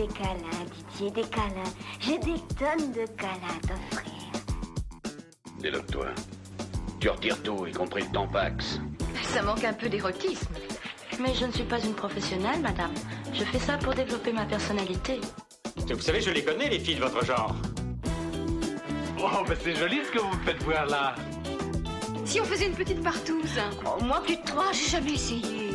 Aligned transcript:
des 0.00 0.14
câlins, 0.14 0.64
Didier, 0.92 1.10
des 1.10 1.28
câlins. 1.28 1.72
J'ai 2.00 2.18
des 2.18 2.40
tonnes 2.58 2.92
de 2.92 3.06
câlins 3.16 3.56
à 3.56 3.66
t'offrir. 3.66 4.12
Déloque-toi. 5.60 6.06
Tu 7.00 7.08
retires 7.08 7.42
tout, 7.42 7.66
y 7.66 7.72
compris 7.72 8.02
le 8.04 8.10
tampax. 8.10 8.80
Ça 9.24 9.42
manque 9.42 9.64
un 9.64 9.72
peu 9.72 9.88
d'érotisme. 9.88 10.54
Mais 11.20 11.34
je 11.34 11.44
ne 11.44 11.52
suis 11.52 11.64
pas 11.64 11.78
une 11.80 11.94
professionnelle, 11.94 12.60
madame. 12.60 12.92
Je 13.34 13.44
fais 13.44 13.58
ça 13.58 13.76
pour 13.76 13.94
développer 13.94 14.32
ma 14.32 14.46
personnalité. 14.46 15.20
Vous 15.76 16.00
savez, 16.00 16.20
je 16.20 16.30
les 16.30 16.44
connais, 16.44 16.68
les 16.68 16.78
filles 16.78 16.96
de 16.96 17.00
votre 17.00 17.24
genre. 17.24 17.54
Oh, 19.18 19.44
mais 19.48 19.56
c'est 19.62 19.74
joli 19.74 20.00
ce 20.06 20.12
que 20.12 20.18
vous 20.18 20.34
me 20.34 20.42
faites 20.44 20.62
voir 20.62 20.86
là. 20.86 21.14
Si 22.24 22.40
on 22.40 22.44
faisait 22.44 22.66
une 22.66 22.74
petite 22.74 23.02
partouze 23.02 23.58
Oh, 23.84 24.02
moi, 24.02 24.22
plus 24.22 24.36
de 24.36 24.44
trois, 24.44 24.72
j'ai 24.72 24.88
jamais 24.88 25.12
essayé. 25.12 25.69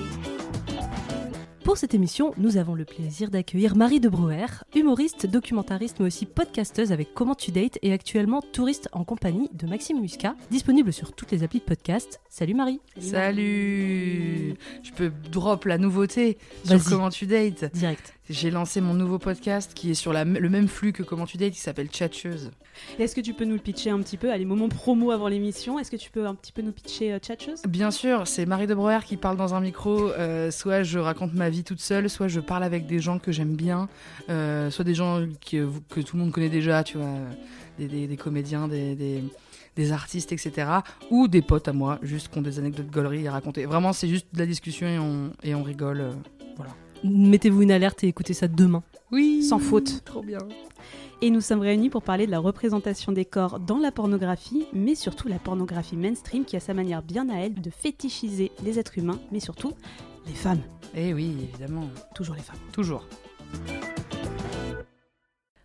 Pour 1.66 1.78
cette 1.78 1.96
émission, 1.96 2.32
nous 2.38 2.58
avons 2.58 2.76
le 2.76 2.86
plaisir 2.86 3.32
d'accueillir 3.32 3.76
Marie 3.76 4.00
de 4.00 4.08
Brouwer, 4.08 4.46
humoriste, 4.76 5.26
documentariste, 5.26 6.00
mais 6.00 6.06
aussi 6.06 6.28
podcasteuse 6.28 6.92
avec 6.92 7.16
Comment 7.16 7.34
tu 7.34 7.52
dates 7.52 7.80
et 7.82 7.92
actuellement 7.92 8.42
touriste 8.54 8.88
en 8.92 9.04
compagnie 9.04 9.50
de 9.52 9.66
Maxime 9.66 10.00
Muscat, 10.00 10.36
disponible 10.52 10.94
sur 10.94 11.14
toutes 11.14 11.32
les 11.32 11.42
applis 11.42 11.60
de 11.60 11.64
podcast. 11.66 12.22
Salut 12.30 12.54
Marie 12.54 12.80
Salut 13.00 14.54
Je 14.84 14.92
peux 14.96 15.12
drop 15.32 15.66
la 15.66 15.80
nouveauté 15.80 16.38
sur. 16.66 16.84
Comment 16.88 17.10
tu 17.10 17.26
dates. 17.26 17.74
Direct. 17.74 18.14
J'ai 18.30 18.52
lancé 18.52 18.80
mon 18.80 18.94
nouveau 18.94 19.18
podcast 19.18 19.72
qui 19.74 19.90
est 19.90 19.96
sur 19.96 20.14
la- 20.14 20.24
le 20.24 20.50
même 20.50 20.68
flux 20.68 20.94
que 20.94 21.02
Comment 21.02 21.26
tu 21.26 21.38
dates, 21.38 21.54
qui 21.54 21.60
s'appelle 21.60 21.88
Tchatcheuse. 21.88 22.52
Est-ce 23.00 23.16
que 23.16 23.22
tu 23.22 23.34
peux 23.34 23.46
nous 23.46 23.54
le 23.56 23.60
pitcher 23.62 23.90
un 23.90 24.00
petit 24.00 24.18
peu 24.18 24.32
Allez, 24.32 24.46
moment 24.46 24.70
promo 24.70 25.12
avant 25.12 25.28
l'émission. 25.28 25.80
Est-ce 25.80 25.92
que 25.92 25.96
tu 25.96 26.12
peux 26.12 26.26
un 26.26 26.36
petit 26.36 26.52
peu 26.52 26.62
nous 26.62 26.72
pitcher 26.72 27.14
euh, 27.14 27.20
Bien 27.68 27.92
sûr, 27.92 28.28
c'est 28.28 28.46
Marie 28.46 28.68
de 28.68 28.74
Brouwer 28.76 29.00
qui 29.06 29.18
parle 29.18 29.38
dans 29.38 29.54
un 29.54 29.62
micro. 29.62 30.10
euh, 30.12 30.52
soit 30.52 30.84
je 30.84 31.00
raconte 31.00 31.34
ma 31.34 31.50
vie 31.50 31.64
toute 31.64 31.82
seule, 31.82 32.10
soit 32.10 32.28
je 32.28 32.40
parle 32.40 32.64
avec 32.64 32.86
des 32.88 33.00
gens 33.00 33.20
que 33.20 33.32
j'aime 33.32 33.56
bien, 33.56 33.88
euh, 34.30 34.70
soit 34.70 34.86
des 34.86 34.96
gens 34.96 35.26
que 35.50 36.02
tout 36.02 36.18
le 36.18 36.24
monde 36.24 36.32
connaît 36.32 36.50
déjà, 36.50 36.84
tu 36.84 36.98
vois, 36.98 37.08
euh, 37.08 37.30
des, 37.80 38.08
des- 38.08 38.18
comédiens, 38.18 38.68
des, 38.68 38.96
des- 38.96 39.92
artistes, 39.92 40.32
etc. 40.32 40.68
Ou 41.12 41.28
des 41.28 41.42
potes 41.42 41.68
à 41.68 41.74
moi, 41.74 42.00
juste 42.02 42.30
qui 42.30 42.38
ont 42.38 42.42
des 42.42 42.60
anecdotes 42.60 42.90
gauleries 42.90 43.28
à 43.28 43.34
raconter. 43.34 43.66
Vraiment, 43.66 43.92
c'est 43.94 44.08
juste 44.08 44.28
de 44.34 44.40
la 44.40 44.46
discussion 44.46 44.88
et 44.88 44.98
on, 45.00 45.32
et 45.44 45.54
on 45.54 45.64
rigole. 45.64 46.14
voilà. 46.56 46.72
Mettez-vous 47.12 47.62
une 47.62 47.72
alerte 47.72 48.04
et 48.04 48.08
écoutez 48.08 48.34
ça 48.34 48.48
demain. 48.48 48.84
Oui 49.12 49.44
Sans 49.44 49.60
faute. 49.60 50.04
Trop 50.06 50.24
bien. 50.24 50.40
Et 51.22 51.30
nous 51.30 51.42
sommes 51.42 51.62
réunis 51.62 51.90
pour 51.90 52.02
parler 52.02 52.26
de 52.26 52.32
la 52.32 52.40
représentation 52.40 53.12
des 53.12 53.26
corps 53.26 53.60
dans 53.60 53.78
la 53.78 53.92
pornographie, 53.92 54.66
mais 54.74 54.96
surtout 54.96 55.28
la 55.28 55.40
pornographie 55.40 55.96
mainstream 55.96 56.46
qui 56.46 56.56
a 56.56 56.60
sa 56.60 56.74
manière 56.74 57.04
bien 57.04 57.30
à 57.30 57.38
elle 57.38 57.54
de 57.54 57.70
fétichiser 57.70 58.52
les 58.64 58.80
êtres 58.80 58.98
humains, 58.98 59.20
mais 59.32 59.40
surtout 59.40 59.74
les 60.26 60.34
femmes. 60.34 60.62
Eh 60.96 61.14
oui, 61.14 61.36
évidemment. 61.50 61.88
Toujours 62.16 62.36
les 62.36 62.42
femmes. 62.42 62.60
Toujours. 62.74 63.08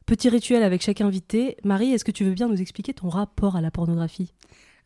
Petit 0.07 0.29
rituel 0.29 0.63
avec 0.63 0.83
chaque 0.83 1.01
invité. 1.01 1.57
Marie, 1.65 1.93
est-ce 1.93 2.05
que 2.05 2.11
tu 2.11 2.25
veux 2.25 2.35
bien 2.35 2.49
nous 2.49 2.61
expliquer 2.61 2.93
ton 2.93 3.09
rapport 3.09 3.57
à 3.57 3.61
la 3.61 3.71
pornographie? 3.71 4.35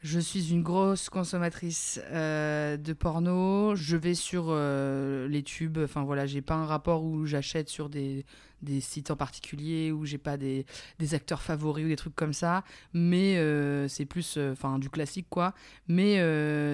Je 0.04 0.20
suis 0.20 0.52
une 0.52 0.62
grosse 0.62 1.08
consommatrice 1.08 1.98
euh, 2.12 2.76
de 2.76 2.92
porno. 2.92 3.74
Je 3.74 3.96
vais 3.96 4.12
sur 4.12 4.48
euh, 4.48 5.26
les 5.28 5.42
tubes. 5.42 5.78
Enfin 5.78 6.02
voilà, 6.02 6.26
j'ai 6.26 6.42
pas 6.42 6.56
un 6.56 6.66
rapport 6.66 7.04
où 7.04 7.24
j'achète 7.24 7.70
sur 7.70 7.88
des, 7.88 8.26
sites 8.80 9.10
en 9.10 9.16
particulier, 9.16 9.92
où 9.92 10.04
j'ai 10.04 10.18
pas 10.18 10.36
des, 10.36 10.66
acteurs 11.14 11.40
favoris 11.40 11.86
ou 11.86 11.88
des 11.88 11.96
trucs 11.96 12.14
comme 12.14 12.34
ça. 12.34 12.64
Mais 12.92 13.38
euh, 13.38 13.88
c'est 13.88 14.04
plus, 14.04 14.36
du 14.78 14.90
classique 14.90 15.26
quoi. 15.30 15.54
Mais 15.88 16.16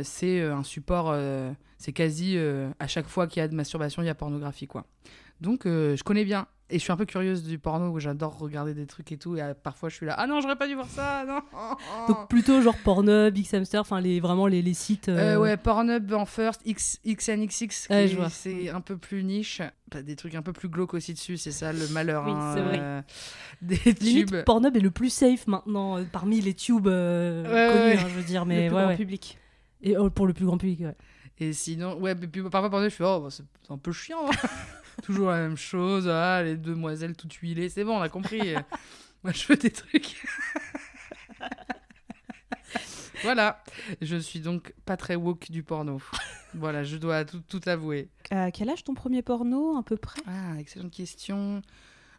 c'est 0.02 0.40
un 0.42 0.64
support. 0.64 1.14
C'est 1.80 1.92
quasi 1.92 2.34
euh, 2.36 2.68
à 2.78 2.86
chaque 2.86 3.08
fois 3.08 3.26
qu'il 3.26 3.40
y 3.40 3.42
a 3.42 3.48
de 3.48 3.54
masturbation, 3.54 4.02
il 4.02 4.06
y 4.06 4.10
a 4.10 4.14
pornographie 4.14 4.66
quoi. 4.66 4.84
Donc 5.40 5.64
euh, 5.64 5.96
je 5.96 6.04
connais 6.04 6.26
bien. 6.26 6.46
Et 6.72 6.74
je 6.74 6.84
suis 6.84 6.92
un 6.92 6.96
peu 6.96 7.06
curieuse 7.06 7.42
du 7.42 7.58
porno 7.58 7.88
où 7.88 7.98
j'adore 7.98 8.38
regarder 8.38 8.74
des 8.74 8.86
trucs 8.86 9.10
et 9.10 9.16
tout. 9.16 9.36
Et 9.36 9.42
euh, 9.42 9.54
parfois 9.60 9.88
je 9.88 9.96
suis 9.96 10.04
là, 10.04 10.14
ah 10.18 10.26
non, 10.26 10.42
j'aurais 10.42 10.56
pas 10.56 10.68
dû 10.68 10.74
voir 10.74 10.86
ça, 10.86 11.24
non. 11.26 11.40
Donc 12.06 12.28
plutôt 12.28 12.60
genre 12.60 12.76
Pornhub, 12.84 13.34
Xhamster, 13.34 13.80
enfin 13.80 13.98
les, 14.02 14.20
vraiment 14.20 14.46
les, 14.46 14.60
les 14.60 14.74
sites... 14.74 15.08
ouais, 15.08 15.56
Pornhub 15.56 16.12
en 16.12 16.26
first, 16.26 16.60
X, 16.66 17.00
XNXX, 17.06 17.88
Ouais, 17.88 18.10
c'est 18.28 18.68
un 18.68 18.82
peu 18.82 18.98
plus 18.98 19.24
niche. 19.24 19.62
Bah, 19.90 20.02
des 20.02 20.16
trucs 20.16 20.34
un 20.34 20.42
peu 20.42 20.52
plus 20.52 20.68
glauques 20.68 20.92
aussi 20.94 21.14
dessus, 21.14 21.38
c'est 21.38 21.50
ça 21.50 21.72
le 21.72 21.88
malheur. 21.88 22.24
Oui, 22.26 22.32
hein, 22.32 22.52
c'est 22.54 22.62
vrai. 22.62 23.04
des 23.62 23.92
Limite, 24.04 24.28
tubes. 24.28 24.44
Pornhub 24.44 24.76
est 24.76 24.80
le 24.80 24.90
plus 24.90 25.10
safe 25.10 25.46
maintenant 25.46 25.96
parmi 26.12 26.42
les 26.42 26.52
tubes 26.52 26.86
Ouais, 26.86 26.92
connus, 26.92 27.48
ouais. 27.48 27.96
hein, 27.98 28.06
je 28.06 28.14
veux 28.14 28.22
dire, 28.22 28.44
le 28.44 28.48
mais 28.48 28.66
plus 28.68 28.76
ouais, 28.76 28.84
grand 28.84 28.96
public. 28.96 29.38
Et 29.82 29.96
oh, 29.96 30.10
pour 30.10 30.26
le 30.26 30.34
plus 30.34 30.44
grand 30.44 30.58
public, 30.58 30.80
ouais. 30.80 30.94
Et 31.40 31.54
sinon, 31.54 31.96
ouais, 31.98 32.14
mais 32.14 32.26
puis 32.26 32.42
parfois 32.42 32.68
Pornhub, 32.68 32.90
je 32.90 32.96
fais, 32.96 33.04
oh, 33.04 33.20
bah, 33.20 33.28
c'est 33.30 33.44
un 33.70 33.78
peu 33.78 33.92
chiant. 33.92 34.30
hein. 34.30 34.48
Toujours 35.02 35.30
la 35.30 35.38
même 35.38 35.56
chose, 35.56 36.06
ah, 36.06 36.42
les 36.42 36.56
demoiselles 36.56 37.16
toutes 37.16 37.32
huilées, 37.34 37.70
c'est 37.70 37.82
bon, 37.82 37.96
on 37.96 38.02
a 38.02 38.10
compris. 38.10 38.54
Moi, 39.24 39.32
je 39.32 39.46
veux 39.46 39.56
des 39.56 39.70
trucs. 39.70 40.22
voilà, 43.22 43.62
je 44.02 44.16
suis 44.16 44.40
donc 44.40 44.74
pas 44.84 44.98
très 44.98 45.14
woke 45.14 45.50
du 45.50 45.62
porno. 45.62 46.02
voilà, 46.54 46.84
je 46.84 46.98
dois 46.98 47.24
tout, 47.24 47.40
tout 47.48 47.60
avouer. 47.66 48.10
À 48.30 48.50
quel 48.50 48.68
âge 48.68 48.84
ton 48.84 48.92
premier 48.92 49.22
porno, 49.22 49.78
à 49.78 49.82
peu 49.82 49.96
près? 49.96 50.20
Ah, 50.26 50.58
excellente 50.58 50.92
question. 50.92 51.62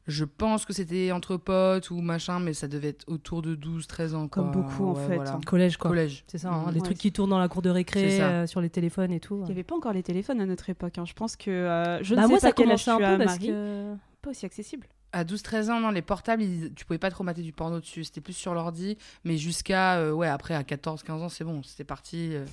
Je 0.08 0.26
pense 0.26 0.66
que 0.66 0.74
c'était 0.74 1.12
entre 1.12 1.38
potes 1.38 1.92
ou 1.92 2.02
machin, 2.02 2.40
mais 2.40 2.54
ça 2.54 2.68
devait 2.68 2.90
être 2.90 3.04
autour 3.08 3.42
de 3.42 3.56
12-13 3.56 4.16
ans. 4.16 4.28
Comme 4.28 4.52
beaucoup, 4.52 4.88
en 4.88 4.96
fait, 4.96 5.16
voilà. 5.16 5.34
hein. 5.34 5.40
Collège, 5.46 5.78
quoi. 5.78 5.90
Collège. 5.92 6.24
C'est 6.28 6.40
ça, 6.40 6.50
hein, 6.52 6.66
les 6.72 6.80
Ouais, 6.80 6.86
trucs 6.86 6.98
c'est- 6.98 7.02
qui 7.04 7.12
tournent 7.12 7.30
dans 7.30 7.40
la 7.40 7.48
cour 7.48 7.62
de 7.62 7.70
récré, 7.70 8.20
euh, 8.22 8.48
sur 8.48 8.62
les 8.62 8.70
téléphones 8.70 9.12
et 9.12 9.20
tout. 9.20 9.38
Il 9.42 9.46
n'y 9.46 9.52
avait 9.52 9.64
pas 9.64 9.76
encore 9.76 9.94
les 9.94 10.04
téléphones 10.04 10.42
à 10.42 10.46
notre 10.46 10.70
époque. 10.70 10.98
hein. 10.98 11.06
Je 11.06 11.14
pense 11.14 11.36
que 11.36 11.52
euh, 11.52 12.04
je 12.04 12.16
Bah 12.16 12.22
ne 12.22 12.26
sais 12.28 12.32
moi, 12.32 12.40
pas 12.40 12.48
ça 12.48 12.52
quel 12.54 12.72
âge 12.72 12.86
commençait 12.86 12.92
un 12.92 12.98
tu 12.98 13.04
as, 13.04 13.18
peu 13.18 13.24
parce 13.26 13.40
Marie. 13.40 13.48
que... 13.52 13.94
Pas 14.22 14.30
aussi 14.32 14.46
accessible. 14.46 14.88
À 15.14 15.24
12-13 15.26 15.70
ans, 15.70 15.80
non, 15.82 15.90
les 15.92 16.02
portables, 16.02 16.42
ils- 16.42 16.74
tu 16.74 16.86
pouvais 16.86 16.98
pas 17.00 17.10
trop 17.12 17.24
mater 17.24 17.42
du 17.42 17.52
porno 17.52 17.80
dessus. 17.82 18.04
C'était 18.06 18.22
plus 18.22 18.34
sur 18.34 18.54
l'ordi. 18.54 18.98
Mais 19.26 19.36
jusqu'à, 19.38 19.98
euh, 19.98 20.12
ouais, 20.14 20.28
après, 20.28 20.54
à 20.56 20.64
14-15 20.64 21.22
ans, 21.22 21.28
c'est 21.30 21.44
bon. 21.44 21.62
C'était 21.64 21.84
parti. 21.84 22.30
euh, 22.34 22.46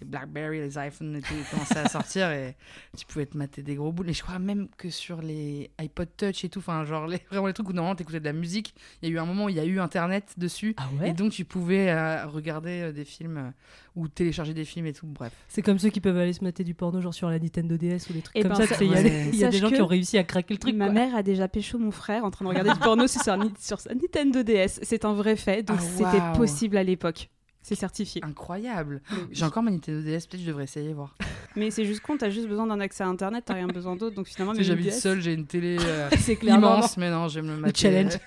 les 0.00 0.06
Blackberry, 0.06 0.60
les 0.60 0.76
iPhones 0.78 1.16
et 1.16 1.22
tout, 1.22 1.34
ils 1.36 1.44
commençaient 1.50 1.78
à 1.78 1.88
sortir 1.88 2.30
et 2.30 2.56
tu 2.96 3.06
pouvais 3.06 3.26
te 3.26 3.36
mater 3.36 3.62
des 3.62 3.74
gros 3.74 3.92
boules. 3.92 4.10
Et 4.10 4.12
je 4.12 4.22
crois 4.22 4.38
même 4.38 4.68
que 4.76 4.90
sur 4.90 5.20
les 5.20 5.70
iPod 5.78 6.08
Touch 6.16 6.44
et 6.44 6.48
tout, 6.48 6.58
enfin, 6.60 6.84
genre, 6.84 7.06
les, 7.06 7.20
vraiment 7.30 7.46
les 7.46 7.52
trucs 7.52 7.68
où 7.68 7.72
normalement 7.72 7.96
t'écoutais 7.96 8.20
de 8.20 8.24
la 8.24 8.32
musique, 8.32 8.74
il 9.02 9.08
y 9.08 9.12
a 9.12 9.14
eu 9.14 9.18
un 9.18 9.26
moment 9.26 9.46
où 9.46 9.48
il 9.48 9.56
y 9.56 9.60
a 9.60 9.64
eu 9.64 9.80
Internet 9.80 10.34
dessus. 10.36 10.74
Ah 10.78 11.06
Et 11.06 11.12
donc, 11.12 11.32
tu 11.32 11.44
pouvais 11.44 11.90
euh, 11.90 12.26
regarder 12.26 12.82
euh, 12.82 12.92
des 12.92 13.04
films 13.04 13.36
euh, 13.38 13.50
ou 13.96 14.08
télécharger 14.08 14.54
des 14.54 14.64
films 14.64 14.86
et 14.86 14.92
tout. 14.92 15.06
Bref. 15.06 15.32
C'est 15.48 15.62
comme 15.62 15.78
ceux 15.78 15.90
qui 15.90 16.00
peuvent 16.00 16.18
aller 16.18 16.32
se 16.32 16.42
mater 16.42 16.64
du 16.64 16.74
porno 16.74 17.00
genre 17.00 17.14
sur 17.14 17.30
la 17.30 17.38
Nintendo 17.38 17.76
DS 17.76 18.08
ou 18.10 18.12
des 18.12 18.22
trucs 18.22 18.36
Eh 18.36 18.42
comme 18.42 18.52
ben, 18.52 18.66
ça. 18.66 18.76
Il 18.80 18.90
y 18.90 18.94
a, 18.94 19.00
ouais. 19.00 19.30
y 19.32 19.44
a 19.44 19.50
des 19.50 19.58
gens 19.58 19.70
qui 19.70 19.80
ont 19.80 19.86
réussi 19.86 20.18
à 20.18 20.24
craquer 20.24 20.54
le 20.54 20.58
truc. 20.58 20.74
Ma 20.74 20.86
quoi. 20.86 20.94
mère 20.94 21.14
a 21.14 21.22
déjà 21.22 21.48
pécho 21.48 21.78
mon 21.78 21.90
frère 21.90 22.24
en 22.24 22.30
train 22.30 22.44
de 22.44 22.50
regarder 22.50 22.72
du 22.72 22.78
porno 22.78 23.06
sur, 23.06 23.20
sa, 23.22 23.38
sur 23.58 23.80
sa 23.80 23.94
Nintendo 23.94 24.42
DS. 24.42 24.80
C'est 24.82 25.04
un 25.04 25.14
vrai 25.14 25.36
fait, 25.36 25.62
donc 25.62 25.78
Ah, 25.80 25.82
c'était 25.82 26.38
possible 26.38 26.76
à 26.76 26.82
l'époque. 26.82 27.28
C'est 27.64 27.76
certifié. 27.76 28.22
Incroyable. 28.22 29.00
J'ai 29.32 29.46
encore 29.46 29.62
ma 29.62 29.70
Nintendo 29.70 30.02
DS, 30.02 30.26
peut-être 30.26 30.42
je 30.42 30.46
devrais 30.46 30.64
essayer 30.64 30.92
voir. 30.92 31.16
Mais 31.56 31.70
c'est 31.70 31.86
juste 31.86 32.00
con, 32.00 32.18
t'as 32.18 32.28
juste 32.28 32.46
besoin 32.46 32.66
d'un 32.66 32.78
accès 32.78 33.04
à 33.04 33.06
internet, 33.06 33.44
t'as 33.46 33.54
rien 33.54 33.66
besoin 33.68 33.96
d'autre, 33.96 34.14
donc 34.14 34.26
finalement, 34.26 34.52
j'habite 34.58 34.92
seule, 34.92 35.22
j'ai 35.22 35.32
une 35.32 35.46
télé 35.46 35.78
euh, 35.80 36.10
immense, 36.42 36.96
mais 36.96 37.10
non, 37.10 37.28
j'aime 37.28 37.46
le 37.46 37.56
mater. 37.56 37.80
challenge. 37.80 38.18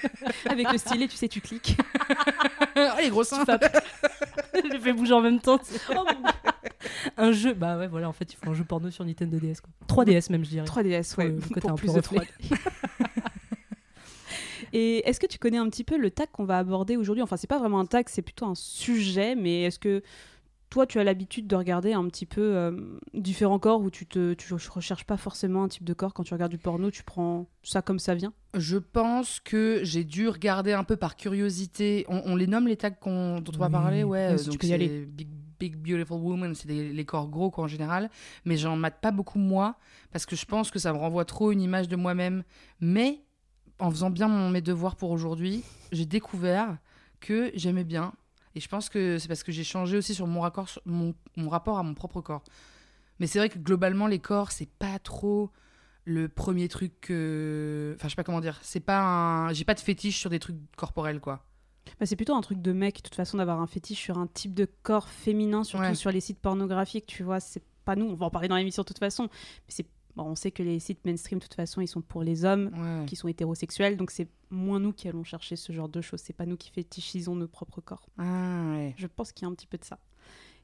avec 0.48 0.70
le 0.70 0.78
stylet, 0.78 1.08
tu 1.08 1.16
sais, 1.16 1.26
tu 1.26 1.40
cliques. 1.40 1.76
oh, 2.76 2.88
les 3.02 3.10
gros 3.10 3.24
seins. 3.24 3.44
Je 3.44 4.72
les 4.72 4.78
fais 4.78 4.92
bouger 4.92 5.14
en 5.14 5.20
même 5.20 5.40
temps. 5.40 5.58
Oh, 5.90 6.04
un 7.16 7.32
jeu, 7.32 7.54
bah 7.54 7.76
ouais, 7.76 7.88
voilà, 7.88 8.08
en 8.08 8.12
fait, 8.12 8.32
il 8.32 8.36
faut 8.36 8.50
un 8.50 8.54
jeu 8.54 8.64
porno 8.64 8.90
sur 8.90 9.04
Nintendo 9.04 9.36
DS. 9.38 9.56
Quoi. 9.60 10.04
3DS 10.04 10.30
même, 10.30 10.44
je 10.44 10.50
dirais. 10.50 10.66
3DS, 10.66 11.14
Pour 11.14 11.24
ouais, 11.24 11.34
côté 11.48 11.60
pour 11.60 11.70
un 11.72 11.74
plus 11.74 11.92
peu 11.92 11.94
de 11.94 12.00
3D. 12.00 12.26
Et 14.78 15.08
est-ce 15.08 15.18
que 15.18 15.26
tu 15.26 15.38
connais 15.38 15.56
un 15.56 15.70
petit 15.70 15.84
peu 15.84 15.96
le 15.96 16.10
tag 16.10 16.28
qu'on 16.30 16.44
va 16.44 16.58
aborder 16.58 16.98
aujourd'hui? 16.98 17.22
Enfin, 17.22 17.38
c'est 17.38 17.46
pas 17.46 17.58
vraiment 17.58 17.80
un 17.80 17.86
tag, 17.86 18.10
c'est 18.10 18.20
plutôt 18.20 18.44
un 18.44 18.54
sujet, 18.54 19.34
mais 19.34 19.62
est-ce 19.62 19.78
que 19.78 20.02
toi, 20.68 20.84
tu 20.86 20.98
as 20.98 21.04
l'habitude 21.04 21.46
de 21.46 21.56
regarder 21.56 21.94
un 21.94 22.06
petit 22.08 22.26
peu 22.26 22.42
euh, 22.42 22.72
différents 23.14 23.58
corps 23.58 23.80
où 23.80 23.88
tu 23.88 24.04
te 24.04 24.34
tu 24.34 24.52
recherches 24.52 25.04
pas 25.04 25.16
forcément 25.16 25.62
un 25.64 25.68
type 25.68 25.84
de 25.84 25.94
corps? 25.94 26.12
Quand 26.12 26.24
tu 26.24 26.34
regardes 26.34 26.52
du 26.52 26.58
porno, 26.58 26.90
tu 26.90 27.04
prends 27.04 27.46
ça 27.62 27.80
comme 27.80 27.98
ça 27.98 28.14
vient? 28.14 28.34
Je 28.52 28.76
pense 28.76 29.40
que 29.40 29.80
j'ai 29.82 30.04
dû 30.04 30.28
regarder 30.28 30.74
un 30.74 30.84
peu 30.84 30.96
par 30.96 31.16
curiosité. 31.16 32.04
On, 32.08 32.20
on 32.26 32.36
les 32.36 32.46
nomme 32.46 32.68
les 32.68 32.76
tags 32.76 32.90
qu'on- 32.90 33.40
dont 33.40 33.52
on 33.54 33.58
va 33.58 33.70
parler, 33.70 34.04
ouais. 34.04 34.34
Euh, 34.34 34.36
tu 34.36 34.50
donc 34.50 34.58
peux 34.58 34.66
y 34.66 34.74
aller. 34.74 35.06
Big, 35.06 35.28
big 35.58 35.76
Beautiful 35.76 36.20
Woman, 36.20 36.54
c'est 36.54 36.68
des- 36.68 36.92
les 36.92 37.04
corps 37.06 37.28
gros 37.28 37.50
quoi, 37.50 37.64
en 37.64 37.68
général. 37.68 38.10
Mais 38.44 38.58
j'en 38.58 38.76
mate 38.76 39.00
pas 39.00 39.10
beaucoup 39.10 39.38
moi, 39.38 39.76
parce 40.12 40.26
que 40.26 40.36
je 40.36 40.44
pense 40.44 40.70
que 40.70 40.78
ça 40.78 40.92
me 40.92 40.98
renvoie 40.98 41.24
trop 41.24 41.50
une 41.50 41.62
image 41.62 41.88
de 41.88 41.96
moi-même. 41.96 42.42
Mais 42.80 43.20
en 43.78 43.90
faisant 43.90 44.10
bien 44.10 44.28
mon, 44.28 44.50
mes 44.50 44.60
devoirs 44.62 44.96
pour 44.96 45.10
aujourd'hui, 45.10 45.62
j'ai 45.92 46.06
découvert 46.06 46.78
que 47.20 47.50
j'aimais 47.54 47.84
bien. 47.84 48.12
Et 48.54 48.60
je 48.60 48.68
pense 48.68 48.88
que 48.88 49.18
c'est 49.18 49.28
parce 49.28 49.42
que 49.42 49.52
j'ai 49.52 49.64
changé 49.64 49.96
aussi 49.98 50.14
sur 50.14 50.26
mon, 50.26 50.40
raccord, 50.40 50.68
sur 50.68 50.80
mon, 50.86 51.14
mon 51.36 51.48
rapport 51.48 51.78
à 51.78 51.82
mon 51.82 51.94
propre 51.94 52.20
corps. 52.20 52.42
Mais 53.18 53.26
c'est 53.26 53.38
vrai 53.38 53.48
que 53.48 53.58
globalement, 53.58 54.06
les 54.06 54.18
corps, 54.18 54.50
c'est 54.50 54.68
pas 54.78 54.98
trop 54.98 55.50
le 56.04 56.28
premier 56.28 56.68
truc 56.68 57.00
que. 57.00 57.94
Enfin, 57.96 58.08
je 58.08 58.12
sais 58.12 58.16
pas 58.16 58.24
comment 58.24 58.40
dire. 58.40 58.58
C'est 58.62 58.80
pas 58.80 59.00
un. 59.00 59.52
J'ai 59.52 59.64
pas 59.64 59.74
de 59.74 59.80
fétiche 59.80 60.18
sur 60.18 60.30
des 60.30 60.38
trucs 60.38 60.56
corporels, 60.76 61.20
quoi. 61.20 61.44
Bah, 62.00 62.06
c'est 62.06 62.16
plutôt 62.16 62.34
un 62.34 62.40
truc 62.40 62.60
de 62.62 62.72
mec, 62.72 62.96
de 62.96 63.02
toute 63.02 63.14
façon, 63.14 63.38
d'avoir 63.38 63.60
un 63.60 63.66
fétiche 63.66 64.00
sur 64.00 64.18
un 64.18 64.26
type 64.26 64.54
de 64.54 64.66
corps 64.82 65.08
féminin, 65.08 65.64
surtout 65.64 65.84
Ouais. 65.84 65.94
sur 65.94 66.10
les 66.10 66.20
sites 66.20 66.38
pornographiques, 66.40 67.06
tu 67.06 67.22
vois. 67.22 67.40
C'est 67.40 67.62
pas 67.84 67.96
nous, 67.96 68.06
on 68.06 68.14
va 68.14 68.26
en 68.26 68.30
parler 68.30 68.48
dans 68.48 68.56
l'émission 68.56 68.82
de 68.82 68.86
toute 68.88 68.98
façon, 68.98 69.24
mais 69.24 69.68
c'est 69.68 69.86
Bon, 70.16 70.24
on 70.24 70.34
sait 70.34 70.50
que 70.50 70.62
les 70.62 70.78
sites 70.80 71.04
mainstream, 71.04 71.38
de 71.38 71.44
toute 71.44 71.54
façon, 71.54 71.80
ils 71.82 71.86
sont 71.88 72.00
pour 72.00 72.22
les 72.22 72.44
hommes 72.44 72.70
Ouais. 72.74 73.06
qui 73.06 73.16
sont 73.16 73.28
hétérosexuels, 73.28 73.96
donc 73.98 74.10
c'est 74.10 74.28
moins 74.50 74.80
nous 74.80 74.92
qui 74.92 75.08
allons 75.08 75.24
chercher 75.24 75.56
ce 75.56 75.72
genre 75.72 75.88
de 75.90 76.00
choses. 76.00 76.20
C'est 76.20 76.32
pas 76.32 76.46
nous 76.46 76.56
qui 76.56 76.70
fétichisons 76.70 77.36
nos 77.36 77.48
propres 77.48 77.80
corps. 77.82 78.08
Ah, 78.18 78.72
ouais. 78.76 78.94
Je 78.96 79.06
pense 79.06 79.32
qu'il 79.32 79.46
y 79.46 79.48
a 79.48 79.52
un 79.52 79.54
petit 79.54 79.66
peu 79.66 79.76
de 79.76 79.84
ça. 79.84 79.98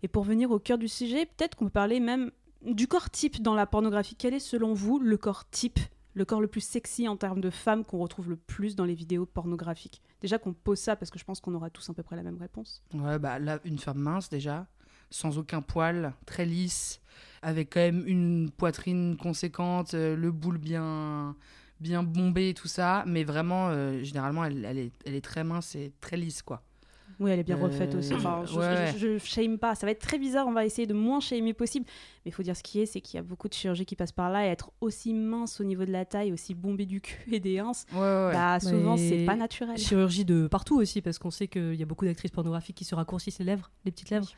Et 0.03 0.09
pour 0.09 0.25
venir 0.25 0.51
au 0.51 0.59
cœur 0.59 0.79
du 0.79 0.89
sujet, 0.89 1.27
peut-être 1.27 1.55
qu'on 1.55 1.67
peut 1.67 1.71
parler 1.71 2.01
même 2.01 2.31
du 2.65 2.89
corps 2.89 3.11
type 3.11 3.43
dans 3.43 3.55
la 3.55 3.67
pornographie. 3.67 4.15
Quel 4.17 4.35
est 4.35 4.39
selon 4.41 4.73
vous 4.73 4.99
le 4.99 5.17
corps 5.19 5.49
type, 5.51 5.79
le 6.15 6.25
corps 6.25 6.41
le 6.41 6.47
plus 6.49 6.61
sexy 6.63 7.07
en 7.07 7.17
termes 7.17 7.41
de 7.41 7.51
femmes 7.51 7.85
qu'on 7.85 7.99
retrouve 7.99 8.31
le 8.31 8.37
plus 8.37 8.75
dans 8.75 8.85
les 8.87 8.95
vidéos 8.95 9.27
pornographiques? 9.27 10.01
Déjà 10.23 10.39
qu'on 10.39 10.55
pose 10.55 10.79
ça 10.79 10.97
parce 10.97 11.11
que 11.11 11.19
je 11.19 11.25
pense 11.25 11.41
qu'on 11.41 11.55
aura 11.55 11.69
tous 11.71 11.91
à 11.91 11.95
peu 11.95 12.03
près 12.03 12.17
la 12.17 12.23
même 12.23 12.39
réponse. 12.39 12.83
Ouais, 12.95 13.19
bah 13.19 13.39
là, 13.39 13.59
une 13.65 13.79
femme 13.79 13.99
mince 13.99 14.29
déjà, 14.31 14.67
sans 15.11 15.37
aucun 15.39 15.61
poil, 15.61 16.15
très 16.25 16.47
lisse, 16.47 17.01
avec 17.43 17.71
quand 17.75 17.81
même 17.81 18.05
une 18.06 18.50
poitrine 18.50 19.17
conséquente, 19.17 19.94
euh, 19.94 20.17
le 20.17 20.31
boule 20.31 20.59
bien, 20.59 21.35
bien 21.81 22.03
bombé 22.03 22.50
et 22.50 22.55
tout 22.55 22.69
ça, 22.69 23.05
mais 23.06 23.25
vraiment, 23.25 23.69
euh, 23.71 24.03
généralement, 24.03 24.44
elle, 24.44 24.65
elle 24.65 24.79
est, 24.79 24.93
elle 25.05 25.15
est 25.15 25.25
très 25.25 25.44
mince 25.44 25.75
et 25.75 25.93
très 26.00 26.17
lisse, 26.17 26.43
quoi. 26.43 26.62
Oui, 27.21 27.31
elle 27.31 27.39
est 27.39 27.44
bien 27.44 27.59
Euh, 27.59 27.65
refaite 27.65 27.94
aussi. 27.94 28.15
Enfin, 28.15 28.43
je, 28.47 28.59
ouais. 28.59 28.93
je, 28.97 29.19
je 29.19 29.25
shame 29.25 29.56
pas. 29.59 29.77
Ça 29.77 29.87
va 29.87 29.93
être 29.93 30.00
très 30.00 30.19
bizarre. 30.19 30.49
On 30.49 30.53
va 30.53 30.65
essayer 30.65 30.87
de 30.89 30.94
moins 30.94 31.21
shamer 31.21 31.53
possible. 31.53 31.87
Mais 32.25 32.31
il 32.31 32.33
faut 32.33 32.43
dire 32.43 32.56
ce 32.56 32.65
qui 32.65 32.81
est, 32.81 32.87
c'est 32.87 33.00
qu'il 33.00 33.17
y 33.17 33.21
a 33.21 33.23
beaucoup 33.23 33.49
de 33.49 33.55
chirurgie 33.55 33.85
qui 33.85 33.94
passe 33.94 34.11
par 34.11 34.29
là. 34.31 34.44
Et 34.47 34.49
être 34.50 34.73
aussi 34.81 35.12
mince 35.15 35.61
au 35.61 35.65
niveau 35.65 35.85
de 35.85 35.93
la 35.93 36.05
taille, 36.05 36.33
aussi 36.33 36.55
bombé 36.55 36.85
du 36.85 37.00
cul 37.00 37.35
et 37.35 37.39
des 37.39 37.59
ins, 37.61 37.71
Ouais, 37.93 37.99
ouais, 38.00 38.33
bah, 38.33 38.59
souvent, 38.59 38.97
Mais 38.97 39.09
c'est 39.09 39.25
pas 39.25 39.37
naturel. 39.37 39.77
Chirurgie 39.79 40.25
de 40.25 40.49
partout 40.49 40.81
aussi, 40.81 41.00
parce 41.00 41.19
qu'on 41.21 41.31
sait 41.31 41.47
qu'il 41.47 41.75
y 41.77 41.83
a 41.83 41.87
beaucoup 41.87 42.06
d'actrices 42.06 42.33
pornographiques 42.33 42.77
qui 42.77 42.85
se 42.85 42.94
raccourcissent 42.97 43.39
les 43.39 43.44
lèvres, 43.44 43.71
les 43.85 43.93
petites 43.93 44.11
lèvres, 44.11 44.29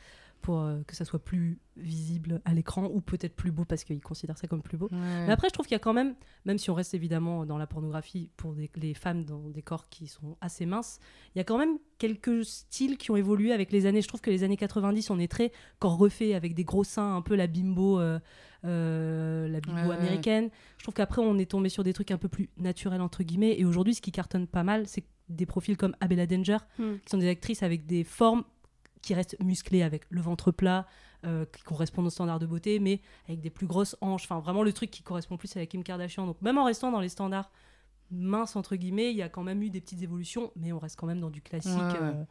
pour 0.44 0.60
euh, 0.60 0.82
que 0.86 0.94
ça 0.94 1.04
soit 1.06 1.18
plus 1.24 1.58
visible 1.76 2.40
à 2.44 2.52
l'écran, 2.52 2.84
ou 2.92 3.00
peut-être 3.00 3.34
plus 3.34 3.50
beau 3.50 3.64
parce 3.64 3.82
qu'ils 3.82 4.00
considèrent 4.02 4.36
ça 4.38 4.46
comme 4.46 4.60
plus 4.62 4.76
beau. 4.76 4.88
Ouais. 4.92 5.26
Mais 5.26 5.30
après, 5.32 5.48
je 5.48 5.54
trouve 5.54 5.64
qu'il 5.66 5.74
y 5.74 5.76
a 5.76 5.80
quand 5.80 5.94
même, 5.94 6.14
même 6.44 6.58
si 6.58 6.68
on 6.70 6.74
reste 6.74 6.92
évidemment 6.94 7.46
dans 7.46 7.56
la 7.58 7.66
pornographie 7.66 8.28
pour 8.36 8.52
des- 8.54 8.70
les 8.76 8.92
femmes 8.94 9.24
dans 9.24 9.48
des 9.48 9.62
corps 9.62 9.88
qui 9.88 10.06
sont 10.06 10.36
assez 10.42 10.66
minces, 10.66 10.98
il 11.34 11.38
y 11.38 11.40
a 11.40 11.44
quand 11.44 11.56
même 11.58 11.78
quelques 11.98 12.44
styles 12.44 12.98
qui 12.98 13.10
ont 13.10 13.16
évolué 13.16 13.52
avec 13.52 13.72
les 13.72 13.86
années. 13.86 14.02
Je 14.02 14.08
trouve 14.08 14.20
que 14.20 14.30
les 14.30 14.42
années 14.44 14.56
90, 14.58 15.08
on 15.10 15.18
est 15.18 15.28
très 15.30 15.50
corps 15.78 15.96
refait 15.96 16.34
avec 16.34 16.54
des 16.54 16.64
gros 16.64 16.84
seins, 16.84 17.16
un 17.16 17.22
peu 17.22 17.34
la 17.36 17.46
bimbo, 17.46 17.98
euh, 17.98 18.20
euh, 18.64 19.48
la 19.48 19.60
bimbo 19.60 19.80
Ouais, 19.80 19.88
ouais. 19.88 19.96
américaine. 19.96 20.50
Je 20.78 20.82
trouve 20.84 20.94
qu'après, 20.94 21.22
on 21.22 21.38
est 21.38 21.50
tombé 21.50 21.68
sur 21.68 21.82
des 21.84 21.92
trucs 21.92 22.10
un 22.10 22.18
peu 22.18 22.28
plus 22.28 22.50
naturels, 22.56 23.00
entre 23.00 23.22
guillemets. 23.22 23.58
Et 23.58 23.64
aujourd'hui, 23.64 23.94
ce 23.94 24.00
qui 24.02 24.12
cartonne 24.12 24.46
pas 24.46 24.62
mal, 24.62 24.86
c'est 24.86 25.04
des 25.28 25.46
profils 25.46 25.76
comme 25.76 25.96
Abella 26.00 26.26
Danger, 26.26 26.58
Hmm. 26.78 26.96
qui 27.04 27.10
sont 27.10 27.18
des 27.18 27.28
actrices 27.28 27.62
avec 27.62 27.86
des 27.86 28.04
formes 28.04 28.44
qui 29.04 29.14
restent 29.14 29.36
musclées, 29.40 29.82
avec 29.82 30.04
le 30.10 30.20
ventre 30.20 30.50
plat, 30.50 30.86
euh, 31.24 31.44
qui 31.46 31.62
correspondent 31.62 32.06
aux 32.06 32.10
standards 32.10 32.38
de 32.38 32.46
beauté, 32.46 32.78
mais 32.78 33.00
avec 33.28 33.40
des 33.40 33.50
plus 33.50 33.66
grosses 33.66 33.96
hanches. 34.00 34.24
Enfin, 34.24 34.40
vraiment 34.40 34.62
le 34.62 34.72
truc 34.72 34.90
qui 34.90 35.02
correspond 35.02 35.36
plus 35.36 35.54
à 35.56 35.60
la 35.60 35.66
Kim 35.66 35.82
Kardashian. 35.82 36.26
Donc, 36.26 36.40
même 36.42 36.58
en 36.58 36.64
restant 36.64 36.90
dans 36.90 37.00
les 37.00 37.08
standards 37.08 37.50
minces, 38.10 38.56
entre 38.56 38.76
guillemets, 38.76 39.10
il 39.10 39.16
y 39.16 39.22
a 39.22 39.28
quand 39.28 39.42
même 39.42 39.62
eu 39.62 39.70
des 39.70 39.80
petites 39.80 40.02
évolutions, 40.02 40.52
mais 40.56 40.72
on 40.72 40.78
reste 40.78 40.96
quand 40.98 41.06
même 41.06 41.20
dans 41.20 41.30
du 41.30 41.40
classique 41.40 41.72
Ouais, 41.72 41.82
ouais. 41.82 41.98
euh, 42.00 42.24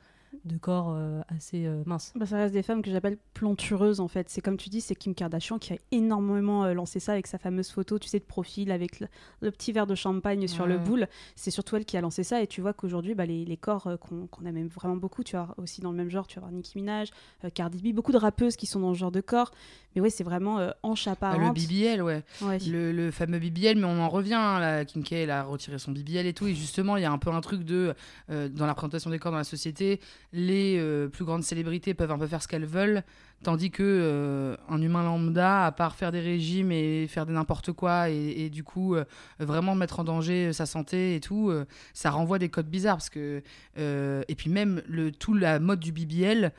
de 0.46 0.58
corps 0.58 0.94
euh, 0.96 1.22
assez 1.30 1.66
euh, 1.66 1.84
mince. 1.86 2.12
Bah, 2.16 2.26
ça 2.26 2.38
reste 2.38 2.54
des 2.54 2.64
femmes 2.64 2.82
que 2.82 2.92
j'appelle 2.92 3.18
plantureuses 3.34 4.00
en 4.00 4.08
fait. 4.08 4.30
C'est 4.30 4.42
comme 4.42 4.58
tu 4.58 4.70
dis, 4.70 4.82
c'est 4.82 4.96
Kim 4.96 5.14
Kardashian 5.16 5.60
qui 5.60 5.74
a 5.74 5.78
énormément 5.92 6.66
euh, 6.66 6.74
lancé 6.74 7.00
ça 7.00 7.14
avec 7.14 7.28
sa 7.28 7.38
fameuse 7.38 7.70
photo, 7.70 8.00
tu 8.00 8.08
sais, 8.08 8.20
de 8.20 8.24
profil 8.26 8.72
avec 8.72 9.00
le, 9.00 9.08
le 9.42 9.52
petit 9.52 9.72
verre 9.72 9.88
de 9.88 9.96
champagne 9.96 10.48
sur 10.48 10.66
le 10.68 10.78
boule. 10.78 11.08
C'est 11.36 11.52
surtout 11.52 11.76
elle 11.76 11.86
qui 11.86 11.98
a 11.98 12.02
lancé 12.02 12.24
ça 12.24 12.42
et 12.42 12.48
tu 12.48 12.62
vois 12.62 12.74
qu'aujourd'hui, 12.74 13.16
bah, 13.16 13.26
les, 13.26 13.46
les 13.46 13.58
corps 13.58 13.88
euh, 13.88 13.98
qu'on 13.98 14.28
qu'on 14.28 14.46
aime 14.46 14.68
vraiment 14.68 14.96
beaucoup, 14.98 15.24
tu 15.24 15.36
vois, 15.36 15.54
aussi 15.58 15.82
dans 15.82 15.92
le 15.92 15.98
même 15.98 16.10
genre, 16.10 16.28
tu 16.28 16.36
vas 16.36 16.42
voir 16.42 16.52
Nicki 16.52 16.78
Minaj, 16.78 17.10
euh, 17.44 17.50
Cardi 17.50 17.82
B, 17.82 17.96
beaucoup 17.96 18.12
de 18.12 18.18
rappeuses 18.18 18.56
qui 18.56 18.66
sont 18.66 18.80
dans 18.80 18.94
ce 18.94 19.00
genre 19.00 19.12
de 19.12 19.22
corps. 19.22 19.52
Mais 19.96 20.02
ouais, 20.02 20.10
c'est 20.10 20.24
vraiment 20.24 20.58
euh, 20.60 20.72
Ah, 20.84 21.12
apparente. 21.12 21.40
le 21.58 21.68
BBL, 21.68 22.02
ouais. 22.02 22.24
Ouais. 22.42 22.58
Le, 22.68 22.92
le 22.92 23.12
fameux 23.12 23.38
BBL, 23.38 23.78
mais 23.78 23.84
on 23.86 24.00
en 24.02 24.10
revient. 24.10 24.34
hein, 24.34 24.60
là, 24.60 24.86
Kim 24.86 25.04
K, 25.04 25.12
elle 25.14 25.30
a 25.30 25.44
retiré 25.44 25.78
son 25.78 25.92
BBL 25.92 26.26
et 26.26 26.34
tout. 26.34 26.48
Et 26.48 26.56
justement, 26.56 26.98
il 26.98 27.04
y 27.04 27.06
a 27.06 27.12
un 27.12 27.20
peu 27.20 27.30
un 27.30 27.42
truc 27.42 27.64
de. 27.64 27.94
euh, 28.32 28.50
dans 28.50 28.66
la 28.66 28.74
présentation 28.74 29.12
des 29.12 29.20
corps 29.20 29.32
dans 29.32 29.38
la 29.38 29.44
société, 29.44 30.00
les 30.34 30.78
euh, 30.80 31.08
plus 31.08 31.24
grandes 31.26 31.44
célébrités 31.44 31.94
peuvent 31.94 32.12
un 32.12 32.18
peu 32.18 32.28
faire 32.28 32.42
ce 32.42 32.48
qu'elles 32.48 32.66
veulent. 32.66 33.04
Tandis 33.44 33.72
que 33.72 33.84
euh, 33.84 34.56
un 34.70 34.82
humain 34.82 35.04
lambda, 35.04 35.66
à 35.66 35.72
part 35.72 35.96
faire 35.96 36.12
des 36.12 36.20
régimes 36.22 36.72
et 36.72 37.08
faire 37.08 37.26
des 37.26 37.34
n'importe 37.34 37.72
quoi, 37.74 38.10
et, 38.10 38.46
et 38.46 38.50
du 38.50 38.64
coup, 38.64 38.96
euh, 38.96 39.04
vraiment 39.40 39.76
mettre 39.76 40.00
en 40.00 40.04
danger 40.04 40.54
sa 40.54 40.66
santé 40.66 41.16
et 41.16 41.20
tout, 41.20 41.50
euh, 41.50 41.66
ça 41.94 42.10
renvoie 42.12 42.40
des 42.40 42.50
codes 42.50 42.70
bizarres. 42.70 42.98
Parce 42.98 43.10
que, 43.10 43.42
euh, 43.78 44.24
et 44.28 44.36
puis 44.36 44.50
même, 44.50 44.82
le, 44.88 45.12
tout 45.12 45.34
la 45.34 45.60
mode 45.60 45.80
du 45.80 45.92
BBL, 45.92 46.52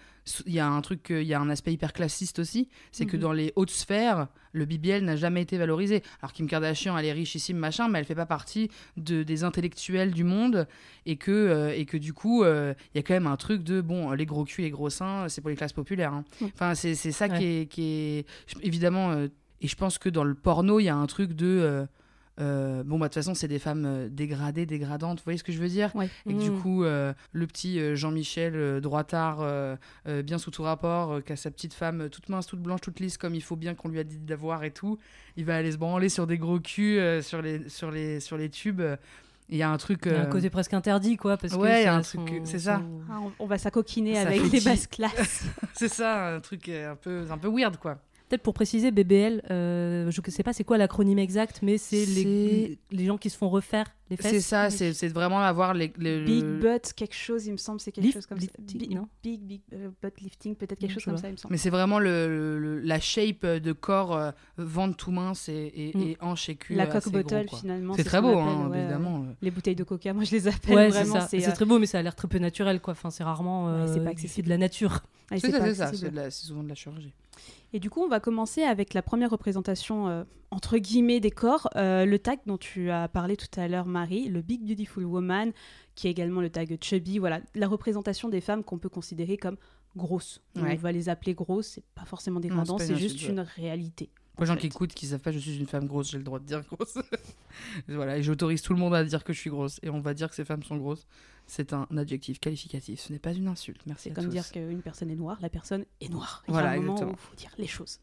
il 0.47 0.55
y 0.55 0.59
a 0.61 0.67
un 0.67 0.81
truc, 0.81 1.11
euh, 1.11 1.21
il 1.23 1.29
y 1.29 1.35
a 1.35 1.41
un 1.41 1.51
aspect 1.51 1.73
hyper 1.73 1.93
classiste 1.93 2.39
aussi. 2.39 2.69
C'est 2.93 3.05
que 3.05 3.17
Mhm. 3.17 3.23
dans 3.23 3.33
les 3.33 3.53
hautes 3.57 3.71
sphères, 3.71 4.29
le 4.53 4.65
BBL 4.65 5.05
n'a 5.05 5.17
jamais 5.17 5.43
été 5.43 5.59
valorisé. 5.59 6.03
Alors 6.23 6.33
Kim 6.33 6.47
Kardashian, 6.47 6.97
elle 6.97 7.05
est 7.05 7.13
richissime, 7.13 7.59
machin, 7.59 7.89
mais 7.89 7.99
elle 7.99 8.05
fait 8.07 8.15
pas 8.15 8.25
partie 8.25 8.71
de, 8.97 9.23
des 9.23 9.43
intellectuels 9.45 10.13
du 10.13 10.25
monde 10.25 10.67
et 11.07 11.17
que, 11.17 11.31
euh, 11.31 11.75
et 11.77 11.85
que 11.85 11.97
du 11.99 12.13
coup, 12.15 12.43
euh, 12.45 12.73
il 12.95 12.99
y 12.99 13.01
a 13.01 13.03
quand 13.03 13.13
même 13.15 13.27
un 13.27 13.37
truc 13.37 13.63
de 13.65 13.81
bon, 13.83 14.13
les 14.13 14.25
gros 14.27 14.45
culs, 14.45 14.63
les 14.63 14.71
gros 14.71 14.89
seins, 14.91 15.29
c'est 15.29 15.41
pour 15.43 15.51
les 15.51 15.57
classes 15.57 15.73
populaires. 15.75 16.15
hein. 16.15 16.25
Mm. 16.41 16.45
Enfin, 16.55 16.74
c'est 16.75 16.95
c'est 16.95 17.13
ça 17.13 17.27
Ouais. 17.29 17.39
qui 17.39 17.45
est, 17.47 17.67
qui 17.67 17.83
est 17.83 18.27
évidemment. 18.63 19.11
euh, 19.13 19.29
et 19.61 19.69
je 19.69 19.77
pense 19.77 19.99
que 19.99 20.09
dans 20.09 20.25
le 20.25 20.35
porno, 20.35 20.79
il 20.81 20.85
y 20.85 20.89
a 20.89 20.97
un 20.97 21.07
truc 21.07 21.33
de 21.33 21.47
euh, 21.47 21.87
euh, 22.41 22.83
bon 22.83 22.99
bah 22.99 23.07
de 23.07 23.11
toute 23.11 23.23
façon 23.23 23.33
c'est 23.35 23.47
des 23.49 23.61
femmes 23.61 24.09
dégradées, 24.11 24.67
dégradantes. 24.67 25.19
Vous 25.19 25.25
voyez 25.25 25.39
ce 25.39 25.45
que 25.45 25.53
je 25.53 25.59
veux 25.61 25.69
dire 25.69 25.95
Ouais. 25.95 26.09
et 26.29 26.35
que 26.35 26.39
du 26.39 26.51
Mm. 26.51 26.61
coup, 26.61 26.85
euh, 26.85 27.15
le 27.33 27.47
petit 27.47 27.95
Jean-Michel 27.97 28.55
euh, 28.57 28.81
droitard, 28.81 29.39
bien 30.25 30.39
sous 30.39 30.51
tout 30.51 30.63
rapport, 30.65 31.23
qui 31.25 31.33
a 31.33 31.37
sa 31.37 31.51
petite 31.51 31.75
femme 31.75 32.09
toute 32.11 32.29
mince, 32.29 32.47
toute 32.47 32.61
blanche, 32.61 32.81
toute 32.81 32.99
lisse, 33.01 33.17
comme 33.17 33.35
il 33.35 33.43
faut 33.43 33.57
bien 33.57 33.75
qu'on 33.75 33.89
lui 33.89 34.01
a 34.01 34.05
dit 34.05 34.19
d'avoir 34.19 34.65
et 34.65 34.73
tout, 34.73 34.99
il 35.37 35.45
va 35.45 35.57
aller 35.57 35.73
se 35.73 35.77
branler 35.79 36.09
sur 36.09 36.27
des 36.27 36.37
gros 36.39 36.59
culs, 36.61 37.23
sur, 37.23 37.41
les, 37.41 37.69
sur, 37.69 37.91
les, 37.91 38.19
sur 38.21 38.37
les 38.37 38.51
tubes. 38.51 38.83
Euh, 39.51 39.53
Il 39.53 39.57
y 39.59 39.63
a 39.63 39.71
un 39.71 39.77
truc. 39.77 40.03
Il 40.07 40.13
y 40.13 40.15
a 40.15 40.21
un 40.21 40.25
euh, 40.25 40.27
côté 40.27 40.51
presque 40.51 40.75
interdit, 40.75 41.17
quoi. 41.17 41.37
Parce 41.37 41.55
Ouais, 41.55 41.69
que 41.69 41.81
il 41.81 41.85
y 41.85 41.87
a 41.87 41.95
un 41.95 41.99
a 41.99 42.03
truc, 42.03 42.21
son- 42.29 42.45
c'est 42.45 42.59
ça. 42.59 42.81
Ah, 43.11 43.19
on, 43.23 43.33
on 43.39 43.47
va 43.47 43.59
s'acoquiner 43.59 44.19
avec 44.19 44.43
les 44.53 44.61
basses 44.61 44.87
classes. 44.87 45.45
c'est 45.75 45.89
ça, 45.89 46.35
un 46.35 46.41
truc 46.41 46.69
euh, 46.69 46.93
un 46.93 46.97
peu, 46.97 47.27
un 47.31 47.39
peu 47.39 47.49
weird, 47.49 47.77
quoi. 47.79 47.99
Peut-être 48.29 48.43
pour 48.43 48.55
préciser, 48.55 48.91
BBL, 48.91 49.43
euh, 49.51 50.11
je 50.11 50.21
ne 50.25 50.31
sais 50.31 50.43
pas 50.43 50.55
c'est 50.55 50.65
quoi 50.65 50.79
l'acronyme 50.79 51.19
exact, 51.19 51.61
mais 51.63 51.77
c'est 51.77 52.07
les, 52.07 52.79
les 52.91 53.05
gens 53.05 53.19
qui 53.19 53.29
se 53.29 53.37
font 53.37 53.51
refaire 53.51 53.85
les 54.09 54.17
fesses. 54.17 54.31
C'est 54.33 54.41
ça, 54.41 54.71
c'est 54.71 54.95
c'est 54.95 55.09
vraiment 55.09 55.41
avoir 55.41 55.75
les. 55.75 55.93
les- 55.99 56.25
Big 56.25 56.43
butt, 56.45 56.95
quelque 56.97 57.15
chose, 57.15 57.47
il 57.47 57.53
me 57.53 57.57
semble, 57.59 57.81
c'est 57.81 57.93
quelque 57.93 58.07
Lift- 58.07 58.15
chose 58.15 58.27
comme 58.27 58.41
ça. 58.41 58.47
Big, 58.61 58.95
non 58.95 59.09
big, 59.23 59.43
big 59.43 59.61
euh, 59.75 59.91
butt 60.03 60.19
lifting, 60.23 60.55
peut-être 60.57 60.79
quelque 60.79 60.93
Non, 60.93 60.95
chose 60.95 61.05
comme 61.05 61.17
ça, 61.19 61.29
il 61.29 61.33
me 61.33 61.37
semble. 61.37 61.53
Mais 61.53 61.59
c'est 61.59 61.69
vraiment 61.71 61.99
le, 61.99 62.59
le- 62.59 62.81
la 62.81 62.99
shape 62.99 63.45
de 63.45 63.73
corps, 63.73 64.17
euh, 64.17 64.31
ventre 64.57 64.97
tout 64.97 65.11
mince 65.11 65.51
et, 65.51 65.73
et, 65.77 65.97
Mm. 65.97 66.01
et 66.03 66.17
hanche 66.23 66.49
et 66.49 66.57
cul. 66.57 66.75
La 66.75 66.87
coque 66.87 67.09
bottle, 67.11 67.47
finalement. 67.61 67.93
C'est 67.95 68.05
ce 68.05 68.09
très 68.09 68.23
beau, 68.23 68.29
appelle, 68.31 68.49
hein, 68.49 68.69
ouais, 68.71 68.79
évidemment. 68.81 69.27
Les 69.43 69.51
bouteilles 69.51 69.77
de 69.77 69.85
coca, 69.85 70.15
moi 70.15 70.25
je 70.25 70.31
les 70.33 70.49
appelle 70.49 70.75
Ouais, 70.75 70.89
vraiment. 70.89 71.21
C'est 71.29 71.47
euh, 71.47 71.53
très 71.53 71.67
beau, 71.67 71.79
mais 71.79 71.87
ça 71.87 71.99
a 71.99 72.03
l'air 72.03 72.15
très 72.17 72.27
peu 72.29 72.39
naturel, 72.39 72.81
quoi. 72.81 72.93
Enfin, 72.93 73.11
c'est 73.11 73.23
rarement 73.25 73.87
c'est 73.87 74.01
euh, 74.01 74.05
pas 74.05 74.11
accessible. 74.11 74.47
de 74.47 74.51
la 74.51 74.59
nature. 74.59 75.03
C'est 75.31 75.51
ça, 75.51 75.63
c'est 75.63 75.75
ça, 75.75 75.93
c'est 76.31 76.47
souvent 76.47 76.63
de 76.63 76.69
la 76.71 76.75
chirurgie. 76.75 77.13
Et 77.75 77.81
du 77.81 77.91
coup, 77.91 78.01
on 78.03 78.09
va 78.09 78.21
commencer 78.21 78.63
avec 78.63 78.95
la 78.95 79.03
première 79.03 79.31
représentation, 79.31 80.09
euh, 80.09 80.23
entre 80.53 80.79
guillemets, 80.79 81.19
des 81.19 81.33
corps. 81.33 81.69
Euh, 81.75 82.05
le 82.05 82.21
tag 82.21 82.39
dont 82.47 82.57
tu 82.57 82.89
as 82.89 83.09
parlé 83.09 83.37
tout 83.37 83.49
à 83.61 83.67
l'heure, 83.67 83.87
Marie, 83.87 84.29
le 84.29 84.43
Big 84.43 84.65
Beautiful 84.65 85.05
Woman, 85.05 85.53
qui 85.97 86.07
est 86.07 86.11
également 86.13 86.41
le 86.41 86.51
tag 86.51 86.79
chubby. 86.81 87.19
Voilà, 87.19 87.41
la 87.57 87.67
représentation 87.67 88.29
des 88.29 88.41
femmes 88.41 88.63
qu'on 88.63 88.79
peut 88.79 88.89
considérer 88.89 89.37
comme 89.37 89.57
grosses. 89.97 90.41
Ouais. 90.55 90.75
On 90.79 90.83
va 90.83 90.93
les 90.93 91.09
appeler 91.09 91.35
grosses, 91.35 91.67
c'est 91.67 91.85
pas 91.97 92.05
forcément 92.05 92.39
dégradant, 92.39 92.79
c'est 92.79 92.97
juste 92.97 93.27
une 93.27 93.41
réalité. 93.41 94.09
Pour 94.37 94.45
les 94.45 94.51
en 94.51 94.55
gens 94.55 94.61
qui 94.61 94.67
écoutent, 94.67 94.95
qui 94.95 95.07
savent 95.07 95.21
pas, 95.21 95.33
je 95.33 95.39
suis 95.41 95.59
une 95.59 95.67
femme 95.67 95.87
grosse, 95.87 96.11
j'ai 96.11 96.19
le 96.19 96.25
droit 96.25 96.39
de 96.39 96.45
dire 96.45 96.63
grosse. 96.71 96.99
voilà, 97.89 98.19
et 98.19 98.23
j'autorise 98.23 98.63
tout 98.63 98.73
le 98.73 98.79
monde 98.79 98.95
à 98.95 99.03
dire 99.03 99.25
que 99.25 99.33
je 99.33 99.41
suis 99.41 99.51
grosse. 99.51 99.81
Et 99.83 99.91
on 99.91 100.01
va 100.01 100.15
dire 100.15 100.29
que 100.29 100.37
ces 100.37 100.45
femmes 100.45 100.63
sont 100.63 100.77
grosses. 100.77 101.07
C'est 101.47 101.73
un 101.75 101.87
adjectif 101.97 102.41
qualificatif, 102.41 103.01
ce 103.01 103.13
n'est 103.13 103.19
pas 103.19 103.33
une 103.33 103.49
insulte. 103.49 103.83
Merci 103.87 104.09
C'est 104.09 104.15
comme 104.15 104.25
tous. 104.25 104.31
dire 104.31 104.51
qu'une 104.51 104.81
personne 104.81 105.11
est 105.11 105.15
noire, 105.17 105.39
la 105.43 105.51
personne 105.51 105.85
est 106.01 106.09
noire. 106.09 106.43
Il 106.49 106.55
y 106.55 106.57
a 106.57 106.61
Voilà, 106.61 106.71
un 106.71 106.77
moment 106.81 106.93
exactement. 106.95 107.13
où 107.13 107.15
il 107.17 107.29
faut 107.29 107.35
dire 107.37 107.51
les 107.59 107.67
choses. 107.67 108.01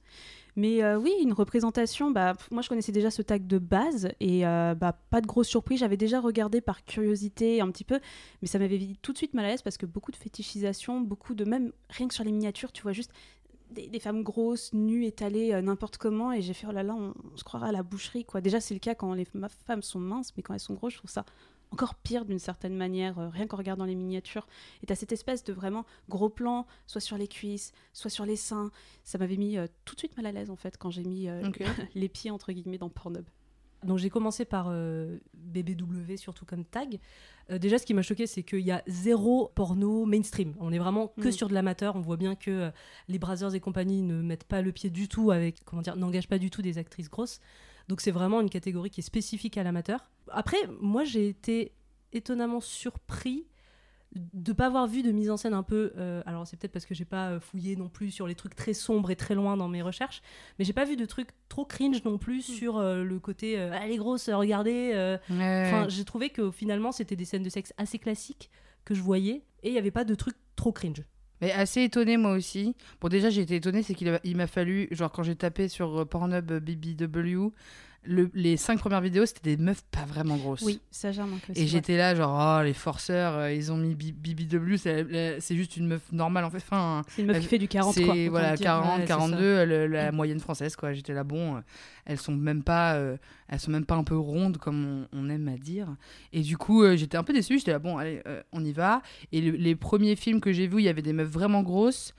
Mais 0.55 0.83
euh, 0.83 0.97
oui, 0.99 1.11
une 1.23 1.33
représentation, 1.33 2.11
bah, 2.11 2.33
moi 2.51 2.61
je 2.61 2.69
connaissais 2.69 2.91
déjà 2.91 3.09
ce 3.09 3.21
tag 3.21 3.47
de 3.47 3.57
base 3.57 4.09
et 4.19 4.45
euh, 4.45 4.75
bah, 4.75 4.93
pas 5.09 5.21
de 5.21 5.27
grosse 5.27 5.47
surprise. 5.47 5.79
J'avais 5.79 5.97
déjà 5.97 6.19
regardé 6.19 6.61
par 6.61 6.83
curiosité 6.85 7.61
un 7.61 7.71
petit 7.71 7.85
peu, 7.85 7.99
mais 8.41 8.47
ça 8.47 8.59
m'avait 8.59 8.79
tout 9.01 9.13
de 9.13 9.17
suite 9.17 9.33
mal 9.33 9.45
à 9.45 9.47
l'aise 9.47 9.61
parce 9.61 9.77
que 9.77 9.85
beaucoup 9.85 10.11
de 10.11 10.17
fétichisation, 10.17 11.01
beaucoup 11.01 11.33
de 11.35 11.45
même, 11.45 11.71
rien 11.89 12.07
que 12.07 12.13
sur 12.13 12.23
les 12.25 12.31
miniatures, 12.31 12.71
tu 12.73 12.83
vois 12.83 12.91
juste 12.91 13.11
des, 13.71 13.87
des 13.87 13.99
femmes 14.01 14.21
grosses, 14.23 14.73
nues, 14.73 15.05
étalées 15.05 15.53
euh, 15.53 15.61
n'importe 15.61 15.97
comment 15.97 16.33
et 16.33 16.41
j'ai 16.41 16.53
fait 16.53 16.67
oh 16.69 16.73
là 16.73 16.83
là, 16.83 16.93
on, 16.93 17.13
on 17.33 17.37
se 17.37 17.43
croirait 17.45 17.69
à 17.69 17.71
la 17.71 17.81
boucherie 17.83 18.25
quoi. 18.25 18.41
Déjà 18.41 18.59
c'est 18.59 18.73
le 18.73 18.81
cas 18.81 18.93
quand 18.93 19.13
les 19.13 19.25
femmes 19.65 19.81
sont 19.81 19.99
minces, 20.01 20.33
mais 20.35 20.43
quand 20.43 20.53
elles 20.53 20.59
sont 20.59 20.73
grosses, 20.73 20.93
je 20.93 20.97
trouve 20.99 21.09
ça 21.11 21.25
encore 21.71 21.95
pire 21.95 22.25
d'une 22.25 22.39
certaine 22.39 22.75
manière, 22.75 23.17
euh, 23.19 23.29
rien 23.29 23.47
qu'en 23.47 23.57
regardant 23.57 23.85
les 23.85 23.95
miniatures. 23.95 24.47
Et 24.83 24.85
t'as 24.85 24.95
cette 24.95 25.11
espèce 25.11 25.43
de 25.43 25.53
vraiment 25.53 25.85
gros 26.09 26.29
plan, 26.29 26.65
soit 26.85 27.01
sur 27.01 27.17
les 27.17 27.27
cuisses, 27.27 27.71
soit 27.93 28.09
sur 28.09 28.25
les 28.25 28.35
seins. 28.35 28.71
Ça 29.03 29.17
m'avait 29.17 29.37
mis 29.37 29.57
euh, 29.57 29.67
tout 29.85 29.95
de 29.95 29.99
suite 29.99 30.15
mal 30.17 30.25
à 30.25 30.31
l'aise 30.31 30.49
en 30.49 30.55
fait 30.57 30.77
quand 30.77 30.91
j'ai 30.91 31.03
mis 31.03 31.27
euh, 31.29 31.41
les 31.95 32.09
pieds 32.09 32.29
entre 32.31 32.51
guillemets 32.51 32.77
dans 32.77 32.89
Pornhub. 32.89 33.25
Donc 33.83 33.97
j'ai 33.97 34.11
commencé 34.11 34.45
par 34.45 34.67
euh, 34.69 35.17
BBW, 35.33 36.15
surtout 36.17 36.45
comme 36.45 36.63
tag. 36.65 36.99
Euh, 37.49 37.57
déjà, 37.57 37.79
ce 37.79 37.85
qui 37.85 37.95
m'a 37.95 38.03
choqué, 38.03 38.27
c'est 38.27 38.43
qu'il 38.43 38.59
y 38.59 38.69
a 38.71 38.83
zéro 38.85 39.51
porno 39.55 40.05
mainstream. 40.05 40.53
On 40.59 40.71
est 40.71 40.77
vraiment 40.77 41.07
que 41.19 41.29
Mm. 41.29 41.31
sur 41.31 41.47
de 41.49 41.55
l'amateur. 41.55 41.95
On 41.95 41.99
voit 42.01 42.17
bien 42.17 42.35
que 42.35 42.51
euh, 42.51 42.71
les 43.07 43.17
Brazzers 43.17 43.55
et 43.55 43.59
compagnie 43.59 44.03
ne 44.03 44.21
mettent 44.21 44.43
pas 44.43 44.61
le 44.61 44.71
pied 44.71 44.91
du 44.91 45.07
tout 45.07 45.31
avec, 45.31 45.63
comment 45.65 45.81
dire, 45.81 45.95
n'engagent 45.95 46.27
pas 46.27 46.37
du 46.37 46.51
tout 46.51 46.61
des 46.61 46.77
actrices 46.77 47.09
grosses. 47.09 47.39
Donc 47.91 47.99
c'est 47.99 48.11
vraiment 48.11 48.39
une 48.39 48.49
catégorie 48.49 48.89
qui 48.89 49.01
est 49.01 49.03
spécifique 49.03 49.57
à 49.57 49.63
l'amateur. 49.63 50.09
Après, 50.29 50.55
moi 50.79 51.03
j'ai 51.03 51.27
été 51.27 51.73
étonnamment 52.13 52.61
surpris 52.61 53.45
de 54.15 54.53
pas 54.53 54.67
avoir 54.67 54.87
vu 54.87 55.03
de 55.03 55.11
mise 55.11 55.29
en 55.29 55.35
scène 55.35 55.53
un 55.53 55.61
peu 55.61 55.91
euh, 55.97 56.23
alors 56.25 56.47
c'est 56.47 56.55
peut-être 56.55 56.71
parce 56.71 56.85
que 56.85 56.93
j'ai 56.95 57.03
pas 57.03 57.31
euh, 57.31 57.39
fouillé 57.41 57.75
non 57.75 57.89
plus 57.89 58.11
sur 58.11 58.27
les 58.27 58.35
trucs 58.35 58.55
très 58.55 58.73
sombres 58.73 59.11
et 59.11 59.17
très 59.17 59.35
loin 59.35 59.57
dans 59.57 59.67
mes 59.67 59.81
recherches 59.81 60.21
mais 60.57 60.63
j'ai 60.65 60.71
pas 60.73 60.83
vu 60.85 60.95
de 60.95 61.05
trucs 61.05 61.29
trop 61.49 61.65
cringe 61.65 62.01
non 62.05 62.17
plus 62.17 62.39
Hmm. 62.49 62.53
sur 62.53 62.77
euh, 62.77 63.03
le 63.03 63.19
côté 63.19 63.57
euh, 63.59 63.71
allez 63.73 63.97
grosse 63.97 64.29
regardez 64.29 65.17
enfin 65.29 65.87
j'ai 65.87 66.03
trouvé 66.05 66.29
que 66.29 66.49
finalement 66.51 66.91
c'était 66.91 67.15
des 67.17 67.25
scènes 67.25 67.43
de 67.43 67.49
sexe 67.49 67.73
assez 67.77 67.99
classiques 67.99 68.49
que 68.83 68.93
je 68.95 69.01
voyais 69.01 69.43
et 69.63 69.69
il 69.69 69.73
y 69.73 69.77
avait 69.77 69.91
pas 69.91 70.03
de 70.03 70.15
trucs 70.15 70.37
trop 70.57 70.73
cringe 70.73 71.03
Mais 71.41 71.51
assez 71.51 71.81
étonné 71.81 72.17
moi 72.17 72.31
aussi. 72.31 72.75
Bon 73.01 73.07
déjà 73.07 73.29
j'ai 73.29 73.41
été 73.41 73.55
étonné, 73.55 73.83
c'est 73.83 73.95
qu'il 73.95 74.37
m'a 74.37 74.47
fallu, 74.47 74.87
genre 74.91 75.11
quand 75.11 75.23
j'ai 75.23 75.35
tapé 75.35 75.67
sur 75.67 76.01
euh, 76.01 76.05
Pornhub 76.05 76.51
euh, 76.51 76.59
BBW, 76.59 77.51
le- 78.03 78.31
les 78.33 78.57
cinq 78.57 78.79
premières 78.79 79.01
vidéos 79.01 79.25
c'était 79.25 79.55
des 79.55 79.61
meufs 79.61 79.83
pas 79.91 80.05
vraiment 80.05 80.35
grosses. 80.37 80.61
Oui, 80.63 80.79
ça 80.89 81.11
j'ai 81.11 81.21
remarqué 81.21 81.51
aussi. 81.51 81.61
Et 81.61 81.67
j'étais 81.67 81.97
là 81.97 82.15
genre 82.15 82.57
oh 82.59 82.63
les 82.63 82.73
forceurs 82.73 83.35
euh, 83.35 83.53
ils 83.53 83.71
ont 83.71 83.77
mis 83.77 83.93
BBW 83.95 84.77
c'est 84.77 85.55
juste 85.55 85.77
une 85.77 85.87
meuf 85.87 86.01
normale 86.11 86.43
en 86.45 86.49
fait 86.49 86.57
enfin 86.57 87.03
C'est 87.09 87.21
une 87.21 87.27
meuf 87.27 87.35
elle- 87.37 87.41
qui 87.43 87.47
fait 87.47 87.57
du 87.59 87.67
40 87.67 87.93
c'est 87.93 88.03
quoi. 88.03 88.15
voilà 88.29 88.51
le 88.51 88.57
dire. 88.57 88.65
40 88.65 88.85
Ouais, 88.95 89.01
c'est 89.01 89.07
42 89.07 89.65
le- 89.65 89.87
la 89.87 90.11
moyenne 90.11 90.39
française 90.39 90.75
quoi 90.75 90.93
j'étais 90.93 91.13
là 91.13 91.23
bon 91.23 91.57
euh, 91.57 91.59
elles 92.05 92.17
sont 92.17 92.33
même 92.35 92.63
pas 92.63 92.95
euh, 92.95 93.17
elles 93.47 93.59
sont 93.59 93.69
même 93.71 93.85
pas 93.85 93.95
un 93.95 94.03
peu 94.03 94.17
rondes 94.17 94.57
comme 94.57 95.05
on, 95.13 95.19
on 95.19 95.29
aime 95.29 95.47
à 95.47 95.57
dire 95.57 95.87
et 96.33 96.41
du 96.41 96.57
coup 96.57 96.83
j'étais 96.95 97.17
un 97.17 97.23
peu 97.23 97.33
déçue 97.33 97.59
j'étais 97.59 97.71
là 97.71 97.79
bon 97.79 97.97
allez 97.97 98.23
on 98.51 98.63
y 98.65 98.71
va 98.71 99.01
et 99.31 99.41
le- 99.41 99.51
les 99.57 99.75
premiers 99.75 100.15
films 100.15 100.41
que 100.41 100.51
j'ai 100.51 100.65
vus 100.67 100.79
il 100.79 100.85
y 100.85 100.89
avait 100.89 101.01
des 101.03 101.13
meufs 101.13 101.29
vraiment 101.29 101.61
grosses 101.61 102.15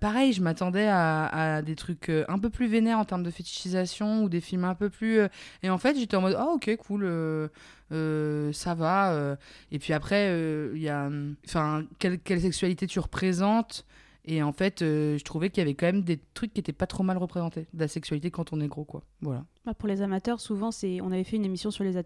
pareil 0.00 0.32
je 0.32 0.42
m'attendais 0.42 0.86
à, 0.88 1.26
à 1.56 1.62
des 1.62 1.76
trucs 1.76 2.10
un 2.28 2.38
peu 2.38 2.50
plus 2.50 2.66
vénères 2.66 2.98
en 2.98 3.04
termes 3.04 3.22
de 3.22 3.30
fétichisation 3.30 4.24
ou 4.24 4.28
des 4.28 4.40
films 4.40 4.64
un 4.64 4.74
peu 4.74 4.90
plus 4.90 4.95
euh, 5.04 5.28
et 5.62 5.70
en 5.70 5.78
fait 5.78 5.96
j'étais 5.96 6.16
en 6.16 6.20
mode 6.20 6.36
ah 6.38 6.48
ok 6.54 6.76
cool 6.76 7.04
euh, 7.04 7.48
euh, 7.92 8.52
ça 8.52 8.74
va 8.74 9.36
et 9.70 9.78
puis 9.78 9.92
après 9.92 10.32
il 10.74 10.80
y 10.80 10.88
a 10.88 11.06
hum, 11.06 11.36
enfin 11.46 11.84
quelle, 11.98 12.40
sexualité 12.40 12.86
tu 12.86 12.98
représentes 12.98 13.84
et 14.28 14.42
en 14.42 14.50
fait, 14.50 14.80
je 14.80 15.22
trouvais 15.22 15.50
qu'il 15.50 15.60
y 15.60 15.62
avait 15.62 15.74
quand 15.74 15.86
même 15.86 16.02
des 16.02 16.18
trucs 16.34 16.52
qui 16.52 16.58
étaient 16.58 16.72
pas 16.72 16.88
trop 16.88 17.04
mal 17.04 17.16
représentés 17.16 17.68
de 17.72 17.78
la 17.78 17.86
sexualité 17.86 18.32
quand 18.32 18.52
on 18.52 18.60
est 18.60 18.66
gros, 18.66 18.82
quoi. 18.82 19.04
Voilà. 19.20 19.44
Bah, 19.64 19.72
pour 19.72 19.86
les 19.86 20.02
amateurs, 20.02 20.40
souvent, 20.40 20.72
c'est 20.72 21.00
on 21.00 21.12
avait 21.12 21.22
fait 21.22 21.36
une 21.36 21.44
émission 21.44 21.70
sur 21.70 21.84
les 21.84 21.96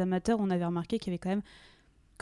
amateurs, 0.00 0.40
on 0.40 0.50
avait 0.50 0.64
remarqué 0.64 0.98
qu'il 0.98 1.12
y 1.12 1.14
avait 1.14 1.20
quand 1.20 1.28
même 1.28 1.42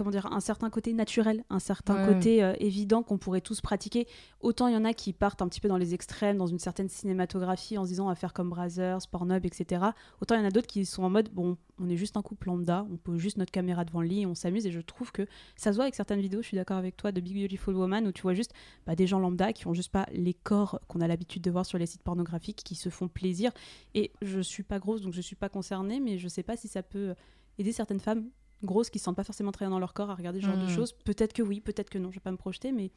comment 0.00 0.10
dire, 0.10 0.32
un 0.32 0.40
certain 0.40 0.70
côté 0.70 0.94
naturel, 0.94 1.44
un 1.50 1.58
certain 1.58 2.06
Ouais. 2.06 2.14
côté 2.14 2.42
euh, 2.42 2.54
évident 2.58 3.02
qu'on 3.02 3.18
pourrait 3.18 3.42
tous 3.42 3.60
pratiquer. 3.60 4.08
Autant 4.40 4.66
il 4.66 4.72
y 4.72 4.76
en 4.76 4.86
a 4.86 4.94
qui 4.94 5.12
partent 5.12 5.42
un 5.42 5.48
petit 5.48 5.60
peu 5.60 5.68
dans 5.68 5.76
les 5.76 5.92
extrêmes, 5.92 6.38
dans 6.38 6.46
une 6.46 6.58
certaine 6.58 6.88
cinématographie, 6.88 7.76
en 7.76 7.84
se 7.84 7.88
disant 7.90 8.08
à 8.08 8.14
faire 8.14 8.32
comme 8.32 8.48
Brazzers, 8.48 9.06
Pornhub, 9.10 9.44
etc. 9.44 9.84
Autant 10.22 10.36
il 10.36 10.38
y 10.38 10.42
en 10.42 10.46
a 10.46 10.50
d'autres 10.50 10.66
qui 10.66 10.86
sont 10.86 11.02
en 11.02 11.10
mode, 11.10 11.28
bon, 11.34 11.58
on 11.78 11.90
est 11.90 11.98
juste 11.98 12.16
un 12.16 12.22
couple 12.22 12.46
lambda, 12.46 12.86
on 12.90 12.96
pose 12.96 13.18
juste 13.18 13.36
notre 13.36 13.52
caméra 13.52 13.84
devant 13.84 14.00
le 14.00 14.08
lit, 14.08 14.22
et 14.22 14.26
on 14.26 14.34
s'amuse, 14.34 14.64
et 14.66 14.70
je 14.70 14.80
trouve 14.80 15.12
que 15.12 15.26
ça 15.54 15.70
se 15.72 15.76
voit 15.76 15.84
avec 15.84 15.94
certaines 15.94 16.20
vidéos, 16.20 16.40
je 16.40 16.46
suis 16.46 16.56
d'accord 16.56 16.78
avec 16.78 16.96
toi, 16.96 17.12
de 17.12 17.20
Big 17.20 17.38
Beautiful 17.38 17.74
Woman, 17.74 18.06
où 18.06 18.12
tu 18.12 18.22
vois 18.22 18.32
juste 18.34 18.52
bah, 18.86 18.96
des 18.96 19.06
gens 19.06 19.18
lambda 19.18 19.52
qui 19.52 19.66
ont 19.66 19.74
juste 19.74 19.90
pas 19.92 20.06
les 20.12 20.32
corps 20.34 20.80
qu'on 20.88 21.02
a 21.02 21.08
l'habitude 21.08 21.42
de 21.42 21.50
voir 21.50 21.66
sur 21.66 21.76
les 21.76 21.84
sites 21.86 22.02
pornographiques, 22.02 22.62
qui 22.64 22.74
se 22.74 22.88
font 22.88 23.08
plaisir. 23.08 23.50
Et 23.94 24.12
je 24.22 24.40
suis 24.40 24.62
pas 24.62 24.78
grosse, 24.78 25.02
donc 25.02 25.12
je 25.12 25.20
suis 25.20 25.36
pas 25.36 25.50
concernée, 25.50 26.00
mais 26.00 26.16
je 26.16 26.28
sais 26.28 26.42
pas 26.42 26.56
si 26.56 26.68
ça 26.68 26.82
peut 26.82 27.14
aider 27.58 27.72
certaines 27.72 28.00
femmes 28.00 28.30
grosses 28.62 28.90
qui 28.90 28.98
se 28.98 29.04
sentent 29.04 29.16
pas 29.16 29.24
forcément 29.24 29.52
très 29.52 29.64
bien 29.64 29.70
dans 29.70 29.78
leur 29.78 29.94
corps 29.94 30.10
à 30.10 30.14
regarder 30.14 30.40
ce 30.40 30.46
genre 30.46 30.56
de 30.56 30.62
Mhm. 30.64 30.68
choses. 30.68 30.92
Peut-être 31.04 31.32
que 31.32 31.42
oui, 31.42 31.60
peut-être 31.60 31.90
que 31.90 31.98
non, 31.98 32.10
je 32.10 32.16
vais 32.16 32.20
pas 32.20 32.30
me 32.32 32.36
projeter, 32.36 32.72
mais 32.72 32.90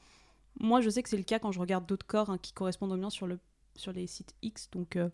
moi 0.60 0.82
je 0.82 0.90
sais 0.90 1.02
que 1.04 1.10
c'est 1.10 1.18
le 1.18 1.24
cas 1.24 1.40
quand 1.40 1.52
je 1.52 1.60
regarde 1.60 1.86
d'autres 1.86 2.06
corps 2.06 2.30
hein, 2.30 2.38
qui 2.38 2.54
correspondent 2.54 2.92
au 2.92 2.98
mien 2.98 3.10
sur, 3.10 3.28
le, 3.28 3.40
sur 3.76 3.92
les 3.94 4.06
sites 4.08 4.36
X, 4.42 4.70
donc 4.72 4.96
euh, 4.96 5.10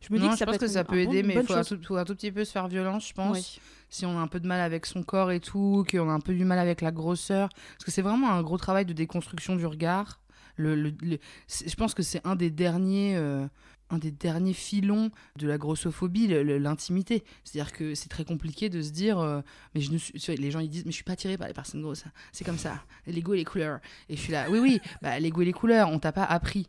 je 0.00 0.12
me 0.12 0.18
dis 0.18 0.26
que 0.26 0.32
je 0.34 0.38
ça 0.38 0.44
pense 0.46 0.54
peut 0.54 0.60
que 0.60 0.64
être 0.66 0.70
ça 0.72 0.80
une- 0.80 0.86
peut 0.86 0.94
un 1.00 1.04
bon- 1.04 1.10
aider, 1.10 1.22
mais 1.22 1.34
il 1.34 1.42
faut, 1.42 1.54
un 1.54 1.64
tout, 1.64 1.78
faut 1.82 1.96
un 1.96 2.04
tout 2.04 2.14
petit 2.14 2.30
peu 2.30 2.44
se 2.44 2.52
faire 2.52 2.68
violence, 2.68 3.08
je 3.08 3.14
pense. 3.14 3.58
Si 3.88 4.04
on 4.04 4.18
a 4.18 4.20
un 4.20 4.26
peu 4.28 4.40
de 4.40 4.46
mal 4.46 4.60
avec 4.60 4.84
son 4.86 5.02
corps 5.02 5.30
et 5.30 5.40
tout, 5.40 5.84
qu'on 5.90 6.08
a 6.10 6.12
un 6.12 6.20
peu 6.20 6.34
du 6.34 6.44
mal 6.44 6.58
avec 6.58 6.80
la 6.82 6.90
grosseur. 6.92 7.48
Parce 7.74 7.84
que 7.84 7.90
c'est 7.90 8.02
vraiment 8.02 8.30
un 8.30 8.42
gros 8.42 8.58
travail 8.58 8.84
de 8.84 8.92
déconstruction 8.92 9.56
du 9.56 9.64
regard. 9.64 10.20
Je 10.58 11.74
pense 11.76 11.94
que 11.94 12.02
c'est 12.02 12.26
un 12.26 12.36
des 12.36 12.50
derniers. 12.50 13.16
euh, 13.16 13.46
un 13.90 13.98
des 13.98 14.10
derniers 14.10 14.52
filons 14.52 15.10
de 15.36 15.46
la 15.46 15.58
grossophobie, 15.58 16.28
l'intimité. 16.28 17.24
C'est-à-dire 17.44 17.72
que 17.72 17.94
c'est 17.94 18.08
très 18.08 18.24
compliqué 18.24 18.68
de 18.68 18.82
se 18.82 18.90
dire, 18.90 19.18
euh, 19.18 19.40
mais 19.74 19.80
je 19.80 19.92
ne 19.92 19.98
suis, 19.98 20.14
les 20.36 20.50
gens 20.50 20.60
ils 20.60 20.68
disent, 20.68 20.84
mais 20.84 20.90
je 20.90 20.96
suis 20.96 21.04
pas 21.04 21.12
attiré 21.12 21.38
par 21.38 21.48
les 21.48 21.54
personnes 21.54 21.82
grosses. 21.82 22.04
C'est 22.32 22.44
comme 22.44 22.58
ça, 22.58 22.82
les 23.06 23.22
goûts 23.22 23.34
et 23.34 23.38
les 23.38 23.44
couleurs. 23.44 23.80
Et 24.08 24.16
je 24.16 24.20
suis 24.20 24.32
là, 24.32 24.46
oui 24.50 24.58
oui, 24.58 24.80
bah, 25.02 25.18
les 25.18 25.30
goûts 25.30 25.42
et 25.42 25.46
les 25.46 25.52
couleurs, 25.52 25.88
on 25.90 25.98
t'a 25.98 26.12
pas 26.12 26.24
appris. 26.24 26.68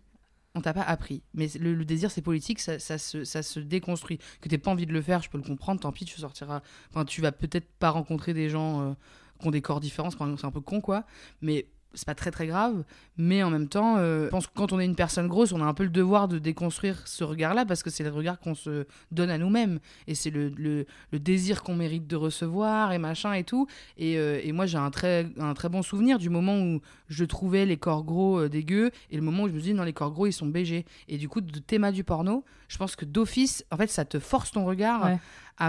On 0.55 0.61
t'a 0.61 0.73
pas 0.73 0.81
appris. 0.81 1.21
Mais 1.35 1.47
le, 1.59 1.85
désir, 1.85 2.09
c'est 2.09 2.21
politique, 2.21 2.59
ça, 2.59 2.79
se, 2.79 3.59
déconstruit. 3.59 4.17
Que 4.41 4.49
t'aies 4.49 4.57
pas 4.57 4.71
envie 4.71 4.87
de 4.87 4.93
le 4.93 5.01
faire, 5.01 5.21
je 5.21 5.29
peux 5.29 5.37
le 5.37 5.43
comprendre, 5.43 5.79
tant 5.79 5.91
pis, 5.91 6.05
tu 6.05 6.19
sortiras. 6.19 6.61
Enfin, 6.89 7.05
tu 7.05 7.21
vas 7.21 7.31
peut-être 7.31 7.67
pas 7.79 7.91
rencontrer 7.91 8.33
des 8.33 8.49
gens 8.49 8.81
euh, 8.81 8.93
qui 9.39 9.47
ont 9.47 9.51
des 9.51 9.61
corps 9.61 9.79
différents, 9.79 10.09
c'est 10.09 10.45
un 10.45 10.51
peu 10.51 10.61
con, 10.61 10.81
quoi. 10.81 11.05
Mais 11.41 11.67
c'est 11.93 12.05
pas 12.05 12.15
très 12.15 12.31
très 12.31 12.47
grave. 12.47 12.83
Mais 13.17 13.41
en 13.43 13.49
même 13.49 13.67
temps, 13.67 13.95
euh, 13.97 14.25
je 14.25 14.29
pense 14.29 14.47
que 14.47 14.53
quand 14.55 14.71
on 14.71 14.79
est 14.79 14.85
une 14.85 14.95
personne 14.95 15.27
grosse, 15.27 15.51
on 15.51 15.61
a 15.61 15.65
un 15.65 15.73
peu 15.73 15.83
le 15.83 15.89
devoir 15.89 16.27
de 16.27 16.37
déconstruire 16.37 17.07
ce 17.07 17.23
regard-là 17.23 17.65
parce 17.65 17.83
que 17.83 17.89
c'est 17.89 18.03
le 18.03 18.11
regard 18.11 18.39
qu'on 18.39 18.55
se 18.55 18.85
donne 19.11 19.29
à 19.29 19.37
nous-mêmes. 19.37 19.79
Et 20.07 20.15
c'est 20.15 20.29
le, 20.29 20.49
le, 20.49 20.85
désir 21.19 21.63
qu'on 21.63 21.75
mérite 21.75 22.07
de 22.07 22.15
recevoir 22.15 22.93
et 22.93 22.99
machin 22.99 23.33
et 23.33 23.43
tout. 23.43 23.67
Et, 23.97 24.17
euh, 24.17 24.39
et 24.43 24.51
moi, 24.51 24.65
j'ai 24.65 24.77
un 24.77 24.91
très, 24.91 25.27
un 25.39 25.53
très 25.53 25.69
bon 25.69 25.81
souvenir 25.81 26.19
du 26.19 26.29
moment 26.29 26.59
où 26.59 26.81
je 27.09 27.25
trouvais 27.25 27.65
les 27.65 27.77
corps 27.77 28.03
gros 28.03 28.39
euh, 28.39 28.49
dégueux 28.49 28.91
et 29.09 29.15
le 29.15 29.21
moment 29.23 29.43
où 29.43 29.47
je 29.47 29.53
me 29.53 29.59
dis 29.59 29.73
non, 29.73 29.83
les 29.83 29.93
corps 29.93 30.11
gros, 30.11 30.27
ils 30.27 30.33
sont 30.33 30.45
BG. 30.45 30.85
Et 31.07 31.17
du 31.17 31.27
coup, 31.27 31.41
de 31.41 31.59
théma 31.59 31.91
du 31.91 32.03
porno, 32.03 32.45
je 32.67 32.77
pense 32.77 32.95
que 32.95 33.05
d'office, 33.05 33.65
en 33.71 33.77
fait, 33.77 33.87
ça 33.87 34.05
te 34.05 34.19
force 34.19 34.51
ton 34.51 34.65
regard 34.65 35.17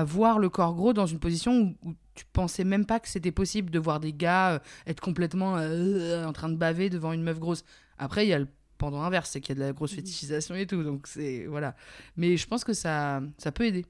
voir 0.05 0.39
le 0.39 0.49
corps 0.49 0.75
gros 0.75 0.93
dans 0.93 1.07
une 1.07 1.19
position 1.19 1.75
où, 1.83 1.89
où 1.89 1.95
tu 2.15 2.25
pensais 2.33 2.65
même 2.65 2.85
pas 2.85 3.01
que 3.01 3.09
c'était 3.09 3.33
possible 3.33 3.71
de 3.71 3.79
voir 3.79 4.01
des 4.01 4.13
gars 4.13 4.55
euh, 4.55 4.59
être 4.87 5.01
complètement 5.01 5.57
euh, 5.57 6.25
en 6.25 6.33
train 6.33 6.49
de 6.49 6.57
baver 6.57 6.91
devant 6.91 7.13
une 7.13 7.23
meuf 7.23 7.39
grosse. 7.39 7.65
Après, 7.97 8.27
il 8.27 8.31
y 8.31 8.33
a 8.33 8.39
le 8.39 8.49
pendant 8.77 9.03
inverse, 9.03 9.31
c'est 9.31 9.41
qu'il 9.41 9.51
y 9.51 9.59
a 9.59 9.61
de 9.61 9.67
la 9.67 9.73
grosse 9.73 9.93
fétichisation 9.95 10.55
et 10.55 10.67
tout. 10.67 10.83
Donc, 10.85 11.07
c'est. 11.09 11.47
Voilà. 11.47 11.75
Mais 12.17 12.37
je 12.37 12.47
pense 12.47 12.65
que 12.65 12.73
ça, 12.73 13.21
ça 13.37 13.51
peut 13.51 13.67
aider. 13.67 13.85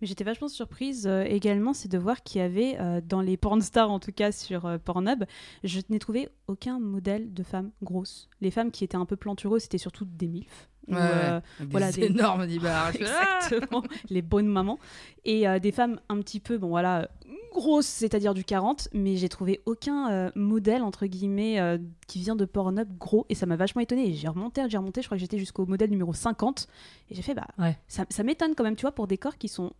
Mais 0.00 0.06
j'étais 0.06 0.24
vachement 0.24 0.48
surprise 0.48 1.06
euh, 1.06 1.24
également, 1.24 1.72
c'est 1.72 1.90
de 1.90 1.98
voir 1.98 2.22
qu'il 2.22 2.40
y 2.40 2.44
avait 2.44 2.76
euh, 2.80 3.00
dans 3.04 3.20
les 3.20 3.36
pornstars, 3.36 3.90
en 3.90 3.98
tout 4.00 4.12
cas 4.12 4.32
sur 4.32 4.66
euh, 4.66 4.78
Pornhub, 4.78 5.24
je 5.64 5.80
n'ai 5.88 5.98
trouvé 5.98 6.28
aucun 6.46 6.78
modèle 6.78 7.32
de 7.32 7.42
femme 7.42 7.70
grosse. 7.82 8.28
Les 8.40 8.50
femmes 8.50 8.70
qui 8.70 8.84
étaient 8.84 8.96
un 8.96 9.06
peu 9.06 9.16
plantureuses, 9.16 9.62
c'était 9.62 9.78
surtout 9.78 10.04
des 10.04 10.28
milfs. 10.28 10.68
ou, 10.88 10.94
Ouais, 10.94 11.40
voilà, 11.70 11.90
des 11.92 12.02
des- 12.02 12.06
énormes. 12.06 12.42
Exactement, 12.94 13.82
les 14.08 14.22
bonnes 14.22 14.46
mamans. 14.46 14.78
Et 15.24 15.44
des 15.60 15.72
femmes 15.72 15.98
un 16.08 16.20
petit 16.20 16.38
peu, 16.40 16.58
bon 16.58 16.68
voilà, 16.68 17.08
grosses, 17.56 17.86
c'est-à-dire 17.86 18.34
du 18.34 18.44
40, 18.44 18.88
mais 18.92 19.16
j'ai 19.16 19.28
trouvé 19.28 19.60
aucun 19.66 20.10
euh, 20.10 20.30
modèle, 20.36 20.82
entre 20.82 21.06
guillemets, 21.06 21.58
euh, 21.58 21.78
qui 22.06 22.20
vient 22.20 22.36
de 22.36 22.44
Pornhub 22.44 22.88
gros, 22.98 23.26
et 23.28 23.34
ça 23.34 23.46
m'a 23.46 23.56
vachement 23.56 23.80
étonné. 23.82 24.12
J'ai 24.14 24.28
remonté, 24.28 24.62
j'ai 24.68 24.76
remonté, 24.78 25.02
je 25.02 25.08
crois 25.08 25.16
que 25.16 25.20
j'étais 25.20 25.38
jusqu'au 25.38 25.66
modèle 25.66 25.90
numéro 25.90 26.12
50, 26.12 26.68
et 27.10 27.14
j'ai 27.14 27.22
fait, 27.22 27.34
bah, 27.34 27.48
Ouais. 27.58 27.76
ça, 27.88 28.04
ça 28.10 28.22
m'étonne 28.22 28.54
quand 28.54 28.62
même, 28.64 28.76
tu 28.76 28.82
vois, 28.82 28.92
pour 28.92 29.06
des 29.08 29.18
corps 29.18 29.36
qui 29.38 29.48
sont 29.48 29.72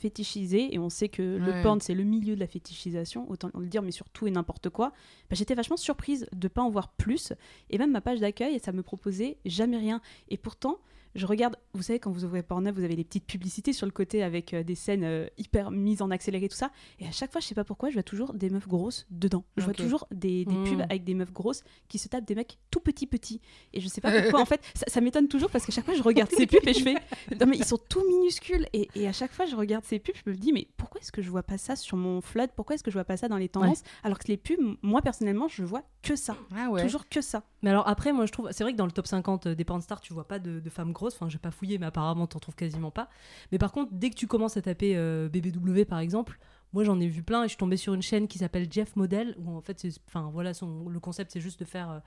fétichisés, 0.00 0.74
et 0.74 0.78
on 0.78 0.88
sait 0.90 1.08
que 1.08 1.22
le 1.22 1.62
porn, 1.62 1.80
c'est 1.80 1.94
le 1.94 2.04
milieu 2.04 2.34
de 2.34 2.40
la 2.40 2.46
fétichisation, 2.46 3.30
autant 3.30 3.50
le 3.54 3.66
dire, 3.66 3.82
mais 3.82 3.90
sur 3.90 4.08
tout 4.10 4.26
et 4.26 4.30
n'importe 4.30 4.70
quoi. 4.70 4.88
Bah, 5.28 5.36
j'étais 5.36 5.54
vachement 5.54 5.76
surprise 5.76 6.26
de 6.32 6.48
pas 6.48 6.62
en 6.62 6.70
voir 6.70 6.88
plus, 6.88 7.32
et 7.70 7.78
même 7.78 7.90
ma 7.90 8.00
page 8.00 8.20
d'accueil, 8.20 8.58
ça 8.60 8.72
me 8.72 8.82
proposait 8.82 9.38
jamais 9.44 9.76
rien. 9.78 10.00
Et 10.28 10.36
pourtant, 10.36 10.78
je 11.14 11.26
regarde, 11.26 11.56
vous 11.74 11.82
savez, 11.82 11.98
quand 12.00 12.10
vous 12.10 12.24
ouvrez 12.24 12.42
Pornhub, 12.42 12.74
vous 12.76 12.84
avez 12.84 12.96
des 12.96 13.04
petites 13.04 13.26
publicités 13.26 13.72
sur 13.72 13.86
le 13.86 13.92
côté 13.92 14.22
avec 14.22 14.52
euh, 14.54 14.62
des 14.64 14.74
scènes 14.74 15.04
euh, 15.04 15.26
hyper 15.38 15.70
mises 15.70 16.02
en 16.02 16.10
accéléré, 16.10 16.48
tout 16.48 16.56
ça. 16.56 16.70
Et 16.98 17.06
à 17.06 17.12
chaque 17.12 17.30
fois, 17.32 17.40
je 17.40 17.46
sais 17.46 17.54
pas 17.54 17.64
pourquoi, 17.64 17.88
je 17.90 17.94
vois 17.94 18.02
toujours 18.02 18.34
des 18.34 18.50
meufs 18.50 18.66
grosses 18.68 19.06
dedans. 19.10 19.44
Je 19.56 19.64
vois 19.64 19.74
toujours 19.74 20.06
des, 20.10 20.44
des 20.44 20.54
Mm. 20.54 20.64
pubs 20.64 20.80
avec 20.82 21.04
des 21.04 21.14
meufs 21.14 21.32
grosses 21.32 21.62
qui 21.88 21.98
se 21.98 22.08
tapent 22.08 22.24
des 22.26 22.34
mecs 22.34 22.58
tout 22.70 22.80
petits 22.80 23.06
petits. 23.06 23.40
Et 23.72 23.80
je 23.80 23.88
sais 23.88 24.00
pas 24.00 24.10
pourquoi, 24.22 24.40
en 24.40 24.44
fait, 24.44 24.60
ça, 24.74 24.84
ça 24.88 25.00
m'étonne 25.00 25.28
toujours 25.28 25.50
parce 25.50 25.64
qu'à 25.66 25.72
chaque 25.72 25.84
fois, 25.84 25.94
je 25.94 26.02
regarde 26.02 26.30
ces 26.30 26.46
pubs 26.46 26.66
et 26.66 26.74
je 26.74 26.82
fais. 26.82 26.94
Non, 27.40 27.46
mais 27.46 27.56
ils 27.56 27.64
sont 27.64 27.78
tout 27.88 28.04
minuscules. 28.08 28.66
Et, 28.72 28.88
et 28.94 29.06
à 29.08 29.12
chaque 29.12 29.32
fois, 29.32 29.46
je 29.46 29.54
regarde 29.56 29.84
ces 29.84 29.98
pubs, 29.98 30.14
je 30.24 30.30
me 30.30 30.36
dis, 30.36 30.52
mais 30.52 30.66
pourquoi 30.76 31.00
est-ce 31.00 31.12
que 31.12 31.22
je 31.22 31.30
vois 31.30 31.42
pas 31.42 31.58
ça 31.58 31.76
sur 31.76 31.96
mon 31.96 32.20
flood? 32.20 32.50
Pourquoi 32.56 32.74
est-ce 32.74 32.82
que 32.82 32.90
je 32.90 32.96
vois 32.96 33.04
pas 33.04 33.16
ça 33.16 33.28
dans 33.28 33.36
les 33.38 33.48
tendances? 33.48 33.82
Alors 34.02 34.18
que 34.18 34.28
les 34.28 34.36
pubs, 34.36 34.58
moi, 34.82 35.00
personnellement, 35.02 35.48
je 35.48 35.62
vois 35.64 35.82
que 36.02 36.16
ça. 36.16 36.36
Ah 36.56 36.70
ouais. 36.70 36.82
Toujours 36.82 37.08
que 37.08 37.20
ça. 37.20 37.44
Mais 37.62 37.70
alors 37.70 37.88
après, 37.88 38.12
moi 38.12 38.26
je 38.26 38.32
trouve, 38.32 38.48
c'est 38.52 38.62
vrai 38.62 38.72
que 38.72 38.76
dans 38.78 38.84
le 38.84 38.92
top 38.92 39.06
50 39.06 39.48
des 39.48 39.64
pornstars, 39.64 40.00
tu 40.02 40.12
vois 40.12 40.28
pas 40.28 40.38
de, 40.38 40.60
de 40.60 40.70
femmes 40.70 40.92
grosses. 40.92 41.03
Enfin, 41.12 41.28
j'ai 41.28 41.38
pas 41.38 41.50
fouillé, 41.50 41.78
mais 41.78 41.86
apparemment 41.86 42.26
t'en 42.26 42.38
trouves 42.38 42.54
quasiment 42.54 42.90
pas. 42.90 43.08
Mais 43.52 43.58
par 43.58 43.72
contre, 43.72 43.92
dès 43.92 44.10
que 44.10 44.14
tu 44.16 44.26
commences 44.26 44.56
à 44.56 44.62
taper 44.62 44.96
euh, 44.96 45.28
BBW 45.28 45.84
par 45.84 45.98
exemple, 45.98 46.38
moi 46.72 46.84
j'en 46.84 46.98
ai 47.00 47.06
vu 47.08 47.22
plein 47.22 47.42
et 47.42 47.46
je 47.46 47.50
suis 47.50 47.58
tombée 47.58 47.76
sur 47.76 47.94
une 47.94 48.02
chaîne 48.02 48.26
qui 48.28 48.38
s'appelle 48.38 48.66
Jeff 48.70 48.96
Model 48.96 49.34
où 49.38 49.50
en 49.56 49.60
fait, 49.60 49.86
enfin 50.08 50.30
voilà, 50.32 50.54
son, 50.54 50.88
le 50.88 51.00
concept 51.00 51.30
c'est 51.32 51.40
juste 51.40 51.60
de 51.60 51.64
faire 51.64 51.90
euh, 51.90 51.98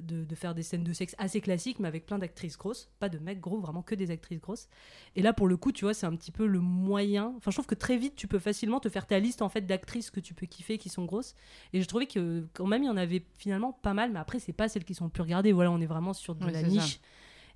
de, 0.00 0.24
de 0.24 0.34
faire 0.34 0.54
des 0.54 0.62
scènes 0.62 0.84
de 0.84 0.92
sexe 0.92 1.14
assez 1.18 1.40
classiques, 1.40 1.78
mais 1.78 1.88
avec 1.88 2.06
plein 2.06 2.18
d'actrices 2.18 2.58
grosses, 2.58 2.90
pas 2.98 3.08
de 3.08 3.18
mecs 3.18 3.40
gros, 3.40 3.58
vraiment 3.58 3.82
que 3.82 3.94
des 3.94 4.10
actrices 4.10 4.40
grosses. 4.40 4.68
Et 5.14 5.22
là, 5.22 5.32
pour 5.32 5.48
le 5.48 5.56
coup, 5.56 5.72
tu 5.72 5.84
vois, 5.84 5.94
c'est 5.94 6.06
un 6.06 6.14
petit 6.14 6.32
peu 6.32 6.46
le 6.46 6.60
moyen. 6.60 7.32
Enfin, 7.36 7.50
je 7.50 7.56
trouve 7.56 7.66
que 7.66 7.74
très 7.74 7.96
vite, 7.96 8.14
tu 8.16 8.28
peux 8.28 8.38
facilement 8.38 8.80
te 8.80 8.88
faire 8.88 9.06
ta 9.06 9.18
liste 9.18 9.42
en 9.42 9.48
fait 9.48 9.62
d'actrices 9.62 10.10
que 10.10 10.20
tu 10.20 10.34
peux 10.34 10.46
kiffer 10.46 10.78
qui 10.78 10.88
sont 10.88 11.04
grosses. 11.04 11.34
Et 11.72 11.80
je 11.80 11.88
trouvais 11.88 12.06
que 12.06 12.46
quand 12.52 12.66
même, 12.66 12.82
il 12.82 12.86
y 12.86 12.90
en 12.90 12.96
avait 12.96 13.24
finalement 13.38 13.72
pas 13.72 13.94
mal, 13.94 14.12
mais 14.12 14.18
après, 14.18 14.38
c'est 14.38 14.52
pas 14.52 14.68
celles 14.68 14.84
qui 14.84 14.94
sont 14.94 15.08
plus 15.08 15.22
regardées. 15.22 15.52
Voilà, 15.52 15.70
on 15.70 15.80
est 15.80 15.86
vraiment 15.86 16.12
sur 16.12 16.34
de 16.34 16.44
Oui, 16.44 16.52
la 16.52 16.60
ça. 16.60 16.66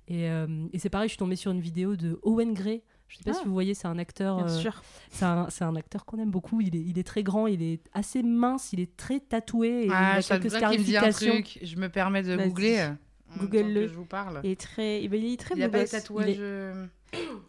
Et, 0.07 0.29
euh, 0.29 0.47
et 0.73 0.79
c'est 0.79 0.89
pareil, 0.89 1.07
je 1.07 1.11
suis 1.13 1.17
tombée 1.19 1.35
sur 1.35 1.51
une 1.51 1.61
vidéo 1.61 1.95
de 1.95 2.19
Owen 2.23 2.53
Gray. 2.53 2.83
Je 3.07 3.17
sais 3.17 3.23
pas 3.25 3.31
Ah. 3.33 3.39
si 3.39 3.45
vous 3.45 3.53
voyez, 3.53 3.73
c'est 3.73 3.87
un 3.87 3.97
acteur. 3.97 4.37
Bien 4.37 4.45
euh, 4.53 4.59
sûr. 4.59 4.81
c'est 5.09 5.25
un, 5.25 5.75
acteur 5.75 6.05
qu'on 6.05 6.17
aime 6.19 6.31
beaucoup. 6.31 6.61
Il 6.61 6.75
est, 6.75 6.79
il 6.81 6.97
est 6.97 7.03
très 7.03 7.23
grand, 7.23 7.47
il 7.47 7.61
est 7.61 7.81
assez 7.93 8.23
mince, 8.23 8.71
il 8.73 8.79
est 8.79 8.95
très 8.95 9.19
tatoué. 9.19 9.83
Et 9.83 9.85
il 9.87 9.91
Ah, 9.93 10.15
a 10.15 10.21
ça 10.21 10.39
quelques 10.39 10.55
qu'il 10.57 10.79
me 10.79 10.83
dit 10.83 10.95
un 10.97 11.11
scarifications. 11.11 11.33
truc. 11.41 11.59
Je 11.61 11.75
me 11.75 11.89
permets 11.89 12.23
de 12.23 12.37
googler. 12.37 12.79
euh, 12.79 12.91
Google-le. 13.39 13.87
Je 13.87 13.93
vous 13.93 14.05
parle. 14.05 14.39
Il 14.43 14.51
est 14.51 14.59
très, 14.59 15.03
il 15.03 15.13
est 15.13 15.39
très 15.39 15.55
Il 15.55 15.63
a 15.63 15.67
beau 15.67 15.71
pas 15.73 15.77
les 15.79 15.83
gosse. 15.83 15.91
tatouages. 15.91 16.29
Il 16.29 16.41
est- 16.41 16.73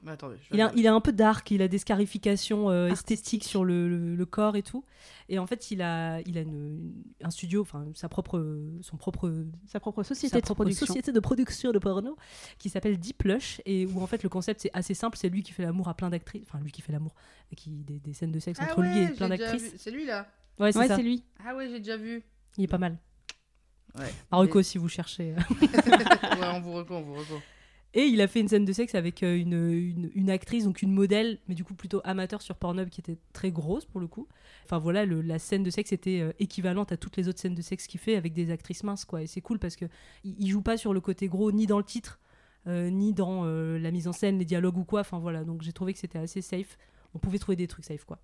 bah, 0.02 0.12
attendez. 0.12 0.36
Il 0.50 0.60
a, 0.60 0.64
regarder. 0.66 0.80
il 0.80 0.86
est 0.86 0.88
un 0.88 1.00
peu 1.00 1.12
dark, 1.12 1.50
il 1.50 1.62
a 1.62 1.68
des 1.68 1.78
scarifications 1.78 2.70
euh, 2.70 2.88
esthétiques 2.88 3.44
sur 3.44 3.64
le, 3.64 3.88
le- 3.88 4.14
le 4.16 4.26
corps 4.26 4.56
et 4.56 4.62
tout. 4.62 4.84
Et 5.28 5.38
en 5.38 5.46
fait, 5.46 5.70
il 5.70 5.82
a, 5.82 6.20
il 6.22 6.36
a 6.36 6.40
une- 6.40 6.92
un 7.22 7.30
studio, 7.30 7.62
enfin 7.62 7.86
sa 7.94 8.08
propre, 8.08 8.44
son 8.80 8.96
propre, 8.96 9.32
Sa 9.66 9.78
propre 9.80 10.02
société 10.02 10.30
sa 10.34 10.40
de 10.40 10.44
propre 10.44 10.62
production. 10.62 10.86
société 10.86 11.12
de 11.12 11.20
production 11.20 11.70
de 11.72 11.78
porno 11.78 12.16
qui 12.58 12.68
s'appelle 12.70 12.98
Deep 12.98 13.22
Lush 13.22 13.60
et 13.64 13.86
où 13.86 14.02
en 14.02 14.06
fait 14.06 14.22
le 14.22 14.28
concept 14.28 14.60
c'est 14.62 14.70
assez 14.74 14.94
simple, 14.94 15.16
c'est 15.16 15.28
lui 15.28 15.42
qui 15.42 15.52
fait 15.52 15.62
l'amour 15.62 15.88
à 15.88 15.94
plein 15.94 16.10
d'actrices, 16.10 16.42
enfin 16.46 16.58
lui 16.62 16.72
qui 16.72 16.82
fait 16.82 16.92
l'amour, 16.92 17.14
qui 17.56 17.70
des, 17.70 18.00
des 18.00 18.12
scènes 18.14 18.32
de 18.32 18.40
sexe 18.40 18.58
Ah 18.60 18.64
entre 18.72 18.82
lui 18.82 18.88
ouais, 18.90 19.04
et 19.04 19.08
plein 19.08 19.28
d'actrices. 19.28 19.74
C'est 19.78 19.90
lui 19.90 20.04
là 20.06 20.26
Ouais, 20.58 20.72
c'est 20.72 20.78
Ouais, 20.80 20.88
ça. 20.88 20.96
c'est 20.96 21.02
lui. 21.02 21.22
Ah 21.46 21.54
ouais, 21.56 21.68
j'ai 21.68 21.78
déjà 21.78 21.96
vu. 21.96 22.22
Il 22.58 22.64
est 22.64 22.68
pas 22.68 22.78
mal. 22.78 22.98
Ouais. 23.98 24.12
Marocco 24.30 24.62
si 24.62 24.78
vous 24.78 24.88
cherchez. 24.88 25.34
ouais, 25.62 26.46
on 26.54 26.60
vous 26.60 26.72
reco, 26.72 26.94
on 26.94 27.02
vous 27.02 27.14
reco. 27.14 27.34
Et 27.94 28.04
il 28.06 28.20
a 28.22 28.26
fait 28.26 28.40
une 28.40 28.48
scène 28.48 28.64
de 28.64 28.72
sexe 28.72 28.94
avec 28.94 29.22
euh, 29.22 29.36
une, 29.36 29.52
une, 29.52 30.10
une 30.14 30.30
actrice, 30.30 30.64
donc 30.64 30.80
une 30.80 30.92
modèle, 30.92 31.38
mais 31.46 31.54
du 31.54 31.62
coup 31.62 31.74
plutôt 31.74 32.00
amateur 32.04 32.40
sur 32.40 32.56
Pornhub 32.56 32.88
qui 32.88 33.00
était 33.02 33.18
très 33.34 33.50
grosse 33.50 33.84
pour 33.84 34.00
le 34.00 34.06
coup. 34.06 34.26
Enfin 34.64 34.78
voilà, 34.78 35.04
le- 35.04 35.20
la 35.20 35.38
scène 35.38 35.62
de 35.62 35.68
sexe 35.70 35.92
était 35.92 36.20
euh, 36.20 36.32
équivalente 36.38 36.90
à 36.90 36.96
toutes 36.96 37.18
les 37.18 37.28
autres 37.28 37.38
scènes 37.40 37.54
de 37.54 37.60
sexe 37.60 37.86
qu'il 37.86 38.00
fait 38.00 38.16
avec 38.16 38.32
des 38.32 38.50
actrices 38.50 38.82
minces 38.82 39.04
quoi. 39.04 39.22
Et 39.22 39.26
c'est 39.26 39.42
cool 39.42 39.58
parce 39.58 39.76
que 39.76 39.84
il, 40.24 40.48
joue 40.48 40.62
pas 40.62 40.78
sur 40.78 40.94
le 40.94 41.00
côté 41.02 41.28
gros 41.28 41.52
ni 41.52 41.66
dans 41.66 41.76
le 41.78 41.84
titre, 41.84 42.18
euh, 42.66 42.88
ni 42.88 43.12
dans 43.12 43.44
la 43.44 43.90
mise 43.90 44.08
en 44.08 44.12
scène, 44.12 44.38
les 44.38 44.46
dialogues 44.46 44.78
ou 44.78 44.84
quoi. 44.84 45.00
Enfin 45.00 45.18
voilà, 45.18 45.44
donc 45.44 45.60
j'ai 45.60 45.72
trouvé 45.72 45.92
que 45.92 45.98
c'était 45.98 46.18
assez 46.18 46.40
safe. 46.40 46.78
On 47.14 47.18
pouvait 47.18 47.38
trouver 47.38 47.56
des 47.56 47.66
trucs 47.68 47.84
safe 47.84 48.04
quoi. 48.04 48.18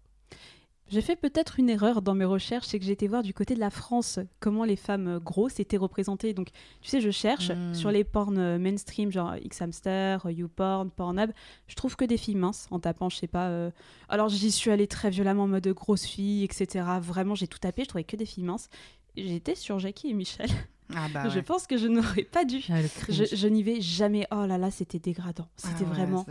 J'ai 0.90 1.02
fait 1.02 1.16
peut-être 1.16 1.58
une 1.58 1.68
erreur 1.68 2.00
dans 2.00 2.14
mes 2.14 2.24
recherches, 2.24 2.66
c'est 2.66 2.78
que 2.78 2.84
j'ai 2.84 2.92
été 2.92 3.08
voir 3.08 3.22
du 3.22 3.34
côté 3.34 3.54
de 3.54 3.60
la 3.60 3.70
France 3.70 4.18
comment 4.40 4.64
les 4.64 4.76
femmes 4.76 5.18
grosses 5.18 5.60
étaient 5.60 5.76
représentées. 5.76 6.32
Donc, 6.34 6.48
tu 6.80 6.88
sais, 6.88 7.00
je 7.00 7.10
cherche 7.10 7.50
Mm. 7.50 7.74
sur 7.74 7.90
les 7.90 8.04
porns 8.04 8.38
euh, 8.38 8.58
mainstream, 8.58 9.10
genre 9.12 9.34
Xhamster, 9.36 10.24
euh, 10.26 10.32
YouPorn, 10.32 10.90
Pornhub, 10.90 11.30
je 11.66 11.74
trouve 11.74 11.94
que 11.96 12.04
des 12.06 12.16
filles 12.16 12.36
minces 12.36 12.66
en 12.70 12.78
tapant, 12.80 13.08
je 13.10 13.16
sais 13.18 13.26
pas. 13.26 13.48
euh, 13.48 13.70
Alors, 14.08 14.28
j'y 14.28 14.50
suis 14.50 14.70
allée 14.70 14.86
très 14.86 15.10
violemment 15.10 15.42
en 15.44 15.48
mode 15.48 15.68
grosse 15.68 16.04
fille, 16.06 16.44
etc. 16.44 16.84
Vraiment, 17.02 17.34
j'ai 17.34 17.48
tout 17.48 17.58
tapé, 17.58 17.82
je 17.84 17.88
trouvais 17.88 18.04
que 18.04 18.16
des 18.16 18.26
filles 18.26 18.44
minces. 18.44 18.68
J'étais 19.16 19.54
sur 19.56 19.78
Jackie 19.78 20.08
et 20.10 20.14
Michel. 20.14 20.48
Ah 20.94 21.06
bah 21.12 21.28
Je 21.28 21.40
pense 21.40 21.66
que 21.66 21.76
je 21.76 21.86
n'aurais 21.86 22.24
pas 22.24 22.44
dû. 22.44 22.64
Ah, 22.70 22.80
Je, 23.08 23.46
n'y 23.48 23.62
vais 23.62 23.80
jamais. 23.80 24.26
Oh 24.30 24.46
là 24.46 24.56
là, 24.58 24.70
c'était 24.70 24.98
dégradant. 24.98 25.46
Ah 25.48 25.68
C'était 25.68 25.84
ouais, 25.84 25.90
vraiment 25.90 26.24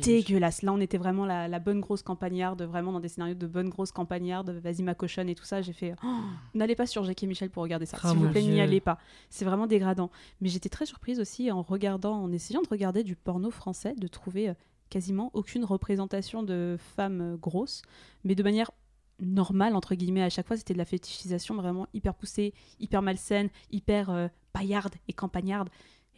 dégueulasse. 0.00 0.62
Là, 0.62 0.72
on 0.72 0.80
était 0.80 0.98
vraiment 0.98 1.24
la, 1.24 1.48
la 1.48 1.58
bonne 1.58 1.80
grosse 1.80 2.02
campagnarde, 2.02 2.62
vraiment 2.62 2.92
dans 2.92 3.00
des 3.00 3.08
scénarios 3.08 3.34
de 3.34 3.46
bonne 3.46 3.68
grosse 3.70 3.92
campagnarde, 3.92 4.50
vas-y 4.50 4.82
ma 4.82 4.94
cochonne 4.94 5.28
et 5.28 5.34
tout 5.34 5.44
ça. 5.44 5.62
J'ai 5.62 5.72
fait, 5.72 5.94
oh, 6.04 6.06
n'allez 6.54 6.74
pas 6.76 6.86
sur 6.86 7.04
Jackie 7.04 7.24
et 7.24 7.28
Michel 7.28 7.50
pour 7.50 7.62
regarder 7.62 7.86
ça. 7.86 7.96
Ah, 8.02 8.10
S'il 8.10 8.18
vous 8.18 8.28
plaît, 8.28 8.42
n'y 8.42 8.60
allez 8.60 8.80
pas. 8.80 8.98
C'est 9.30 9.44
vraiment 9.44 9.66
dégradant. 9.66 10.10
Mais 10.40 10.48
j'étais 10.48 10.68
très 10.68 10.86
surprise 10.86 11.20
aussi 11.20 11.50
en 11.50 11.62
regardant, 11.62 12.22
en 12.22 12.32
essayant 12.32 12.62
de 12.62 12.68
regarder 12.68 13.02
du 13.02 13.16
porno 13.16 13.50
français, 13.50 13.94
de 13.96 14.06
trouver 14.08 14.50
euh, 14.50 14.54
quasiment 14.90 15.30
aucune 15.34 15.64
représentation 15.64 16.42
de 16.42 16.76
femmes 16.96 17.20
euh, 17.20 17.36
grosses, 17.36 17.82
mais 18.24 18.34
de 18.34 18.42
manière 18.42 18.70
normale 19.20 19.74
entre 19.76 19.94
guillemets 19.94 20.22
à 20.22 20.30
chaque 20.30 20.46
fois 20.46 20.56
c'était 20.56 20.74
de 20.74 20.78
la 20.78 20.84
fétichisation 20.84 21.54
vraiment 21.54 21.86
hyper 21.94 22.14
poussée 22.14 22.52
hyper 22.80 23.02
malsaine 23.02 23.48
hyper 23.70 24.10
euh, 24.10 24.28
paillarde 24.52 24.94
et 25.08 25.12
campagnarde 25.12 25.68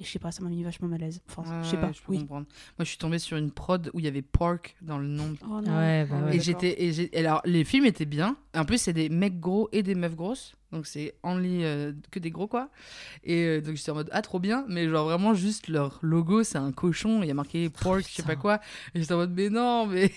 et 0.00 0.04
je 0.04 0.10
sais 0.10 0.18
pas 0.20 0.30
ça 0.30 0.42
m'a 0.44 0.48
mis 0.48 0.62
vachement 0.62 0.86
mal 0.88 1.02
à 1.02 1.06
l'aise 1.06 1.20
enfin 1.28 1.42
je 1.62 1.68
sais 1.70 1.76
Ouais, 1.76 1.82
pas 1.82 1.90
je 1.92 1.98
peux 2.00 2.12
oui 2.12 2.18
comprendre. 2.20 2.46
Moi, 2.78 2.84
je 2.84 2.88
suis 2.90 2.98
tombée 2.98 3.18
sur 3.18 3.36
une 3.36 3.50
prod 3.50 3.90
où 3.94 3.98
il 3.98 4.04
y 4.04 4.08
avait 4.08 4.22
pork 4.22 4.76
dans 4.80 4.96
le 4.98 5.08
nom. 5.08 5.34
Oh 5.42 5.60
non. 5.60 5.76
Ouais, 5.76 6.06
bah 6.08 6.16
Ah 6.20 6.24
ouais. 6.26 6.36
Et 6.36 6.40
j'étais 6.40 6.80
et 6.84 6.92
j'ai- 6.92 7.10
et 7.16 7.18
alors 7.18 7.40
les 7.44 7.64
films 7.64 7.84
étaient 7.84 8.04
bien. 8.04 8.36
En 8.54 8.64
plus 8.64 8.78
c'est 8.80 8.92
des 8.92 9.08
mecs 9.08 9.40
gros 9.40 9.68
et 9.72 9.82
des 9.82 9.96
meufs 9.96 10.14
grosses. 10.14 10.54
Donc 10.70 10.86
c'est 10.86 11.16
only 11.24 11.64
euh, 11.64 11.92
que 12.12 12.20
des 12.20 12.30
gros 12.30 12.46
quoi. 12.46 12.70
Et 13.24 13.42
euh, 13.44 13.60
donc 13.60 13.74
j'étais 13.74 13.90
en 13.90 13.94
mode 13.96 14.08
ah 14.12 14.22
trop 14.22 14.38
bien 14.38 14.64
mais 14.68 14.88
genre 14.88 15.06
vraiment 15.08 15.34
juste 15.34 15.66
leur 15.66 15.98
logo 16.02 16.44
c'est 16.44 16.58
un 16.58 16.70
cochon, 16.70 17.22
il 17.24 17.26
y 17.26 17.30
a 17.32 17.34
marqué 17.34 17.68
pork, 17.68 18.02
je 18.08 18.14
sais 18.14 18.22
pas 18.22 18.36
quoi. 18.36 18.60
Et 18.94 19.00
j'étais 19.00 19.14
en 19.14 19.16
mode 19.18 19.32
mais 19.34 19.50
non 19.50 19.86
mais 19.86 20.12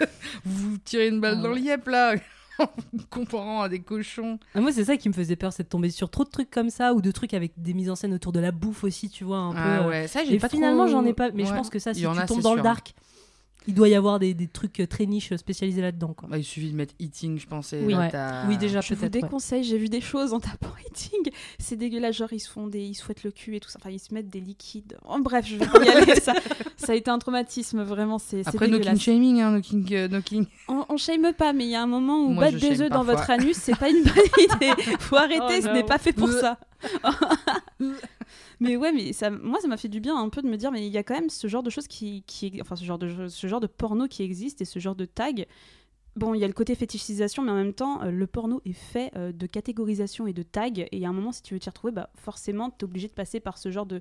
vous 0.44 0.78
tirez 0.84 1.08
une 1.08 1.20
balle 1.20 1.36
Ah 1.38 1.42
dans 1.42 1.52
le 1.52 1.60
yep 1.60 1.86
là 1.88 2.14
en 2.58 2.68
vous 2.92 3.04
comparant 3.08 3.62
à 3.62 3.68
des 3.68 3.80
cochons. 3.80 4.38
Ah, 4.54 4.60
moi, 4.60 4.72
c'est 4.72 4.84
ça 4.84 4.96
qui 4.96 5.08
me 5.08 5.14
faisait 5.14 5.36
peur, 5.36 5.52
c'est 5.52 5.62
de 5.62 5.68
tomber 5.68 5.90
sur 5.90 6.10
trop 6.10 6.24
de 6.24 6.30
trucs 6.30 6.50
comme 6.50 6.70
ça 6.70 6.92
ou 6.92 7.00
de 7.00 7.10
trucs 7.12 7.32
avec 7.34 7.52
des 7.56 7.72
mises 7.72 7.88
en 7.88 7.94
scène 7.94 8.12
autour 8.12 8.32
de 8.32 8.40
la 8.40 8.50
bouffe 8.50 8.82
aussi, 8.82 9.08
tu 9.10 9.22
vois, 9.22 9.38
un 9.38 9.52
peu. 9.52 9.58
Ah 9.58 9.82
euh, 9.82 9.88
ouais, 9.88 10.08
ça 10.08 10.24
j'ai 10.24 10.38
pas 10.38 10.48
finalement, 10.48 10.84
trop- 10.84 10.92
j'en 10.92 11.04
ai 11.04 11.12
pas. 11.12 11.30
Mais 11.30 11.44
je 11.44 11.52
pense 11.52 11.70
que 11.70 11.78
ça, 11.78 11.94
si 11.94 12.00
tu 12.00 12.26
tombes 12.26 12.42
dans 12.42 12.54
le 12.54 12.62
dark, 12.62 12.94
il 13.68 13.74
doit 13.74 13.88
y 13.88 13.94
avoir 13.94 14.18
des, 14.18 14.32
des 14.32 14.48
trucs 14.48 14.82
très 14.88 15.04
niches 15.04 15.36
spécialisés 15.36 15.82
là-dedans, 15.82 16.14
quoi. 16.16 16.26
Bah, 16.28 16.38
il 16.38 16.44
suffit 16.44 16.70
de 16.70 16.76
mettre 16.76 16.94
eating 16.98 17.38
je 17.38 17.46
pense. 17.46 17.74
et 17.74 17.82
Oui. 17.84 17.94
Ouais. 17.94 18.08
déjà, 18.58 18.80
Je 18.80 18.94
vous 18.94 19.00
peut-être. 19.00 19.14
ouais. 19.14 19.20
déconseille, 19.22 19.62
j'ai 19.62 19.76
vu 19.76 19.88
des 19.90 20.00
choses 20.00 20.32
en 20.32 20.40
tapant 20.40 20.72
eating. 20.90 21.30
C'est 21.58 21.76
dégueulasse, 21.76 22.16
genre 22.16 22.32
ils 22.32 22.40
se 22.40 22.48
font 22.50 22.66
des. 22.66 22.80
Ils 22.80 22.94
se 22.94 23.02
fouettent 23.04 23.24
le 23.24 23.30
cul 23.30 23.56
et 23.56 23.60
tout 23.60 23.68
ça. 23.68 23.78
Enfin, 23.80 23.90
ils 23.90 23.98
se 24.00 24.12
mettent 24.14 24.30
des 24.30 24.40
liquides. 24.40 24.96
En 25.04 25.20
bref, 25.20 25.44
je 25.46 25.56
vais 25.56 25.66
pas 25.66 25.84
y 25.84 25.88
aller. 25.90 26.14
ça, 26.18 26.32
ça 26.78 26.92
a 26.92 26.94
été 26.94 27.10
un 27.10 27.18
traumatisme, 27.18 27.82
vraiment. 27.82 28.18
C'est 28.18 28.42
c'est 28.42 28.48
Après 28.48 28.68
no 28.68 28.80
king 28.80 28.98
shaming 28.98 29.40
hein, 29.42 29.50
no 29.52 29.60
king 29.60 29.86
euh, 29.92 30.08
no 30.08 30.22
king. 30.22 30.46
On, 30.68 30.86
on 30.88 30.96
shame 30.96 31.32
pas, 31.36 31.52
mais 31.52 31.64
il 31.66 31.70
y 31.70 31.76
a 31.76 31.82
un 31.82 31.86
moment 31.86 32.24
où 32.24 32.30
Moi, 32.30 32.44
battre 32.46 32.58
des 32.58 32.80
œufs 32.80 32.90
dans 32.90 33.04
votre 33.04 33.28
anus, 33.28 33.56
c'est 33.56 33.76
pas 33.76 33.90
une 33.90 34.02
bonne 34.02 34.14
idée. 34.56 34.82
Faut 34.98 35.16
arrêter, 35.16 35.58
Oh 35.58 35.62
ce 35.62 35.68
n'est 35.74 35.84
pas 35.84 35.98
fait 35.98 36.12
pour 36.14 36.30
ça. 36.30 36.58
Mais 38.60 38.76
ouais, 38.76 38.92
mais 38.92 39.12
ça, 39.12 39.30
moi, 39.30 39.60
ça 39.60 39.68
m'a 39.68 39.76
fait 39.76 39.88
du 39.88 40.00
bien 40.00 40.16
un 40.16 40.28
peu 40.28 40.42
de 40.42 40.48
me 40.48 40.56
dire, 40.56 40.72
mais 40.72 40.86
il 40.86 40.92
y 40.92 40.98
a 40.98 41.02
quand 41.02 41.14
même 41.14 41.30
ce 41.30 41.46
genre 41.46 41.62
de 41.62 41.70
choses 41.70 41.86
qui, 41.86 42.22
qui 42.26 42.60
enfin, 42.60 42.76
ce 42.76 42.84
genre 42.84 42.98
de, 42.98 43.28
ce 43.28 43.46
genre 43.46 43.60
de 43.60 43.66
porno 43.66 44.08
qui 44.08 44.22
existe 44.22 44.60
et 44.60 44.64
ce 44.64 44.78
genre 44.78 44.96
de 44.96 45.04
tag. 45.04 45.46
Bon, 46.16 46.34
il 46.34 46.40
y 46.40 46.44
a 46.44 46.48
le 46.48 46.52
côté 46.52 46.74
fétichisation, 46.74 47.44
mais 47.44 47.52
en 47.52 47.56
même 47.56 47.74
temps, 47.74 48.02
euh, 48.02 48.10
le 48.10 48.26
porno 48.26 48.60
est 48.64 48.72
fait 48.72 49.12
euh, 49.16 49.30
de 49.30 49.46
catégorisation 49.46 50.26
et 50.26 50.32
de 50.32 50.42
tags. 50.42 50.72
Et 50.90 51.06
a 51.06 51.08
un 51.08 51.12
moment, 51.12 51.30
si 51.30 51.42
tu 51.42 51.54
veux 51.54 51.60
t'y 51.60 51.68
retrouver, 51.68 51.92
bah, 51.92 52.10
forcément, 52.16 52.70
tu 52.70 52.78
es 52.80 52.84
obligé 52.84 53.06
de 53.06 53.12
passer 53.12 53.38
par 53.38 53.56
ce 53.56 53.70
genre 53.70 53.86
de 53.86 54.00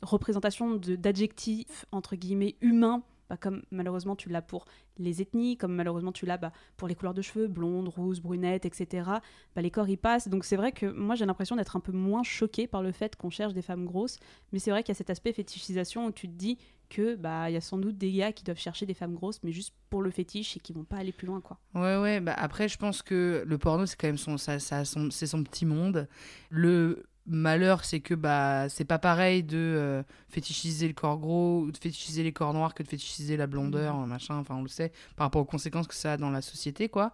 représentation 0.00 0.76
d'adjectifs, 0.76 1.84
entre 1.92 2.16
guillemets, 2.16 2.56
humains, 2.62 3.02
bah, 3.28 3.36
comme 3.36 3.62
malheureusement 3.70 4.16
tu 4.16 4.28
l'as 4.28 4.42
pour 4.42 4.64
les 4.98 5.22
ethnies, 5.22 5.56
comme 5.56 5.74
malheureusement 5.74 6.12
tu 6.12 6.26
l'as 6.26 6.38
bah, 6.38 6.52
pour 6.76 6.88
les 6.88 6.94
couleurs 6.94 7.14
de 7.14 7.22
cheveux, 7.22 7.48
blonde, 7.48 7.88
rousse, 7.88 8.20
brunette, 8.20 8.66
etc. 8.66 9.10
Bah, 9.54 9.62
les 9.62 9.70
corps 9.70 9.88
y 9.88 9.96
passent. 9.96 10.28
Donc 10.28 10.44
c'est 10.44 10.56
vrai 10.56 10.72
que 10.72 10.86
moi 10.86 11.14
j'ai 11.14 11.26
l'impression 11.26 11.56
d'être 11.56 11.76
un 11.76 11.80
peu 11.80 11.92
moins 11.92 12.22
choquée 12.22 12.66
par 12.66 12.82
le 12.82 12.92
fait 12.92 13.16
qu'on 13.16 13.30
cherche 13.30 13.54
des 13.54 13.62
femmes 13.62 13.84
grosses. 13.84 14.18
Mais 14.52 14.58
c'est 14.58 14.70
vrai 14.70 14.82
qu'il 14.82 14.92
y 14.92 14.96
a 14.96 14.98
cet 14.98 15.10
aspect 15.10 15.32
fétichisation 15.32 16.06
où 16.06 16.12
tu 16.12 16.28
te 16.28 16.34
dis 16.34 16.58
que 16.88 17.16
bah 17.16 17.50
y 17.50 17.56
a 17.56 17.60
sans 17.60 17.78
doute 17.78 17.98
des 17.98 18.12
gars 18.12 18.32
qui 18.32 18.44
doivent 18.44 18.58
chercher 18.58 18.86
des 18.86 18.94
femmes 18.94 19.14
grosses, 19.14 19.40
mais 19.42 19.52
juste 19.52 19.74
pour 19.90 20.02
le 20.02 20.10
fétiche 20.10 20.56
et 20.56 20.60
qui 20.60 20.72
vont 20.72 20.84
pas 20.84 20.96
aller 20.96 21.12
plus 21.12 21.26
loin 21.26 21.40
quoi. 21.40 21.58
Ouais, 21.74 21.96
ouais, 21.98 22.20
bah 22.20 22.34
après, 22.36 22.68
je 22.68 22.78
pense 22.78 23.02
que 23.02 23.44
le 23.46 23.58
porno, 23.58 23.86
c'est 23.86 23.96
quand 23.96 24.08
même 24.08 24.18
son, 24.18 24.38
ça, 24.38 24.58
ça, 24.58 24.84
c'est 24.84 25.26
son 25.26 25.44
petit 25.44 25.66
monde. 25.66 26.08
Le 26.50 27.04
malheur, 27.28 27.84
c'est 27.84 28.00
que 28.00 28.14
bah, 28.14 28.68
c'est 28.68 28.84
pas 28.84 28.98
pareil 28.98 29.42
de 29.42 29.56
euh, 29.56 30.02
fétichiser 30.28 30.88
le 30.88 30.94
corps 30.94 31.18
gros 31.18 31.60
ou 31.60 31.70
de 31.70 31.76
fétichiser 31.76 32.22
les 32.22 32.32
corps 32.32 32.52
noirs 32.54 32.74
que 32.74 32.82
de 32.82 32.88
fétichiser 32.88 33.36
la 33.36 33.46
blondeur, 33.46 33.96
machin, 34.06 34.36
enfin, 34.36 34.56
on 34.56 34.62
le 34.62 34.68
sait, 34.68 34.92
par 35.16 35.26
rapport 35.26 35.42
aux 35.42 35.46
conséquences 35.46 35.86
que 35.86 35.94
ça 35.94 36.14
a 36.14 36.16
dans 36.16 36.30
la 36.30 36.42
société, 36.42 36.88
quoi. 36.88 37.12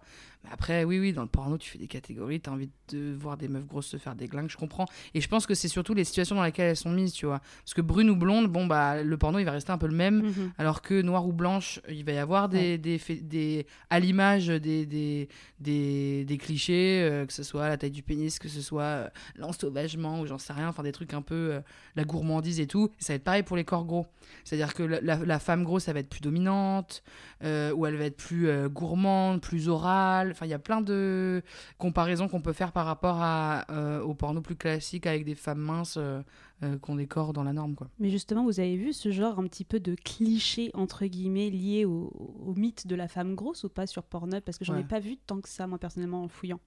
Après, 0.51 0.83
oui, 0.83 0.99
oui, 0.99 1.13
dans 1.13 1.21
le 1.21 1.27
porno, 1.27 1.57
tu 1.57 1.69
fais 1.69 1.77
des 1.77 1.87
catégories, 1.87 2.39
t'as 2.39 2.51
envie 2.51 2.69
de 2.89 3.13
voir 3.17 3.37
des 3.37 3.47
meufs 3.47 3.65
grosses 3.65 3.87
se 3.87 3.97
faire 3.97 4.15
des 4.15 4.27
glingues, 4.27 4.49
je 4.49 4.57
comprends. 4.57 4.85
Et 5.13 5.21
je 5.21 5.27
pense 5.27 5.45
que 5.45 5.53
c'est 5.55 5.67
surtout 5.67 5.93
les 5.93 6.03
situations 6.03 6.35
dans 6.35 6.43
lesquelles 6.43 6.69
elles 6.69 6.75
sont 6.75 6.91
mises, 6.91 7.13
tu 7.13 7.25
vois. 7.25 7.39
Parce 7.63 7.73
que 7.73 7.81
brune 7.81 8.09
ou 8.09 8.15
blonde, 8.15 8.47
bon, 8.47 8.65
bah, 8.67 9.01
le 9.03 9.17
porno, 9.17 9.39
il 9.39 9.45
va 9.45 9.51
rester 9.51 9.71
un 9.71 9.77
peu 9.77 9.87
le 9.87 9.95
même. 9.95 10.21
Mhm. 10.23 10.51
Alors 10.57 10.81
que 10.81 11.01
noir 11.01 11.27
ou 11.27 11.33
blanche, 11.33 11.79
il 11.89 12.03
va 12.05 12.11
y 12.13 12.17
avoir 12.17 12.49
des, 12.49 12.77
des, 12.77 13.65
à 13.89 13.99
l'image 13.99 14.47
des, 14.47 14.85
des, 14.85 15.29
des, 15.59 16.25
des 16.25 16.37
clichés, 16.37 17.01
euh, 17.03 17.25
que 17.25 17.33
ce 17.33 17.43
soit 17.43 17.67
la 17.69 17.77
taille 17.77 17.91
du 17.91 18.03
pénis, 18.03 18.39
que 18.39 18.49
ce 18.49 18.61
soit 18.61 18.83
euh, 18.83 19.07
l'ensauvagement 19.37 20.19
ou 20.21 20.25
j'en 20.25 20.37
sais 20.37 20.53
rien, 20.53 20.67
enfin 20.69 20.83
des 20.83 20.91
trucs 20.91 21.13
un 21.13 21.21
peu 21.21 21.53
euh, 21.53 21.59
la 21.95 22.03
gourmandise 22.03 22.59
et 22.59 22.67
tout. 22.67 22.89
ça 22.99 23.13
va 23.13 23.15
être 23.15 23.23
pareil 23.23 23.43
pour 23.43 23.57
les 23.57 23.63
corps 23.65 23.85
gros. 23.85 24.05
C'est-à-dire 24.43 24.73
que 24.73 24.83
la, 24.83 25.01
la- 25.01 25.25
la 25.25 25.39
femme 25.39 25.63
grosse, 25.63 25.87
elle 25.87 25.93
va 25.95 25.99
être 26.01 26.09
plus 26.09 26.21
dominante, 26.21 27.03
euh, 27.43 27.71
ou 27.73 27.85
elle 27.85 27.95
va 27.95 28.05
être 28.05 28.17
plus 28.17 28.47
gourmande, 28.69 29.41
plus 29.41 29.69
orale. 29.69 30.33
Enfin, 30.35 30.45
il 30.45 30.49
y 30.49 30.53
a 30.53 30.59
plein 30.59 30.81
de 30.81 31.41
comparaisons 31.77 32.27
qu'on 32.27 32.41
peut 32.41 32.53
faire 32.53 32.71
par 32.71 32.85
rapport 32.85 33.17
à, 33.21 33.65
euh, 33.71 34.01
au 34.01 34.13
porno 34.13 34.41
plus 34.41 34.55
classique 34.55 35.07
avec 35.07 35.23
des 35.25 35.35
femmes 35.35 35.59
minces 35.59 35.95
euh, 35.97 36.21
euh, 36.63 36.77
des 36.95 37.07
corps 37.07 37.33
dans 37.33 37.43
la 37.43 37.53
norme, 37.53 37.75
quoi. 37.75 37.89
Mais 37.99 38.09
justement, 38.09 38.43
vous 38.43 38.59
avez 38.59 38.75
vu 38.77 38.93
ce 38.93 39.11
genre 39.11 39.39
un 39.39 39.47
petit 39.47 39.65
peu 39.65 39.79
de 39.79 39.95
cliché 39.95 40.71
entre 40.73 41.05
guillemets 41.05 41.49
lié 41.49 41.85
au, 41.85 42.11
au 42.45 42.53
mythe 42.55 42.87
de 42.87 42.95
la 42.95 43.07
femme 43.07 43.35
grosse 43.35 43.63
ou 43.63 43.69
pas 43.69 43.87
sur 43.87 44.03
Pornhub? 44.03 44.41
Parce 44.41 44.57
que 44.57 44.65
j'en 44.65 44.75
ai 44.75 44.79
Ouais. 44.79 44.83
pas 44.83 44.99
vu 44.99 45.17
tant 45.17 45.39
que 45.41 45.49
ça 45.49 45.67
moi 45.67 45.77
personnellement 45.79 46.23
en 46.23 46.27
fouillant. 46.27 46.59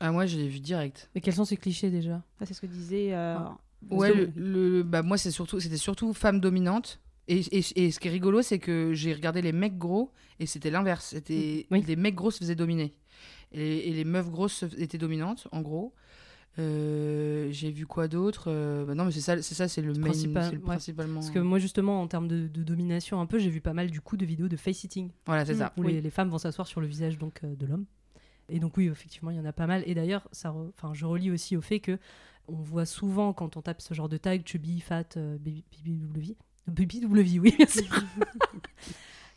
Ah, 0.00 0.12
moi, 0.12 0.26
je 0.26 0.36
l'ai 0.36 0.48
vu 0.48 0.60
direct. 0.60 1.10
Mais 1.14 1.20
quels 1.20 1.34
sont 1.34 1.44
ces 1.44 1.56
clichés 1.56 1.90
déjà? 1.90 2.22
Ça, 2.38 2.46
c'est 2.46 2.54
ce 2.54 2.60
que 2.60 2.66
disait. 2.66 3.12
euh, 3.14 3.38
Ouais, 3.90 4.08
Parce 4.12 4.20
le, 4.36 4.52
le- 4.78 4.82
bah 4.82 5.02
moi 5.02 5.16
c'est 5.18 5.30
surtout 5.30 5.60
c'était 5.60 5.76
surtout 5.76 6.12
femme 6.12 6.40
dominante. 6.40 7.00
Et, 7.28 7.40
et, 7.58 7.64
et 7.86 7.90
ce 7.90 7.98
qui 8.00 8.08
est 8.08 8.10
rigolo, 8.10 8.40
c'est 8.40 8.58
que 8.58 8.92
j'ai 8.94 9.12
regardé 9.12 9.42
les 9.42 9.52
mecs 9.52 9.76
gros 9.78 10.12
et 10.38 10.46
c'était 10.46 10.70
l'inverse. 10.70 11.06
C'était 11.10 11.66
Oui. 11.70 11.82
les 11.86 11.96
mecs 11.96 12.14
gros 12.14 12.30
se 12.30 12.38
faisaient 12.38 12.54
dominer 12.54 12.94
et 13.52 13.58
les, 13.58 13.76
et 13.78 13.92
les 13.92 14.04
meufs 14.04 14.30
grosses 14.30 14.54
se- 14.54 14.80
étaient 14.80 14.98
dominantes, 14.98 15.48
en 15.52 15.62
gros. 15.62 15.94
Euh, 16.58 17.48
j'ai 17.50 17.70
vu 17.70 17.86
quoi 17.86 18.08
d'autre 18.08 18.44
Euh, 18.48 18.86
bah 18.86 18.94
Non, 18.94 19.04
mais 19.04 19.10
c'est 19.12 19.20
ça, 19.20 19.42
c'est 19.42 19.54
ça, 19.54 19.68
c'est 19.68 19.82
le 19.82 19.92
main, 19.92 20.06
Principal- 20.06 20.44
c'est 20.44 20.52
le 20.52 20.58
ouais. 20.58 20.64
principalement. 20.64 21.20
Parce 21.20 21.30
que 21.30 21.38
moi, 21.38 21.58
justement, 21.58 22.00
en 22.00 22.06
termes 22.08 22.28
de, 22.28 22.46
de 22.48 22.62
domination, 22.62 23.20
un 23.20 23.26
peu, 23.26 23.38
j'ai 23.38 23.50
vu 23.50 23.60
pas 23.60 23.74
mal 23.74 23.90
du 23.90 24.00
coup 24.00 24.16
de 24.16 24.24
vidéos 24.24 24.48
de 24.48 24.56
face-sitting. 24.56 25.10
Voilà, 25.26 25.44
c'est 25.44 25.54
ça. 25.56 25.72
où 25.76 25.82
Oui. 25.82 25.92
les, 25.92 26.00
les 26.00 26.10
femmes 26.10 26.30
vont 26.30 26.38
s'asseoir 26.38 26.66
sur 26.66 26.80
le 26.80 26.86
visage 26.86 27.18
donc 27.18 27.40
euh, 27.44 27.54
de 27.54 27.66
l'homme. 27.66 27.84
Et 28.48 28.58
donc 28.58 28.76
oui, 28.78 28.86
effectivement, 28.86 29.30
il 29.30 29.36
y 29.36 29.40
en 29.40 29.44
a 29.44 29.52
pas 29.52 29.66
mal. 29.66 29.82
Et 29.86 29.94
d'ailleurs, 29.94 30.28
ça, 30.32 30.50
re- 30.50 30.70
enfin, 30.78 30.94
je 30.94 31.04
relis 31.04 31.30
aussi 31.30 31.56
au 31.58 31.60
fait 31.60 31.80
que 31.80 31.98
on 32.48 32.54
voit 32.54 32.86
souvent 32.86 33.32
quand 33.34 33.56
on 33.58 33.60
tape 33.62 33.82
ce 33.82 33.92
genre 33.92 34.08
de 34.08 34.16
tag, 34.16 34.42
chubby, 34.46 34.80
fat, 34.80 35.04
baby, 35.16 35.64
BBW, 35.84 36.36
BBW, 36.68 37.38
oui. 37.40 37.54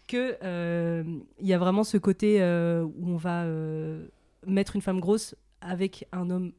que 0.10 0.38
euh, 0.44 1.04
il 1.40 1.48
y 1.48 1.54
a 1.54 1.60
vraiment 1.60 1.84
ce 1.84 1.98
côté 1.98 2.42
euh, 2.42 2.84
où 2.84 3.10
on 3.10 3.16
va 3.16 3.44
euh, 3.44 4.08
mettre 4.46 4.76
une 4.76 4.82
femme 4.82 5.00
grosse 5.00 5.36
avec 5.62 6.08
un 6.12 6.30
homme 6.32 6.52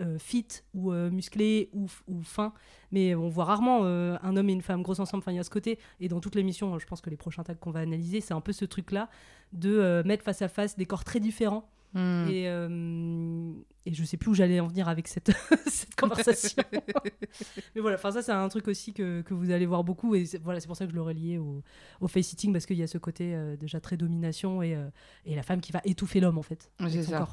euh, 0.00 0.18
fit 0.18 0.46
ou 0.74 0.92
euh, 0.92 1.08
musclé 1.08 1.70
ou, 1.72 1.86
fin, 2.22 2.52
mais 2.90 3.14
on 3.14 3.28
voit 3.28 3.44
rarement 3.44 3.80
euh, 3.84 4.18
un 4.22 4.36
homme 4.36 4.50
et 4.50 4.52
une 4.52 4.60
femme 4.60 4.82
grosses 4.82 4.98
ensemble. 4.98 5.22
Il 5.28 5.36
y 5.36 5.38
a 5.38 5.44
ce 5.44 5.50
côté, 5.50 5.78
et 6.00 6.08
dans 6.08 6.20
toute 6.20 6.34
l'émission, 6.34 6.78
je 6.78 6.86
pense 6.86 7.00
que 7.00 7.10
les 7.10 7.16
prochains 7.16 7.44
tags 7.44 7.54
qu'on 7.54 7.70
va 7.70 7.80
analyser, 7.80 8.20
c'est 8.20 8.34
un 8.34 8.40
peu 8.40 8.52
ce 8.52 8.64
truc-là 8.64 9.08
de 9.52 9.70
euh, 9.70 10.02
mettre 10.04 10.24
face 10.24 10.42
à 10.42 10.48
face 10.48 10.76
des 10.76 10.84
corps 10.84 11.04
très 11.04 11.20
différents. 11.20 11.70
Hmm. 11.92 12.26
Et, 12.30 12.44
euh, 12.48 13.52
et 13.84 13.92
je 13.92 14.04
sais 14.04 14.16
plus 14.16 14.30
où 14.30 14.34
j'allais 14.34 14.60
en 14.60 14.68
venir 14.68 14.88
avec 14.88 15.08
cette, 15.08 15.32
cette 15.66 15.94
conversation. 15.96 16.62
mais 17.74 17.80
voilà, 17.80 17.96
enfin 17.96 18.12
ça 18.12 18.22
c'est 18.22 18.30
un 18.32 18.48
truc 18.48 18.68
aussi 18.68 18.92
que, 18.92 19.22
que 19.22 19.34
vous 19.34 19.50
allez 19.50 19.66
voir 19.66 19.82
beaucoup 19.82 20.14
et 20.14 20.24
c'est- 20.24 20.38
voilà 20.38 20.60
c'est 20.60 20.68
pour 20.68 20.76
ça 20.76 20.84
que 20.84 20.90
je 20.92 20.96
le 20.96 21.02
reliais 21.02 21.38
au, 21.38 21.62
au 22.00 22.06
face-sitting 22.06 22.52
parce 22.52 22.64
qu'il 22.66 22.76
y 22.76 22.82
a 22.82 22.86
ce 22.86 22.98
côté 22.98 23.34
euh, 23.34 23.56
déjà 23.56 23.80
très 23.80 23.96
domination 23.96 24.62
et, 24.62 24.74
euh, 24.76 24.88
et 25.26 25.34
la 25.34 25.42
femme 25.42 25.60
qui 25.60 25.72
va 25.72 25.80
étouffer 25.84 26.20
l'homme 26.20 26.38
en 26.38 26.42
fait. 26.42 26.70
C'est 26.88 27.02
ça. 27.02 27.28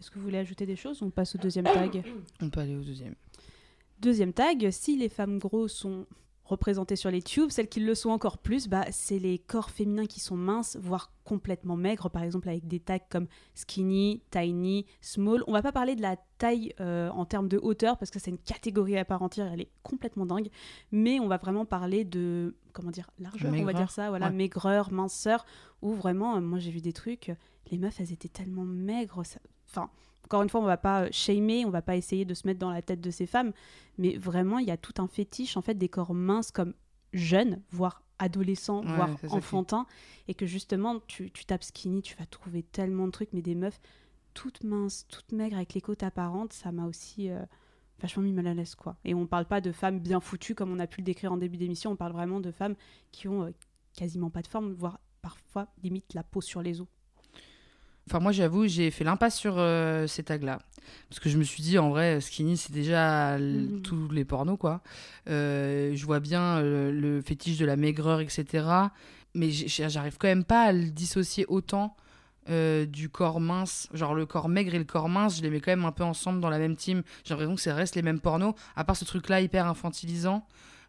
Est-ce 0.00 0.10
que 0.10 0.18
vous 0.18 0.24
voulez 0.24 0.38
ajouter 0.38 0.64
des 0.66 0.76
choses? 0.76 1.02
On 1.02 1.10
passe 1.10 1.34
au 1.34 1.38
deuxième 1.38 1.64
tag. 1.66 2.02
On 2.40 2.48
peut 2.50 2.60
aller 2.60 2.76
au 2.76 2.82
deuxième. 2.82 3.14
Deuxième 4.00 4.32
tag, 4.32 4.68
si 4.70 4.96
les 4.96 5.08
femmes 5.08 5.38
grosses 5.38 5.72
sont 5.74 6.06
représentées 6.44 6.96
sur 6.96 7.10
les 7.10 7.22
tubes, 7.22 7.50
celles 7.50 7.68
qui 7.68 7.80
le 7.80 7.94
sont 7.94 8.10
encore 8.10 8.36
plus, 8.38 8.68
bah, 8.68 8.84
c'est 8.90 9.18
les 9.18 9.38
corps 9.38 9.70
féminins 9.70 10.06
qui 10.06 10.20
sont 10.20 10.36
minces, 10.36 10.76
voire 10.80 11.10
complètement 11.24 11.74
maigres, 11.76 12.10
par 12.10 12.22
exemple 12.22 12.48
avec 12.50 12.68
des 12.68 12.80
tags 12.80 12.98
comme 12.98 13.26
skinny, 13.54 14.22
tiny, 14.30 14.84
small. 15.00 15.42
On 15.46 15.52
va 15.52 15.62
pas 15.62 15.72
parler 15.72 15.96
de 15.96 16.02
la 16.02 16.16
taille 16.38 16.74
euh, 16.80 17.08
en 17.10 17.24
termes 17.24 17.48
de 17.48 17.58
hauteur, 17.62 17.96
parce 17.96 18.10
que 18.10 18.18
c'est 18.18 18.30
une 18.30 18.38
catégorie 18.38 18.98
à 18.98 19.04
part 19.06 19.22
entière, 19.22 19.50
elle 19.52 19.62
est 19.62 19.70
complètement 19.82 20.26
dingue, 20.26 20.48
mais 20.92 21.18
on 21.20 21.28
va 21.28 21.38
vraiment 21.38 21.64
parler 21.64 22.04
de, 22.04 22.54
comment 22.74 22.90
dire, 22.90 23.08
largeur, 23.18 23.52
on 23.56 23.64
va 23.64 23.72
dire 23.72 23.90
ça, 23.90 24.10
voilà, 24.10 24.26
Ouais. 24.26 24.32
maigreur, 24.32 24.92
minceur, 24.92 25.46
où 25.80 25.92
vraiment, 25.94 26.36
euh, 26.36 26.40
moi 26.40 26.58
j'ai 26.58 26.70
vu 26.70 26.80
des 26.82 26.92
trucs, 26.92 27.32
les 27.70 27.78
meufs, 27.78 27.98
elles 28.00 28.12
étaient 28.12 28.28
tellement 28.28 28.64
maigres, 28.64 29.24
ça- 29.24 29.40
enfin... 29.70 29.88
Encore 30.24 30.42
une 30.42 30.48
fois, 30.48 30.60
on 30.60 30.64
va 30.64 30.76
pas 30.76 31.10
shamer, 31.10 31.64
on 31.64 31.70
va 31.70 31.82
pas 31.82 31.96
essayer 31.96 32.24
de 32.24 32.34
se 32.34 32.46
mettre 32.46 32.60
dans 32.60 32.70
la 32.70 32.82
tête 32.82 33.00
de 33.00 33.10
ces 33.10 33.26
femmes, 33.26 33.52
mais 33.98 34.16
vraiment, 34.16 34.58
il 34.58 34.66
y 34.66 34.70
a 34.70 34.76
tout 34.76 34.94
un 34.98 35.06
fétiche 35.06 35.56
en 35.56 35.62
fait 35.62 35.74
des 35.74 35.88
corps 35.88 36.14
minces 36.14 36.50
comme 36.50 36.74
jeunes, 37.12 37.60
voire 37.70 38.02
adolescents, 38.18 38.82
Ouais, 38.82 38.94
voire 38.94 39.16
enfantins, 39.30 39.86
et 40.28 40.34
que 40.34 40.46
justement, 40.46 41.00
tu, 41.06 41.30
tu 41.30 41.44
tapes 41.44 41.64
skinny, 41.64 42.00
tu 42.02 42.16
vas 42.16 42.26
trouver 42.26 42.62
tellement 42.62 43.06
de 43.06 43.12
trucs, 43.12 43.32
mais 43.32 43.42
des 43.42 43.54
meufs 43.54 43.80
toutes 44.34 44.64
minces, 44.64 45.06
toutes 45.08 45.32
maigres, 45.32 45.56
avec 45.56 45.74
les 45.74 45.80
côtes 45.80 46.02
apparentes, 46.02 46.52
ça 46.52 46.72
m'a 46.72 46.86
aussi 46.86 47.30
euh, 47.30 47.40
vachement 48.00 48.22
mis 48.22 48.32
mal 48.32 48.46
à 48.48 48.54
l'aise, 48.54 48.74
quoi. 48.74 48.96
Et 49.04 49.14
on 49.14 49.26
parle 49.26 49.46
pas 49.46 49.60
de 49.60 49.72
femmes 49.72 50.00
bien 50.00 50.20
foutues, 50.20 50.54
comme 50.54 50.72
on 50.72 50.80
a 50.80 50.86
pu 50.86 51.00
le 51.00 51.04
décrire 51.04 51.32
en 51.32 51.36
début 51.36 51.56
d'émission, 51.56 51.92
on 51.92 51.96
parle 51.96 52.12
vraiment 52.12 52.40
de 52.40 52.50
femmes 52.50 52.74
qui 53.12 53.28
ont 53.28 53.44
euh, 53.44 53.50
quasiment 53.96 54.30
pas 54.30 54.42
de 54.42 54.48
forme, 54.48 54.72
voire 54.72 55.00
parfois 55.22 55.68
limite 55.82 56.12
la 56.14 56.22
peau 56.22 56.40
sur 56.40 56.60
les 56.60 56.80
os. 56.80 56.88
Enfin, 58.08 58.20
moi, 58.20 58.32
j'avoue, 58.32 58.66
j'ai 58.66 58.90
fait 58.90 59.04
l'impasse 59.04 59.36
sur 59.36 59.54
euh, 59.58 60.06
ces 60.06 60.22
tags-là. 60.22 60.58
Parce 61.08 61.20
que 61.20 61.28
je 61.30 61.38
me 61.38 61.44
suis 61.44 61.62
dit, 61.62 61.78
en 61.78 61.88
vrai, 61.90 62.20
skinny, 62.20 62.56
c'est 62.56 62.72
déjà 62.72 63.38
Mhm. 63.38 63.80
tous 63.82 64.10
les 64.10 64.24
pornos, 64.24 64.58
quoi. 64.58 64.82
Euh, 65.28 65.92
je 65.94 66.04
vois 66.04 66.20
bien 66.20 66.58
euh, 66.58 66.90
le 66.92 67.20
fétiche 67.22 67.56
de 67.58 67.64
la 67.64 67.76
maigreur, 67.76 68.20
etc. 68.20 68.66
Mais 69.34 69.50
j'arrive 69.50 70.16
quand 70.18 70.28
même 70.28 70.44
pas 70.44 70.64
à 70.64 70.72
le 70.72 70.90
dissocier 70.90 71.46
autant 71.48 71.96
euh, 72.50 72.84
du 72.84 73.08
corps 73.08 73.40
mince. 73.40 73.88
Genre, 73.94 74.14
le 74.14 74.26
corps 74.26 74.50
maigre 74.50 74.74
et 74.74 74.78
le 74.78 74.84
corps 74.84 75.08
mince, 75.08 75.38
je 75.38 75.42
les 75.42 75.48
mets 75.50 75.60
quand 75.60 75.72
même 75.72 75.86
un 75.86 75.92
peu 75.92 76.04
ensemble 76.04 76.40
dans 76.40 76.50
la 76.50 76.58
même 76.58 76.76
team. 76.76 77.02
J'ai 77.24 77.30
l'impression 77.30 77.54
que 77.54 77.60
ça 77.62 77.74
reste 77.74 77.96
les 77.96 78.02
mêmes 78.02 78.20
pornos, 78.20 78.54
à 78.76 78.84
part 78.84 78.96
ce 78.96 79.06
truc-là 79.06 79.40
hyper 79.40 79.66
infantilisant. 79.66 80.46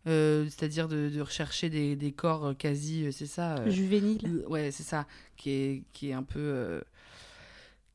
euh, 0.07 0.43
C'est-à-dire 0.49 0.89
de, 0.89 1.09
de 1.09 1.21
rechercher 1.21 1.69
des, 1.69 1.95
des 1.95 2.11
corps 2.11 2.55
quasi, 2.57 3.07
c'est 3.13 3.25
ça 3.25 3.55
euh, 3.59 3.69
Juvénile. 3.69 4.19
euh, 4.25 4.49
Ouais, 4.49 4.69
c'est 4.71 4.83
ça, 4.83 5.07
qui 5.37 5.49
est, 5.51 5.83
qui 5.93 6.09
est 6.09 6.13
un 6.13 6.23
peu 6.23 6.81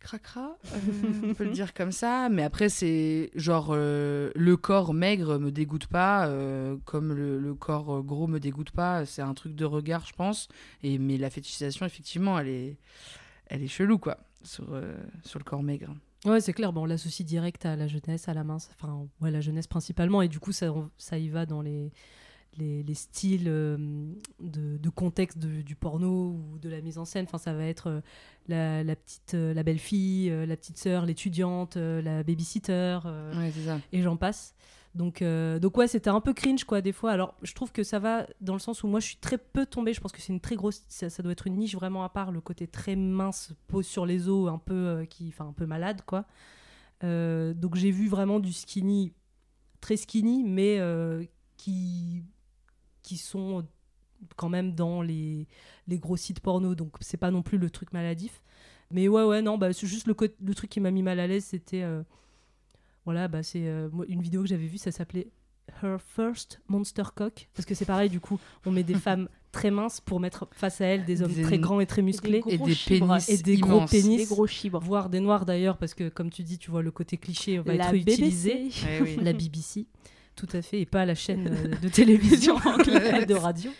cracra, 0.01 0.57
euh, 0.73 0.79
on 1.25 1.35
peut 1.35 1.45
le 1.45 1.51
dire 1.51 1.75
comme 1.75 1.93
ça. 1.93 2.29
Mais 2.29 2.43
après, 2.43 2.69
c'est 2.69 3.31
genre 3.35 3.69
euh, 3.71 4.31
le 4.35 4.57
corps 4.57 4.93
maigre 4.95 5.39
me 5.39 5.53
dégoûte 5.53 5.87
pas, 5.87 6.27
euh, 6.27 6.77
comme 6.85 7.13
le, 7.13 7.39
le 7.39 7.55
corps 7.55 8.03
gros 8.03 8.27
me 8.27 8.41
dégoûte 8.41 8.73
pas. 8.73 9.07
C'est 9.07 9.23
un 9.23 9.35
truc 9.35 9.55
de 9.55 9.65
regard, 9.65 10.05
je 10.07 10.15
pense. 10.15 10.49
Et 10.83 10.99
mais 10.99 11.17
la 11.17 11.31
fétichisation, 11.31 11.87
effectivement, 11.87 12.39
elle 12.39 12.49
est, 12.49 12.77
elle 13.47 13.63
est 13.63 13.69
chelou 13.69 13.99
quoi, 13.99 14.19
sur 14.43 14.67
sur 15.25 15.39
le 15.39 15.45
corps 15.45 15.63
maigre. 15.63 15.95
Ouais, 16.25 16.41
c'est 16.41 16.53
clair. 16.53 16.73
Bon, 16.73 16.83
on 16.83 16.87
l'associe 16.87 17.27
direct 17.27 17.65
à 17.65 17.77
la 17.77 17.87
jeunesse, 17.87 18.29
à 18.29 18.35
la 18.35 18.45
mince. 18.45 18.71
Enfin, 18.75 19.07
ouais, 19.21 19.31
la 19.31 19.41
jeunesse 19.41 19.67
principalement. 19.67 20.21
Et 20.21 20.29
du 20.29 20.39
coup, 20.39 20.53
ça, 20.53 20.67
ça 20.99 21.17
y 21.17 21.29
va 21.29 21.47
dans 21.47 21.63
les, 21.63 21.93
les, 22.59 22.83
les 22.83 22.95
styles 22.95 23.45
euh, 23.49 23.77
de, 24.41 24.77
de 24.77 24.89
contexte 24.91 25.39
de- 25.39 25.63
du 25.63 25.77
porno 25.77 26.31
ou 26.33 26.59
de 26.59 26.69
la 26.69 26.81
mise 26.81 26.99
en 26.99 27.05
scène. 27.05 27.25
Enfin, 27.27 27.39
ça 27.39 27.53
va 27.55 27.65
être 27.65 27.89
euh, 27.89 28.01
la, 28.49 28.83
la 28.85 28.97
petite, 28.97 29.35
euh, 29.35 29.55
la 29.55 29.63
belle 29.63 29.79
fille, 29.79 30.31
euh, 30.31 30.47
la 30.47 30.57
petite 30.57 30.79
sœur, 30.79 31.07
l'étudiante, 31.07 31.77
la 31.77 32.23
babysitter, 32.23 32.99
Ouais, 33.37 33.53
et 33.93 34.03
j'en 34.03 34.17
passe. 34.17 34.55
Donc, 34.97 35.23
euh, 35.23 35.61
donc 35.61 35.77
ouais, 35.77 35.87
c'était 35.87 36.11
un 36.11 36.21
peu 36.21 36.33
cringe 36.35 36.65
quoi 36.65 36.81
des 36.81 36.91
fois. 36.93 37.13
Alors, 37.13 37.37
je 37.43 37.55
trouve 37.55 37.71
que 37.71 37.85
ça 37.85 38.01
va 38.01 38.27
dans 38.41 38.55
le 38.55 38.59
sens 38.59 38.83
où 38.83 38.89
moi, 38.89 38.99
je 38.99 39.07
suis 39.07 39.17
très 39.19 39.39
peu 39.39 39.65
tombée. 39.65 39.93
Je 39.95 40.01
pense 40.01 40.11
que 40.11 40.21
c'est 40.21 40.33
une 40.33 40.41
très 40.41 40.57
grosse, 40.57 40.83
ça, 40.89 41.09
ça 41.09 41.23
doit 41.23 41.31
être 41.31 41.47
une 41.47 41.57
niche 41.59 41.77
vraiment 41.77 42.03
à 42.03 42.09
part. 42.09 42.33
Le 42.33 42.41
côté 42.41 42.67
très 42.67 42.97
mince, 42.97 43.53
pose 43.69 43.87
sur 43.87 44.05
les 44.05 44.29
os, 44.29 44.51
un 44.51 44.59
peu 44.59 44.75
euh, 44.75 45.05
qui, 45.05 45.29
enfin 45.29 45.47
un 45.47 45.53
peu 45.53 45.65
malade 45.65 46.03
quoi. 46.05 46.25
Euh, 47.05 47.55
donc 47.55 47.77
j'ai 47.77 47.93
vu 47.93 48.09
vraiment 48.09 48.41
du 48.41 48.53
skinny, 48.53 49.13
très 49.81 49.97
skinny, 49.97 50.43
mais 50.43 50.81
qui 51.57 52.25
qui 53.03 53.17
sont 53.17 53.67
quand 54.37 54.49
même 54.49 54.75
dans 54.75 55.03
les, 55.03 55.47
les 55.89 55.99
gros 55.99 56.17
sites 56.17 56.41
porno. 56.41 56.75
Donc 56.75 56.97
c'est 57.01 57.17
pas 57.17 57.31
non 57.31 57.43
plus 57.43 57.59
le 57.59 57.71
truc 57.71 57.93
maladif. 57.93 58.43
Mais 58.93 59.07
ouais 59.07 59.23
ouais 59.23 59.41
non 59.41 59.57
bah 59.57 59.73
c'est 59.73 59.87
juste 59.87 60.09
le, 60.09 60.15
truc 60.55 60.69
qui 60.69 60.81
m'a 60.81 60.91
mis 60.91 61.05
mal 61.05 61.21
à 61.21 61.29
l'aise 61.29 61.45
c'était 61.45 61.83
euh, 61.83 62.03
voilà, 63.05 63.29
bah 63.29 63.43
c'est 63.43 63.67
euh, 63.67 63.89
une 64.09 64.23
vidéo 64.23 64.43
que 64.43 64.49
j'avais 64.49 64.67
vue, 64.67 64.79
ça 64.79 64.93
s'appelait 64.93 65.29
Her 65.83 65.99
First 66.01 66.61
Monster 66.69 67.05
Cock. 67.15 67.49
Parce 67.55 67.67
que 67.67 67.75
c'est 67.75 67.85
pareil, 67.85 68.11
du 68.11 68.21
coup, 68.21 68.39
on 68.67 68.71
met 68.71 68.83
des 68.83 68.95
femmes 69.07 69.29
très 69.53 69.71
minces 69.71 70.01
pour 70.01 70.21
mettre 70.21 70.47
face 70.53 70.81
à 70.81 70.87
elles 70.87 71.05
des 71.05 71.23
hommes 71.23 71.33
Des- 71.33 71.43
très 71.43 71.59
grands 71.59 71.81
et 71.81 71.87
très 71.87 72.03
musclés. 72.03 72.41
gros 72.41 72.51
Et 72.51 72.59
des 72.59 72.75
chibres. 72.75 73.07
pénis 73.09 73.29
Et 73.29 73.43
des 73.43 73.57
gros 73.57 73.87
pénis. 73.87 74.29
Des 74.29 74.35
gros 74.35 74.47
chibres. 74.47 74.81
Voire 74.81 75.09
des 75.09 75.21
noirs 75.21 75.47
d'ailleurs, 75.47 75.77
parce 75.79 75.95
que 75.95 76.09
comme 76.09 76.31
tu 76.31 76.43
dis, 76.43 76.59
tu 76.59 76.71
vois, 76.71 76.83
le 76.83 76.91
côté 76.91 77.17
cliché 77.17 77.59
va 77.59 77.75
La 77.75 77.87
être 77.87 77.95
utilisé. 77.95 78.55
BBC. 78.55 78.87
Ouais, 78.87 79.01
oui. 79.03 79.17
La 79.23 79.33
BBC, 79.33 79.87
tout 80.47 80.57
à 80.57 80.63
fait, 80.63 80.81
et 80.81 80.87
pas 80.87 81.05
la 81.05 81.15
chaîne 81.15 81.49
euh, 81.49 81.75
de 81.83 81.89
télévision 81.89 82.57
anglaise. 82.65 83.27
de 83.27 83.35
radio. 83.35 83.71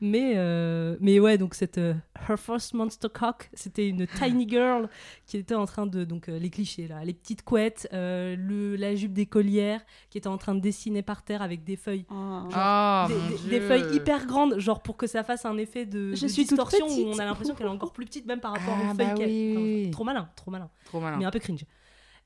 Mais, 0.00 0.34
euh, 0.36 0.96
mais 1.00 1.18
ouais, 1.18 1.38
donc 1.38 1.54
cette 1.56 1.78
euh, 1.78 1.92
Her 2.28 2.38
First 2.38 2.72
Monster 2.72 3.08
Cock, 3.12 3.50
c'était 3.52 3.88
une 3.88 4.06
tiny 4.06 4.48
girl 4.48 4.88
qui 5.26 5.36
était 5.38 5.56
en 5.56 5.66
train 5.66 5.86
de. 5.86 6.04
Donc 6.04 6.28
euh, 6.28 6.38
les 6.38 6.50
clichés 6.50 6.86
là, 6.86 7.04
les 7.04 7.12
petites 7.14 7.42
couettes, 7.42 7.88
euh, 7.92 8.36
le, 8.38 8.76
la 8.76 8.94
jupe 8.94 9.12
d'écolière, 9.12 9.80
qui 10.08 10.16
était 10.18 10.28
en 10.28 10.38
train 10.38 10.54
de 10.54 10.60
dessiner 10.60 11.02
par 11.02 11.24
terre 11.24 11.42
avec 11.42 11.64
des 11.64 11.74
feuilles. 11.74 12.06
Oh. 12.12 12.42
Ah, 12.54 13.06
des, 13.08 13.14
mon 13.16 13.28
des- 13.28 13.36
Dieu. 13.38 13.50
des 13.50 13.60
feuilles 13.60 13.96
hyper 13.96 14.26
grandes, 14.26 14.60
genre 14.60 14.84
pour 14.84 14.96
que 14.96 15.08
ça 15.08 15.24
fasse 15.24 15.44
un 15.44 15.58
effet 15.58 15.84
de, 15.84 16.14
Je 16.14 16.22
de 16.22 16.28
suis 16.28 16.46
toute 16.46 16.58
distorsion 16.60 16.86
où 16.86 17.08
on 17.12 17.18
a 17.18 17.24
l'impression 17.24 17.56
qu'elle 17.56 17.66
est 17.66 17.70
encore 17.70 17.92
plus 17.92 18.04
petite, 18.06 18.26
même 18.26 18.38
par 18.38 18.52
rapport 18.52 18.78
Ah, 18.80 18.92
aux 18.92 18.94
bah 18.94 19.04
feuilles 19.04 19.14
qu'elle. 19.18 19.28
oui, 19.30 19.50
enfin, 19.52 19.60
oui, 19.64 19.82
oui. 19.86 19.90
Trop 19.90 20.04
malin, 20.04 20.28
trop 20.36 20.50
malin. 20.52 20.70
Trop 20.84 21.00
malin. 21.00 21.16
Mais 21.16 21.24
un 21.24 21.30
peu 21.32 21.40
cringe. 21.40 21.64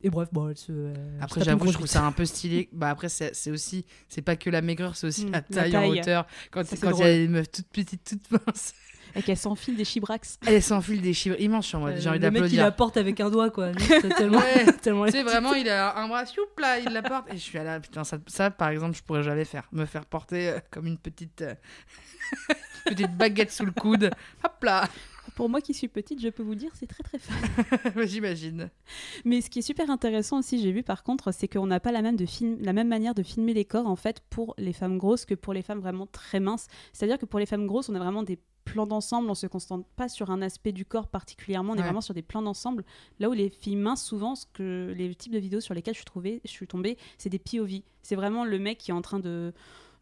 Et 0.02 0.10
bref, 0.10 0.28
bon, 0.32 0.48
elle 0.48 0.56
se. 0.56 0.72
euh, 0.72 0.92
Après, 1.20 1.42
j'avoue, 1.44 1.68
je 1.68 1.74
trouve 1.74 1.86
ça 1.86 2.04
un 2.04 2.12
peu 2.12 2.24
stylé. 2.24 2.68
Bah 2.72 2.90
après, 2.90 3.08
c'est 3.08 3.34
c'est 3.34 3.50
aussi, 3.50 3.84
c'est 4.08 4.22
pas 4.22 4.36
que 4.36 4.50
la 4.50 4.60
maigreur, 4.62 4.96
c'est 4.96 5.06
aussi 5.06 5.26
Mm, 5.26 5.30
la 5.32 5.38
la 5.38 5.42
taille, 5.42 5.76
en 5.76 5.80
taille. 5.80 6.00
hauteur. 6.00 6.26
Quand 6.50 6.62
il 6.72 6.84
y 6.98 7.02
a 7.02 7.06
des 7.06 7.28
meufs 7.28 7.50
toutes 7.50 7.68
petites, 7.68 8.02
toutes 8.04 8.30
minces, 8.30 8.74
Et 9.14 9.22
qu'elle 9.22 9.36
s'enfile 9.36 9.76
des 9.76 9.84
chibrax. 9.84 10.38
elles 10.46 10.62
s'enfilent 10.62 11.02
des 11.02 11.12
chiffres 11.12 11.38
immenses 11.40 11.66
sur 11.66 11.78
moi. 11.80 11.90
Euh, 11.90 11.96
J'ai 12.00 12.08
envie 12.08 12.18
le 12.18 12.24
mec, 12.30 12.32
il 12.32 12.40
d'applaudir. 12.40 12.64
la 12.64 12.72
porte 12.72 12.96
avec 12.96 13.20
un 13.20 13.30
doigt, 13.30 13.50
quoi. 13.50 13.70
C'est 13.78 14.08
tellement, 14.16 14.38
Ouais. 14.38 14.72
tellement 14.82 15.04
Tu 15.06 15.12
sais, 15.12 15.22
vraiment, 15.22 15.52
il 15.54 15.68
a 15.68 15.96
un 15.98 16.08
bras, 16.08 16.24
choup, 16.24 16.40
là, 16.58 16.78
il 16.78 16.90
la 16.92 17.02
porte. 17.02 17.28
Et 17.30 17.34
je 17.36 17.42
suis 17.42 17.58
là, 17.58 17.78
putain, 17.78 18.02
ça, 18.04 18.18
ça, 18.26 18.50
par 18.50 18.70
exemple, 18.70 18.96
je 18.96 19.02
pourrais 19.02 19.22
jamais 19.22 19.44
faire. 19.44 19.68
Me 19.72 19.84
faire 19.84 20.06
porter 20.06 20.48
euh, 20.48 20.58
comme 20.70 20.86
une 20.86 20.98
petite, 20.98 21.42
euh, 21.42 21.54
petite 22.86 23.16
baguette 23.16 23.52
sous 23.52 23.64
le 23.66 23.72
coude. 23.72 24.10
Hop 24.44 24.64
là, 24.64 24.88
Pour 25.34 25.48
moi 25.48 25.60
qui 25.60 25.72
suis 25.74 25.88
petite, 25.88 26.20
je 26.20 26.28
peux 26.28 26.42
vous 26.42 26.54
dire, 26.54 26.70
c'est 26.74 26.86
très 26.86 27.02
très 27.02 27.18
fun. 27.18 27.34
j'imagine. 28.04 28.70
Mais 29.24 29.40
ce 29.40 29.48
qui 29.50 29.60
est 29.60 29.62
super 29.62 29.90
intéressant 29.90 30.38
aussi, 30.38 30.60
j'ai 30.60 30.72
vu 30.72 30.82
par 30.82 31.02
contre, 31.02 31.32
c'est 31.32 31.48
qu'on 31.48 31.66
n'a 31.66 31.80
pas 31.80 31.92
la 31.92 32.02
même, 32.02 32.16
de 32.16 32.26
film, 32.26 32.58
la 32.60 32.72
même 32.72 32.88
manière 32.88 33.14
de 33.14 33.22
filmer 33.22 33.54
les 33.54 33.64
corps 33.64 33.86
en 33.86 33.96
fait 33.96 34.20
pour 34.30 34.54
les 34.58 34.72
femmes 34.72 34.98
grosses 34.98 35.24
que 35.24 35.34
pour 35.34 35.52
les 35.54 35.62
femmes 35.62 35.80
vraiment 35.80 36.06
très 36.06 36.40
minces. 36.40 36.66
C'est-à-dire 36.92 37.18
que 37.18 37.26
pour 37.26 37.38
les 37.40 37.46
femmes 37.46 37.66
grosses, 37.66 37.88
on 37.88 37.94
a 37.94 37.98
vraiment 37.98 38.22
des 38.22 38.38
plans 38.64 38.86
d'ensemble, 38.86 39.28
on 39.28 39.34
se 39.34 39.46
concentre 39.48 39.88
pas 39.96 40.08
sur 40.08 40.30
un 40.30 40.40
aspect 40.40 40.70
du 40.70 40.84
corps 40.84 41.08
particulièrement, 41.08 41.72
on 41.72 41.76
est 41.76 41.78
Ouais. 41.78 41.84
vraiment 41.84 42.00
sur 42.00 42.14
des 42.14 42.22
plans 42.22 42.42
d'ensemble. 42.42 42.84
Là 43.18 43.28
où 43.28 43.32
les 43.32 43.50
filles 43.50 43.74
minces, 43.76 44.04
souvent, 44.04 44.34
ce 44.36 44.46
que 44.52 44.92
les 44.96 45.12
types 45.16 45.32
de 45.32 45.38
vidéos 45.38 45.60
sur 45.60 45.74
lesquelles 45.74 45.94
je 45.94 45.98
suis, 45.98 46.04
trouvée, 46.04 46.40
je 46.44 46.50
suis 46.50 46.66
tombée, 46.68 46.96
c'est 47.18 47.28
des 47.30 47.40
POV. 47.40 47.82
C'est 48.02 48.14
vraiment 48.14 48.44
le 48.44 48.58
mec 48.60 48.78
qui 48.78 48.90
est 48.92 48.94
en 48.94 49.02
train 49.02 49.18
de, 49.18 49.52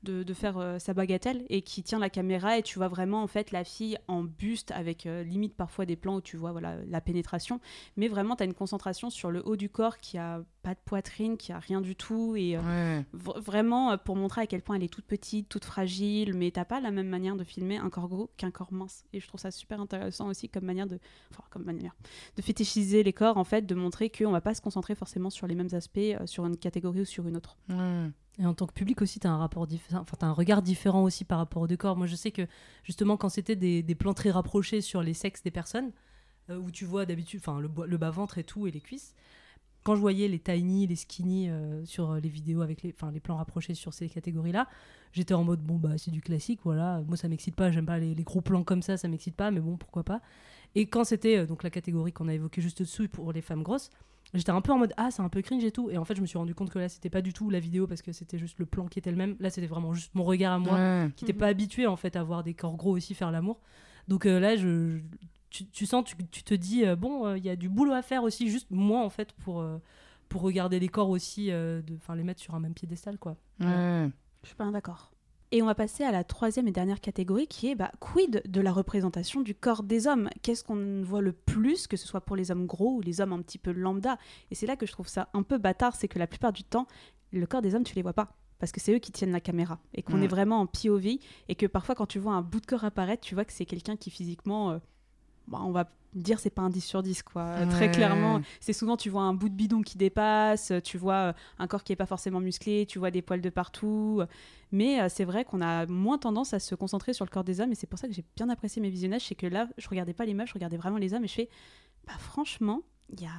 de, 0.03 0.23
de 0.23 0.35
faire 0.35 0.57
euh, 0.59 0.79
sa 0.79 0.95
bagatelle 0.95 1.45
et 1.49 1.63
qui 1.63 1.83
tient 1.83 1.99
la 1.99 2.09
caméra 2.11 2.57
et 2.59 2.63
tu 2.63 2.79
vois 2.79 2.89
vraiment 2.89 3.23
en 3.23 3.27
fait 3.27 3.51
la 3.51 3.65
fille 3.65 3.99
en 4.09 4.23
buste 4.25 4.71
avec 4.71 5.05
euh, 5.07 5.23
limite 5.23 5.55
parfois 5.55 5.85
des 5.87 5.97
plans 5.97 6.17
où 6.17 6.21
tu 6.21 6.37
vois 6.37 6.53
voilà 6.53 6.77
la 6.89 7.01
pénétration 7.01 7.61
mais 7.97 8.09
vraiment 8.09 8.35
tu 8.37 8.43
as 8.43 8.47
une 8.47 8.55
concentration 8.55 9.11
sur 9.11 9.31
le 9.31 9.43
haut 9.47 9.57
du 9.57 9.69
corps 9.69 9.99
qui 9.99 10.17
a 10.19 10.43
pas 10.63 10.75
de 10.75 10.81
poitrine 10.85 11.37
qui 11.37 11.53
a 11.53 11.59
rien 11.59 11.81
du 11.81 11.97
tout 11.97 12.35
et 12.37 12.57
euh, 12.57 12.61
Ouais. 12.61 13.05
vraiment 13.41 13.97
pour 13.99 14.17
montrer 14.17 14.43
à 14.43 14.47
quel 14.47 14.63
point 14.63 14.77
elle 14.77 14.83
est 14.85 14.89
toute 14.93 15.05
petite 15.07 15.49
toute 15.49 15.65
fragile 15.65 16.35
mais 16.35 16.51
t'as 16.51 16.65
pas 16.65 16.81
la 16.81 16.91
même 16.91 17.09
manière 17.09 17.37
de 17.37 17.45
filmer 17.45 17.77
un 17.79 17.91
corps 17.91 18.09
gros 18.09 18.31
qu'un 18.37 18.51
corps 18.51 18.73
mince 18.73 19.05
et 19.13 19.21
je 19.21 19.27
trouve 19.29 19.41
ça 19.41 19.51
super 19.51 19.81
intéressant 19.81 20.29
aussi 20.29 20.49
comme 20.49 20.65
manière 20.65 20.87
de 20.87 20.99
enfin 21.31 21.43
comme 21.51 21.65
manière 21.65 21.95
de 22.37 22.43
fétichiser 22.43 23.03
les 23.03 23.13
corps 23.13 23.37
en 23.37 23.45
fait 23.45 23.67
de 23.67 23.75
montrer 23.75 24.11
qu'on 24.11 24.31
va 24.33 24.41
pas 24.41 24.55
se 24.55 24.61
concentrer 24.61 24.95
forcément 24.95 25.31
sur 25.31 25.47
les 25.47 25.55
mêmes 25.55 25.69
aspects 25.73 25.99
euh, 25.99 26.27
sur 26.27 26.47
une 26.47 26.57
catégorie 26.57 27.01
ou 27.03 27.05
sur 27.05 27.27
une 27.27 27.37
autre. 27.37 27.57
Et 28.38 28.47
en 28.47 28.55
tant 28.55 28.66
que 28.66 28.73
public 28.73 29.03
aussi, 29.03 29.21
tu 29.21 29.27
as 29.27 29.31
un 29.31 30.33
regard 30.33 30.62
différent 30.62 31.03
aussi 31.03 31.25
par 31.25 31.38
rapport 31.38 31.62
au 31.62 31.66
décor. 31.66 31.97
Moi, 31.97 32.07
je 32.07 32.16
sais 32.16 32.31
que 32.31 32.47
justement, 32.85 33.16
quand 33.16 33.29
c'était 33.29 33.57
des, 33.57 33.95
plans 33.95 34.14
très 34.14 34.31
rapprochés 34.31 34.81
sur 34.81 35.03
les 35.03 35.14
sexes 35.14 35.43
des 35.43 35.51
personnes, 35.51 35.93
euh, 36.49 36.57
où 36.57 36.71
tu 36.71 36.85
vois 36.85 37.07
d'habitude, 37.07 37.43
le, 37.61 37.97
bas-ventre 37.99 38.38
et 38.38 38.45
tout, 38.45 38.66
et 38.66 38.71
les 38.71 38.81
cuisses, 38.81 39.14
quand 39.83 39.95
je 39.95 40.01
voyais 40.01 40.29
les 40.29 40.38
tiny, 40.38 40.87
les 40.87 40.97
skinny 40.97 41.49
euh, 41.49 41.85
sur 41.85 42.14
les 42.14 42.29
vidéos 42.29 42.61
avec 42.61 42.83
les, 42.83 42.95
les 43.12 43.21
plans 43.21 43.37
rapprochés 43.37 43.75
sur 43.75 43.93
ces 43.93 44.09
catégories-là, 44.09 44.69
j'étais 45.12 45.35
en 45.35 45.45
mode, 45.45 45.61
bon, 45.61 45.77
bah, 45.77 45.99
c'est 45.99 46.11
du 46.11 46.21
classique, 46.21 46.61
voilà. 46.64 47.03
Moi, 47.07 47.16
ça 47.16 47.29
m'excite 47.29 47.57
pas, 47.57 47.71
j'aime 47.71 47.87
pas 47.87 47.99
les, 47.99 48.14
gros 48.23 48.40
plans 48.40 48.64
comme 48.64 48.83
ça, 48.83 48.97
ça 48.97 49.09
m'excite 49.09 49.37
pas, 49.37 49.51
mais 49.51 49.61
bon, 49.61 49.77
pourquoi 49.77 50.05
pas. 50.05 50.21
Et 50.75 50.87
quand 50.87 51.05
c'était 51.05 51.38
euh, 51.38 51.47
donc 51.47 51.62
la 51.62 51.71
catégorie 51.71 52.12
qu'on 52.12 52.29
a 52.29 52.35
évoquée 52.35 52.62
juste 52.62 52.81
dessous 52.81 53.09
pour 53.09 53.33
les 53.33 53.43
femmes 53.43 53.62
grosses, 53.62 53.90
J'étais 54.33 54.51
un 54.51 54.61
peu 54.61 54.71
en 54.73 54.79
mode 54.79 54.93
ah 54.97 55.11
c'est 55.11 55.23
un 55.23 55.29
peu 55.29 55.43
cringe 55.43 55.64
et 55.64 55.73
tout 55.73 55.90
et 55.90 55.99
en 55.99 56.05
fait 56.05 56.14
je 56.14 56.21
me 56.21 56.27
suis 56.27 56.38
rendu 56.38 56.55
compte 56.55 56.71
que 56.71 56.79
là 56.79 56.88
c'était 56.88 57.11
pas 57.11 57.21
du 57.21 57.33
tout 57.33 57.51
la 57.51 57.59
vidéo 57.59 57.87
parce 57.88 58.01
que 58.01 58.12
c'était 58.12 58.38
juste 58.38 58.59
le 58.61 58.66
plan 58.66 58.87
qui 58.87 58.99
était 59.01 59.11
le 59.11 59.16
même 59.16 59.35
là 59.40 59.51
c'était 59.51 59.66
vraiment 59.66 59.93
juste 59.93 60.14
mon 60.14 60.23
regard 60.23 60.53
à 60.53 60.59
moi 60.61 60.75
Ouais. 60.75 61.11
qui 61.16 61.25
n'était 61.25 61.33
Mhm. 61.33 61.38
pas 61.40 61.47
habitué 61.49 61.87
en 61.88 61.97
fait 61.97 62.14
à 62.14 62.23
voir 62.23 62.45
des 62.45 62.55
corps 62.55 62.77
gros 62.77 62.93
aussi 62.97 63.14
faire 63.14 63.33
l'amour 63.33 63.61
donc 64.07 64.27
euh, 64.27 64.38
là 64.38 64.55
je, 64.57 64.99
je- 64.99 65.03
tu, 65.51 65.66
tu 65.66 65.85
sens 65.85 66.05
tu, 66.05 66.14
tu 66.31 66.45
te 66.45 66.55
dis 66.55 66.85
euh, 66.87 66.95
bon 66.95 67.27
euh, 67.27 67.38
il 67.38 67.45
y 67.45 67.51
a 67.51 67.57
du 67.57 67.69
boulot 67.69 67.93
à 67.93 68.03
faire 68.03 68.23
aussi 68.23 68.49
juste 68.49 68.69
moi 68.71 69.05
en 69.05 69.11
fait 69.11 69.33
pour 69.33 69.61
euh, 69.62 69.79
pour 70.29 70.43
regarder 70.43 70.79
les 70.79 70.88
corps 70.88 71.09
aussi 71.11 71.51
euh, 71.51 71.83
de 71.83 71.97
enfin 71.97 72.14
les 72.14 72.23
mettre 72.23 72.40
sur 72.40 72.55
un 72.55 72.61
même 72.61 72.75
piédestal 72.75 73.19
quoi 73.19 73.37
Ouais. 73.59 74.09
Je 74.43 74.47
suis 74.47 74.55
pas 74.57 74.71
d'accord. 74.71 75.11
Et 75.53 75.63
on 75.63 75.67
va 75.67 75.75
passer 75.75 76.05
à 76.05 76.13
la 76.13 76.23
troisième 76.23 76.69
et 76.69 76.73
dernière 76.73 77.01
catégorie 77.01 77.49
qui 77.49 77.69
est 77.69 77.75
bah, 77.75 77.91
quid 77.99 78.41
de 78.47 78.61
la 78.61 78.71
représentation 78.73 79.41
du 79.41 79.55
corps 79.55 79.83
des 79.83 80.07
hommes? 80.07 80.31
Qu'est-ce 80.43 80.63
qu'on 80.63 81.03
voit 81.03 81.21
le 81.23 81.33
plus, 81.33 81.89
que 81.89 81.97
ce 81.97 82.07
soit 82.07 82.21
pour 82.21 82.37
les 82.37 82.53
hommes 82.53 82.67
gros 82.67 82.95
ou 82.97 83.01
les 83.01 83.21
hommes 83.21 83.33
un 83.33 83.43
petit 83.43 83.59
peu 83.59 83.73
lambda? 83.73 84.17
Et 84.53 84.55
c'est 84.55 84.67
là 84.67 84.77
que 84.77 84.87
je 84.87 84.93
trouve 84.93 85.09
ça 85.09 85.29
un 85.35 85.43
peu 85.43 85.59
bâtard, 85.59 85.97
c'est 85.97 86.07
que 86.07 86.21
la 86.21 86.29
plupart 86.29 86.53
du 86.53 86.63
temps, 86.63 86.87
le 87.33 87.47
corps 87.47 87.63
des 87.63 87.75
hommes, 87.75 87.83
tu 87.83 87.97
les 87.97 88.03
vois 88.03 88.13
pas. 88.13 88.37
Parce 88.61 88.71
que 88.71 88.79
c'est 88.81 88.95
eux 88.95 88.99
qui 89.01 89.11
tiennent 89.11 89.33
la 89.33 89.41
caméra. 89.41 89.81
Et 89.95 90.03
qu'on 90.03 90.19
Mm. 90.19 90.23
est 90.23 90.29
vraiment 90.29 90.61
en 90.61 90.67
POV. 90.67 91.19
Et 91.49 91.55
que 91.57 91.67
parfois, 91.67 91.97
quand 91.97 92.07
tu 92.07 92.21
vois 92.21 92.35
un 92.35 92.43
bout 92.43 92.61
de 92.61 92.67
corps 92.67 92.85
apparaître, 92.85 93.23
tu 93.23 93.35
vois 93.35 93.45
que 93.45 93.53
c'est 93.53 93.67
quelqu'un 93.67 93.97
qui 93.97 94.11
physiquement. 94.11 94.71
euh, 94.73 94.79
bah, 95.51 95.59
on 95.63 95.71
va 95.73 95.91
dire 96.15 96.41
c'est 96.41 96.51
pas 96.51 96.63
un 96.63 96.71
10 96.71 96.81
sur 96.81 97.03
10 97.05 97.23
quoi 97.23 97.67
très 97.71 97.89
clairement 97.93 98.41
c'est 98.59 98.73
souvent 98.73 98.97
tu 98.97 99.11
vois 99.11 99.23
un 99.23 99.33
bout 99.33 99.49
de 99.49 99.55
bidon 99.55 99.81
qui 99.83 99.97
dépasse 99.97 100.73
tu 100.83 100.99
vois 100.99 101.15
euh, 101.15 101.33
un 101.61 101.69
corps 101.69 101.85
qui 101.85 101.93
est 101.93 101.97
pas 101.97 102.07
forcément 102.07 102.41
musclé 102.41 102.85
tu 102.87 102.99
vois 102.99 103.13
des 103.13 103.23
poils 103.23 103.41
de 103.41 103.49
partout 103.51 104.23
mais 104.73 105.01
euh, 105.01 105.07
c'est 105.09 105.25
vrai 105.25 105.45
qu'on 105.45 105.61
a 105.61 105.87
moins 105.87 106.19
tendance 106.19 106.53
à 106.53 106.59
se 106.59 106.75
concentrer 106.75 107.13
sur 107.13 107.25
le 107.25 107.31
corps 107.31 107.45
des 107.45 107.61
hommes 107.61 107.71
et 107.71 107.75
c'est 107.77 107.87
pour 107.87 107.99
ça 107.99 108.09
que 108.09 108.15
j'ai 108.15 108.25
bien 108.37 108.49
apprécié 108.49 108.81
mes 108.83 108.91
visionnages. 108.91 109.23
C'est 109.27 109.35
que 109.35 109.47
là, 109.49 109.69
je 109.79 109.89
regardais 109.89 110.13
pas 110.15 110.25
les 110.25 110.35
meufs, 110.35 110.49
je 110.49 110.55
regardais 110.55 110.77
vraiment 110.77 110.99
les 110.99 111.13
hommes 111.13 111.25
et 111.25 111.29
je 111.29 111.35
fais, 111.35 111.49
bah 112.07 112.13
franchement, 112.19 112.83
il 113.13 113.21
y 113.21 113.27
a 113.27 113.31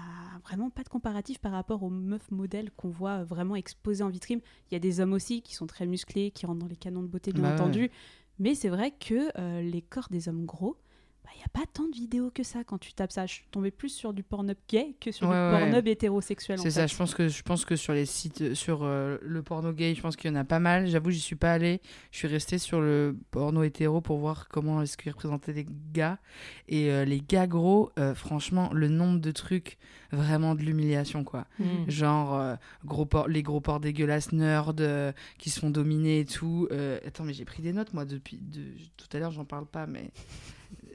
vraiment 0.43 0.69
pas 0.69 0.84
de 0.84 0.89
comparatif 0.89 1.39
par 1.39 1.54
rapport 1.54 1.84
aux 1.84 1.89
meufs 1.89 2.30
modèles 2.32 2.69
qu'on 2.71 2.89
voit 2.89 3.24
vraiment 3.24 3.56
exposées 3.56 4.04
en 4.04 4.10
vitrine. 4.10 4.41
Il 4.69 4.74
y 4.74 4.76
a 4.76 4.80
des 4.80 5.00
hommes 5.00 5.13
aussi 5.13 5.41
qui 5.41 5.56
sont 5.56 5.67
très 5.67 5.86
musclés, 5.86 6.32
qui 6.32 6.45
rentrent 6.45 6.60
dans 6.60 6.67
les 6.67 6.76
canons 6.76 7.02
de 7.02 7.08
beauté, 7.08 7.32
bien 7.32 7.43
Bah 7.43 7.50
ouais. 7.50 7.62
entendu. 7.62 7.91
Mais 8.39 8.54
c'est 8.54 8.69
vrai 8.69 8.91
que 8.91 9.30
euh, 9.39 9.62
les 9.62 9.82
corps 9.82 10.08
des 10.12 10.28
hommes 10.28 10.45
gros, 10.45 10.76
bah, 11.23 11.29
il 11.36 11.38
n'y 11.38 11.43
a 11.43 11.49
pas 11.53 11.65
tant 11.71 11.88
de 11.88 11.93
vidéos 11.95 12.31
que 12.34 12.43
ça 12.43 12.63
quand 12.63 12.77
tu 12.77 12.93
tapes 12.93 13.12
ça. 13.12 13.25
Je 13.25 13.34
suis 13.34 13.45
tombée 13.51 13.71
plus 13.71 13.89
sur 13.89 14.13
du 14.13 14.23
porn-up 14.23 14.57
gay 14.67 14.95
que 14.99 15.12
sur 15.12 15.27
Ouais, 15.29 15.36
du 15.49 15.53
ouais. 15.55 15.60
porn-up 15.62 15.88
hétérosexuel. 15.88 16.60
C'est 16.60 16.71
ça, 16.71 16.81
fait. 16.84 16.88
je 16.88 16.97
pense 16.97 17.13
que 17.13 17.27
je 17.27 17.41
pense 17.43 17.65
que 17.65 17.75
sur 17.75 17.93
les 17.93 18.05
sites 18.05 18.41
euh, 18.41 18.55
sur 18.55 18.81
euh, 18.84 19.17
le 19.21 19.43
porno 19.43 19.71
gay, 19.71 19.93
je 19.95 20.01
pense 20.01 20.15
qu'il 20.15 20.29
y 20.31 20.34
en 20.34 20.38
a 20.38 20.43
pas 20.43 20.60
mal. 20.60 20.88
J'avoue, 20.88 21.12
j'y 21.12 21.19
suis 21.19 21.36
pas 21.36 21.53
allée. 21.53 21.79
Je 22.12 22.17
suis 22.17 22.27
restée 22.27 22.57
sur 22.57 22.81
le 22.81 23.15
porno 23.31 23.63
hétéro 23.63 24.01
pour 24.01 24.17
voir 24.17 24.47
comment 24.49 24.81
est-ce 24.81 24.97
qu'ils 24.97 25.12
représentaient 25.12 25.53
les 25.53 25.65
gars 25.93 26.17
et 26.67 26.91
euh, 26.91 27.05
les 27.05 27.21
gars 27.21 27.47
gros. 27.47 27.91
euh, 27.99 28.15
franchement, 28.15 28.69
le 28.73 28.88
nombre 28.88 29.19
de 29.19 29.31
trucs 29.31 29.77
vraiment 30.12 30.55
de 30.55 30.62
l'humiliation 30.62 31.23
quoi. 31.23 31.45
Mm. 31.60 31.65
Genre 31.89 32.57
gros 32.86 33.07
les 33.27 33.43
gros 33.43 33.62
porcs 33.62 33.79
dégueulasses 33.79 34.31
nerds 34.34 34.73
qui 35.38 35.49
se 35.49 35.60
font 35.60 35.69
dominer 35.69 36.19
et 36.21 36.25
tout. 36.25 36.67
Attends, 37.05 37.23
mais 37.23 37.34
j'ai 37.34 37.45
pris 37.45 37.62
des 37.62 37.73
notes 37.73 37.93
moi 37.93 38.05
depuis 38.05 38.38
de, 38.41 38.62
tout 38.97 39.07
à 39.13 39.19
l'heure, 39.19 39.31
j'en 39.31 39.45
parle 39.45 39.65
pas, 39.65 39.88
mais 39.88 40.12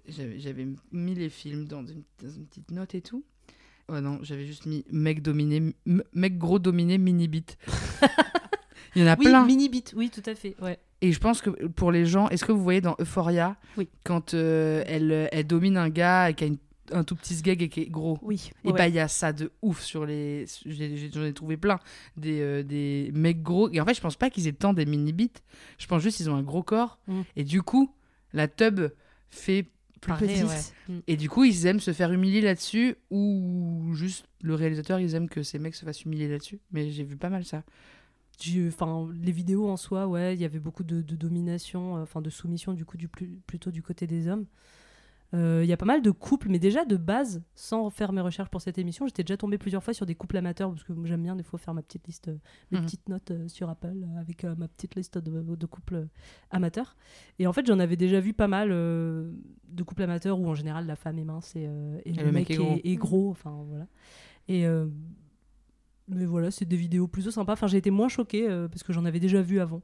j'avais 0.09 0.67
mis 0.93 1.15
les 1.15 1.29
films 1.29 1.67
dans 1.67 1.85
une, 1.85 2.03
dans 2.23 2.31
une 2.31 2.47
petite 2.47 2.71
note 2.71 2.95
et 2.95 3.01
tout. 3.03 3.25
Oh 3.89 4.01
non, 4.01 4.19
j'avais 4.23 4.47
juste 4.47 4.67
mis 4.67 4.85
mec 4.91 5.23
dominé, 5.23 5.75
mec 6.13 6.39
gros 6.39 6.59
dominé, 6.59 6.99
mini 6.99 7.29
bit. 7.29 7.57
Il 8.95 9.03
y 9.03 9.05
en 9.05 9.09
a 9.09 9.17
oui 9.19 9.27
plein. 9.27 9.45
mini 9.45 9.69
bit 9.69 9.93
oui 9.97 10.09
tout 10.11 10.23
à 10.25 10.35
fait 10.35 10.57
ouais 10.63 10.79
Et 11.03 11.13
je 11.13 11.21
pense 11.21 11.43
que 11.43 11.51
pour 11.67 11.93
les 11.93 12.07
gens, 12.07 12.29
est-ce 12.31 12.45
que 12.45 12.53
vous 12.53 12.63
voyez 12.63 12.81
dans 12.81 12.97
Euphoria, 12.99 13.57
Oui. 13.77 13.89
quand 14.05 14.33
euh, 14.35 14.83
elle, 14.87 15.29
elle 15.33 15.47
domine 15.47 15.77
un 15.77 15.91
gars 15.91 16.31
et 16.31 16.35
qui 16.35 16.45
a 16.45 16.47
une- 16.47 16.57
un 16.93 17.05
tout 17.05 17.15
petit 17.17 17.35
sgeg 17.35 17.63
et 17.63 17.69
qui 17.69 17.83
est 17.83 17.91
gros? 17.91 18.19
Oui. 18.23 18.51
et 18.65 18.69
ouais, 18.69 18.73
bah 18.73 18.79
ouais. 18.85 18.89
il 18.91 18.95
y 18.95 18.99
a 19.01 19.09
ça 19.09 19.33
de 19.33 19.51
ouf 19.61 19.83
sur 19.83 20.07
les 20.07 20.47
j'en 21.13 21.25
ai 21.25 21.33
trouvé 21.35 21.57
plein 21.57 21.79
des, 22.17 22.41
euh, 22.41 22.63
des 22.63 23.11
mecs 23.13 23.43
gros 23.43 23.69
et 23.71 23.81
en 23.81 23.85
fait 23.85 23.95
je 23.95 24.01
pense 24.01 24.17
pas 24.17 24.31
qu'ils 24.31 24.47
aient 24.49 24.53
tant 24.53 24.73
des 24.73 24.87
mini 24.87 25.13
bits 25.13 25.31
je 25.79 25.87
pense 25.89 26.01
juste 26.03 26.17
qu'ils 26.19 26.31
ont 26.31 26.37
un 26.37 26.43
gros 26.45 26.63
corps 26.63 26.99
Mm. 27.09 27.21
et 27.37 27.45
du 27.45 27.61
coup 27.63 27.93
la 28.33 28.47
tub 28.49 28.81
fait 29.31 29.67
plus 30.01 30.11
Pareil, 30.11 30.29
petite 30.29 30.45
ouais. 30.45 30.95
Mm. 30.95 31.01
et 31.07 31.17
du 31.17 31.29
coup 31.29 31.45
ils 31.45 31.67
aiment 31.67 31.81
se 31.81 31.93
faire 31.93 32.13
humilier 32.13 32.41
là-dessus 32.41 32.97
ou 33.11 33.93
juste 33.95 34.27
le 34.43 34.55
réalisateur 34.55 35.01
ils 35.01 35.15
aiment 35.15 35.29
que 35.29 35.43
ces 35.43 35.59
mecs 35.59 35.75
se 35.75 35.85
fassent 35.85 36.03
humilier 36.03 36.29
là-dessus 36.29 36.61
mais 36.71 36.91
j'ai 36.91 37.05
vu 37.05 37.17
pas 37.17 37.31
mal 37.31 37.45
ça 37.45 37.63
Enfin, 38.69 39.09
les 39.23 39.33
vidéos 39.33 39.69
en 39.69 39.77
soi, 39.77 40.07
ouais, 40.07 40.35
il 40.35 40.41
y 40.41 40.45
avait 40.45 40.59
beaucoup 40.59 40.85
de, 40.85 41.01
de 41.01 41.17
domination, 41.17 41.97
euh, 41.97 42.03
enfin 42.03 42.21
de 42.21 42.31
soumission 42.31 42.75
du 42.75 42.85
coup 42.85 42.97
du 42.97 43.09
plus, 43.09 43.29
plutôt 43.47 43.71
du 43.71 43.83
côté 43.83 44.07
des 44.07 44.29
hommes. 44.29 44.45
Euh, 45.35 45.61
Il 45.65 45.69
y 45.69 45.73
a 45.73 45.77
pas 45.77 45.85
mal 45.87 46.03
de 46.03 46.11
couples, 46.13 46.49
mais 46.49 46.59
déjà 46.59 46.85
de 46.85 46.97
base, 46.97 47.43
sans 47.55 47.91
faire 47.91 48.13
mes 48.13 48.21
recherches 48.21 48.49
pour 48.49 48.61
cette 48.61 48.79
émission, 48.79 49.07
j'étais 49.07 49.25
déjà 49.25 49.37
tombée 49.37 49.59
plusieurs 49.59 49.83
fois 49.83 49.93
sur 49.93 50.07
des 50.07 50.15
couples 50.15 50.37
amateurs 50.37 50.71
parce 50.71 50.85
que 50.85 50.93
j'aime 51.05 51.23
bien 51.23 51.35
des 51.35 51.43
fois 51.43 51.59
faire 51.59 51.75
ma 51.75 51.83
petite 51.83 52.07
liste, 52.07 52.29
euh, 52.29 52.39
mes 52.71 52.79
Mhm. 52.79 52.85
petites 52.85 53.09
notes 53.09 53.31
euh, 53.33 53.49
sur 53.49 53.69
Apple 53.69 53.93
euh, 54.05 54.21
avec 54.21 54.45
euh, 54.45 54.55
ma 54.57 54.69
petite 54.69 54.95
liste 54.95 55.19
de, 55.19 55.43
de 55.57 55.67
couples 55.67 55.95
euh, 55.97 56.07
amateurs. 56.51 56.97
Et 57.39 57.47
en 57.47 57.53
fait, 57.53 57.67
j'en 57.67 57.79
avais 57.81 57.97
déjà 57.97 58.21
vu 58.21 58.35
pas 58.35 58.49
mal 58.49 58.69
euh, 58.71 59.33
de 59.69 59.83
couples 59.83 60.03
amateurs 60.03 60.39
où 60.39 60.47
en 60.49 60.55
général 60.55 60.87
la 60.87 60.97
femme 60.97 61.19
est 61.19 61.25
mince 61.25 61.57
et, 61.57 61.67
euh, 61.67 61.99
et 62.05 62.13
le, 62.13 62.31
mec, 62.31 62.51
est, 62.51 62.57
gros. 62.57 62.77
est 62.85 62.97
gros. 62.97 63.31
Enfin 63.31 63.65
voilà. 63.69 63.87
Et 64.49 64.65
euh, 64.67 64.87
mais 66.09 66.25
voilà, 66.25 66.53
c'est 66.53 66.65
des 66.67 66.77
vidéos 66.77 67.09
plutôt 67.09 67.33
sympas. 67.33 67.55
Enfin, 67.55 67.67
j'ai 67.67 67.79
été 67.79 67.91
moins 67.91 68.09
choquée 68.09 68.49
euh, 68.49 68.69
parce 68.69 68.85
que 68.85 68.93
j'en 68.93 69.05
avais 69.05 69.19
déjà 69.19 69.43
vu 69.43 69.59
avant. 69.59 69.83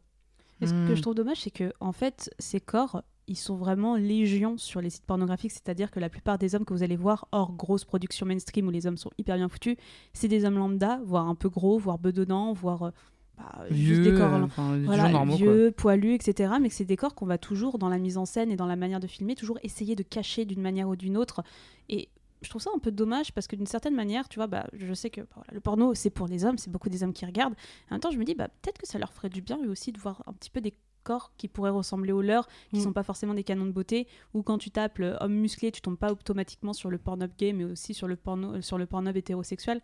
Et 0.62 0.66
ce 0.66 0.72
que 0.88 0.94
je 0.94 1.02
trouve 1.02 1.14
dommage, 1.14 1.40
c'est 1.40 1.50
que 1.50 1.72
en 1.80 1.92
fait, 1.92 2.32
ces 2.38 2.60
corps, 2.60 3.02
ils 3.28 3.36
sont 3.36 3.56
vraiment 3.56 3.96
légion 3.96 4.58
sur 4.58 4.80
les 4.80 4.90
sites 4.90 5.04
pornographiques. 5.04 5.52
C'est-à-dire 5.52 5.90
que 5.90 6.00
la 6.00 6.08
plupart 6.08 6.38
des 6.38 6.54
hommes 6.54 6.64
que 6.64 6.72
vous 6.72 6.82
allez 6.82 6.96
voir, 6.96 7.28
hors 7.32 7.52
grosse 7.52 7.84
production 7.84 8.26
mainstream 8.26 8.66
où 8.66 8.70
les 8.70 8.86
hommes 8.86 8.96
sont 8.96 9.10
hyper 9.18 9.36
bien 9.36 9.48
foutus, 9.48 9.76
c'est 10.12 10.28
des 10.28 10.44
hommes 10.44 10.56
lambda, 10.56 11.00
voire 11.04 11.26
un 11.26 11.34
peu 11.34 11.48
gros, 11.48 11.78
voire 11.78 11.98
bedonnants, 11.98 12.52
voire 12.52 12.82
euh, 12.84 12.90
bah, 13.36 13.64
juste 13.70 14.02
des 14.02 14.12
corps 14.12 14.34
euh, 14.34 14.42
enfin, 14.42 14.76
des 14.76 14.84
voilà, 14.84 15.04
gens 15.04 15.12
normaux 15.12 15.36
quoi. 15.36 15.46
vieux, 15.46 15.72
poilus, 15.72 16.14
etc. 16.14 16.54
Mais 16.60 16.68
que 16.68 16.74
c'est 16.74 16.84
des 16.84 16.96
corps 16.96 17.14
qu'on 17.14 17.26
va 17.26 17.38
toujours, 17.38 17.78
dans 17.78 17.88
la 17.88 17.98
mise 17.98 18.18
en 18.18 18.24
scène 18.24 18.50
et 18.50 18.56
dans 18.56 18.66
la 18.66 18.76
manière 18.76 19.00
de 19.00 19.06
filmer, 19.06 19.34
toujours 19.34 19.58
essayer 19.62 19.96
de 19.96 20.02
cacher 20.02 20.44
d'une 20.44 20.60
manière 20.60 20.88
ou 20.88 20.96
d'une 20.96 21.16
autre. 21.16 21.42
Et 21.88 22.08
je 22.42 22.48
trouve 22.50 22.60
ça 22.62 22.70
un 22.74 22.78
peu 22.78 22.90
dommage 22.90 23.32
parce 23.32 23.46
que 23.46 23.56
d'une 23.56 23.66
certaine 23.66 23.94
manière, 23.94 24.28
tu 24.28 24.36
vois, 24.36 24.46
bah, 24.46 24.66
je 24.72 24.92
sais 24.94 25.10
que 25.10 25.20
bah, 25.22 25.26
voilà, 25.36 25.50
le 25.52 25.60
porno, 25.60 25.94
c'est 25.94 26.10
pour 26.10 26.26
les 26.26 26.44
hommes, 26.44 26.58
c'est 26.58 26.70
beaucoup 26.70 26.88
des 26.88 27.02
hommes 27.02 27.12
qui 27.12 27.24
regardent. 27.26 27.54
En 27.90 27.94
même 27.94 28.00
temps, 28.00 28.10
je 28.10 28.18
me 28.18 28.24
dis, 28.24 28.34
bah, 28.34 28.48
peut-être 28.48 28.78
que 28.78 28.86
ça 28.86 28.98
leur 28.98 29.12
ferait 29.12 29.28
du 29.30 29.40
bien 29.42 29.58
eux 29.64 29.68
aussi 29.70 29.92
de 29.92 29.98
voir 29.98 30.22
un 30.26 30.32
petit 30.32 30.50
peu 30.50 30.60
des 30.60 30.74
corps 31.04 31.32
qui 31.36 31.48
pourraient 31.48 31.70
ressembler 31.70 32.12
aux 32.12 32.22
leurs, 32.22 32.46
qui 32.70 32.76
Mm. 32.78 32.82
sont 32.84 32.92
pas 32.92 33.02
forcément 33.02 33.34
des 33.34 33.42
canons 33.44 33.66
de 33.66 33.72
beauté, 33.72 34.06
ou 34.34 34.42
quand 34.42 34.58
tu 34.58 34.70
tapes 34.70 34.98
le 34.98 35.16
homme 35.20 35.34
musclé, 35.34 35.72
tu 35.72 35.80
tombes 35.80 35.96
pas 35.98 36.12
automatiquement 36.12 36.72
sur 36.72 36.90
le 36.90 36.98
porno 36.98 37.26
gay, 37.38 37.52
mais 37.52 37.64
aussi 37.64 37.92
sur 37.94 38.06
le 38.06 38.14
porno, 38.16 38.60
sur 38.60 38.78
le 38.78 38.86
porno 38.86 39.10
hétérosexuel. 39.12 39.80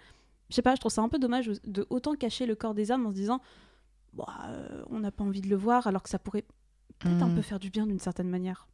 Je 0.49 0.55
sais 0.55 0.63
pas, 0.63 0.75
je 0.77 0.81
trouve 0.81 0.93
ça 0.93 1.03
un 1.03 1.09
peu 1.09 1.19
dommage 1.19 1.51
de 1.65 1.87
autant 1.91 2.15
cacher 2.15 2.47
le 2.47 2.55
corps 2.55 2.75
des 2.75 2.91
hommes 2.93 3.07
en 3.07 3.11
se 3.11 3.15
disant, 3.17 3.41
Bah, 4.15 4.27
euh, 4.47 4.83
on 4.91 5.01
n'a 5.01 5.11
pas 5.11 5.23
envie 5.25 5.41
de 5.43 5.49
le 5.49 5.57
voir, 5.57 5.87
alors 5.87 6.03
que 6.03 6.09
ça 6.09 6.19
pourrait 6.19 6.45
peut-être 6.99 7.23
un 7.23 7.29
Mm. 7.29 7.35
peu 7.35 7.43
faire 7.43 7.59
du 7.59 7.71
bien 7.71 7.87
d'une 7.87 7.99
certaine 7.99 8.29
manière. 8.29 8.67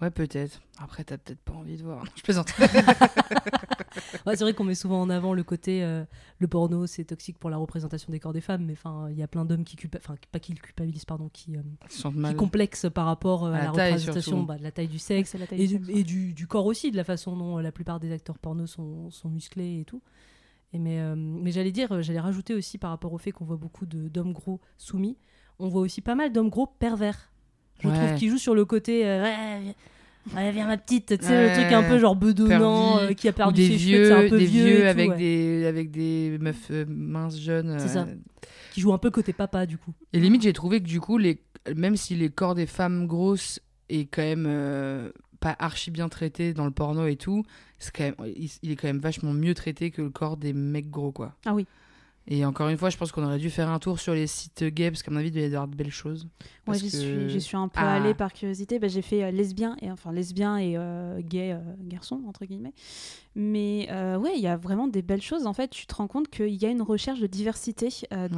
Ouais 0.00 0.10
peut-être. 0.10 0.60
Après 0.78 1.04
t'as 1.04 1.18
peut-être 1.18 1.40
pas 1.40 1.52
envie 1.52 1.76
de 1.76 1.82
voir. 1.82 2.04
Non, 2.04 2.10
je 2.16 2.22
plaisante. 2.22 2.52
Ouais, 4.26 4.36
c'est 4.36 4.44
vrai 4.44 4.54
qu'on 4.54 4.64
met 4.64 4.74
souvent 4.74 5.00
en 5.00 5.10
avant 5.10 5.34
le 5.34 5.44
côté 5.44 5.84
euh, 5.84 6.04
le 6.38 6.48
porno, 6.48 6.86
c'est 6.86 7.04
toxique 7.04 7.38
pour 7.38 7.50
la 7.50 7.56
représentation 7.56 8.10
des 8.10 8.18
corps 8.20 8.32
des 8.32 8.40
femmes, 8.40 8.64
mais 8.64 8.72
enfin, 8.72 9.08
il 9.10 9.16
y 9.16 9.22
a 9.22 9.28
plein 9.28 9.44
d'hommes 9.44 9.64
qui 9.64 9.76
enfin 9.96 10.16
pas 10.32 10.40
qui 10.40 10.52
le 10.52 10.58
culpabilisent, 10.58 11.04
pardon, 11.04 11.28
qui, 11.32 11.56
euh, 11.56 11.60
qui 11.88 12.34
complexent 12.36 12.86
par 12.92 13.06
rapport 13.06 13.44
euh, 13.44 13.52
à, 13.52 13.56
À 13.56 13.62
la 13.64 13.70
représentation 13.70 14.42
bah, 14.42 14.58
de 14.58 14.62
la 14.62 14.72
taille 14.72 14.88
du 14.88 14.98
sexe 14.98 15.32
taille 15.48 15.62
et, 15.62 15.66
du 15.66 15.78
du, 15.78 15.84
sexe, 15.86 15.98
et 15.98 16.04
du, 16.04 16.32
du 16.32 16.46
corps 16.46 16.66
aussi, 16.66 16.90
de 16.90 16.96
la 16.96 17.04
façon 17.04 17.36
dont 17.36 17.58
euh, 17.58 17.62
la 17.62 17.72
plupart 17.72 18.00
des 18.00 18.12
acteurs 18.12 18.38
porno 18.38 18.66
sont, 18.66 19.10
sont 19.10 19.28
musclés 19.28 19.80
et 19.80 19.84
tout. 19.84 20.02
Et 20.72 20.78
mais 20.78 21.00
euh, 21.00 21.14
mais 21.16 21.52
j'allais 21.52 21.72
dire, 21.72 22.02
j'allais 22.02 22.20
rajouter 22.20 22.54
aussi 22.54 22.78
par 22.78 22.90
rapport 22.90 23.12
au 23.12 23.18
fait 23.18 23.30
qu'on 23.30 23.44
voit 23.44 23.56
beaucoup 23.56 23.86
de- 23.86 24.08
d'hommes 24.08 24.32
gros 24.32 24.60
soumis, 24.76 25.16
on 25.58 25.68
voit 25.68 25.82
aussi 25.82 26.00
pas 26.00 26.14
mal 26.16 26.32
d'hommes 26.32 26.50
gros 26.50 26.66
pervers. 26.66 27.30
Je 27.82 27.88
Ouais. 27.88 27.94
trouve 27.94 28.14
qui 28.18 28.28
jouent 28.28 28.38
sur 28.38 28.54
le 28.54 28.64
côté 28.64 29.04
euh, 29.06 29.22
ouais, 29.22 29.60
viens- 29.62 30.36
ouais, 30.36 30.52
viens 30.52 30.66
ma 30.66 30.76
petite, 30.78 31.18
tu 31.18 31.24
sais, 31.26 31.48
le 31.48 31.52
truc 31.60 31.72
un 31.72 31.82
peu 31.82 31.98
genre 31.98 32.16
bedonnant, 32.16 32.98
euh, 33.00 33.12
qui 33.12 33.28
a 33.28 33.32
perdu 33.32 33.60
des 33.62 33.68
ses 33.68 33.76
vieux, 33.76 34.04
cheveux, 34.04 34.16
un 34.26 34.28
peu 34.30 34.38
des 34.38 34.46
vieux, 34.46 34.64
vieux 34.64 34.76
et 34.78 34.80
tout, 34.82 34.86
avec, 35.00 35.16
des, 35.16 35.66
avec 35.66 35.90
des 35.90 36.38
meufs 36.40 36.70
euh, 36.70 36.84
minces 36.88 37.38
jeunes. 37.38 37.76
C'est 37.78 37.88
ça. 37.88 38.02
euh, 38.08 38.14
qui 38.72 38.80
jouent 38.80 38.92
un 38.94 38.98
peu 38.98 39.10
côté 39.10 39.32
papa 39.32 39.66
du 39.66 39.76
coup. 39.76 39.92
Et 40.12 40.20
limite, 40.20 40.42
j'ai 40.42 40.52
trouvé 40.52 40.80
que 40.80 40.86
du 40.86 41.00
coup, 41.00 41.18
les... 41.18 41.40
même 41.76 41.96
si 41.96 42.14
les 42.14 42.28
corps 42.30 42.54
des 42.54 42.66
femmes 42.66 43.06
grosses 43.06 43.60
est 43.90 44.06
quand 44.06 44.22
même 44.22 45.12
pas 45.40 45.54
archi 45.58 45.90
bien 45.90 46.08
traité 46.08 46.54
dans 46.54 46.64
le 46.64 46.70
porno 46.70 47.06
et 47.06 47.16
tout, 47.16 47.42
c'est 47.78 47.94
quand 47.94 48.04
même... 48.04 48.14
il 48.62 48.70
est 48.70 48.76
quand 48.76 48.88
même 48.88 48.98
vachement 48.98 49.32
mieux 49.34 49.52
traité 49.54 49.90
que 49.90 50.00
le 50.02 50.10
corps 50.10 50.36
des 50.38 50.52
mecs 50.54 50.90
gros, 50.90 51.12
quoi. 51.12 51.34
Ah 51.44 51.54
oui. 51.54 51.66
Et 52.26 52.44
encore 52.46 52.68
une 52.70 52.78
fois, 52.78 52.88
je 52.88 52.96
pense 52.96 53.12
qu'on 53.12 53.22
aurait 53.22 53.38
dû 53.38 53.50
faire 53.50 53.68
un 53.68 53.78
tour 53.78 54.00
sur 54.00 54.14
les 54.14 54.26
sites 54.26 54.64
gays, 54.64 54.90
parce 54.90 55.02
qu'à 55.02 55.10
mon 55.10 55.18
avis, 55.18 55.28
il 55.28 55.32
doit 55.32 55.42
y 55.42 55.44
avoir 55.44 55.68
de 55.68 55.76
belles 55.76 55.90
choses. 55.90 56.24
Ouais, 56.24 56.48
Parce 56.64 56.78
j'y 56.78 56.90
que- 56.90 57.38
suis, 57.38 57.56
un 57.56 57.68
peu 57.68 57.80
Ah. 57.82 57.96
allée 57.96 58.14
par 58.14 58.32
curiosité. 58.32 58.78
Bah, 58.78 58.88
j'ai 58.88 59.02
fait 59.02 59.24
euh, 59.24 59.30
lesbien 59.30 59.76
et 59.82 59.90
enfin 59.90 60.10
lesbien 60.10 60.56
et 60.56 60.78
euh, 60.78 61.20
gay 61.20 61.52
euh, 61.52 61.58
garçon 61.80 62.22
entre 62.26 62.46
guillemets. 62.46 62.72
Mais 63.34 63.88
euh, 63.90 64.16
ouais, 64.16 64.32
il 64.36 64.40
y 64.40 64.46
a 64.46 64.56
vraiment 64.56 64.86
des 64.88 65.02
belles 65.02 65.20
choses. 65.20 65.46
En 65.46 65.52
fait, 65.52 65.68
tu 65.68 65.86
te 65.86 65.94
rends 65.94 66.06
compte 66.08 66.28
qu'il 66.28 66.54
y 66.54 66.64
a 66.64 66.70
une 66.70 66.80
recherche 66.82 67.20
de 67.20 67.26
diversité 67.26 67.88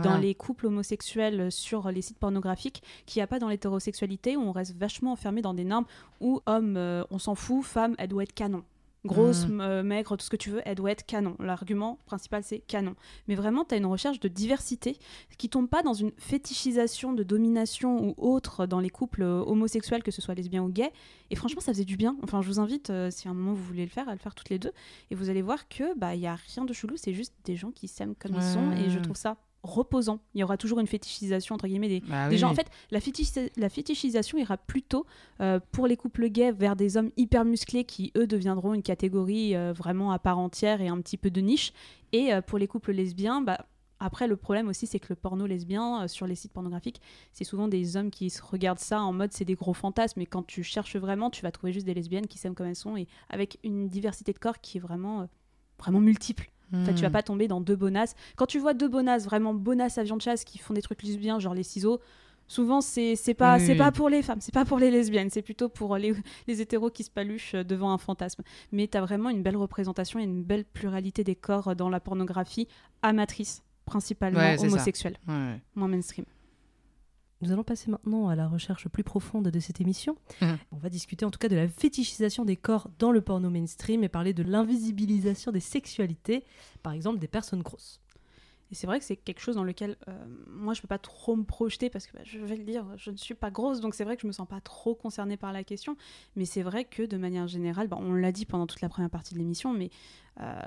dans 0.02 0.18
les 0.18 0.34
couples 0.34 0.66
homosexuels 0.66 1.52
sur 1.52 1.88
les 1.92 2.02
sites 2.02 2.18
pornographiques 2.18 2.82
qu'il 3.06 3.20
n'y 3.20 3.22
a 3.22 3.26
pas 3.28 3.38
dans 3.38 3.48
l'hétérosexualité 3.48 4.36
où 4.36 4.40
on 4.40 4.52
reste 4.52 4.76
vachement 4.76 5.12
enfermé 5.12 5.42
dans 5.42 5.54
des 5.54 5.64
normes 5.64 5.84
où 6.20 6.40
homme, 6.46 6.76
on 7.10 7.18
s'en 7.18 7.34
fout, 7.36 7.62
femme, 7.64 7.94
elle 7.98 8.08
doit 8.08 8.24
être 8.24 8.32
canon. 8.34 8.64
Grosse, 9.06 9.46
Mhm. 9.48 9.60
euh, 9.60 9.82
maigre, 9.82 10.16
tout 10.16 10.24
ce 10.24 10.30
que 10.30 10.36
tu 10.36 10.50
veux, 10.50 10.60
elle 10.64 10.74
doit 10.74 10.90
être 10.90 11.06
canon. 11.06 11.36
L'argument 11.38 11.98
principal, 12.06 12.42
c'est 12.44 12.58
canon. 12.58 12.94
Mais 13.28 13.34
vraiment, 13.34 13.64
tu 13.64 13.74
as 13.74 13.78
une 13.78 13.86
recherche 13.86 14.20
de 14.20 14.28
diversité 14.28 14.98
qui 15.38 15.48
tombe 15.48 15.68
pas 15.68 15.82
dans 15.82 15.94
une 15.94 16.12
fétichisation 16.18 17.12
de 17.12 17.22
domination 17.22 18.04
ou 18.08 18.14
autre 18.18 18.66
dans 18.66 18.80
les 18.80 18.90
couples 18.90 19.22
euh, 19.22 19.40
homosexuels, 19.46 20.02
que 20.02 20.10
ce 20.10 20.20
soit 20.20 20.34
lesbien 20.34 20.62
ou 20.62 20.68
gay. 20.68 20.92
Et 21.30 21.36
franchement, 21.36 21.60
ça 21.60 21.72
faisait 21.72 21.84
du 21.84 21.96
bien. 21.96 22.16
Enfin, 22.22 22.42
je 22.42 22.48
vous 22.48 22.60
invite, 22.60 22.90
euh, 22.90 23.10
si 23.10 23.28
à 23.28 23.30
un 23.30 23.34
moment 23.34 23.52
vous 23.54 23.64
voulez 23.64 23.84
le 23.84 23.90
faire, 23.90 24.08
à 24.08 24.12
le 24.12 24.18
faire 24.18 24.34
toutes 24.34 24.50
les 24.50 24.58
deux. 24.58 24.72
Et 25.10 25.14
vous 25.14 25.30
allez 25.30 25.42
voir 25.42 25.68
que 25.68 25.96
bah 25.98 26.14
il 26.14 26.20
y 26.20 26.26
a 26.26 26.34
rien 26.54 26.64
de 26.64 26.72
chelou, 26.72 26.96
c'est 26.96 27.14
juste 27.14 27.34
des 27.44 27.56
gens 27.56 27.70
qui 27.70 27.88
s'aiment 27.88 28.14
comme 28.14 28.34
ils 28.34 28.42
sont. 28.42 28.72
Et 28.72 28.90
je 28.90 28.98
trouve 28.98 29.16
ça 29.16 29.36
reposant. 29.66 30.20
Il 30.34 30.40
y 30.40 30.44
aura 30.44 30.56
toujours 30.56 30.80
une 30.80 30.86
fétichisation 30.86 31.54
entre 31.54 31.66
guillemets 31.66 31.88
des, 31.88 32.00
Bah 32.00 32.28
des 32.28 32.36
oui. 32.36 32.38
gens. 32.38 32.50
En 32.50 32.54
fait, 32.54 32.68
la, 32.90 33.00
la 33.56 33.68
fétichisation 33.68 34.38
ira 34.38 34.56
plutôt 34.56 35.04
euh, 35.40 35.60
pour 35.72 35.86
les 35.86 35.96
couples 35.96 36.28
gays 36.28 36.52
vers 36.52 36.76
des 36.76 36.96
hommes 36.96 37.10
hyper 37.16 37.44
musclés 37.44 37.84
qui, 37.84 38.12
eux, 38.16 38.26
deviendront 38.26 38.72
une 38.72 38.82
catégorie 38.82 39.54
euh, 39.54 39.72
vraiment 39.72 40.12
à 40.12 40.18
part 40.18 40.38
entière 40.38 40.80
et 40.80 40.88
un 40.88 41.00
petit 41.00 41.16
peu 41.18 41.30
de 41.30 41.40
niche. 41.40 41.72
Et 42.12 42.32
euh, 42.32 42.40
pour 42.40 42.58
les 42.58 42.66
couples 42.66 42.92
lesbiens, 42.92 43.42
bah, 43.42 43.66
après, 43.98 44.26
le 44.28 44.36
problème 44.36 44.68
aussi, 44.68 44.86
c'est 44.86 44.98
que 45.00 45.06
le 45.08 45.16
porno 45.16 45.46
lesbien 45.46 46.02
euh, 46.02 46.08
sur 46.08 46.26
les 46.26 46.34
sites 46.34 46.52
pornographiques, 46.52 47.00
c'est 47.32 47.44
souvent 47.44 47.66
des 47.66 47.96
hommes 47.96 48.10
qui 48.10 48.28
se 48.28 48.42
regardent 48.42 48.78
ça 48.78 49.00
en 49.00 49.12
mode 49.14 49.32
c'est 49.32 49.46
des 49.46 49.54
gros 49.54 49.72
fantasmes. 49.72 50.20
Mais 50.20 50.26
quand 50.26 50.42
tu 50.46 50.62
cherches 50.62 50.96
vraiment, 50.96 51.30
tu 51.30 51.40
vas 51.42 51.50
trouver 51.50 51.72
juste 51.72 51.86
des 51.86 51.94
lesbiennes 51.94 52.26
qui 52.26 52.36
s'aiment 52.38 52.54
comme 52.54 52.66
elles 52.66 52.76
sont 52.76 52.96
et 52.98 53.06
avec 53.30 53.58
une 53.64 53.88
diversité 53.88 54.32
de 54.34 54.38
corps 54.38 54.60
qui 54.60 54.76
est 54.76 54.80
vraiment, 54.80 55.22
euh, 55.22 55.26
vraiment 55.78 56.00
multiple. 56.00 56.50
Tu 56.72 57.02
vas 57.02 57.08
Hmm. 57.08 57.12
pas 57.12 57.22
tomber 57.22 57.48
dans 57.48 57.60
deux 57.60 57.76
bonasses. 57.76 58.14
Quand 58.36 58.46
tu 58.46 58.58
vois 58.58 58.74
deux 58.74 58.88
bonasses, 58.88 59.24
vraiment 59.24 59.54
bonasses 59.54 59.98
à 59.98 60.02
viande 60.02 60.20
chasse 60.22 60.44
qui 60.44 60.58
font 60.58 60.74
des 60.74 60.82
trucs 60.82 61.02
lesbiens, 61.02 61.38
genre 61.38 61.54
les 61.54 61.62
ciseaux, 61.62 62.00
souvent 62.48 62.80
c'est 62.80 63.14
c'est 63.16 63.34
pas 63.34 63.56
Oui, 63.58 63.64
c'est 63.66 63.76
pas 63.76 63.92
pour 63.92 64.08
les 64.08 64.22
femmes, 64.22 64.40
c'est 64.40 64.52
pas 64.54 64.64
pour 64.64 64.78
les 64.78 64.90
lesbiennes, 64.90 65.30
c'est 65.30 65.42
plutôt 65.42 65.68
pour 65.68 65.96
les, 65.96 66.12
les 66.46 66.60
hétéros 66.60 66.90
qui 66.90 67.04
se 67.04 67.10
paluchent 67.10 67.54
euh, 67.54 67.62
devant 67.64 67.92
un 67.92 67.98
fantasme. 67.98 68.42
Mais 68.72 68.88
tu 68.88 68.96
as 68.98 69.00
vraiment 69.00 69.30
une 69.30 69.42
belle 69.42 69.56
représentation 69.56 70.18
et 70.18 70.24
une 70.24 70.42
belle 70.42 70.64
pluralité 70.64 71.22
des 71.24 71.36
corps 71.36 71.68
euh, 71.68 71.74
dans 71.74 71.88
la 71.88 72.00
pornographie 72.00 72.66
amatrice, 73.02 73.62
principalement 73.84 74.38
Ouais, 74.40 74.58
homosexuelle, 74.60 75.16
Ouais, 75.28 75.34
ouais. 75.34 75.60
moins 75.76 75.88
mainstream. 75.88 76.24
Nous 77.42 77.52
allons 77.52 77.64
passer 77.64 77.90
maintenant 77.90 78.28
à 78.28 78.34
la 78.34 78.48
recherche 78.48 78.88
plus 78.88 79.04
profonde 79.04 79.48
de 79.48 79.60
cette 79.60 79.80
émission. 79.80 80.16
Mhm. 80.40 80.58
On 80.72 80.76
va 80.76 80.88
discuter 80.88 81.24
en 81.24 81.30
tout 81.30 81.38
cas 81.38 81.48
de 81.48 81.56
la 81.56 81.68
fétichisation 81.68 82.44
des 82.44 82.56
corps 82.56 82.88
dans 82.98 83.12
le 83.12 83.20
porno 83.20 83.50
mainstream 83.50 84.02
et 84.04 84.08
parler 84.08 84.32
de 84.32 84.42
l'invisibilisation 84.42 85.52
des 85.52 85.60
sexualités, 85.60 86.44
par 86.82 86.92
exemple 86.94 87.18
des 87.18 87.28
personnes 87.28 87.62
grosses. 87.62 88.00
Et 88.72 88.74
c'est 88.74 88.86
vrai 88.86 88.98
que 88.98 89.04
c'est 89.04 89.16
quelque 89.16 89.40
chose 89.40 89.54
dans 89.54 89.62
lequel 89.62 89.96
euh, 90.08 90.26
moi 90.48 90.74
je 90.74 90.80
peux 90.80 90.88
pas 90.88 90.98
trop 90.98 91.36
me 91.36 91.44
projeter 91.44 91.88
parce 91.88 92.06
que 92.06 92.16
bah, 92.16 92.24
je 92.24 92.38
vais 92.38 92.56
le 92.56 92.64
dire, 92.64 92.84
je 92.96 93.10
ne 93.12 93.16
suis 93.16 93.34
pas 93.34 93.50
grosse 93.50 93.80
donc 93.80 93.94
c'est 93.94 94.02
vrai 94.02 94.16
que 94.16 94.22
je 94.22 94.26
me 94.26 94.32
sens 94.32 94.48
pas 94.48 94.60
trop 94.60 94.94
concernée 94.94 95.36
par 95.36 95.52
la 95.52 95.62
question. 95.62 95.96
Mais 96.34 96.46
c'est 96.46 96.62
vrai 96.62 96.84
que 96.84 97.04
de 97.04 97.16
manière 97.16 97.46
générale, 97.46 97.86
bah, 97.86 97.98
on 98.00 98.14
l'a 98.14 98.32
dit 98.32 98.44
pendant 98.44 98.66
toute 98.66 98.80
la 98.80 98.88
première 98.88 99.10
partie 99.10 99.34
de 99.34 99.38
l'émission, 99.38 99.72
mais 99.72 99.90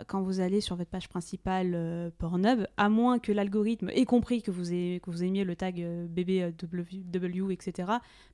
quand 0.07 0.21
vous 0.21 0.39
allez 0.39 0.61
sur 0.61 0.75
votre 0.75 0.89
page 0.89 1.07
principale 1.09 1.73
euh, 1.75 2.09
Pornhub, 2.17 2.65
à 2.77 2.89
moins 2.89 3.19
que 3.19 3.31
l'algorithme 3.31 3.89
ait 3.89 4.05
compris 4.05 4.41
que 4.41 4.49
vous, 4.49 4.73
ayez, 4.73 4.99
que 4.99 5.11
vous 5.11 5.23
aimiez 5.23 5.43
le 5.43 5.55
tag 5.55 5.81
euh, 5.81 6.07
BBW, 6.07 7.51
etc., 7.51 7.87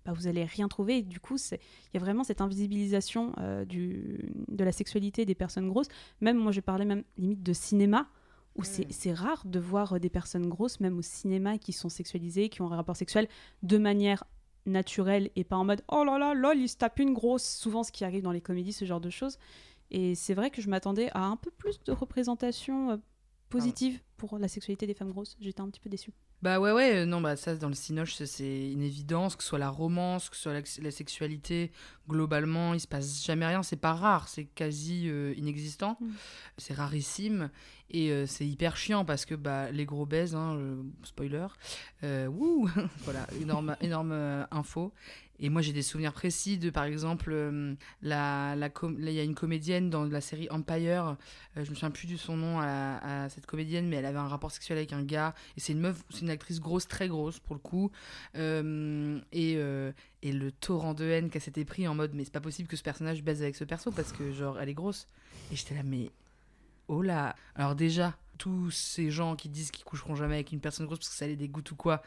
bah, 0.05 0.13
vous 0.13 0.27
allez 0.27 0.45
rien 0.45 0.67
trouver. 0.67 0.99
Et 0.99 1.01
du 1.01 1.19
coup, 1.19 1.35
il 1.51 1.59
y 1.93 1.97
a 1.97 1.99
vraiment 1.99 2.23
cette 2.23 2.39
invisibilisation 2.39 3.33
euh, 3.39 3.65
du, 3.65 4.31
de 4.47 4.63
la 4.63 4.71
sexualité 4.71 5.25
des 5.25 5.35
personnes 5.35 5.67
grosses. 5.67 5.89
Même 6.21 6.37
moi, 6.37 6.53
je 6.53 6.61
parlais 6.61 6.85
même 6.85 7.03
limite 7.17 7.43
de 7.43 7.53
cinéma 7.53 8.07
où 8.55 8.63
c'est 8.63 8.89
c'est 8.89 9.11
rare 9.11 9.43
de 9.45 9.59
voir 9.59 9.93
euh, 9.93 9.99
des 9.99 10.09
personnes 10.09 10.47
grosses, 10.47 10.79
même 10.79 10.97
au 10.97 11.01
cinéma, 11.01 11.57
qui 11.57 11.73
sont 11.73 11.89
sexualisées, 11.89 12.47
qui 12.47 12.61
ont 12.61 12.71
un 12.71 12.75
rapport 12.77 12.95
sexuel 12.95 13.27
de 13.63 13.77
manière 13.77 14.23
naturelle 14.65 15.29
et 15.35 15.43
pas 15.43 15.57
en 15.57 15.65
mode 15.65 15.83
oh 15.89 16.03
là 16.03 16.17
là, 16.17 16.33
lol, 16.33 16.57
il 16.57 16.69
se 16.69 16.77
tape 16.77 16.99
une 16.99 17.13
grosse. 17.13 17.43
Souvent, 17.43 17.83
ce 17.83 17.91
qui 17.91 18.05
arrive 18.05 18.23
dans 18.23 18.31
les 18.31 18.41
comédies, 18.41 18.73
ce 18.73 18.85
genre 18.85 19.01
de 19.01 19.09
choses. 19.09 19.37
Et 19.91 20.15
c'est 20.15 20.33
vrai 20.33 20.49
que 20.49 20.61
je 20.61 20.69
m'attendais 20.69 21.09
à 21.13 21.23
un 21.23 21.37
peu 21.37 21.51
plus 21.51 21.81
de 21.83 21.91
représentation 21.91 22.91
euh, 22.91 22.97
positive 23.49 24.01
pour 24.17 24.37
la 24.39 24.47
sexualité 24.47 24.87
des 24.87 24.93
femmes 24.93 25.11
grosses. 25.11 25.35
J'étais 25.39 25.61
un 25.61 25.69
petit 25.69 25.79
peu 25.79 25.89
déçue. 25.89 26.11
Bah 26.41 26.59
ouais, 26.59 26.73
ouais, 26.73 27.05
non, 27.05 27.21
bah 27.21 27.37
ça, 27.37 27.55
dans 27.55 27.69
le 27.69 27.73
cinoche, 27.73 28.15
c'est 28.15 28.71
une 28.71 28.83
évidence, 28.83 29.35
que 29.35 29.41
ce 29.41 29.49
soit 29.49 29.57
la 29.57 29.69
romance, 29.69 30.29
que 30.29 30.35
ce 30.35 30.43
soit 30.43 30.53
la, 30.53 30.61
la 30.81 30.91
sexualité, 30.91 31.71
globalement, 32.07 32.73
il 32.73 32.79
se 32.79 32.87
passe 32.87 33.23
jamais 33.25 33.47
rien, 33.47 33.63
c'est 33.63 33.77
pas 33.77 33.93
rare, 33.93 34.27
c'est 34.27 34.43
quasi 34.45 35.07
euh, 35.07 35.33
inexistant, 35.37 35.97
Mm. 36.01 36.09
c'est 36.57 36.73
rarissime, 36.73 37.49
et 37.89 38.11
euh, 38.11 38.27
c'est 38.27 38.45
hyper 38.45 38.75
chiant 38.77 39.05
parce 39.05 39.25
que 39.25 39.33
bah, 39.33 39.71
les 39.71 39.85
gros 39.85 40.05
baisent, 40.05 40.35
hein, 40.35 40.55
euh, 40.57 40.83
spoiler, 41.03 41.47
wouh, 42.03 42.69
voilà, 43.05 43.25
énorme, 43.41 43.75
énorme 43.81 44.45
info. 44.51 44.93
Et 45.39 45.49
moi, 45.49 45.61
j'ai 45.61 45.73
des 45.73 45.81
souvenirs 45.81 46.13
précis 46.13 46.57
de, 46.57 46.69
par 46.69 46.85
exemple, 46.85 47.31
euh, 47.31 47.75
la, 48.01 48.55
la 48.55 48.69
il 48.99 49.11
y 49.11 49.19
a 49.19 49.23
une 49.23 49.35
comédienne 49.35 49.89
dans 49.89 50.03
la 50.05 50.21
série 50.21 50.47
Empire, 50.49 51.17
euh, 51.57 51.65
je 51.65 51.69
me 51.69 51.75
souviens 51.75 51.91
plus 51.91 52.07
de 52.07 52.17
son 52.17 52.37
nom 52.37 52.59
à, 52.59 53.23
à 53.23 53.29
cette 53.29 53.45
comédienne, 53.45 53.87
mais 53.87 53.97
elle 53.97 54.05
avait 54.05 54.17
un 54.17 54.27
rapport 54.27 54.51
sexuel 54.51 54.77
avec 54.77 54.93
un 54.93 55.03
gars, 55.03 55.33
et 55.57 55.59
c'est 55.59 55.73
une 55.73 55.81
meuf, 55.81 56.03
c'est 56.09 56.21
une 56.21 56.29
actrice 56.29 56.59
grosse, 56.59 56.87
très 56.87 57.07
grosse 57.07 57.39
pour 57.39 57.55
le 57.55 57.61
coup, 57.61 57.91
Euh, 58.35 59.19
et, 59.31 59.55
euh, 59.57 59.91
et 60.21 60.31
le 60.31 60.51
torrent 60.51 60.93
de 60.93 61.05
haine 61.05 61.29
qu'elle 61.29 61.41
s'était 61.41 61.65
pris 61.65 61.87
en 61.87 61.95
mode, 61.95 62.13
mais 62.13 62.23
c'est 62.23 62.33
pas 62.33 62.41
possible 62.41 62.67
que 62.67 62.77
ce 62.77 62.83
personnage 62.83 63.23
baise 63.23 63.41
avec 63.41 63.55
ce 63.55 63.63
perso 63.63 63.91
parce 63.91 64.11
que, 64.11 64.31
genre, 64.31 64.59
elle 64.59 64.69
est 64.69 64.73
grosse. 64.73 65.07
Et 65.51 65.55
j'étais 65.55 65.75
là, 65.75 65.83
mais 65.83 66.11
oh 66.87 67.01
là. 67.01 67.35
Alors, 67.55 67.75
déjà, 67.75 68.15
tous 68.37 68.71
ces 68.71 69.09
gens 69.11 69.35
qui 69.35 69.49
disent 69.49 69.71
qu'ils 69.71 69.85
coucheront 69.85 70.15
jamais 70.15 70.35
avec 70.35 70.51
une 70.51 70.59
personne 70.59 70.85
grosse 70.85 70.99
parce 70.99 71.09
que 71.09 71.15
ça 71.15 71.27
les 71.27 71.35
dégoûte 71.35 71.71
ou 71.71 71.75
quoi, 71.75 72.01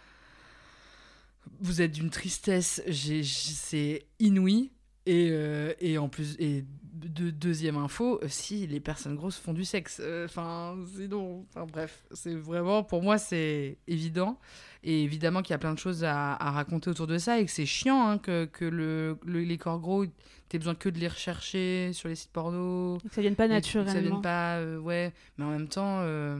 vous 1.60 1.80
êtes 1.82 1.92
d'une 1.92 2.10
tristesse, 2.10 2.82
c'est 2.90 4.06
inouï. 4.18 4.70
Et, 5.06 5.30
euh, 5.32 5.72
et 5.80 5.96
en 5.96 6.10
plus, 6.10 6.36
et 6.38 6.66
de, 6.92 7.30
deuxième 7.30 7.78
info, 7.78 8.20
euh, 8.22 8.26
si 8.28 8.66
les 8.66 8.78
personnes 8.80 9.14
grosses 9.16 9.38
font 9.38 9.54
du 9.54 9.64
sexe. 9.64 10.00
Euh, 10.04 10.26
Enfin, 10.26 10.76
sinon, 10.94 11.46
enfin 11.48 11.64
bref, 11.64 12.04
c'est 12.12 12.34
vraiment, 12.34 12.82
pour 12.82 13.02
moi, 13.02 13.16
c'est 13.16 13.78
évident. 13.86 14.38
Et 14.84 15.02
évidemment 15.04 15.40
qu'il 15.40 15.52
y 15.52 15.54
a 15.54 15.58
plein 15.58 15.72
de 15.72 15.78
choses 15.78 16.04
à, 16.04 16.34
à 16.34 16.50
raconter 16.50 16.90
autour 16.90 17.06
de 17.06 17.16
ça 17.16 17.40
et 17.40 17.46
que 17.46 17.50
c'est 17.50 17.64
chiant 17.64 18.06
hein, 18.10 18.18
que, 18.18 18.44
que 18.44 18.66
le, 18.66 19.16
le- 19.24 19.40
les 19.44 19.56
corps 19.56 19.80
gros, 19.80 20.04
t'aies 20.50 20.58
besoin 20.58 20.74
que 20.74 20.90
de 20.90 20.98
les 20.98 21.08
rechercher 21.08 21.92
sur 21.94 22.10
les 22.10 22.14
sites 22.14 22.30
porno. 22.30 22.98
Et 22.98 23.08
que 23.08 23.14
ça 23.14 23.22
vienne 23.22 23.34
pas 23.34 23.46
Et 23.46 23.48
que 23.48 23.52
Ça 23.52 23.56
naturellement. 23.78 24.00
vienne 24.10 24.22
pas, 24.22 24.58
euh, 24.58 24.78
ouais. 24.78 25.14
Mais 25.38 25.44
en 25.46 25.50
même 25.50 25.68
temps, 25.68 26.00
euh, 26.02 26.38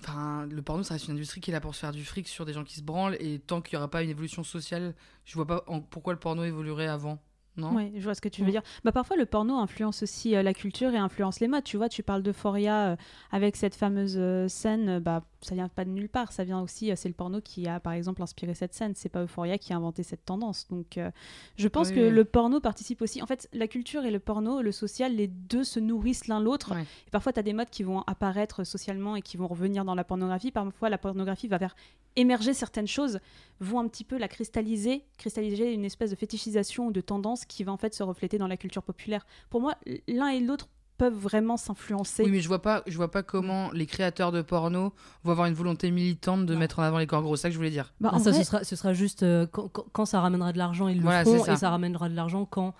enfin, 0.00 0.46
le 0.50 0.62
porno, 0.62 0.82
ça 0.82 0.94
reste 0.94 1.06
une 1.08 1.14
industrie 1.14 1.40
qui 1.40 1.50
est 1.50 1.54
là 1.54 1.60
pour 1.60 1.74
se 1.74 1.80
faire 1.80 1.92
du 1.92 2.04
fric 2.04 2.28
sur 2.28 2.44
des 2.44 2.52
gens 2.52 2.64
qui 2.64 2.76
se 2.76 2.82
branlent. 2.82 3.16
Et 3.20 3.38
tant 3.38 3.60
qu'il 3.60 3.76
n'y 3.76 3.78
aura 3.78 3.90
pas 3.90 4.02
une 4.02 4.10
évolution 4.10 4.42
sociale, 4.44 4.94
je 5.24 5.34
vois 5.34 5.46
pas 5.46 5.64
en- 5.66 5.80
pourquoi 5.80 6.12
le 6.12 6.18
porno 6.18 6.44
évoluerait 6.44 6.86
avant. 6.88 7.18
Non? 7.58 7.74
Oui, 7.74 7.90
je 7.96 8.02
vois 8.04 8.14
ce 8.14 8.20
que 8.20 8.28
tu 8.28 8.42
veux 8.42 8.48
Mm. 8.48 8.50
dire. 8.50 8.62
Bah, 8.84 8.92
parfois, 8.92 9.16
le 9.16 9.24
porno 9.24 9.56
influence 9.56 10.02
aussi 10.02 10.36
euh, 10.36 10.42
la 10.42 10.52
culture 10.52 10.92
et 10.92 10.98
influence 10.98 11.40
les 11.40 11.48
modes. 11.48 11.64
Tu 11.64 11.78
vois, 11.78 11.88
tu 11.88 12.02
parles 12.02 12.22
d'Euphoria 12.22 12.88
euh, 12.88 12.96
avec 13.30 13.56
cette 13.56 13.74
fameuse 13.74 14.16
euh, 14.18 14.46
scène, 14.46 14.98
bah, 14.98 15.24
ça 15.46 15.54
vient 15.54 15.68
pas 15.68 15.84
de 15.84 15.90
nulle 15.90 16.08
part. 16.08 16.32
Ça 16.32 16.44
vient 16.44 16.60
aussi, 16.60 16.90
euh, 16.90 16.94
c'est 16.96 17.08
le 17.08 17.14
porno 17.14 17.40
qui 17.40 17.66
a 17.68 17.80
par 17.80 17.92
exemple 17.92 18.22
inspiré 18.22 18.54
cette 18.54 18.74
scène. 18.74 18.92
C'est 18.94 19.08
pas 19.08 19.22
Euphoria 19.22 19.58
qui 19.58 19.72
a 19.72 19.76
inventé 19.76 20.02
cette 20.02 20.24
tendance. 20.24 20.66
Donc, 20.68 20.98
euh, 20.98 21.10
je 21.56 21.68
pense 21.68 21.88
Oui, 21.88 21.94
que 21.94 22.00
oui. 22.00 22.10
le 22.10 22.24
porno 22.24 22.60
participe 22.60 23.02
aussi. 23.02 23.22
En 23.22 23.26
fait, 23.26 23.48
la 23.52 23.68
culture 23.68 24.04
et 24.04 24.10
le 24.10 24.18
porno, 24.18 24.62
le 24.62 24.72
social, 24.72 25.14
les 25.14 25.28
deux 25.28 25.64
se 25.64 25.80
nourrissent 25.80 26.26
l'un 26.28 26.40
l'autre. 26.40 26.74
Ouais. 26.74 26.82
Et 27.06 27.10
parfois, 27.10 27.32
tu 27.32 27.40
as 27.40 27.42
des 27.42 27.52
modes 27.52 27.70
qui 27.70 27.82
vont 27.82 28.02
apparaître 28.06 28.64
socialement 28.64 29.16
et 29.16 29.22
qui 29.22 29.36
vont 29.36 29.46
revenir 29.46 29.84
dans 29.84 29.94
la 29.94 30.04
pornographie. 30.04 30.50
Parfois, 30.50 30.90
la 30.90 30.98
pornographie 30.98 31.48
va 31.48 31.58
faire 31.58 31.76
émerger 32.16 32.54
certaines 32.54 32.86
choses, 32.86 33.18
vont 33.60 33.78
un 33.78 33.88
petit 33.88 34.04
peu 34.04 34.16
la 34.16 34.26
cristalliser, 34.28 35.04
cristalliser 35.18 35.72
une 35.72 35.84
espèce 35.84 36.10
de 36.10 36.16
fétichisation 36.16 36.86
ou 36.86 36.90
de 36.92 37.02
tendance 37.02 37.44
qui 37.44 37.62
va 37.62 37.72
en 37.72 37.76
fait 37.76 37.94
se 37.94 38.02
refléter 38.02 38.38
dans 38.38 38.46
la 38.48 38.56
culture 38.56 38.82
populaire. 38.82 39.26
Pour 39.50 39.60
moi, 39.60 39.74
l'un 40.08 40.28
et 40.28 40.40
l'autre 40.40 40.68
peuvent 40.98 41.14
vraiment 41.14 41.56
s'influencer. 41.56 42.22
Oui, 42.24 42.30
mais 42.30 42.40
je 42.40 42.48
vois 42.48 42.62
pas, 42.62 42.82
je 42.86 42.96
vois 42.96 43.10
pas 43.10 43.22
comment 43.22 43.70
les 43.72 43.86
créateurs 43.86 44.32
de 44.32 44.40
porno 44.42 44.92
vont 45.24 45.30
avoir 45.32 45.46
une 45.46 45.54
volonté 45.54 45.90
militante 45.90 46.46
de 46.46 46.54
Non. 46.54 46.58
mettre 46.60 46.78
en 46.78 46.82
avant 46.82 46.98
les 46.98 47.06
corps 47.06 47.22
gros. 47.22 47.36
C'est 47.36 47.42
ça 47.42 47.48
que 47.48 47.52
je 47.52 47.58
voulais 47.58 47.70
dire. 47.70 47.92
Bah, 48.00 48.10
Ah, 48.12 48.18
ça, 48.18 48.30
vrai- 48.30 48.38
ce 48.40 48.44
sera, 48.44 48.64
ce 48.64 48.76
sera 48.76 48.92
juste 48.94 49.22
euh, 49.22 49.46
quand, 49.46 50.04
ça 50.06 50.20
ramènera 50.20 50.52
de 50.52 50.58
l'argent, 50.58 50.88
ils 50.88 50.96
le 50.96 51.02
Voilà, 51.02 51.24
ça. 51.24 51.52
et 51.52 51.56
ça 51.56 51.70
ramènera 51.70 52.08
de 52.08 52.14
l'argent 52.14 52.44
quand 52.46 52.74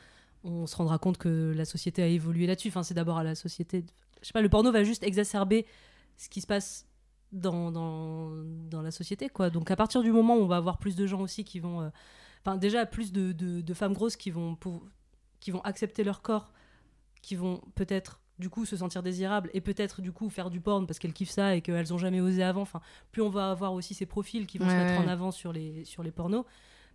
on 0.44 0.66
se 0.66 0.76
rendra 0.76 0.98
compte 0.98 1.18
que 1.18 1.52
la 1.56 1.64
société 1.64 2.02
a 2.02 2.06
évolué 2.06 2.46
là-dessus. 2.46 2.68
Enfin, 2.68 2.82
c'est 2.82 2.94
d'abord 2.94 3.18
à 3.18 3.24
la 3.24 3.34
société. 3.34 3.82
de- 3.82 3.90
Je 4.22 4.26
sais 4.28 4.32
pas, 4.32 4.42
le 4.42 4.48
porno 4.48 4.72
va 4.72 4.82
juste 4.84 5.02
exacerber 5.02 5.66
ce 6.16 6.28
qui 6.28 6.40
se 6.40 6.46
passe 6.46 6.86
dans, 7.32 7.70
dans, 7.70 8.30
dans 8.70 8.80
la 8.82 8.90
société, 8.92 9.28
quoi. 9.28 9.50
Donc, 9.50 9.70
à 9.70 9.76
partir 9.76 10.02
du 10.02 10.10
moment 10.12 10.36
où 10.36 10.40
on 10.42 10.46
va 10.46 10.56
avoir 10.56 10.78
plus 10.78 10.96
de 10.96 11.06
gens 11.06 11.20
aussi 11.20 11.44
qui 11.44 11.60
vont. 11.60 11.82
euh, 11.82 11.88
Enfin, 12.44 12.56
déjà, 12.56 12.86
plus 12.86 13.10
de, 13.12 13.32
de- 13.32 13.60
de 13.60 13.74
femmes 13.74 13.92
grosses 13.92 14.14
qui 14.16 14.30
vont, 14.30 14.56
qui 15.40 15.50
vont 15.50 15.60
accepter 15.62 16.04
leur 16.04 16.22
corps, 16.22 16.52
qui 17.26 17.34
vont 17.34 17.60
peut-être 17.74 18.20
du 18.38 18.48
coup 18.48 18.64
se 18.64 18.76
sentir 18.76 19.02
désirables 19.02 19.50
et 19.52 19.60
peut-être 19.60 20.00
du 20.00 20.12
coup 20.12 20.30
faire 20.30 20.48
du 20.48 20.60
porn 20.60 20.86
parce 20.86 21.00
qu'elles 21.00 21.12
kiffent 21.12 21.30
ça 21.30 21.56
et 21.56 21.60
qu'elles 21.60 21.92
ont 21.92 21.98
jamais 21.98 22.20
osé 22.20 22.44
avant. 22.44 22.60
Enfin, 22.60 22.80
plus 23.10 23.20
on 23.20 23.30
va 23.30 23.50
avoir 23.50 23.72
aussi 23.72 23.94
ces 23.94 24.06
profils 24.06 24.46
qui 24.46 24.58
vont 24.58 24.66
se 24.66 24.70
Ouais, 24.70 24.84
mettre 24.84 25.00
en 25.00 25.08
avant 25.08 25.32
sur 25.32 25.52
les, 25.52 25.84
sur 25.84 26.04
les 26.04 26.12
pornos, 26.12 26.44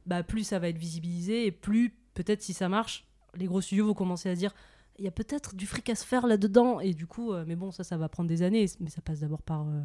bah 0.05 0.23
plus 0.23 0.45
ça 0.45 0.57
va 0.57 0.69
être 0.69 0.77
visibilisé 0.77 1.45
et 1.45 1.51
plus 1.51 1.93
peut-être 2.13 2.41
si 2.41 2.53
ça 2.53 2.69
marche, 2.69 3.05
les 3.35 3.45
gros 3.45 3.59
studios 3.59 3.85
vont 3.87 3.93
commencer 3.93 4.29
à 4.29 4.35
dire 4.35 4.53
il 4.99 5.03
y 5.03 5.07
a 5.09 5.11
peut-être 5.11 5.53
du 5.53 5.67
fric 5.67 5.89
à 5.89 5.95
se 5.95 6.05
faire 6.05 6.27
là-dedans 6.27 6.79
et 6.79 6.93
du 6.93 7.07
coup, 7.07 7.33
euh, 7.33 7.43
mais 7.45 7.57
bon, 7.57 7.71
ça, 7.71 7.83
ça 7.83 7.97
va 7.97 8.07
prendre 8.07 8.29
des 8.29 8.41
années, 8.41 8.65
mais 8.79 8.89
ça 8.89 9.01
passe 9.01 9.19
d'abord 9.19 9.41
par, 9.41 9.67
euh, 9.67 9.81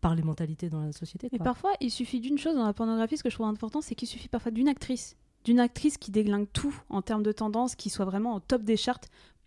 par 0.00 0.14
les 0.14 0.22
mentalités 0.22 0.68
dans 0.68 0.82
la 0.82 0.92
société. 0.92 1.28
Mais 1.32 1.38
parfois, 1.38 1.72
il 1.80 1.90
suffit 1.90 2.20
d'une 2.20 2.38
chose 2.38 2.54
dans 2.54 2.66
la 2.66 2.74
pornographie, 2.74 3.16
ce 3.16 3.24
que 3.24 3.30
je 3.30 3.34
trouve 3.34 3.46
important, 3.48 3.80
c'est 3.80 3.96
qu'il 3.96 4.06
suffit 4.08 4.28
parfois 4.28 4.52
d'une 4.52 4.68
actrice. 4.68 5.16
D'une 5.44 5.60
actrice 5.60 5.98
qui 5.98 6.10
déglingue 6.10 6.48
tout 6.52 6.74
en 6.88 7.02
termes 7.02 7.22
de 7.22 7.32
tendance, 7.32 7.74
qui 7.74 7.90
soit 7.90 8.04
vraiment 8.06 8.34
au 8.34 8.40
top 8.40 8.62
des 8.62 8.76
charts 8.76 9.00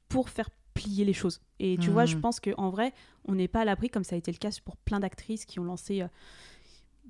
pour 0.09 0.29
faire 0.29 0.49
plier 0.73 1.05
les 1.05 1.13
choses. 1.13 1.41
Et 1.59 1.77
tu 1.79 1.89
vois, 1.89 2.05
je 2.05 2.15
Mhm. 2.15 2.21
pense 2.21 2.39
qu'en 2.39 2.69
vrai, 2.69 2.93
on 3.25 3.33
n'est 3.35 3.47
pas 3.47 3.61
à 3.61 3.65
l'abri, 3.65 3.89
comme 3.89 4.03
ça 4.03 4.15
a 4.15 4.17
été 4.17 4.31
le 4.31 4.37
cas 4.37 4.49
pour 4.63 4.77
plein 4.77 4.99
d'actrices 4.99 5.45
qui 5.45 5.59
ont 5.59 5.63
lancé 5.63 6.01
euh, 6.01 6.07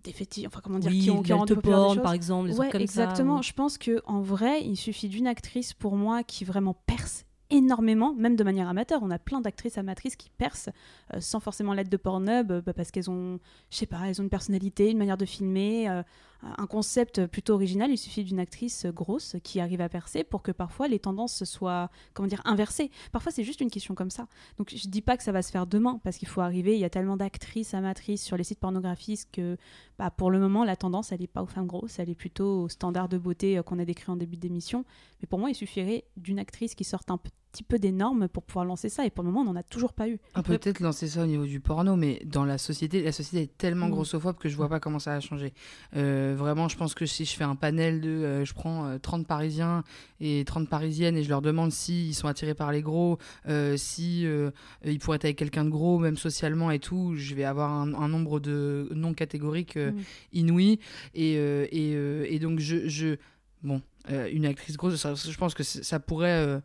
des 0.04 0.14
fétiches, 0.14 0.46
enfin 0.48 0.62
comment 0.64 0.80
dire, 0.80 0.92
oui, 0.92 1.00
qui 1.00 1.12
ont, 1.12 1.22
qui 1.22 1.34
ont 1.34 1.46
porn 1.46 2.02
par 2.02 2.14
exemple, 2.14 2.50
des 2.50 2.58
Ouais, 2.58 2.70
comme 2.70 2.82
exactement. 2.82 3.42
ça. 3.42 3.48
Je 3.50 3.54
pense 3.54 3.78
que 3.78 4.02
en 4.06 4.22
vrai, 4.22 4.64
il 4.64 4.78
suffit 4.78 5.10
d'une 5.10 5.28
actrice 5.28 5.74
pour 5.74 5.96
moi 5.98 6.24
qui 6.24 6.46
vraiment 6.46 6.76
perce 6.86 7.26
énormément, 7.50 8.14
même 8.14 8.36
de 8.36 8.44
manière 8.44 8.68
amateur. 8.70 9.02
On 9.04 9.10
a 9.10 9.20
plein 9.20 9.40
d'actrices 9.42 9.78
amatrices 9.78 10.16
qui 10.18 10.30
percent 10.30 10.70
euh, 11.14 11.20
sans 11.22 11.40
forcément 11.40 11.74
l'aide 11.74 11.90
de 11.90 11.98
Pornhub, 11.98 12.52
euh, 12.52 12.62
bah, 12.62 12.74
parce 12.74 12.92
qu'elles 12.92 13.10
ont, 13.10 13.40
je 13.72 13.78
sais 13.78 13.86
pas, 13.86 14.02
elles 14.08 14.20
ont 14.22 14.24
une 14.24 14.30
personnalité, 14.30 14.92
une 14.92 14.98
manière 14.98 15.18
de 15.18 15.26
filmer, 15.26 15.90
euh, 15.90 16.04
un 16.44 16.68
concept 16.68 17.26
plutôt 17.28 17.54
original. 17.54 17.90
Il 17.92 17.98
suffit 17.98 18.24
d'une 18.24 18.40
actrice 18.40 18.86
grosse 18.86 19.36
qui 19.44 19.60
arrive 19.60 19.82
à 19.82 19.90
percer 19.90 20.24
pour 20.24 20.42
que 20.42 20.52
parfois 20.52 20.88
les 20.88 21.00
tendances 21.00 21.44
soient, 21.44 21.90
comment 22.14 22.28
dire, 22.28 22.42
inversées. 22.46 22.92
Parfois, 23.12 23.32
c'est 23.32 23.44
juste 23.44 23.62
une 23.62 23.72
question 23.72 23.96
comme 23.96 24.10
ça. 24.10 24.28
Donc, 24.58 24.74
je 24.76 24.88
dis 24.88 25.02
pas 25.02 25.18
que 25.18 25.24
ça 25.24 25.32
va 25.32 25.42
se 25.42 25.52
faire 25.52 25.68
demain, 25.68 26.00
parce 26.04 26.18
qu'il 26.18 26.28
faut 26.28 26.42
arriver. 26.42 26.76
Il 26.76 26.80
y 26.80 26.86
a 26.86 26.90
tellement 26.90 27.18
d'actrices 27.18 27.74
amatrices 27.74 28.24
sur 28.24 28.38
les 28.38 28.44
sites 28.44 28.60
pornographiques 28.60 29.28
que, 29.32 29.58
bah, 29.98 30.12
pour 30.12 30.32
le 30.32 30.40
moment, 30.40 30.64
la 30.64 30.76
tendance, 30.76 31.12
elle 31.12 31.22
n'est 31.22 31.28
pas 31.28 31.42
aux 31.42 31.48
femmes 31.48 31.68
grosses, 31.68 32.00
elle 32.00 32.10
est 32.10 32.16
plutôt 32.16 32.64
aux 32.64 32.70
standards 32.70 33.10
de 33.10 33.18
beauté 33.18 33.58
euh, 33.58 33.64
qu'on 33.64 33.80
a 33.80 33.86
décrit 33.86 34.12
en 34.12 34.16
début 34.16 34.38
d'émission. 34.38 34.86
Mais 35.22 35.28
pour 35.28 35.40
moi, 35.40 35.50
il 35.50 35.56
suffirait 35.56 36.06
d'une 36.18 36.40
actrice 36.40 36.76
qui 36.76 36.84
sorte 36.84 37.10
un 37.12 37.20
petit 37.58 37.64
peu 37.64 37.80
des 37.80 37.92
normes 37.92 38.28
pour 38.28 38.44
pouvoir 38.44 38.66
lancer 38.66 38.90
ça. 38.90 39.06
Et 39.06 39.10
pour 39.10 39.24
le 39.24 39.32
moment, 39.32 39.42
on 39.42 39.54
n'en 39.54 39.60
a 39.60 39.64
toujours 39.64 39.94
pas 39.94 40.08
eu. 40.08 40.20
On 40.36 40.44
peut 40.44 40.58
peut-être 40.58 40.80
lancer 40.80 41.08
ça 41.08 41.24
au 41.24 41.26
niveau 41.26 41.46
du 41.46 41.60
porno, 41.60 41.96
mais 41.96 42.22
dans 42.26 42.46
la 42.46 42.58
société, 42.58 43.02
la 43.02 43.12
société 43.12 43.44
est 43.44 43.58
tellement 43.58 43.88
Mm. 43.88 43.92
grossophobe 43.92 44.38
que 44.38 44.48
je 44.50 44.56
vois 44.56 44.70
pas 44.70 44.80
comment 44.80 45.00
ça 45.00 45.12
va 45.16 45.20
changer. 45.20 45.54
Euh, 45.96 46.36
vraiment, 46.38 46.68
je 46.68 46.78
pense 46.78 46.94
que 46.94 47.06
si 47.06 47.26
je 47.26 47.36
fais 47.36 47.44
un 47.44 47.56
panel 47.56 48.02
de, 48.02 48.10
euh, 48.10 48.46
je 48.46 48.54
prends 48.54 48.86
euh, 48.86 48.98
30 49.00 49.26
Parisiens 49.26 49.84
et 50.20 50.44
30 50.46 50.70
Parisiennes 50.70 51.18
et 51.18 51.24
je 51.24 51.30
leur 51.30 51.42
demande 51.42 51.72
s'ils 51.72 52.14
sont 52.14 52.28
attirés 52.28 52.54
par 52.54 52.72
les 52.72 52.82
gros, 52.82 53.18
euh, 53.48 53.76
si 53.78 54.26
euh, 54.26 54.52
ils 54.86 55.00
pourraient 55.00 55.16
être 55.16 55.26
avec 55.26 55.38
quelqu'un 55.38 55.66
de 55.66 55.70
gros, 55.70 55.98
même 56.00 56.18
socialement 56.18 56.70
et 56.72 56.80
tout, 56.80 57.16
je 57.16 57.34
vais 57.34 57.44
avoir 57.46 57.72
un, 57.72 57.94
un 57.96 58.08
nombre 58.08 58.40
de 58.40 58.90
non 58.94 59.14
catégoriques 59.14 59.78
euh, 59.78 59.92
Mm. 59.92 60.02
inouï. 60.34 60.80
Et, 61.16 61.38
euh, 61.38 61.66
et, 61.72 61.94
euh, 61.96 62.26
et 62.30 62.40
donc, 62.40 62.60
je, 62.60 62.88
je 62.88 63.16
bon, 63.64 63.82
euh, 64.12 64.30
une 64.32 64.46
actrice 64.46 64.78
grosse, 64.78 64.96
ça- 64.98 65.16
je 65.16 65.38
pense 65.38 65.54
que 65.54 65.64
ça 65.64 66.00
pourrait 66.00 66.30
euh, 66.46 66.60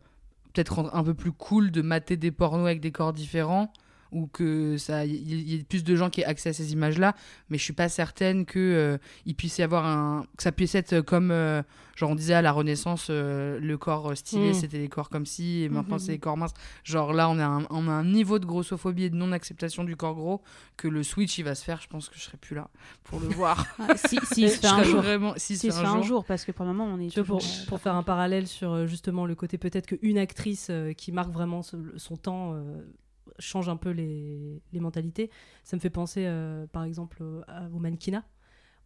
peut-être 0.53 0.75
rendre 0.75 0.95
un 0.95 1.03
peu 1.03 1.13
plus 1.13 1.31
cool 1.31 1.71
de 1.71 1.81
mater 1.81 2.15
des 2.17 2.31
pornos 2.31 2.65
avec 2.67 2.79
des 2.79 2.91
corps 2.91 3.13
différents 3.13 3.71
ou 4.13 4.27
que 4.27 4.77
ça 4.77 5.05
il 5.05 5.13
y, 5.31 5.53
y 5.53 5.55
ait 5.59 5.63
plus 5.63 5.83
de 5.83 5.95
gens 5.95 6.09
qui 6.09 6.21
aient 6.21 6.25
accès 6.25 6.49
à 6.49 6.53
ces 6.53 6.71
images 6.73 6.97
là 6.99 7.15
mais 7.49 7.57
je 7.57 7.63
suis 7.63 7.73
pas 7.73 7.89
certaine 7.89 8.45
que 8.45 8.59
euh, 8.59 8.97
il 9.25 9.35
puisse 9.35 9.57
y 9.57 9.61
avoir 9.63 9.85
un 9.85 10.25
que 10.37 10.43
ça 10.43 10.51
puisse 10.51 10.75
être 10.75 11.01
comme 11.01 11.31
euh, 11.31 11.61
genre 11.95 12.11
on 12.11 12.15
disait 12.15 12.33
à 12.33 12.41
la 12.41 12.51
renaissance 12.51 13.07
euh, 13.09 13.59
le 13.59 13.77
corps 13.77 14.15
stylé 14.15 14.51
Mm. 14.51 14.53
c'était 14.53 14.77
les 14.79 14.89
corps 14.89 15.09
comme 15.09 15.25
ci 15.25 15.63
et 15.63 15.69
maintenant 15.69 15.95
Mhm. 15.95 15.99
c'est 15.99 16.11
les 16.13 16.19
corps 16.19 16.37
minces 16.37 16.53
genre 16.83 17.13
là 17.13 17.29
on 17.29 17.37
a 17.39 17.45
un, 17.45 17.65
on 17.69 17.87
a 17.87 17.91
un 17.91 18.03
niveau 18.05 18.39
de 18.39 18.45
grossophobie 18.45 19.03
et 19.05 19.09
de 19.09 19.15
non 19.15 19.31
acceptation 19.31 19.83
du 19.83 19.95
corps 19.95 20.15
gros 20.15 20.41
que 20.77 20.87
le 20.87 21.03
switch 21.03 21.37
il 21.37 21.43
va 21.43 21.55
se 21.55 21.63
faire 21.63 21.81
je 21.81 21.87
pense 21.87 22.09
que 22.09 22.15
je 22.17 22.21
serai 22.23 22.37
plus 22.37 22.55
là 22.55 22.69
pour 23.03 23.19
le 23.19 23.27
voir 23.27 23.65
Ah, 23.79 23.95
si, 23.97 24.17
si, 24.31 24.43
il 24.43 24.49
se 24.49 24.57
fait 24.61 24.67
un 24.67 24.83
jour. 24.83 25.01
vraiment 25.01 25.33
si 25.37 25.57
Si, 25.57 25.67
il 25.67 25.73
se 25.73 25.79
fait 25.79 25.85
un 25.85 26.01
jour, 26.01 26.23
parce 26.25 26.45
que 26.45 26.51
pour 26.51 26.65
le 26.65 26.73
moment, 26.73 26.85
on 26.93 26.99
est 26.99 27.07
Tu 27.09 27.19
vois, 27.19 27.27
pour, 27.27 27.39
toujours- 27.39 27.65
pour 27.67 27.79
faire 27.81 27.95
un 27.95 28.03
parallèle 28.03 28.47
sur 28.47 28.71
euh, 28.71 28.85
justement 28.87 29.25
le 29.25 29.35
côté 29.35 29.57
peut-être 29.57 29.87
qu'une 29.87 30.17
actrice 30.17 30.67
euh, 30.69 30.93
qui 30.93 31.11
marque 31.11 31.31
vraiment 31.31 31.61
ce- 31.63 31.77
son 31.97 32.17
temps 32.17 32.53
euh, 32.53 32.61
change 33.39 33.69
un 33.69 33.77
peu 33.77 33.89
les, 33.91 34.61
les 34.71 34.79
mentalités, 34.79 35.29
ça 35.63 35.75
me 35.75 35.81
fait 35.81 35.89
penser 35.89 36.25
euh, 36.25 36.65
par 36.67 36.83
exemple 36.83 37.19
euh, 37.21 37.41
au 37.73 37.79
mannequinat 37.79 38.23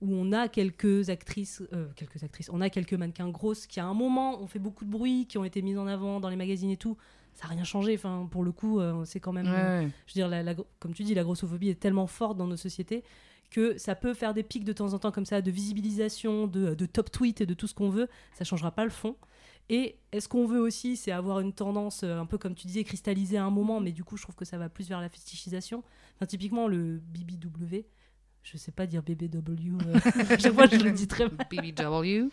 où 0.02 0.14
on 0.14 0.32
a 0.32 0.48
quelques 0.48 1.10
actrices, 1.10 1.64
euh, 1.74 1.88
quelques 1.96 2.24
actrices, 2.24 2.50
on 2.54 2.62
a 2.62 2.70
quelques 2.70 2.94
mannequins 2.94 3.30
grosses 3.30 3.66
qui 3.66 3.80
à 3.80 3.86
un 3.86 3.96
moment 3.96 4.40
ont 4.42 4.46
fait 4.48 4.60
beaucoup 4.60 4.86
de 4.86 4.92
bruit, 4.92 5.26
qui 5.28 5.40
ont 5.40 5.44
été 5.44 5.62
mises 5.64 5.78
en 5.80 5.88
avant 5.88 6.20
dans 6.20 6.30
les 6.30 6.36
magazines 6.36 6.70
et 6.70 6.78
tout. 6.78 6.98
Ça 7.34 7.48
n'a 7.48 7.56
rien 7.56 7.64
changé. 7.64 7.96
Enfin, 7.96 8.28
pour 8.30 8.44
le 8.44 8.52
coup, 8.52 8.80
c'est 9.06 9.20
quand 9.20 9.34
même. 9.34 9.48
Ouais. 9.48 9.90
Je 10.06 10.14
veux 10.14 10.20
dire, 10.20 10.28
la- 10.28 10.44
la 10.44 10.54
gro- 10.54 10.68
comme 10.80 10.94
tu 10.94 11.04
dis, 11.04 11.16
la 11.16 11.24
grossophobie 11.24 11.70
est 11.70 11.80
tellement 11.80 12.06
forte 12.08 12.38
dans 12.38 12.46
nos 12.48 12.58
sociétés 12.58 13.04
que 13.50 13.78
ça 13.78 13.96
peut 13.96 14.14
faire 14.14 14.34
des 14.36 14.44
pics 14.44 14.66
de 14.66 14.74
temps 14.74 14.94
en 14.94 15.00
temps 15.00 15.12
comme 15.12 15.26
ça, 15.26 15.42
de 15.42 15.50
visibilisation, 15.52 16.48
de, 16.48 16.76
de 16.76 16.86
top 16.86 17.12
tweet 17.12 17.42
et 17.42 17.46
de 17.48 17.54
tout 17.56 17.66
ce 17.68 17.74
qu'on 17.74 17.90
veut. 17.90 18.08
Ça 18.34 18.44
changera 18.44 18.72
pas 18.72 18.84
le 18.84 18.90
fond. 18.92 19.16
Et 19.70 19.97
est-ce 20.13 20.30
qu'on 20.30 20.45
veut 20.45 20.59
aussi, 20.61 20.95
c'est 20.95 21.11
avoir 21.11 21.39
une 21.41 21.51
tendance 21.53 22.03
euh, 22.03 22.18
un 22.20 22.26
peu 22.26 22.38
comme 22.38 22.55
tu 22.55 22.68
disais, 22.68 22.84
cristallisée 22.86 23.38
à 23.38 23.43
un 23.43 23.49
moment, 23.49 23.80
mais 23.82 23.91
du 23.91 24.03
coup, 24.03 24.15
je 24.15 24.24
trouve 24.24 24.36
que 24.36 24.45
ça 24.45 24.57
va 24.57 24.70
plus 24.70 24.88
vers 24.88 25.01
la 25.01 25.09
fétichisation. 25.09 25.84
Enfin, 26.15 26.26
typiquement, 26.26 26.68
le 26.70 26.99
BBW, 26.99 27.84
je 28.43 28.57
sais 28.57 28.72
pas 28.72 28.86
dire 28.88 29.03
BBW, 29.03 29.74
euh, 29.86 29.99
chaque 30.39 30.53
fois 30.53 30.68
je 30.68 30.78
le 30.84 30.91
dis 30.91 31.07
très 31.07 31.26
mal. 31.28 31.45
BBW 31.51 32.30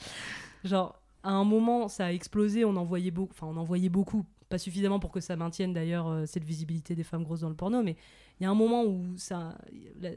Genre, 0.65 1.01
à 1.25 1.33
un 1.33 1.45
moment, 1.45 1.89
ça 1.89 2.07
a 2.07 2.13
explosé, 2.13 2.65
on 2.65 2.77
en 2.77 2.85
voyait 2.85 3.11
beaucoup, 3.11 3.33
enfin, 3.33 3.47
on 3.49 3.57
en 3.57 3.65
voyait 3.65 3.89
beaucoup, 3.89 4.25
pas 4.49 4.59
suffisamment 4.59 5.01
pour 5.01 5.11
que 5.11 5.21
ça 5.21 5.35
maintienne 5.37 5.73
d'ailleurs 5.73 6.07
euh, 6.07 6.27
cette 6.27 6.45
visibilité 6.45 6.95
des 6.95 7.03
femmes 7.03 7.25
grosses 7.25 7.41
dans 7.41 7.49
le 7.49 7.57
porno, 7.57 7.83
mais 7.83 7.97
il 8.39 8.45
y 8.45 8.47
a 8.47 8.51
un 8.51 8.55
moment 8.55 8.85
où 8.85 9.17
ça, 9.17 9.59
la- 10.01 10.11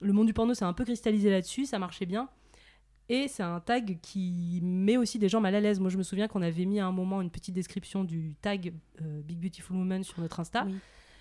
le 0.00 0.12
monde 0.12 0.26
du 0.26 0.34
porno 0.34 0.54
s'est 0.54 0.64
un 0.64 0.72
peu 0.72 0.84
cristallisé 0.84 1.30
là-dessus, 1.30 1.66
ça 1.66 1.78
marchait 1.78 2.06
bien. 2.06 2.28
Et 3.08 3.28
c'est 3.28 3.42
un 3.42 3.60
tag 3.60 3.98
qui 4.00 4.60
met 4.62 4.96
aussi 4.96 5.18
des 5.18 5.28
gens 5.28 5.40
mal 5.40 5.54
à 5.54 5.60
l'aise. 5.60 5.78
Moi, 5.78 5.90
je 5.90 5.98
me 5.98 6.02
souviens 6.02 6.26
qu'on 6.26 6.40
avait 6.40 6.64
mis 6.64 6.80
à 6.80 6.86
un 6.86 6.92
moment 6.92 7.20
une 7.20 7.30
petite 7.30 7.54
description 7.54 8.02
du 8.02 8.34
tag 8.40 8.72
euh, 9.02 9.20
Big 9.22 9.38
Beautiful 9.38 9.76
Woman 9.76 10.02
sur 10.02 10.20
notre 10.20 10.40
Insta. 10.40 10.64
Oui. 10.66 10.74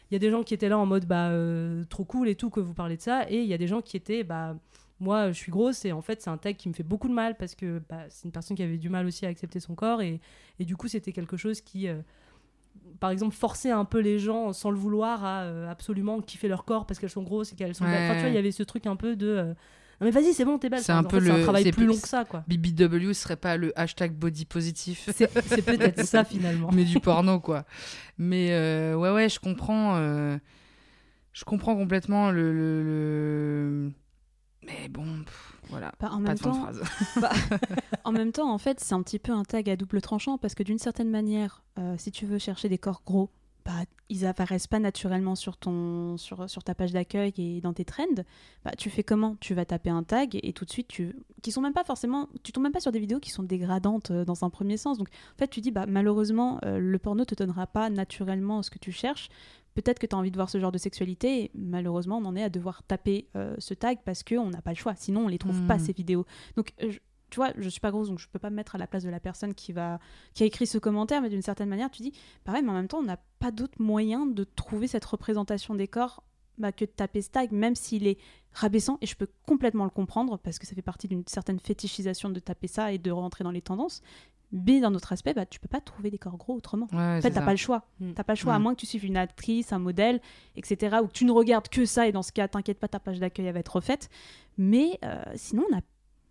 Il 0.10 0.14
y 0.14 0.18
a 0.18 0.20
des 0.20 0.30
gens 0.30 0.44
qui 0.44 0.54
étaient 0.54 0.70
là 0.70 0.78
en 0.78 0.86
mode 0.86 1.06
bah 1.06 1.30
euh, 1.30 1.84
trop 1.86 2.04
cool 2.06 2.30
et 2.30 2.36
tout 2.36 2.50
que 2.50 2.60
vous 2.60 2.74
parlez 2.74 2.98
de 2.98 3.02
ça, 3.02 3.30
et 3.30 3.42
il 3.42 3.48
y 3.48 3.54
a 3.54 3.58
des 3.58 3.68
gens 3.68 3.82
qui 3.82 3.98
étaient 3.98 4.24
bah 4.24 4.56
moi 5.00 5.32
je 5.32 5.38
suis 5.38 5.52
grosse 5.52 5.86
et 5.86 5.92
en 5.92 6.02
fait 6.02 6.22
c'est 6.22 6.30
un 6.30 6.38
tag 6.38 6.56
qui 6.56 6.70
me 6.70 6.74
fait 6.74 6.84
beaucoup 6.84 7.08
de 7.08 7.14
mal 7.14 7.36
parce 7.36 7.56
que 7.56 7.82
bah, 7.90 8.04
c'est 8.10 8.26
une 8.26 8.32
personne 8.32 8.56
qui 8.56 8.62
avait 8.62 8.78
du 8.78 8.90
mal 8.90 9.08
aussi 9.08 9.26
à 9.26 9.30
accepter 9.30 9.60
son 9.60 9.74
corps 9.74 10.02
et, 10.02 10.22
et 10.60 10.66
du 10.66 10.76
coup 10.76 10.88
c'était 10.88 11.14
quelque 11.14 11.36
chose 11.36 11.62
qui 11.62 11.88
euh, 11.88 12.00
par 13.00 13.10
exemple 13.10 13.34
forçait 13.34 13.72
un 13.72 13.86
peu 13.86 14.00
les 14.00 14.20
gens 14.20 14.54
sans 14.54 14.70
le 14.70 14.78
vouloir 14.78 15.26
à 15.26 15.70
absolument 15.70 16.22
kiffer 16.22 16.48
leur 16.48 16.64
corps 16.64 16.86
parce 16.86 17.00
qu'elles 17.00 17.10
sont 17.10 17.24
grosses 17.24 17.54
et 17.54 17.56
qu'elles 17.56 17.74
sont 17.74 17.86
belles. 17.86 18.04
Enfin 18.04 18.16
tu 18.16 18.20
vois 18.20 18.30
il 18.30 18.36
y 18.36 18.38
avait 18.38 18.52
ce 18.52 18.62
truc 18.62 18.86
un 18.86 18.96
peu 18.96 19.16
de 19.16 19.56
mais 20.04 20.12
vas-y 20.12 20.34
c'est 20.34 20.46
bon 20.46 20.58
t'es 20.58 20.70
belle. 20.70 20.82
C'est 20.82 20.92
un 20.92 21.04
peu 21.04 21.20
fait, 21.20 21.26
c'est 21.26 21.32
un 21.32 21.38
le- 21.38 21.44
travail 21.44 21.64
c'est 21.64 21.72
plus 21.72 21.86
plus- 21.86 21.94
long 21.96 22.00
que 22.00 22.08
ça 22.08 22.26
quoi. 22.26 22.44
BBW 22.48 23.14
serait 23.14 23.36
pas 23.38 23.58
le 23.58 23.72
hashtag 23.80 24.14
body 24.14 24.46
positif 24.46 25.10
C'est 25.16 25.28
peut-être 25.66 26.04
ça 26.06 26.24
finalement. 26.26 26.70
mais 26.74 26.84
du 26.84 27.00
porno 27.00 27.40
quoi. 27.40 27.66
Mais 28.18 28.50
euh, 28.52 28.96
ouais 28.96 29.12
ouais, 29.12 29.30
je 29.30 29.40
comprends 29.40 29.96
euh, 29.98 30.38
je 31.32 31.44
comprends 31.46 31.76
complètement 31.76 32.30
le, 32.32 32.54
le- 32.54 32.84
le- 32.84 33.92
mais 34.66 34.88
bon, 34.88 35.04
pff, 35.26 35.58
voilà. 35.70 35.92
Bah, 36.00 36.08
en 36.12 36.22
Pas 36.24 36.30
même 36.30 36.36
de 36.36 36.40
fin 36.40 36.50
de 36.52 36.56
temps, 36.56 36.62
phrase. 36.62 36.82
En 38.06 38.12
même 38.14 38.32
temps, 38.32 38.50
en 38.50 38.58
fait, 38.58 38.80
c'est 38.80 38.94
un 38.94 39.02
petit 39.02 39.20
peu 39.20 39.34
un 39.34 39.44
tag 39.44 39.70
à 39.70 39.76
double 39.76 40.00
tranchant 40.02 40.38
parce 40.38 40.56
que 40.56 40.64
d'une 40.64 40.78
certaine 40.78 41.10
manière, 41.10 41.64
euh, 41.80 41.96
si 41.98 42.12
tu 42.12 42.26
veux 42.26 42.38
chercher 42.38 42.70
des 42.70 42.78
corps 42.78 43.02
gros, 43.06 43.30
bah, 43.66 43.72
ils 44.10 44.26
apparaissent 44.26 44.68
pas 44.68 44.80
naturellement 44.80 45.36
sur, 45.36 45.58
ton, 45.58 46.18
sur, 46.18 46.50
sur 46.50 46.64
ta 46.64 46.76
page 46.76 46.92
d'accueil 46.92 47.32
et 47.38 47.62
dans 47.62 47.74
tes 47.74 47.86
trends, 47.86 48.04
bah, 48.66 48.72
tu 48.78 48.90
fais 48.90 49.04
comment? 49.04 49.36
Tu 49.40 49.54
vas 49.54 49.66
taper 49.66 49.90
un 49.90 50.04
tag 50.04 50.38
et 50.44 50.54
tout 50.54 50.66
de 50.66 50.70
suite, 50.70 50.88
tu, 50.90 51.16
qui 51.42 51.52
sont 51.52 51.62
même 51.62 51.74
pas 51.74 51.84
forcément, 51.84 52.28
tu 52.44 52.52
tombes 52.52 52.64
même 52.64 52.72
pas 52.74 52.80
sur 52.82 52.92
des 52.92 53.00
vidéos 53.00 53.20
qui 53.20 53.30
sont 53.32 53.44
dégradantes 53.44 54.12
euh, 54.12 54.26
dans 54.26 54.44
un 54.44 54.50
premier 54.50 54.78
sens. 54.78 54.98
Donc 54.98 55.08
en 55.10 55.38
fait, 55.38 55.48
tu 55.48 55.62
dis, 55.62 55.72
bah, 55.72 55.86
malheureusement, 55.88 56.60
euh, 56.66 56.78
le 56.78 57.00
porno 57.00 57.24
te 57.26 57.36
donnera 57.36 57.66
pas 57.68 57.90
naturellement 57.90 58.62
ce 58.64 58.70
que 58.70 58.80
tu 58.80 58.92
cherches. 58.92 59.30
Peut-être 59.76 59.98
que 59.98 60.06
tu 60.06 60.16
as 60.16 60.20
envie 60.20 60.30
de 60.30 60.36
voir 60.38 60.50
ce 60.52 60.60
genre 60.60 60.72
de 60.72 60.78
sexualité, 60.78 61.46
et 61.46 61.52
malheureusement, 61.56 62.18
on 62.20 62.26
en 62.26 62.36
est 62.36 62.44
à 62.44 62.50
devoir 62.50 62.84
taper 62.84 63.28
euh, 63.36 63.56
ce 63.58 63.74
tag 63.74 63.98
parce 64.06 64.22
qu'on 64.24 64.50
n'a 64.52 64.62
pas 64.62 64.70
le 64.72 64.76
choix. 64.78 64.94
Sinon, 64.96 65.26
on 65.26 65.28
les 65.28 65.40
trouve 65.40 65.60
pas, 65.66 65.78
Mm. 65.78 65.80
ces 65.80 65.94
vidéos. 65.94 66.26
Donc, 66.58 66.74
je- 66.80 67.00
tu 67.34 67.38
vois, 67.40 67.52
je 67.58 67.68
suis 67.68 67.80
pas 67.80 67.90
grosse, 67.90 68.10
donc 68.10 68.20
je 68.20 68.28
peux 68.28 68.38
pas 68.38 68.52
me 68.52 68.56
mettre 68.56 68.76
à 68.76 68.78
la 68.78 68.86
place 68.86 69.02
de 69.04 69.10
la 69.10 69.20
personne 69.20 69.56
qui, 69.56 69.74
va, 69.74 69.98
qui 70.36 70.44
a 70.44 70.46
écrit 70.46 70.68
ce 70.68 70.78
commentaire, 70.78 71.20
mais 71.20 71.30
d'une 71.30 71.42
certaine 71.42 71.68
manière, 71.68 71.90
tu 71.90 72.04
dis, 72.04 72.14
pareil, 72.44 72.62
mais 72.62 72.70
en 72.70 72.74
même 72.76 72.88
temps, 72.88 73.00
on 73.00 73.04
n'a 73.04 73.18
pas 73.40 73.50
d'autre 73.50 73.82
moyen 73.82 74.28
de 74.28 74.44
trouver 74.44 74.86
cette 74.86 75.04
représentation 75.04 75.74
des 75.74 75.88
corps 75.88 76.22
bah, 76.60 76.72
que 76.72 76.86
de 76.86 76.92
taper 76.92 77.24
ce 77.24 77.32
tag, 77.32 77.52
même 77.52 77.74
s'il 77.76 78.06
est 78.06 78.20
rabaissant, 78.52 79.00
et 79.02 79.08
je 79.08 79.16
peux 79.16 79.28
complètement 79.48 79.84
le 79.86 79.90
comprendre, 79.90 80.38
parce 80.38 80.60
que 80.60 80.68
ça 80.68 80.76
fait 80.76 80.84
partie 80.84 81.08
d'une 81.08 81.24
certaine 81.26 81.60
fétichisation 81.60 82.30
de 82.30 82.40
taper 82.40 82.68
ça 82.68 82.92
et 82.94 83.00
de 83.00 83.10
rentrer 83.10 83.44
dans 83.44 83.50
les 83.50 83.64
tendances. 83.64 84.04
Mais 84.52 84.80
d'un 84.80 84.94
autre 84.94 85.12
aspect, 85.12 85.34
bah, 85.34 85.48
tu 85.48 85.60
peux 85.60 85.68
pas 85.68 85.82
trouver 85.82 86.12
des 86.12 86.20
corps 86.20 86.38
gros 86.38 86.54
autrement. 86.54 86.88
Ouais, 86.92 87.18
En 87.18 87.22
fait, 87.22 87.32
t'as 87.32 87.42
pas 87.42 87.50
le 87.50 87.58
choix. 87.58 87.88
Mm. 88.00 88.12
T'as 88.14 88.24
pas 88.24 88.34
le 88.34 88.38
choix, 88.38 88.54
à 88.54 88.60
Mm. 88.60 88.62
moins 88.62 88.76
que 88.76 88.80
tu 88.82 88.86
suives 88.86 89.06
une 89.06 89.18
actrice, 89.18 89.74
un 89.74 89.80
modèle, 89.80 90.22
etc. 90.56 90.98
Ou 91.02 91.08
que 91.08 91.12
tu 91.14 91.26
ne 91.26 91.32
regardes 91.32 91.70
que 91.70 91.86
ça, 91.86 92.08
et 92.08 92.12
dans 92.12 92.22
ce 92.22 92.32
cas, 92.32 92.48
t'inquiète 92.48 92.78
pas, 92.80 92.88
ta 92.88 93.00
page 93.00 93.20
d'accueil 93.20 93.52
va 93.52 93.60
être 93.60 93.76
refaite. 93.78 94.10
Mais 94.60 95.00
euh, 95.04 95.24
sinon, 95.34 95.64
on 95.72 95.76
n'a 95.76 95.82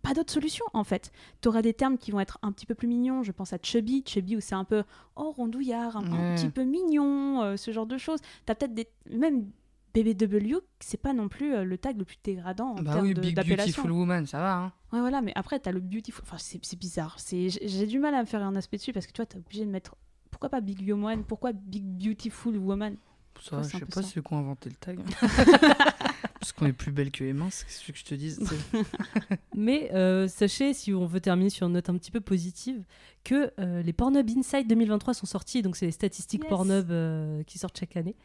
pas 0.03 0.13
d'autre 0.13 0.31
solution, 0.31 0.65
en 0.73 0.83
fait. 0.83 1.11
T'auras 1.41 1.61
des 1.61 1.73
termes 1.73 1.97
qui 1.97 2.11
vont 2.11 2.19
être 2.19 2.37
un 2.41 2.51
petit 2.51 2.65
peu 2.65 2.75
plus 2.75 2.87
mignons. 2.87 3.23
Je 3.23 3.31
pense 3.31 3.53
à 3.53 3.57
chubby, 3.63 4.03
chubby 4.05 4.35
où 4.35 4.41
c'est 4.41 4.53
un 4.53 4.65
peu, 4.65 4.83
oh, 5.15 5.31
rondouillard, 5.31 5.97
un, 5.97 6.35
petit 6.35 6.49
peu 6.49 6.63
mignon, 6.63 7.41
euh, 7.41 7.57
ce 7.57 7.71
genre 7.71 7.87
de 7.87 7.97
choses. 7.97 8.19
T'as 8.45 8.53
peut-être 8.53 8.73
des... 8.73 8.87
Même 9.09 9.49
BBW, 9.93 10.57
c'est 10.79 10.99
pas 10.99 11.13
non 11.13 11.29
plus 11.29 11.53
euh, 11.53 11.63
le 11.63 11.77
tag 11.77 11.97
le 11.97 12.03
plus 12.03 12.17
dégradant 12.23 12.71
en 12.71 12.81
Bah 12.81 12.93
termes 12.93 13.05
oui, 13.05 13.13
Big. 13.13 13.35
Beautiful 13.35 13.91
Woman, 13.91 14.25
ça 14.25 14.39
va. 14.39 14.55
Hein. 14.55 14.73
Ouais, 14.91 14.99
voilà, 14.99 15.21
mais 15.21 15.31
après, 15.35 15.59
t'as 15.59 15.71
le 15.71 15.79
beautiful. 15.79 16.23
Enfin, 16.27 16.37
c'est 16.37 16.77
bizarre. 16.77 17.17
J'ai 17.29 17.85
du 17.85 17.99
mal 17.99 18.13
à 18.15 18.21
me 18.21 18.25
faire 18.25 18.43
un 18.43 18.55
aspect 18.55 18.77
dessus 18.77 18.91
parce 18.91 19.07
que 19.07 19.11
tu 19.13 19.21
vois, 19.21 19.27
t'es 19.27 19.37
obligé 19.37 19.65
de 19.65 19.69
mettre. 19.69 19.95
Pourquoi 20.31 20.49
pas 20.49 20.61
Big 20.61 20.89
Woman? 20.89 21.23
Pourquoi 21.23 21.53
Big 21.53 21.83
Beautiful 21.83 22.57
Woman? 22.57 22.97
Ça, 23.39 23.61
je 23.61 23.69
sais 23.69 23.85
pas 23.85 24.01
qui 24.01 24.33
ont 24.33 24.37
inventé 24.37 24.69
le 24.69 24.75
tag. 24.75 24.99
Parce 26.39 26.51
qu'on 26.51 26.65
est 26.65 26.73
plus 26.73 26.91
belle 26.91 27.11
que 27.11 27.23
les 27.23 27.33
minces, 27.33 27.63
qu'est-ce 27.63 27.91
que 27.91 27.97
je 27.97 28.03
te 28.03 28.15
c'est- 28.15 29.37
Mais 29.55 29.91
euh, 29.93 30.27
sachez, 30.27 30.73
si 30.73 30.93
on 30.93 31.05
veut 31.05 31.19
terminer 31.21 31.49
sur 31.49 31.67
une 31.67 31.73
note 31.73 31.89
un 31.89 31.97
petit 31.97 32.11
peu 32.11 32.21
positive, 32.21 32.83
que 33.23 33.51
euh, 33.59 33.81
les 33.81 33.93
Pornhub 33.93 34.29
Insight 34.29 34.67
2023 34.67 35.13
sont 35.13 35.25
sortis, 35.25 35.61
donc 35.61 35.75
c'est 35.75 35.85
les 35.85 35.91
statistiques 35.91 36.43
Yes. 36.43 36.49
Pornhub 36.49 36.91
euh, 36.91 37.43
qui 37.43 37.57
sortent 37.57 37.77
chaque 37.77 37.95
année. 37.97 38.15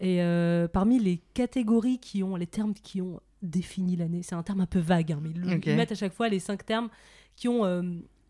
Et 0.00 0.22
euh, 0.22 0.68
parmi 0.68 0.98
les 0.98 1.20
catégories 1.34 1.98
qui 1.98 2.22
ont, 2.22 2.36
les 2.36 2.46
termes 2.46 2.74
qui 2.74 3.00
ont 3.00 3.20
défini 3.42 3.96
l'année, 3.96 4.22
c'est 4.22 4.34
un 4.34 4.42
terme 4.42 4.60
un 4.60 4.66
peu 4.66 4.78
vague, 4.78 5.12
hein, 5.12 5.20
mais 5.22 5.30
ils, 5.30 5.76
mettent 5.76 5.92
à 5.92 5.96
chaque 5.96 6.12
fois 6.12 6.28
les 6.28 6.38
cinq 6.40 6.66
termes 6.66 6.88
qui 7.34 7.48
ont 7.48 7.64
euh, 7.64 7.82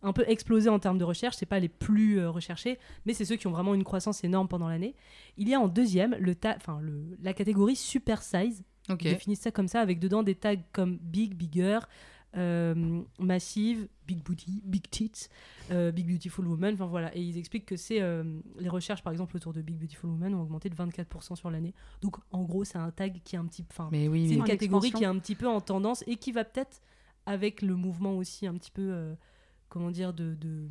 un 0.02 0.12
peu 0.12 0.24
explosé 0.28 0.68
en 0.68 0.78
termes 0.78 0.98
de 0.98 1.04
recherche. 1.04 1.36
C'est 1.36 1.46
pas 1.46 1.58
les 1.58 1.68
plus 1.68 2.18
euh, 2.20 2.30
recherchés, 2.30 2.78
mais 3.04 3.14
c'est 3.14 3.24
ceux 3.24 3.36
qui 3.36 3.46
ont 3.48 3.50
vraiment 3.52 3.74
une 3.74 3.82
croissance 3.84 4.22
énorme 4.24 4.46
pendant 4.46 4.68
l'année. 4.68 4.94
Il 5.38 5.48
y 5.48 5.54
a 5.54 5.60
en 5.60 5.66
deuxième 5.68 6.14
le 6.20 6.34
ta- 6.36 6.54
enfin, 6.56 6.78
le, 6.80 7.02
la 7.22 7.32
catégorie 7.32 7.76
super 7.76 8.22
size. 8.22 8.62
Ils 8.88 8.96
définissent 8.96 9.40
ça 9.40 9.50
comme 9.50 9.68
ça, 9.68 9.80
avec 9.80 9.98
dedans 9.98 10.22
des 10.22 10.34
tags 10.34 10.56
comme 10.72 10.98
big, 10.98 11.34
bigger, 11.34 11.80
euh, 12.36 13.02
massive, 13.18 13.88
big 14.06 14.22
booty, 14.22 14.60
big 14.64 14.88
tits, 14.90 15.28
euh, 15.70 15.90
big 15.90 16.06
beautiful 16.06 16.46
woman. 16.46 16.74
Enfin 16.74 16.86
voilà, 16.86 17.16
et 17.16 17.20
ils 17.20 17.38
expliquent 17.38 17.66
que 17.66 17.76
c'est 17.76 18.00
euh, 18.02 18.24
les 18.58 18.68
recherches 18.68 19.02
par 19.02 19.12
exemple 19.12 19.36
autour 19.36 19.52
de 19.52 19.62
big 19.62 19.76
beautiful 19.76 20.10
woman 20.10 20.34
ont 20.34 20.42
augmenté 20.42 20.68
de 20.68 20.74
24% 20.76 21.34
sur 21.36 21.50
l'année. 21.50 21.74
Donc 22.02 22.16
en 22.30 22.42
gros, 22.42 22.64
c'est 22.64 22.78
un 22.78 22.90
tag 22.90 23.20
qui 23.24 23.36
est 23.36 23.38
un 23.38 23.46
petit, 23.46 23.64
enfin, 23.70 23.88
Mais 23.90 24.08
oui, 24.08 24.28
c'est 24.28 24.34
une 24.34 24.44
catégorie 24.44 24.92
qui 24.92 25.04
est 25.04 25.06
un 25.06 25.18
petit 25.18 25.34
peu 25.34 25.48
en 25.48 25.60
tendance 25.60 26.04
et 26.06 26.16
qui 26.16 26.32
va 26.32 26.44
peut-être 26.44 26.80
avec 27.24 27.62
le 27.62 27.74
mouvement 27.74 28.16
aussi 28.16 28.46
un 28.46 28.54
petit 28.54 28.70
peu, 28.70 28.88
euh, 28.92 29.14
comment 29.68 29.90
dire, 29.90 30.12
de, 30.12 30.34
de 30.34 30.68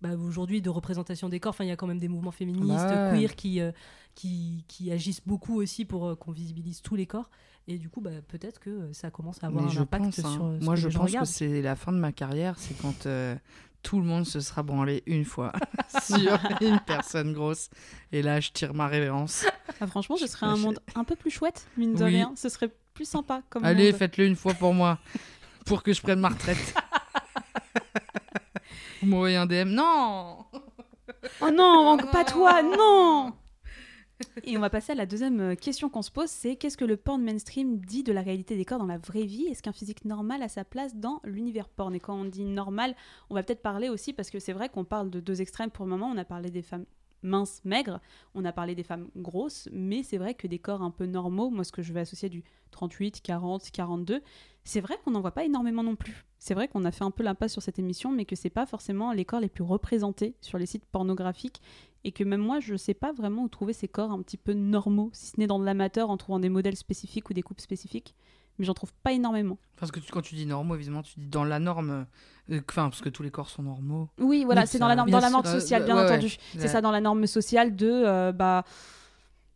bah, 0.00 0.16
aujourd'hui 0.16 0.62
de 0.62 0.70
représentation 0.70 1.28
des 1.28 1.40
corps. 1.40 1.50
Enfin, 1.50 1.64
il 1.64 1.68
y 1.68 1.72
a 1.72 1.76
quand 1.76 1.86
même 1.86 1.98
des 1.98 2.08
mouvements 2.08 2.30
féministes, 2.30 2.68
Bah 2.68 3.12
ouais. 3.12 3.18
queer 3.18 3.36
qui, 3.36 3.60
euh, 3.60 3.70
qui, 4.14 4.64
qui 4.66 4.90
agissent 4.90 5.22
beaucoup 5.26 5.56
aussi 5.60 5.84
pour 5.84 6.06
euh, 6.08 6.14
qu'on 6.16 6.32
visibilise 6.32 6.80
tous 6.80 6.96
les 6.96 7.06
corps. 7.06 7.30
Et 7.68 7.76
du 7.76 7.88
coup, 7.90 8.00
bah, 8.00 8.10
peut-être 8.26 8.58
que 8.60 8.70
euh, 8.70 8.92
ça 8.94 9.10
commence 9.10 9.44
à 9.44 9.48
avoir 9.48 9.64
Mais 9.66 9.76
un 9.78 9.82
impact 9.82 10.04
pense, 10.06 10.18
hein. 10.20 10.32
sur 10.32 10.44
euh, 10.46 10.58
ce 10.58 10.64
Moi, 10.64 10.74
que 10.74 10.80
je 10.80 10.86
les 10.88 10.92
gens 10.92 11.00
pense 11.00 11.12
que 11.12 11.24
c'est 11.26 11.60
la 11.62 11.76
fin 11.76 11.92
de 11.92 11.98
ma 11.98 12.12
carrière, 12.12 12.54
c'est 12.58 12.74
quand 12.80 13.04
euh, 13.06 13.36
tout 13.82 13.98
le 14.00 14.06
monde 14.06 14.24
se 14.26 14.40
sera 14.40 14.62
branlé 14.62 15.02
une 15.06 15.24
fois 15.26 15.52
sur 16.02 16.38
une 16.62 16.80
personne 16.86 17.34
grosse. 17.34 17.68
Et 18.10 18.22
là, 18.22 18.40
je 18.40 18.52
tire 18.52 18.72
ma 18.72 18.86
révérence. 18.88 19.44
Ah, 19.80 19.86
Franchement, 19.86 20.16
ce 20.16 20.26
serait 20.26 20.46
un 20.46 20.56
monde 20.56 20.78
un 20.94 21.04
peu 21.04 21.14
plus 21.14 21.30
chouette, 21.30 21.66
mine 21.76 21.94
de 21.94 22.04
Oui. 22.04 22.10
rien. 22.10 22.32
Ce 22.36 22.48
serait 22.48 22.70
plus 22.94 23.04
sympa 23.08 23.42
comme 23.50 23.64
Allez, 23.64 23.92
faites-le 23.92 24.26
une 24.26 24.36
fois 24.36 24.54
pour 24.54 24.72
moi, 24.72 24.98
pour 25.66 25.82
que 25.82 25.92
je 25.92 26.00
prenne 26.00 26.20
ma 26.20 26.30
retraite. 26.30 26.74
Vous 29.00 29.08
m'envoyez 29.08 29.36
un 29.36 29.46
DM 29.46 29.70
Non 29.70 30.44
Oh 31.40 31.50
non, 31.50 31.96
pas 32.12 32.24
toi, 32.24 32.62
non. 32.62 33.32
Et 34.44 34.58
on 34.58 34.60
va 34.60 34.68
passer 34.68 34.92
à 34.92 34.94
la 34.94 35.06
deuxième 35.06 35.40
euh, 35.40 35.54
question 35.54 35.88
qu'on 35.88 36.02
se 36.02 36.10
pose, 36.10 36.28
c'est 36.28 36.56
qu'est-ce 36.56 36.76
que 36.76 36.84
le 36.84 36.98
porn 36.98 37.22
mainstream 37.22 37.78
dit 37.78 38.02
de 38.02 38.12
la 38.12 38.20
réalité 38.20 38.56
des 38.56 38.66
corps 38.66 38.78
dans 38.78 38.86
la 38.86 38.98
vraie 38.98 39.24
vie? 39.24 39.46
Est-ce 39.46 39.62
qu'un 39.62 39.72
physique 39.72 40.04
normal 40.04 40.42
a 40.42 40.48
sa 40.48 40.64
place 40.64 40.94
dans 40.94 41.20
l'univers 41.24 41.68
porn? 41.68 41.94
Et 41.94 42.00
quand 42.00 42.14
on 42.14 42.24
dit 42.24 42.44
normal, 42.44 42.94
on 43.30 43.34
va 43.34 43.42
peut-être 43.42 43.62
parler 43.62 43.88
aussi, 43.88 44.12
parce 44.12 44.30
que 44.30 44.38
c'est 44.38 44.52
vrai 44.52 44.68
qu'on 44.68 44.84
parle 44.84 45.08
de 45.08 45.20
deux 45.20 45.40
extrêmes 45.40 45.70
pour 45.70 45.86
le 45.86 45.90
moment, 45.90 46.08
on 46.08 46.18
a 46.18 46.24
parlé 46.24 46.50
des 46.50 46.62
femmes 46.62 46.84
minces, 47.22 47.60
maigres, 47.64 48.00
on 48.34 48.44
a 48.44 48.52
parlé 48.52 48.74
des 48.74 48.82
femmes 48.82 49.08
grosses, 49.16 49.68
mais 49.72 50.02
c'est 50.02 50.18
vrai 50.18 50.34
que 50.34 50.46
des 50.46 50.58
corps 50.58 50.82
un 50.82 50.90
peu 50.90 51.06
normaux, 51.06 51.50
moi 51.50 51.64
ce 51.64 51.72
que 51.72 51.82
je 51.82 51.92
vais 51.92 52.00
associer 52.00 52.28
du 52.28 52.44
38, 52.70 53.20
40, 53.22 53.70
42, 53.70 54.22
c'est 54.64 54.80
vrai 54.80 54.96
qu'on 55.04 55.12
n'en 55.12 55.20
voit 55.20 55.32
pas 55.32 55.44
énormément 55.44 55.82
non 55.82 55.96
plus. 55.96 56.24
C'est 56.38 56.54
vrai 56.54 56.68
qu'on 56.68 56.84
a 56.84 56.90
fait 56.90 57.04
un 57.04 57.10
peu 57.10 57.22
l'impasse 57.22 57.52
sur 57.52 57.62
cette 57.62 57.78
émission, 57.78 58.12
mais 58.12 58.24
que 58.24 58.36
c'est 58.36 58.50
pas 58.50 58.66
forcément 58.66 59.12
les 59.12 59.24
corps 59.24 59.40
les 59.40 59.48
plus 59.48 59.64
représentés 59.64 60.34
sur 60.40 60.58
les 60.58 60.66
sites 60.66 60.86
pornographiques 60.86 61.60
et 62.04 62.12
que 62.12 62.24
même 62.24 62.40
moi 62.40 62.60
je 62.60 62.76
sais 62.76 62.94
pas 62.94 63.12
vraiment 63.12 63.44
où 63.44 63.48
trouver 63.48 63.72
ces 63.72 63.88
corps 63.88 64.10
un 64.10 64.22
petit 64.22 64.36
peu 64.38 64.52
normaux, 64.52 65.10
si 65.12 65.32
ce 65.32 65.40
n'est 65.40 65.46
dans 65.46 65.58
de 65.58 65.64
l'amateur 65.64 66.10
en 66.10 66.16
trouvant 66.16 66.40
des 66.40 66.48
modèles 66.48 66.76
spécifiques 66.76 67.28
ou 67.30 67.34
des 67.34 67.42
coupes 67.42 67.60
spécifiques, 67.60 68.14
mais 68.60 68.66
j'en 68.66 68.74
trouve 68.74 68.92
pas 69.02 69.12
énormément. 69.12 69.58
Parce 69.76 69.90
que 69.90 69.98
tu- 69.98 70.12
quand 70.12 70.22
tu 70.22 70.36
dis 70.36 70.46
normaux, 70.46 70.76
évidemment, 70.76 71.02
tu 71.02 71.18
dis 71.18 71.26
dans 71.26 71.44
la 71.44 71.58
norme. 71.58 71.90
euh, 71.90 72.04
Enfin, 72.68 72.88
parce 72.90 73.00
que 73.00 73.08
tous 73.08 73.22
les 73.22 73.30
corps 73.30 73.48
sont 73.48 73.62
normaux. 73.62 74.08
Oui, 74.18 74.44
voilà, 74.44 74.66
c'est 74.66 74.78
dans 74.80 74.88
la 74.88 74.96
norme, 74.96 75.08
dans 75.10 75.20
la 75.20 75.30
norme 75.30 75.46
Euh, 75.46 75.52
sociale, 75.60 75.84
bien 75.84 75.94
ouais, 75.96 76.02
ouais. 76.02 76.10
entendu. 76.10 76.36
C'est 76.52 76.62
Ouais. 76.62 76.66
ça, 76.68 76.80
dans 76.80 76.90
la 76.90 77.00
norme 77.00 77.26
sociale 77.28 77.76
de 77.76 77.88
euh, 77.88 78.32
bah 78.32 78.64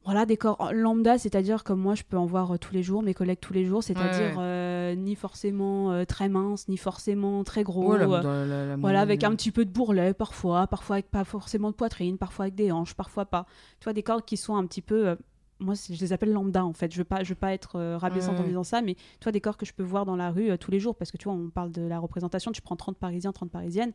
voilà 0.05 0.27
des 0.27 0.37
corps 0.37 0.71
lambda, 0.73 1.17
c'est-à-dire 1.19 1.65
comme 1.65 1.81
moi 1.81 1.95
je 1.95 2.03
peux 2.05 2.19
en 2.19 2.27
voir 2.27 2.53
euh, 2.53 2.59
tous 2.59 2.73
les 2.75 2.83
jours, 2.83 3.03
mes 3.03 3.15
collègues 3.15 3.41
tous 3.41 3.53
les 3.55 3.65
jours, 3.65 3.83
c'est-à-dire 3.83 4.37
euh, 4.39 4.95
ni 4.95 5.15
forcément 5.17 6.05
très 6.05 6.29
mince, 6.29 6.69
ni 6.69 6.77
forcément 6.77 7.43
très 7.43 7.63
gros. 7.65 7.93
Ouais, 7.93 7.99
la- 7.99 8.07
dans 8.07 8.23
la- 8.23 8.45
la- 8.47 8.67
la 8.67 8.77
Voilà, 8.77 9.01
avec 9.01 9.25
un 9.25 9.31
petit 9.35 9.51
peu 9.51 9.65
de 9.65 9.71
bourrelet 9.71 10.13
parfois, 10.15 10.67
parfois 10.67 10.97
avec 10.97 11.11
pas 11.11 11.25
forcément 11.25 11.71
de 11.71 11.75
poitrine, 11.75 12.17
parfois 12.19 12.45
avec 12.45 12.55
des 12.55 12.71
hanches, 12.71 12.95
parfois 12.95 13.25
pas. 13.25 13.47
Tu 13.81 13.85
vois, 13.85 13.93
des 13.95 14.03
corps 14.03 14.25
qui 14.25 14.37
sont 14.37 14.55
un 14.57 14.67
petit 14.67 14.83
peu. 14.83 15.17
Moi, 15.61 15.75
je 15.75 15.99
les 15.99 16.13
appelle 16.13 16.33
lambda 16.33 16.65
en 16.65 16.73
fait. 16.73 16.93
Je 16.93 16.99
veux 16.99 17.05
pas, 17.05 17.23
je 17.23 17.31
veux 17.31 17.35
pas 17.35 17.53
être 17.53 17.77
euh, 17.77 17.97
rabaissante 17.97 18.39
en 18.39 18.45
disant 18.45 18.65
ça, 18.65 18.83
mais 18.83 18.95
tu 18.95 19.25
vois, 19.25 19.33
des 19.33 19.41
corps 19.41 19.57
que 19.57 19.67
je 19.67 19.73
peux 19.73 19.83
voir 19.83 20.05
dans 20.05 20.17
la 20.17 20.31
rue 20.31 20.51
euh, 20.51 20.57
tous 20.57 20.71
les 20.71 20.81
jours, 20.81 20.97
parce 20.97 21.11
que 21.11 21.17
tu 21.17 21.25
vois, 21.25 21.35
on 21.35 21.51
parle 21.51 21.71
de 21.71 21.83
la 21.83 21.99
représentation. 21.99 22.53
Tu 22.53 22.61
prends 22.61 22.77
30 22.77 22.97
Parisiens, 22.99 23.33
30 23.33 23.51
Parisiennes, 23.51 23.93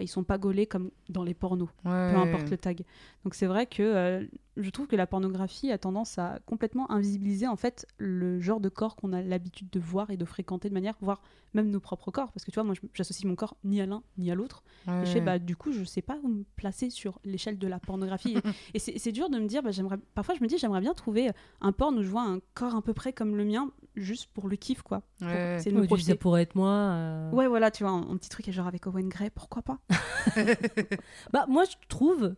ils 0.00 0.08
sont 0.08 0.22
pas 0.24 0.38
gaulés 0.38 0.66
comme 0.66 0.90
dans 1.08 1.24
les 1.24 1.34
pornos, 1.34 1.68
Ouais. 1.84 2.10
peu 2.10 2.16
importe 2.16 2.50
le 2.50 2.56
tag. 2.56 2.84
Donc 3.24 3.34
c'est 3.34 3.46
vrai 3.46 3.66
que 3.66 3.82
euh, 3.82 4.26
je 4.56 4.70
trouve 4.70 4.86
que 4.86 4.96
la 4.96 5.06
pornographie 5.06 5.70
a 5.72 5.78
tendance 5.78 6.18
à 6.18 6.38
complètement 6.46 6.90
invisibiliser 6.92 7.46
en 7.46 7.56
fait 7.56 7.86
le 7.98 8.38
genre 8.40 8.60
de 8.60 8.68
corps 8.68 8.94
qu'on 8.96 9.12
a 9.12 9.22
l'habitude 9.22 9.68
de 9.70 9.80
voir 9.80 10.10
et 10.10 10.16
de 10.16 10.24
fréquenter 10.24 10.68
de 10.68 10.74
manière, 10.74 10.94
voire 11.00 11.22
même 11.54 11.70
nos 11.70 11.80
propres 11.80 12.10
corps, 12.12 12.30
parce 12.32 12.44
que 12.44 12.50
tu 12.52 12.54
vois, 12.56 12.62
moi, 12.64 12.74
j'associe 12.94 13.24
mon 13.28 13.34
corps 13.34 13.56
ni 13.64 13.80
à 13.80 13.86
l'un 13.86 14.02
ni 14.18 14.30
à 14.30 14.36
l'autre. 14.36 14.62
Et 14.86 15.04
je 15.04 15.10
fais, 15.10 15.18
Ouais. 15.18 15.24
bah, 15.24 15.38
du 15.40 15.56
coup, 15.56 15.72
je 15.72 15.82
sais 15.82 16.02
pas 16.02 16.16
où 16.22 16.28
me 16.28 16.44
placer 16.54 16.90
sur 16.90 17.18
l'échelle 17.24 17.58
de 17.58 17.66
la 17.66 17.80
pornographie. 17.80 18.36
et 18.74 18.78
c'est 18.78 18.98
c'est 18.98 19.10
dur 19.12 19.28
de 19.30 19.38
me 19.40 19.46
dire, 19.46 19.60
bah, 19.62 19.72
j'aimerais, 19.72 19.98
parfois 20.14 20.36
je 20.36 20.42
me 20.42 20.46
dis, 20.46 20.58
j'aimerais 20.58 20.80
bien 20.80 20.94
trouver 20.94 21.30
un 21.60 21.72
porn 21.72 21.98
où 21.98 22.02
je 22.02 22.08
vois 22.08 22.22
un 22.22 22.38
corps 22.54 22.76
à 22.76 22.82
peu 22.82 22.94
près 22.94 23.12
comme 23.12 23.36
le 23.36 23.44
mien, 23.44 23.70
juste 23.96 24.28
pour 24.32 24.48
le 24.48 24.54
kiff, 24.54 24.82
quoi. 24.82 25.02
Pour 25.18 25.26
Ouais. 25.28 25.56
dis, 25.96 26.04
ça 26.04 26.14
pourrait 26.14 26.42
être 26.42 26.54
moi. 26.54 26.68
euh. 26.70 27.32
Ouais, 27.32 27.48
voilà, 27.48 27.72
tu 27.72 27.82
vois, 27.82 27.92
un, 27.92 28.08
un 28.08 28.16
petit 28.16 28.28
truc 28.28 28.48
genre 28.50 28.68
avec 28.68 28.86
Owen 28.86 29.08
Gray, 29.08 29.30
pourquoi 29.30 29.62
pas 29.62 29.79
Bah, 31.32 31.46
moi, 31.48 31.64
je 31.64 31.76
trouve 31.88 32.34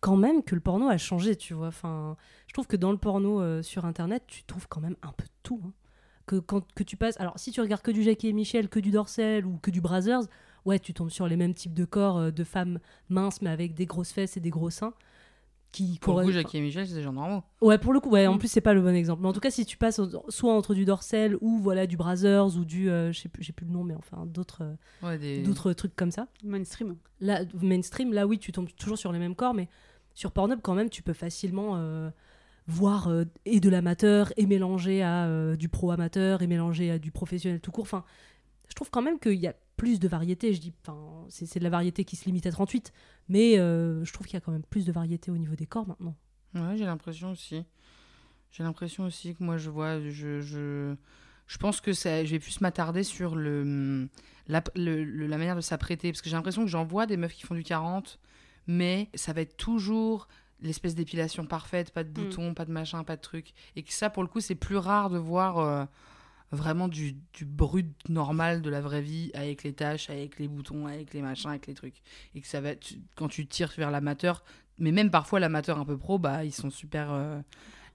quand 0.00 0.16
même 0.16 0.42
que 0.42 0.54
le 0.54 0.60
porno 0.60 0.88
a 0.88 0.98
changé, 0.98 1.36
tu 1.36 1.54
vois. 1.54 1.68
Enfin, 1.68 2.16
je 2.46 2.52
trouve 2.52 2.66
que 2.66 2.76
dans 2.76 2.92
le 2.92 2.98
porno 2.98 3.40
euh, 3.40 3.62
sur 3.62 3.84
Internet, 3.84 4.24
tu 4.26 4.44
trouves 4.44 4.68
quand 4.68 4.80
même 4.80 4.96
un 5.02 5.12
peu 5.12 5.24
de 5.24 5.30
tout. 5.42 5.60
hein. 5.64 5.72
Que 6.26 6.36
quand 6.36 6.62
que 6.74 6.82
tu 6.82 6.96
passes... 6.96 7.20
Alors, 7.20 7.38
si 7.38 7.52
tu 7.52 7.60
regardes 7.60 7.82
que 7.82 7.90
du 7.90 8.02
Jackie 8.02 8.28
et 8.28 8.32
Michel, 8.32 8.68
que 8.68 8.80
du 8.80 8.90
Dorsel 8.90 9.44
ou 9.46 9.58
que 9.58 9.70
du 9.70 9.80
Brazzers, 9.82 10.22
ouais, 10.64 10.78
tu 10.78 10.94
tombes 10.94 11.10
sur 11.10 11.26
les 11.28 11.36
mêmes 11.36 11.54
types 11.54 11.74
de 11.74 11.84
corps 11.84 12.18
euh, 12.18 12.30
de 12.30 12.44
femmes 12.44 12.78
minces, 13.10 13.42
mais 13.42 13.50
avec 13.50 13.74
des 13.74 13.86
grosses 13.86 14.12
fesses 14.12 14.36
et 14.36 14.40
des 14.40 14.50
gros 14.50 14.70
seins. 14.70 14.94
Qui 15.74 15.98
Pour 16.00 16.18
le 16.20 16.24
coup, 16.26 16.30
Jackie 16.30 16.58
et 16.58 16.60
Michel, 16.60 16.86
c'est 16.86 16.94
des 16.94 17.02
gens 17.02 17.12
normaux. 17.12 17.42
Ouais, 17.60 17.78
pour 17.78 17.92
le 17.92 17.98
coup, 17.98 18.10
ouais, 18.10 18.26
en 18.28 18.34
Mm. 18.34 18.38
plus, 18.38 18.46
c'est 18.48 18.60
pas 18.60 18.74
le 18.74 18.80
bon 18.80 18.94
exemple. 18.94 19.22
Mais 19.22 19.28
en 19.28 19.32
tout 19.32 19.40
cas, 19.40 19.50
si 19.50 19.66
tu 19.66 19.76
passes 19.76 19.98
au- 19.98 20.24
soit 20.28 20.52
entre 20.54 20.72
du 20.72 20.84
Dorsel 20.84 21.36
ou 21.40 21.58
voilà 21.58 21.86
du 21.88 21.96
Brazzers 21.96 22.56
ou 22.56 22.64
du. 22.64 22.88
euh, 22.88 23.10
je 23.12 23.20
sais 23.20 23.28
plus, 23.28 23.42
j'ai 23.42 23.52
plus 23.52 23.66
le 23.66 23.72
nom, 23.72 23.82
mais 23.82 23.94
enfin, 23.96 24.24
d'autres 24.26 24.62
euh, 24.62 24.74
Ouais, 25.06 25.18
des... 25.18 25.42
d'autres 25.42 25.72
trucs 25.72 25.96
comme 25.96 26.12
ça. 26.12 26.28
Mainstream. 26.44 26.94
Là, 27.20 27.40
mainstream, 27.60 28.12
là, 28.12 28.26
oui, 28.26 28.38
tu 28.38 28.52
tombes 28.52 28.68
toujours 28.78 28.98
sur 28.98 29.10
les 29.12 29.18
mêmes 29.18 29.34
corps, 29.34 29.52
mais 29.54 29.68
sur 30.14 30.30
Pornhub, 30.30 30.60
quand 30.62 30.74
même, 30.74 30.90
tu 30.90 31.02
peux 31.02 31.12
facilement 31.12 31.72
euh, 31.76 32.08
voir 32.68 33.08
euh, 33.08 33.24
et 33.44 33.58
de 33.60 33.68
l'amateur, 33.68 34.32
et 34.36 34.46
mélanger 34.46 35.02
à 35.02 35.24
euh, 35.26 35.56
du 35.56 35.68
pro-amateur, 35.68 36.40
et 36.42 36.46
mélanger 36.46 36.90
à 36.92 36.98
du 37.00 37.10
professionnel 37.10 37.60
tout 37.60 37.72
court. 37.72 37.82
Enfin, 37.82 38.04
je 38.74 38.76
trouve 38.76 38.90
quand 38.90 39.02
même 39.02 39.20
qu'il 39.20 39.34
y 39.38 39.46
a 39.46 39.54
plus 39.76 40.00
de 40.00 40.08
variété. 40.08 40.52
Je 40.52 40.60
dis, 40.60 40.72
c'est 41.28 41.58
de 41.60 41.64
la 41.64 41.70
variété 41.70 42.04
qui 42.04 42.16
se 42.16 42.24
limite 42.24 42.44
à 42.46 42.50
38, 42.50 42.92
mais 43.28 43.56
euh, 43.60 44.04
je 44.04 44.12
trouve 44.12 44.26
qu'il 44.26 44.34
y 44.34 44.36
a 44.36 44.40
quand 44.40 44.50
même 44.50 44.64
plus 44.64 44.84
de 44.84 44.90
variété 44.90 45.30
au 45.30 45.36
niveau 45.38 45.54
des 45.54 45.66
corps 45.66 45.86
maintenant. 45.86 46.16
Ouais, 46.56 46.76
j'ai 46.76 46.84
l'impression 46.84 47.30
aussi. 47.30 47.62
J'ai 48.50 48.64
l'impression 48.64 49.04
aussi 49.04 49.34
que 49.36 49.44
moi, 49.44 49.58
je 49.58 49.70
vois, 49.70 50.00
je, 50.00 50.40
je, 50.40 50.94
je 51.46 51.58
pense 51.58 51.80
que 51.80 51.92
ça, 51.92 52.24
je 52.24 52.30
vais 52.32 52.40
plus 52.40 52.60
m'attarder 52.60 53.04
sur 53.04 53.36
le, 53.36 54.08
la, 54.48 54.60
le- 54.74 55.04
le- 55.04 55.26
la 55.28 55.38
manière 55.38 55.54
de 55.56 55.60
s'apprêter. 55.60 56.10
Parce 56.10 56.20
que 56.22 56.28
j'ai 56.28 56.34
l'impression 56.36 56.62
que 56.64 56.70
j'en 56.70 56.84
vois 56.84 57.06
des 57.06 57.16
meufs 57.16 57.34
qui 57.34 57.42
font 57.46 57.54
du 57.54 57.62
40, 57.62 58.18
mais 58.66 59.08
ça 59.14 59.32
va 59.32 59.40
être 59.42 59.56
toujours 59.56 60.26
l'espèce 60.60 60.96
d'épilation 60.96 61.46
parfaite, 61.46 61.92
pas 61.92 62.02
de 62.04 62.08
boutons, 62.10 62.54
pas 62.54 62.64
de 62.64 62.72
machin, 62.72 63.04
pas 63.04 63.14
de 63.16 63.20
truc. 63.20 63.52
Et 63.76 63.84
que 63.84 63.92
ça, 63.92 64.10
pour 64.10 64.22
le 64.24 64.28
coup, 64.28 64.40
c'est 64.40 64.54
plus 64.56 64.76
rare 64.78 65.10
de 65.10 65.18
voir 65.18 65.58
euh, 65.58 65.84
vraiment 66.54 66.88
du, 66.88 67.16
du 67.32 67.44
brut 67.44 67.86
normal 68.08 68.62
de 68.62 68.70
la 68.70 68.80
vraie 68.80 69.02
vie 69.02 69.30
avec 69.34 69.62
les 69.62 69.72
taches, 69.72 70.10
avec 70.10 70.38
les 70.38 70.48
boutons, 70.48 70.86
avec 70.86 71.12
les 71.12 71.22
machins, 71.22 71.50
avec 71.50 71.66
les 71.66 71.74
trucs. 71.74 72.02
Et 72.34 72.40
que 72.40 72.46
ça 72.46 72.60
va 72.60 72.70
être, 72.70 72.94
quand 73.16 73.28
tu 73.28 73.46
tires 73.46 73.72
vers 73.76 73.90
l'amateur, 73.90 74.44
mais 74.78 74.92
même 74.92 75.10
parfois 75.10 75.40
l'amateur 75.40 75.78
un 75.78 75.84
peu 75.84 75.96
pro, 75.98 76.18
bah 76.18 76.44
ils 76.44 76.52
sont 76.52 76.70
super. 76.70 77.12
euh, 77.12 77.40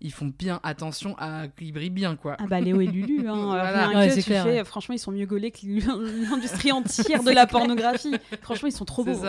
ils 0.02 0.12
font 0.14 0.32
bien 0.38 0.60
attention 0.64 1.16
à 1.18 1.48
qu'ils 1.50 1.74
brillent 1.74 1.90
bien, 1.90 2.16
quoi. 2.16 2.38
Ah 2.40 2.48
bah 2.48 2.62
Léo 2.62 2.80
et 2.80 2.88
Lulu, 2.88 3.28
hein, 3.28 3.36
Voilà. 3.46 3.88
rien 3.88 4.00
Ouais, 4.00 4.08
que, 4.08 4.14
c'est 4.16 4.22
tu 4.22 4.28
clair, 4.28 4.44
fais, 4.46 4.60
ouais. 4.60 4.64
franchement 4.64 4.96
ils 4.96 5.00
sont 5.00 5.12
mieux 5.12 5.26
gaulés 5.26 5.52
que 5.52 5.60
l'industrie 6.32 6.72
entière 6.72 7.24
de 7.24 7.32
la 7.32 7.46
pornographie. 7.48 8.16
Franchement 8.42 8.70
ils 8.70 8.74
sont 8.74 8.86
trop 8.86 9.04
beaux. 9.04 9.20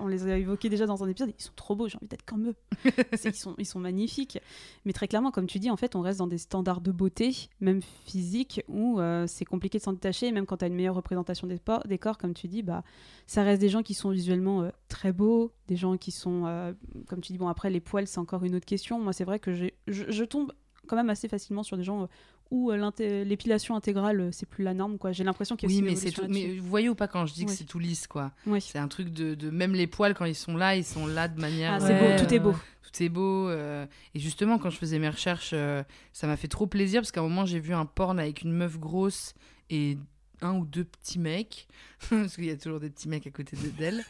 On, 0.00 0.06
les 0.08 0.26
a 0.28 0.36
évoqués 0.36 0.68
déjà 0.68 0.84
dans 0.86 1.02
un 1.02 1.08
épisode, 1.08 1.32
ils 1.38 1.42
sont 1.42 1.52
trop 1.56 1.74
beaux, 1.74 1.88
j'ai 1.88 1.96
envie 1.96 2.08
d'être 2.08 2.24
comme 2.24 2.48
eux. 2.48 2.54
Ils, 3.24 3.34
sont, 3.34 3.54
ils 3.58 3.64
sont 3.66 3.78
magnifiques. 3.78 4.38
Mais 4.84 4.92
très 4.92 5.06
clairement, 5.08 5.30
comme 5.30 5.46
tu 5.46 5.58
dis, 5.58 5.70
en 5.70 5.76
fait 5.76 5.94
on 5.96 6.00
reste 6.00 6.18
dans 6.18 6.26
des 6.26 6.38
standards 6.38 6.80
de 6.80 6.92
beauté, 6.92 7.48
même 7.60 7.80
physique, 8.06 8.62
où 8.68 8.98
euh, 9.00 9.26
c'est 9.26 9.44
compliqué 9.44 9.78
de 9.78 9.82
s'en 9.82 9.92
détacher, 9.92 10.32
même 10.32 10.46
quand 10.46 10.58
tu 10.58 10.64
as 10.64 10.68
une 10.68 10.74
meilleure 10.74 10.94
représentation 10.94 11.46
des, 11.46 11.58
por- 11.58 11.86
des 11.86 11.98
corps, 11.98 12.18
comme 12.18 12.34
tu 12.34 12.48
dis, 12.48 12.62
bah, 12.62 12.82
ça 13.26 13.42
reste 13.42 13.60
des 13.60 13.68
gens 13.68 13.82
qui 13.82 13.94
sont 13.94 14.10
visuellement 14.10 14.62
euh, 14.62 14.70
très 14.90 15.12
beaux, 15.12 15.52
des 15.68 15.76
gens 15.76 15.96
qui 15.96 16.10
sont, 16.10 16.42
euh, 16.46 16.72
comme 17.06 17.20
tu 17.22 17.32
dis, 17.32 17.38
bon 17.38 17.48
après 17.48 17.70
les 17.70 17.80
poils 17.80 18.06
c'est 18.06 18.18
encore 18.18 18.44
une 18.44 18.54
autre 18.54 18.66
question. 18.66 19.00
Moi 19.00 19.12
c'est 19.14 19.24
vrai 19.24 19.38
que 19.38 19.54
je, 19.54 19.66
je 19.86 20.24
tombe 20.24 20.52
quand 20.86 20.96
même 20.96 21.08
assez 21.10 21.28
facilement 21.28 21.62
sur 21.62 21.76
des 21.78 21.84
gens 21.84 22.02
euh, 22.02 22.06
où 22.50 22.70
euh, 22.72 22.90
l'épilation 23.24 23.76
intégrale 23.76 24.30
c'est 24.32 24.46
plus 24.46 24.64
la 24.64 24.74
norme 24.74 24.98
quoi. 24.98 25.12
J'ai 25.12 25.24
l'impression 25.24 25.56
qu'il 25.56 25.70
y 25.70 25.72
a 25.72 25.76
Oui, 25.76 25.82
mais 25.82 25.94
c'est 25.96 26.10
tout. 26.10 26.22
Mais 26.28 26.56
vous 26.58 26.68
voyez 26.68 26.88
ou 26.88 26.94
pas 26.94 27.06
quand 27.08 27.24
je 27.26 27.32
dis 27.32 27.44
que 27.46 27.52
c'est 27.52 27.64
tout 27.64 27.78
lisse, 27.78 28.06
quoi? 28.06 28.32
Oui. 28.46 28.60
C'est 28.60 28.78
un 28.78 28.88
truc 28.88 29.10
de, 29.10 29.34
de- 29.34 29.50
même 29.50 29.72
les 29.72 29.86
poils 29.86 30.14
quand 30.14 30.24
ils 30.26 30.34
sont 30.34 30.56
là, 30.56 30.74
ils 30.76 30.84
sont 30.84 31.06
là 31.06 31.28
de 31.28 31.40
manière. 31.40 31.74
Ah, 31.74 31.80
c'est 31.80 31.98
Ouais, 32.00 32.16
beau, 32.18 32.24
tout 32.26 32.34
est 32.34 32.38
beau. 32.40 32.52
tout 32.82 33.02
est 33.04 33.08
beau. 33.08 33.48
euh, 33.48 33.86
et 34.14 34.18
justement, 34.18 34.58
quand 34.58 34.70
je 34.70 34.78
faisais 34.78 34.98
mes 34.98 35.08
recherches, 35.08 35.50
euh, 35.52 35.84
ça 36.12 36.26
m'a 36.26 36.36
fait 36.36 36.48
trop 36.48 36.66
plaisir 36.66 37.02
parce 37.02 37.12
qu'à 37.12 37.20
un 37.20 37.24
moment, 37.24 37.46
j'ai 37.46 37.60
vu 37.60 37.72
un 37.72 37.86
porn 37.86 38.18
avec 38.18 38.42
une 38.42 38.52
meuf 38.52 38.78
grosse 38.80 39.32
et 39.70 39.96
un 40.42 40.56
ou 40.56 40.64
deux 40.66 40.84
petits 40.84 41.18
mecs, 41.20 41.68
parce 42.10 42.34
qu'il 42.34 42.46
y 42.46 42.50
a 42.50 42.56
toujours 42.56 42.80
des 42.80 42.90
petits 42.90 43.08
mecs 43.08 43.26
à 43.28 43.30
côté 43.30 43.56
de- 43.56 43.68
d'elle. 43.68 44.02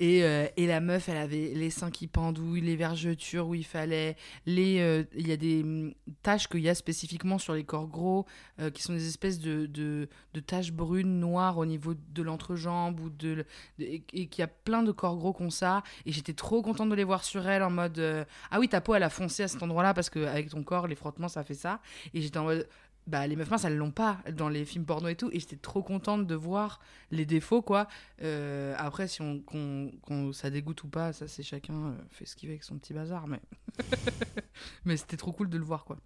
Et, 0.00 0.24
euh, 0.24 0.46
et 0.56 0.66
la 0.66 0.80
meuf, 0.80 1.10
elle 1.10 1.18
avait 1.18 1.52
les 1.54 1.68
seins 1.68 1.90
qui 1.90 2.06
pendouillent, 2.06 2.62
les 2.62 2.74
vergetures 2.74 3.46
où 3.46 3.54
il 3.54 3.66
fallait, 3.66 4.16
les, 4.46 4.80
euh, 4.80 5.04
il 5.14 5.28
y 5.28 5.32
a 5.32 5.36
des 5.36 5.62
hum, 5.62 5.92
taches 6.22 6.48
qu'il 6.48 6.60
y 6.60 6.70
a 6.70 6.74
spécifiquement 6.74 7.36
sur 7.36 7.52
les 7.52 7.64
corps 7.64 7.86
gros, 7.86 8.24
euh, 8.60 8.70
qui 8.70 8.82
sont 8.82 8.94
des 8.94 9.06
espèces 9.06 9.38
de, 9.38 9.66
de, 9.66 10.08
taches 10.40 10.72
brunes, 10.72 11.20
noires 11.20 11.58
au 11.58 11.66
niveau 11.66 11.92
de 11.94 12.22
l'entrejambe, 12.22 12.98
ou 12.98 13.10
de, 13.10 13.44
et, 13.78 14.00
qu'il 14.00 14.38
y 14.38 14.42
a 14.42 14.48
plein 14.48 14.82
de 14.82 14.90
corps 14.90 15.18
gros 15.18 15.34
comme 15.34 15.50
ça. 15.50 15.82
Et 16.06 16.12
j'étais 16.12 16.32
trop 16.32 16.62
contente 16.62 16.88
de 16.88 16.94
les 16.94 17.04
voir 17.04 17.22
sur 17.22 17.46
elle 17.46 17.62
en 17.62 17.70
mode 17.70 18.26
Ah 18.50 18.58
oui, 18.58 18.70
ta 18.70 18.80
peau, 18.80 18.94
elle 18.94 19.02
a 19.02 19.10
foncé 19.10 19.42
à 19.42 19.48
cet 19.48 19.62
endroit-là 19.62 19.92
parce 19.92 20.08
qu'avec 20.08 20.48
ton 20.48 20.62
corps, 20.62 20.86
les 20.86 20.94
frottements, 20.94 21.28
ça 21.28 21.44
fait 21.44 21.52
ça. 21.52 21.80
Et 22.14 22.22
j'étais 22.22 22.38
en 22.38 22.44
mode 22.44 22.66
bah 23.10 23.26
les 23.26 23.36
meufs 23.36 23.50
minces 23.50 23.64
elles 23.64 23.76
l'ont 23.76 23.90
pas 23.90 24.18
dans 24.36 24.48
les 24.48 24.64
films 24.64 24.84
porno 24.86 25.08
et 25.08 25.16
tout 25.16 25.28
et 25.32 25.40
j'étais 25.40 25.56
trop 25.56 25.82
contente 25.82 26.26
de 26.26 26.34
voir 26.34 26.80
les 27.10 27.26
défauts 27.26 27.60
quoi 27.62 27.88
Euh, 28.22 28.74
après 28.78 29.08
si 29.08 29.20
on 29.20 29.40
qu'on 29.40 29.90
qu'on- 30.02 30.32
ça 30.32 30.48
dégoûte 30.50 30.82
ou 30.84 30.88
pas 30.88 31.12
ça 31.12 31.26
c'est 31.28 31.42
chacun 31.42 31.74
euh, 31.74 31.94
fait 32.10 32.24
ce 32.26 32.36
qu'il 32.36 32.48
veut 32.48 32.52
avec 32.54 32.64
son 32.64 32.78
petit 32.78 32.94
bazar 32.94 33.26
mais 33.26 33.40
mais 34.84 34.96
c'était 34.96 35.16
trop 35.16 35.32
cool 35.32 35.48
de 35.50 35.58
le 35.58 35.64
voir 35.64 35.84
quoi 35.84 35.98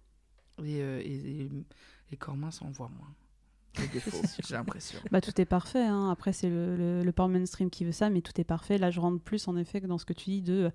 et, 0.63 0.81
euh, 0.81 0.99
et- 1.03 1.41
et 1.43 1.51
les 2.11 2.17
corps 2.17 2.37
minces 2.37 2.61
on 2.61 2.69
voit 2.71 2.89
moins 2.89 3.13
les 3.79 3.87
défauts 3.93 4.21
j'ai 4.47 4.55
l'impression 4.55 4.99
Bah, 5.11 5.19
tout 5.21 5.39
est 5.41 5.45
parfait. 5.45 5.83
hein. 5.83 6.09
Après, 6.09 6.31
c'est 6.31 6.47
le, 6.49 6.77
le, 6.77 7.03
le 7.03 7.11
porn 7.11 7.29
mainstream 7.29 7.69
qui 7.69 7.83
veut 7.83 7.91
ça, 7.91 8.09
mais 8.09 8.21
tout 8.21 8.39
est 8.39 8.45
parfait. 8.45 8.77
Là, 8.77 8.89
je 8.89 9.01
rentre 9.01 9.21
plus 9.21 9.49
en 9.49 9.57
effet 9.57 9.81
que 9.81 9.85
dans 9.87 9.97
ce 9.97 10.05
que 10.05 10.13
tu 10.13 10.29
dis 10.29 10.41
de. 10.41 10.71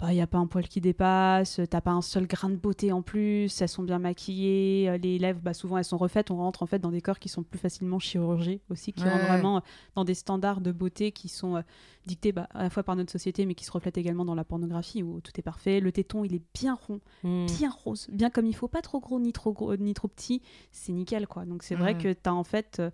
Bah, 0.00 0.12
il 0.12 0.16
n'y 0.16 0.20
a 0.22 0.26
pas 0.26 0.38
un 0.38 0.46
poil 0.48 0.66
qui 0.66 0.80
dépasse, 0.80 1.60
t'as 1.70 1.80
pas 1.80 1.92
un 1.92 2.02
seul 2.02 2.26
grain 2.26 2.50
de 2.50 2.56
beauté 2.56 2.90
en 2.90 3.00
plus, 3.00 3.62
elles 3.62 3.68
sont 3.68 3.84
bien 3.84 4.00
maquillées, 4.00 4.88
euh, 4.90 4.98
les 4.98 5.18
lèvres, 5.20 5.40
bah, 5.40 5.54
souvent 5.54 5.78
elles 5.78 5.84
sont 5.84 5.96
refaites, 5.96 6.32
on 6.32 6.36
rentre 6.36 6.64
en 6.64 6.66
fait 6.66 6.80
dans 6.80 6.90
des 6.90 7.00
corps 7.00 7.20
qui 7.20 7.28
sont 7.28 7.44
plus 7.44 7.60
facilement 7.60 8.00
chirurgés 8.00 8.60
aussi, 8.70 8.92
qui 8.92 9.04
Ouais. 9.04 9.10
rentrent 9.10 9.26
vraiment 9.28 9.58
euh, 9.58 9.60
dans 9.94 10.04
des 10.04 10.14
standards 10.14 10.60
de 10.60 10.72
beauté 10.72 11.12
qui 11.12 11.28
sont 11.28 11.56
euh, 11.56 11.62
dictés 12.06 12.32
bah, 12.32 12.48
à 12.54 12.64
la 12.64 12.70
fois 12.70 12.82
par 12.82 12.96
notre 12.96 13.12
société, 13.12 13.46
mais 13.46 13.54
qui 13.54 13.64
se 13.64 13.70
reflètent 13.70 13.96
également 13.96 14.24
dans 14.24 14.34
la 14.34 14.44
pornographie 14.44 15.02
où 15.04 15.20
tout 15.20 15.32
est 15.38 15.42
parfait. 15.42 15.78
Le 15.78 15.92
téton, 15.92 16.24
il 16.24 16.34
est 16.34 16.42
bien 16.54 16.74
rond, 16.74 17.00
Mm. 17.22 17.46
bien 17.46 17.70
rose, 17.70 18.08
bien 18.12 18.30
comme 18.30 18.46
il 18.46 18.54
faut, 18.56 18.68
pas 18.68 18.82
trop 18.82 18.98
gros 19.00 19.20
ni 19.20 19.32
trop 19.32 19.52
gros 19.52 19.76
ni 19.76 19.94
trop 19.94 20.08
petit, 20.08 20.42
c'est 20.72 20.92
nickel 20.92 21.28
quoi. 21.28 21.44
Donc 21.44 21.62
c'est 21.62 21.76
vrai 21.76 21.94
Mhm. 21.94 22.02
que 22.02 22.12
tu 22.12 22.20
as 22.28 22.34
en 22.34 22.44
fait 22.44 22.78
euh, 22.80 22.90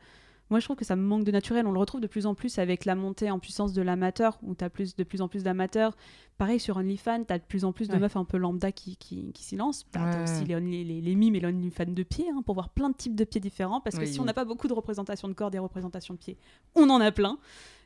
moi 0.50 0.60
je 0.60 0.64
trouve 0.66 0.76
que 0.76 0.84
ça 0.84 0.96
me 0.96 1.02
manque 1.02 1.24
de 1.24 1.30
naturel, 1.30 1.66
on 1.66 1.72
le 1.72 1.78
retrouve 1.78 2.00
de 2.00 2.06
plus 2.06 2.26
en 2.26 2.34
plus 2.34 2.58
avec 2.58 2.84
la 2.84 2.94
montée 2.94 3.30
en 3.30 3.38
puissance 3.38 3.72
de 3.72 3.82
l'amateur 3.82 4.38
où 4.42 4.54
tu 4.54 4.64
as 4.64 4.70
plus 4.70 4.96
de 4.96 5.04
plus 5.04 5.20
en 5.22 5.28
plus 5.28 5.42
d'amateurs. 5.44 5.96
Pareil 6.38 6.58
sur 6.58 6.76
OnlyFans, 6.78 7.24
tu 7.24 7.32
as 7.32 7.38
de 7.38 7.44
plus 7.44 7.64
en 7.64 7.72
plus 7.72 7.88
de 7.88 7.94
Ouais. 7.94 8.00
meufs 8.00 8.16
un 8.16 8.24
peu 8.24 8.36
lambda 8.38 8.72
qui, 8.72 8.96
qui, 8.96 9.30
qui 9.32 9.44
s'y 9.44 9.56
lancent. 9.56 9.86
Tu 9.92 9.98
as 9.98 10.04
Ouais. 10.16 10.22
aussi 10.22 10.44
les, 10.44 10.54
only- 10.56 10.84
les, 10.84 11.00
les 11.00 11.14
mimes 11.14 11.34
et 11.36 11.40
les 11.40 11.46
OnlyFans 11.46 11.84
de 11.92 12.02
pieds 12.02 12.28
hein, 12.30 12.42
pour 12.44 12.54
voir 12.54 12.70
plein 12.70 12.90
de 12.90 12.94
types 12.96 13.14
de 13.14 13.24
pieds 13.24 13.40
différents 13.40 13.80
parce 13.80 13.96
que 13.96 14.00
Oui, 14.02 14.08
si 14.08 14.20
on 14.20 14.24
n'a 14.24 14.34
pas 14.34 14.44
beaucoup 14.44 14.66
de 14.68 14.72
représentations 14.72 15.28
de 15.28 15.34
corps, 15.34 15.50
des 15.50 15.58
représentations 15.58 16.14
de 16.14 16.18
pieds, 16.18 16.36
on 16.74 16.88
en 16.90 17.00
a 17.00 17.12
plein. 17.12 17.38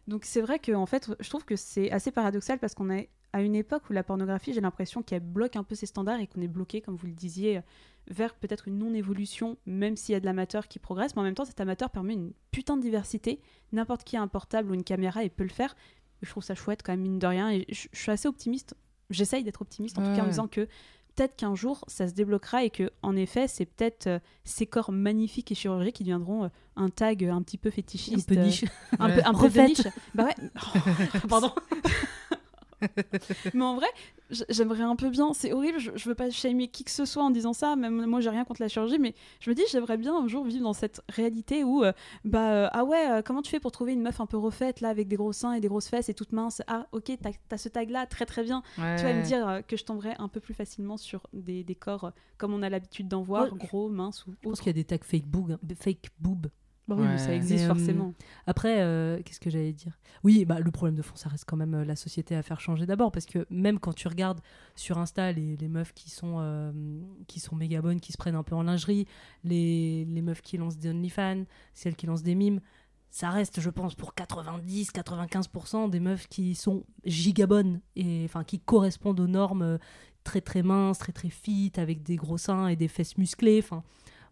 Donc 0.06 0.24
c'est 0.24 0.40
vrai 0.40 0.58
que 0.58 0.72
en 0.72 0.86
fait, 0.86 1.10
je 1.18 1.28
trouve 1.28 1.44
que 1.44 1.56
c'est 1.56 1.90
assez 1.90 2.10
paradoxal 2.10 2.58
parce 2.58 2.74
qu'on 2.74 2.90
est 2.90 3.08
à 3.32 3.42
une 3.42 3.56
époque 3.56 3.82
où 3.90 3.92
la 3.92 4.04
pornographie, 4.04 4.52
j'ai 4.52 4.60
l'impression 4.60 5.02
qu'elle 5.02 5.18
bloque 5.20 5.56
un 5.56 5.64
peu 5.64 5.74
ses 5.74 5.86
standards 5.86 6.20
et 6.20 6.28
qu'on 6.28 6.40
est 6.40 6.46
bloqué, 6.48 6.80
comme 6.80 6.94
vous 6.94 7.06
le 7.08 7.12
disiez, 7.14 7.62
vers 8.08 8.34
peut-être 8.34 8.68
une 8.68 8.78
non-évolution, 8.78 9.56
même 9.66 9.96
s'il 9.96 10.12
y 10.12 10.16
a 10.16 10.20
de 10.20 10.26
l'amateur 10.26 10.68
qui 10.68 10.78
progresse. 10.78 11.14
Mais 11.16 11.20
en 11.20 11.24
même 11.24 11.34
temps, 11.34 11.44
cet 11.44 11.60
amateur 11.60 11.90
permet 11.90 12.14
une 12.14 12.32
putain 12.50 12.76
de 12.76 12.82
diversité. 12.82 13.40
N'importe 13.72 14.04
qui 14.04 14.16
a 14.16 14.22
un 14.22 14.28
portable 14.28 14.70
ou 14.70 14.74
une 14.74 14.84
caméra 14.84 15.24
et 15.24 15.30
peut 15.30 15.44
le 15.44 15.48
faire. 15.50 15.74
Je 16.22 16.30
trouve 16.30 16.42
ça 16.42 16.54
chouette 16.54 16.82
quand 16.82 16.92
même, 16.92 17.00
mine 17.02 17.18
de 17.18 17.26
rien. 17.26 17.50
Et 17.50 17.64
je, 17.68 17.88
je 17.92 17.98
suis 18.00 18.10
assez 18.10 18.28
optimiste. 18.28 18.74
J'essaye 19.10 19.44
d'être 19.44 19.62
optimiste, 19.62 19.98
en 19.98 20.02
tout 20.02 20.14
cas 20.16 20.22
en 20.22 20.24
me 20.24 20.30
disant 20.30 20.48
que 20.48 20.62
peut-être 21.14 21.36
qu'un 21.36 21.54
jour, 21.54 21.84
ça 21.86 22.08
se 22.08 22.14
débloquera 22.14 22.64
et 22.64 22.70
que, 22.70 22.90
en 23.02 23.14
effet, 23.16 23.46
c'est 23.48 23.66
peut-être 23.66 24.06
euh, 24.08 24.18
ces 24.44 24.66
corps 24.66 24.90
magnifiques 24.90 25.52
et 25.52 25.54
chirurgicaux 25.54 25.92
qui 25.92 26.02
deviendront 26.04 26.44
euh, 26.44 26.48
un 26.76 26.88
tag 26.88 27.24
un 27.24 27.42
petit 27.42 27.58
peu 27.58 27.70
fétichiste. 27.70 28.30
Un 28.32 28.34
peu 28.34 28.40
euh, 28.40 28.44
niche. 28.44 28.64
un 28.98 29.08
Ouais. 29.08 29.14
peu, 29.16 29.22
un 29.24 29.34
peu 29.34 29.48
de 29.48 29.60
niche. 29.60 29.86
Bah 30.14 30.24
ouais. 30.24 30.34
Pardon. 31.28 31.52
Mais 33.54 33.64
en 33.64 33.74
vrai, 33.76 33.86
j'aimerais 34.48 34.82
un 34.82 34.96
peu 34.96 35.10
bien. 35.10 35.32
C'est 35.34 35.52
horrible, 35.52 35.78
je, 35.78 35.90
je 35.94 36.08
veux 36.08 36.14
pas 36.14 36.30
shamer 36.30 36.68
qui 36.68 36.84
que 36.84 36.90
ce 36.90 37.04
soit 37.04 37.22
en 37.22 37.30
disant 37.30 37.52
ça. 37.52 37.76
Même 37.76 38.06
moi, 38.06 38.20
j'ai 38.20 38.30
rien 38.30 38.44
contre 38.44 38.62
la 38.62 38.68
chirurgie, 38.68 38.98
mais 38.98 39.14
je 39.40 39.50
me 39.50 39.54
dis, 39.54 39.62
j'aimerais 39.70 39.96
bien 39.96 40.16
un 40.16 40.28
jour 40.28 40.44
vivre 40.44 40.64
dans 40.64 40.72
cette 40.72 41.00
réalité 41.08 41.64
où, 41.64 41.84
euh, 41.84 41.92
bah, 42.24 42.52
euh, 42.52 42.68
ah 42.72 42.84
ouais, 42.84 43.10
euh, 43.10 43.22
comment 43.22 43.42
tu 43.42 43.50
fais 43.50 43.60
pour 43.60 43.72
trouver 43.72 43.92
une 43.92 44.02
meuf 44.02 44.20
un 44.20 44.26
peu 44.26 44.36
refaite 44.36 44.80
là, 44.80 44.88
avec 44.88 45.08
des 45.08 45.16
gros 45.16 45.32
seins 45.32 45.52
et 45.52 45.60
des 45.60 45.68
grosses 45.68 45.88
fesses 45.88 46.08
et 46.08 46.14
toute 46.14 46.32
mince 46.32 46.62
Ah, 46.66 46.86
ok, 46.92 47.12
t'as 47.20 47.30
as 47.50 47.58
ce 47.58 47.68
tag 47.68 47.90
là, 47.90 48.06
très 48.06 48.26
très 48.26 48.42
bien. 48.42 48.62
Tu 48.76 48.82
vas 48.82 49.12
me 49.14 49.22
dire 49.22 49.60
que 49.68 49.76
je 49.76 49.84
tomberais 49.84 50.14
un 50.18 50.28
peu 50.28 50.40
plus 50.40 50.54
facilement 50.54 50.96
sur 50.96 51.22
des, 51.32 51.64
des 51.64 51.74
corps 51.74 52.12
comme 52.36 52.52
on 52.52 52.62
a 52.62 52.68
l'habitude 52.68 53.08
d'en 53.08 53.22
voir, 53.22 53.44
Ouais. 53.52 53.58
gros, 53.58 53.88
minces 53.88 54.26
ou 54.26 54.32
Je 54.42 54.48
pense 54.48 54.58
qu'il 54.60 54.66
y 54.68 54.70
a 54.70 54.72
des 54.72 54.84
tags 54.84 54.98
fake 55.00 55.26
boob, 55.26 55.52
hein, 55.52 55.74
fake 55.78 56.10
boob. 56.18 56.48
Bah 56.86 56.96
oui, 56.98 57.06
mais 57.06 57.18
ça 57.18 57.34
existe 57.34 57.64
Mais, 57.64 57.64
euh, 57.64 57.74
forcément. 57.74 58.14
Après, 58.46 58.82
euh, 58.82 59.18
qu'est-ce 59.24 59.40
que 59.40 59.48
j'allais 59.48 59.72
dire? 59.72 59.98
Oui, 60.22 60.44
bah, 60.44 60.60
le 60.60 60.70
problème 60.70 60.94
de 60.94 61.02
fond, 61.02 61.16
ça 61.16 61.30
reste 61.30 61.44
quand 61.46 61.56
même 61.56 61.74
euh, 61.74 61.84
la 61.84 61.96
société 61.96 62.36
à 62.36 62.42
faire 62.42 62.60
changer 62.60 62.84
d'abord, 62.84 63.10
parce 63.10 63.24
que 63.24 63.46
même 63.48 63.78
quand 63.78 63.94
tu 63.94 64.06
regardes 64.06 64.40
sur 64.76 64.98
Insta 64.98 65.32
les, 65.32 65.56
les 65.56 65.68
meufs 65.68 65.94
qui 65.94 66.10
sont, 66.10 66.36
euh, 66.38 66.72
qui 67.26 67.40
sont 67.40 67.56
méga 67.56 67.80
bonnes, 67.80 68.00
qui 68.00 68.12
se 68.12 68.18
prennent 68.18 68.34
un 68.34 68.42
peu 68.42 68.54
en 68.54 68.62
lingerie, 68.62 69.06
les, 69.44 70.04
les 70.04 70.22
meufs 70.22 70.42
qui 70.42 70.58
lancent 70.58 70.76
des 70.76 70.90
OnlyFans, 70.90 71.44
celles 71.72 71.96
qui 71.96 72.06
lancent 72.06 72.22
des 72.22 72.34
mimes, 72.34 72.60
ça 73.10 73.30
reste, 73.30 73.60
je 73.60 73.70
pense, 73.70 73.94
pour 73.94 74.12
90-95% 74.14 75.88
des 75.88 76.00
meufs 76.00 76.26
qui 76.28 76.54
sont 76.54 76.84
giga 77.04 77.46
bonnes, 77.46 77.80
et 77.96 78.22
enfin 78.24 78.44
qui 78.44 78.58
correspondent 78.58 79.20
aux 79.20 79.28
normes 79.28 79.78
très 80.24 80.40
très 80.40 80.62
minces, 80.62 80.98
très 80.98 81.12
très 81.12 81.30
fit, 81.30 81.72
avec 81.76 82.02
des 82.02 82.16
gros 82.16 82.38
seins 82.38 82.68
et 82.68 82.76
des 82.76 82.88
fesses 82.88 83.16
musclées. 83.16 83.60
Enfin, 83.62 83.84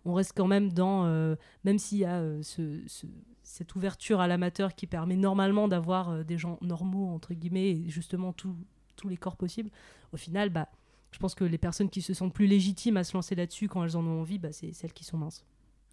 on 0.05 0.15
reste 0.15 0.33
quand 0.37 0.47
même 0.47 0.73
dans, 0.73 1.07
euh, 1.07 1.37
même 1.65 1.79
s'il 1.79 1.99
y 1.99 2.05
a 2.05 2.17
euh, 2.21 2.43
ce- 2.43 2.81
ce- 2.87 3.07
cette 3.43 3.75
ouverture 3.75 4.21
à 4.21 4.27
l'amateur 4.29 4.75
qui 4.75 4.87
permet 4.87 5.17
normalement 5.17 5.69
d'avoir 5.69 6.11
euh, 6.11 6.23
des 6.25 6.39
gens 6.39 6.59
normaux, 6.63 7.09
entre 7.15 7.35
guillemets, 7.35 7.71
et 7.71 7.89
justement 7.89 8.33
tous 8.33 8.55
tous 8.97 9.09
les 9.09 9.17
corps 9.17 9.37
possibles, 9.37 9.71
au 10.13 10.17
final, 10.17 10.51
bah, 10.51 10.69
je 11.13 11.19
pense 11.19 11.35
que 11.35 11.45
les 11.45 11.59
personnes 11.59 11.89
qui 11.91 12.03
se 12.03 12.15
sentent 12.15 12.35
plus 12.35 12.47
légitimes 12.47 12.97
à 12.99 13.05
se 13.05 13.15
lancer 13.15 13.35
là-dessus 13.35 13.67
quand 13.69 13.83
elles 13.85 13.97
en 13.97 14.05
ont 14.07 14.21
envie, 14.21 14.39
bah, 14.39 14.53
c'est 14.53 14.73
celles 14.73 14.93
qui 14.93 15.05
sont 15.05 15.17
minces. 15.19 15.45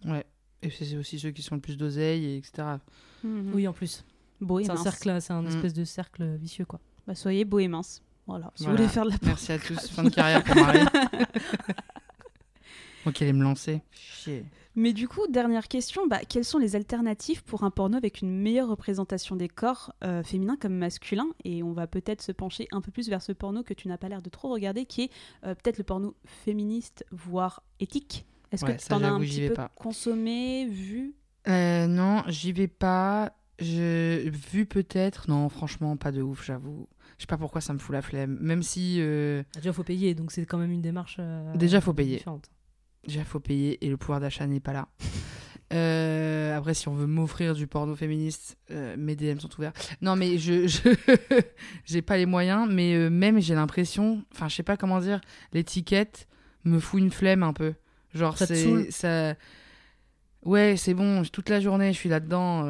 ouais 0.04 0.24
et 0.62 0.68
c'est 0.68 0.94
aussi 0.98 1.18
ceux 1.18 1.30
qui 1.30 1.40
sont 1.42 1.54
le 1.54 1.60
plus 1.62 1.78
d'oseille 1.78 2.24
et 2.24 2.36
etc 2.36 2.76
Mhm. 3.24 3.52
Oui, 3.54 3.66
en 3.66 3.72
plus. 3.72 4.04
Beau 4.42 4.58
et 4.60 4.64
C'est 4.64 4.70
un 4.70 4.74
mince. 4.74 4.82
cercle, 4.82 5.20
c'est 5.22 5.32
un 5.32 5.42
Mm. 5.42 5.46
espèce 5.46 5.72
de 5.72 5.84
cercle 5.84 6.36
vicieux, 6.36 6.66
quoi. 6.66 6.80
Bah, 7.06 7.14
soyez 7.14 7.44
beau 7.46 7.58
et 7.58 7.68
mince. 7.68 8.02
Voilà, 8.26 8.52
si 8.54 8.64
Voilà. 8.64 8.76
vous 8.76 8.82
voulez 8.82 8.92
faire 8.92 9.04
de 9.06 9.10
la 9.10 9.16
Merci 9.22 9.52
à 9.52 9.58
tous. 9.58 9.88
Fin 9.90 10.04
de 10.04 10.10
carrière 10.10 10.44
pour 10.44 10.54
Marie. 10.56 10.80
ok, 13.06 13.22
allait 13.22 13.32
me 13.32 13.42
lancer. 13.42 13.82
Chier. 13.92 14.44
Mais 14.76 14.92
du 14.92 15.08
coup, 15.08 15.26
dernière 15.28 15.66
question, 15.66 16.06
bah, 16.06 16.20
quelles 16.28 16.44
sont 16.44 16.58
les 16.58 16.76
alternatives 16.76 17.42
pour 17.42 17.64
un 17.64 17.70
porno 17.70 17.96
avec 17.96 18.20
une 18.22 18.30
meilleure 18.30 18.68
représentation 18.68 19.34
des 19.34 19.48
corps 19.48 19.92
euh, 20.04 20.22
féminins 20.22 20.56
comme 20.56 20.74
masculins? 20.76 21.28
Et 21.44 21.62
on 21.64 21.72
va 21.72 21.86
peut-être 21.88 22.22
se 22.22 22.30
pencher 22.32 22.68
un 22.70 22.80
peu 22.80 22.92
plus 22.92 23.08
vers 23.08 23.20
ce 23.20 23.32
porno 23.32 23.62
que 23.64 23.74
tu 23.74 23.88
n'as 23.88 23.98
pas 23.98 24.08
l'air 24.08 24.22
de 24.22 24.30
trop 24.30 24.48
regarder, 24.48 24.86
qui 24.86 25.02
est 25.02 25.10
euh, 25.44 25.54
peut-être 25.56 25.78
le 25.78 25.84
porno 25.84 26.14
féministe, 26.24 27.04
voire 27.10 27.62
éthique. 27.80 28.26
Est-ce 28.52 28.64
Ouais, 28.64 28.76
que 28.76 28.82
tu 28.82 28.92
en 28.92 29.02
as 29.02 29.08
un 29.10 29.18
petit 29.20 29.48
peu 29.48 29.54
pas. 29.54 29.70
consommé, 29.74 30.66
vu? 30.66 31.14
Euh, 31.48 31.86
non, 31.88 32.22
j'y 32.28 32.52
vais 32.52 32.68
pas. 32.68 33.32
Je... 33.58 34.28
Vu 34.30 34.66
peut-être. 34.66 35.28
Non, 35.28 35.48
franchement, 35.48 35.96
pas 35.96 36.12
de 36.12 36.22
ouf, 36.22 36.44
j'avoue. 36.44 36.88
Je 37.18 37.22
sais 37.24 37.26
pas 37.26 37.36
pourquoi 37.36 37.60
ça 37.60 37.72
me 37.74 37.78
fout 37.78 37.92
la 37.92 38.02
flemme. 38.02 38.38
Même 38.40 38.62
si. 38.62 38.96
euh, 39.00 39.42
Ah, 39.54 39.58
Déjà, 39.58 39.72
faut 39.72 39.82
payer, 39.84 40.14
donc 40.14 40.30
c'est 40.32 40.46
quand 40.46 40.58
même 40.58 40.70
une 40.72 40.80
démarche. 40.80 41.16
euh, 41.18 41.54
Déjà, 41.56 41.80
faut 41.80 41.92
payer. 41.92 42.16
différente. 42.18 42.50
Déjà, 43.06 43.24
faut 43.24 43.40
payer 43.40 43.84
et 43.84 43.88
le 43.88 43.96
pouvoir 43.96 44.20
d'achat 44.20 44.46
n'est 44.46 44.60
pas 44.60 44.72
là. 44.72 44.88
Euh, 45.72 46.56
après, 46.56 46.74
si 46.74 46.88
on 46.88 46.94
veut 46.94 47.06
m'offrir 47.06 47.54
du 47.54 47.68
porno 47.68 47.94
féministe, 47.94 48.56
euh, 48.72 48.96
mes 48.98 49.14
DM 49.14 49.38
sont 49.38 49.50
ouverts. 49.56 49.72
Non, 50.02 50.16
mais 50.16 50.36
je, 50.36 50.66
j'ai 51.84 52.02
pas 52.02 52.16
les 52.16 52.26
moyens, 52.26 52.68
mais 52.68 52.94
euh, 52.94 53.08
même 53.08 53.38
j'ai 53.40 53.54
l'impression, 53.54 54.24
enfin, 54.34 54.48
je 54.48 54.56
sais 54.56 54.62
pas 54.64 54.76
comment 54.76 54.98
dire, 54.98 55.20
l'étiquette 55.52 56.26
me 56.64 56.80
fout 56.80 57.00
une 57.00 57.12
flemme 57.12 57.44
un 57.44 57.52
peu. 57.52 57.74
Genre, 58.14 58.36
c'est 58.36 58.90
ça. 58.90 59.34
Ouais, 60.42 60.74
c'est 60.76 60.94
bon, 60.94 61.22
toute 61.22 61.50
la 61.50 61.60
journée, 61.60 61.92
je 61.92 61.98
suis 61.98 62.08
là-dedans. 62.08 62.64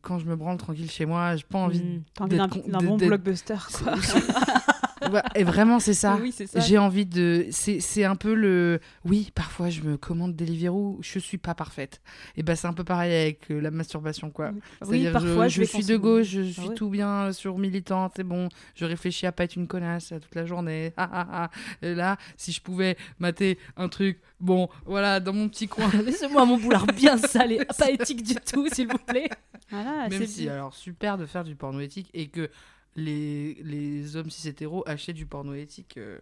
quand 0.00 0.18
je 0.18 0.24
me 0.24 0.34
branle 0.34 0.56
tranquille 0.56 0.90
chez 0.90 1.04
moi, 1.04 1.36
j'ai 1.36 1.44
pas 1.44 1.58
envie. 1.58 1.82
Mm. 1.82 2.28
D'être 2.28 2.68
d'un 2.70 2.78
bon 2.78 2.96
blockbuster, 2.96 3.58
quoi. 3.70 3.96
Ouais, 5.02 5.22
et 5.34 5.44
vraiment, 5.44 5.78
c'est 5.78 5.94
ça. 5.94 6.18
Oui, 6.26 6.32
ça. 6.32 6.60
J'ai 6.60 6.78
envie 6.78 7.06
de. 7.06 7.46
C'est 7.50 7.80
c'est 7.80 8.04
un 8.04 8.16
peu 8.16 8.34
le. 8.34 8.80
Oui, 9.04 9.30
parfois 9.34 9.68
je 9.68 9.82
me 9.82 9.96
commande 9.96 10.34
Deliveroo, 10.34 10.98
je 11.02 11.18
suis 11.18 11.38
pas 11.38 11.54
parfaite. 11.54 12.00
Et 12.36 12.42
ben 12.42 12.56
c'est 12.56 12.66
un 12.66 12.72
peu 12.72 12.84
pareil 12.84 13.14
avec 13.14 13.50
euh, 13.50 13.60
la 13.60 13.70
masturbation, 13.70 14.30
quoi. 14.30 14.52
Oui, 14.86 15.08
parfois, 15.12 15.48
je, 15.48 15.62
suis 15.62 15.84
de 15.84 15.96
gauche, 15.96 16.28
je 16.28 16.42
suis 16.42 16.62
Ah 16.64 16.68
ouais. 16.68 16.74
tout 16.74 16.88
bien 16.88 17.32
sur 17.32 17.58
militante, 17.58 18.14
c'est 18.16 18.24
bon. 18.24 18.48
Je 18.74 18.84
réfléchis 18.84 19.26
à 19.26 19.32
pas 19.32 19.44
être 19.44 19.56
une 19.56 19.66
connasse 19.66 20.08
toute 20.08 20.34
la 20.34 20.46
journée. 20.46 20.92
Ah, 21.08 21.10
ah, 21.12 21.26
ah. 21.30 21.50
Et 21.82 21.94
là, 21.94 22.16
si 22.36 22.52
je 22.52 22.60
pouvais 22.60 22.96
mater 23.18 23.58
un 23.76 23.88
truc, 23.88 24.18
bon, 24.40 24.68
voilà, 24.86 25.20
dans 25.20 25.32
mon 25.32 25.48
petit 25.48 25.68
coin. 25.68 25.90
Laissez-moi 26.04 26.44
mon 26.46 26.56
boulard 26.56 26.86
bien 26.86 27.18
salé, 27.18 27.60
pas 27.78 27.90
éthique 27.90 28.22
du 28.22 28.34
tout, 28.34 28.66
s'il 28.72 28.88
vous 28.88 28.98
plaît. 28.98 29.28
Voilà, 29.70 30.08
Même 30.08 30.20
c'est 30.20 30.26
si, 30.26 30.42
bien. 30.42 30.54
alors, 30.54 30.74
super 30.74 31.18
de 31.18 31.26
faire 31.26 31.44
du 31.44 31.54
porno 31.54 31.80
éthique 31.80 32.08
et 32.14 32.28
que 32.28 32.50
les, 32.96 33.54
les 33.62 34.16
hommes 34.16 34.30
cis 34.30 34.48
hétéros 34.48 34.82
achètent 34.86 35.16
du 35.16 35.26
porno 35.26 35.54
éthique. 35.54 35.96
euh, 35.98 36.18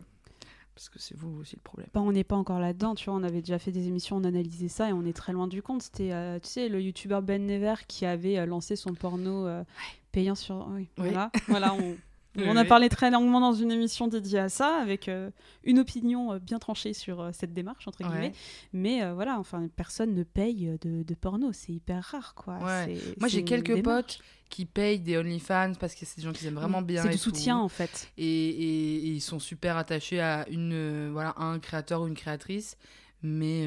parce 0.75 0.89
que 0.89 0.99
c'est 0.99 1.17
vous 1.17 1.39
aussi 1.41 1.55
le 1.55 1.61
problème. 1.63 1.89
Bah, 1.95 2.01
on 2.01 2.11
n'est 2.11 2.25
pas 2.25 2.35
encore 2.35 2.59
là-dedans, 2.59 2.97
tu 2.97 3.05
vois, 3.05 3.15
on 3.15 3.23
avait 3.23 3.41
déjà 3.43 3.61
fait 3.61 3.71
des 3.71 3.87
émissions, 3.87 4.17
on 4.17 4.25
analysait 4.25 4.67
ça 4.67 4.89
et 4.91 4.93
on 4.93 5.05
est 5.05 5.13
très 5.13 5.33
loin 5.33 5.47
du 5.47 5.63
compte. 5.63 5.83
C'était, 5.83 6.13
euh, 6.13 6.41
tu 6.41 6.49
sais, 6.49 6.69
le 6.69 6.81
youtubeur 6.83 7.23
Ben 7.23 7.47
Never 7.47 7.75
qui 7.87 8.05
avait 8.07 8.39
euh, 8.39 8.45
lancé 8.47 8.75
son 8.75 8.93
porno 8.93 9.47
euh, 9.47 9.63
payant 10.11 10.35
sur... 10.35 10.67
Oui, 10.71 10.89
Oui. 10.99 11.11
voilà, 11.11 11.31
voilà 11.47 11.75
on... 11.75 11.97
Oui, 12.37 12.45
on 12.49 12.57
a 12.57 12.65
parlé 12.65 12.89
très 12.89 13.11
longuement 13.11 13.41
dans 13.41 13.53
une 13.53 13.71
émission 13.71 14.09
dédiée 14.09 14.41
à 14.41 14.49
ça, 14.49 14.81
avec 14.81 15.09
euh, 15.09 15.31
une 15.63 15.79
opinion 15.79 16.33
euh, 16.33 16.39
bien 16.41 16.59
tranchée 16.59 16.93
sur 16.93 17.21
euh, 17.21 17.31
cette 17.33 17.53
démarche, 17.53 17.87
entre 17.87 17.99
guillemets. 18.03 18.29
Ouais. 18.29 18.33
Mais 18.73 19.13
voilà, 19.13 19.39
enfin, 19.39 19.69
personne 19.77 20.15
ne 20.15 20.23
paye 20.25 20.77
de, 20.81 21.03
de 21.05 21.15
porno, 21.15 21.53
c'est 21.53 21.73
hyper 21.73 22.03
rare, 22.03 22.35
quoi. 22.35 22.59
Ouais. 22.59 22.99
Moi, 23.21 23.29
j'ai 23.29 23.45
quelques 23.45 23.75
démarche. 23.75 24.17
potes 24.17 24.19
qui 24.51 24.65
payent 24.67 24.99
des 25.01 25.17
OnlyFans 25.17 25.73
parce 25.79 25.95
que 25.95 26.05
c'est 26.05 26.17
des 26.19 26.23
gens 26.25 26.33
qui 26.33 26.47
aiment 26.47 26.55
vraiment 26.55 26.83
bien. 26.83 27.03
C'est 27.03 27.09
du 27.11 27.15
tout. 27.17 27.23
soutien, 27.23 27.57
en 27.59 27.69
fait. 27.69 28.11
Et, 28.19 28.25
et- 28.27 28.97
et 28.97 29.11
ils 29.11 29.21
sont 29.21 29.39
super 29.39 29.77
attachés 29.77 30.21
à 30.21 30.45
une 30.49 31.11
voilà 31.13 31.31
à 31.31 31.45
un 31.45 31.59
créateur 31.61 32.03
ou 32.03 32.07
une 32.09 32.15
créatrice. 32.15 32.77
Mais, 33.23 33.67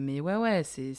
mais 0.00 0.20
ouais, 0.20 0.36
ouais, 0.36 0.62
c'est. 0.64 0.94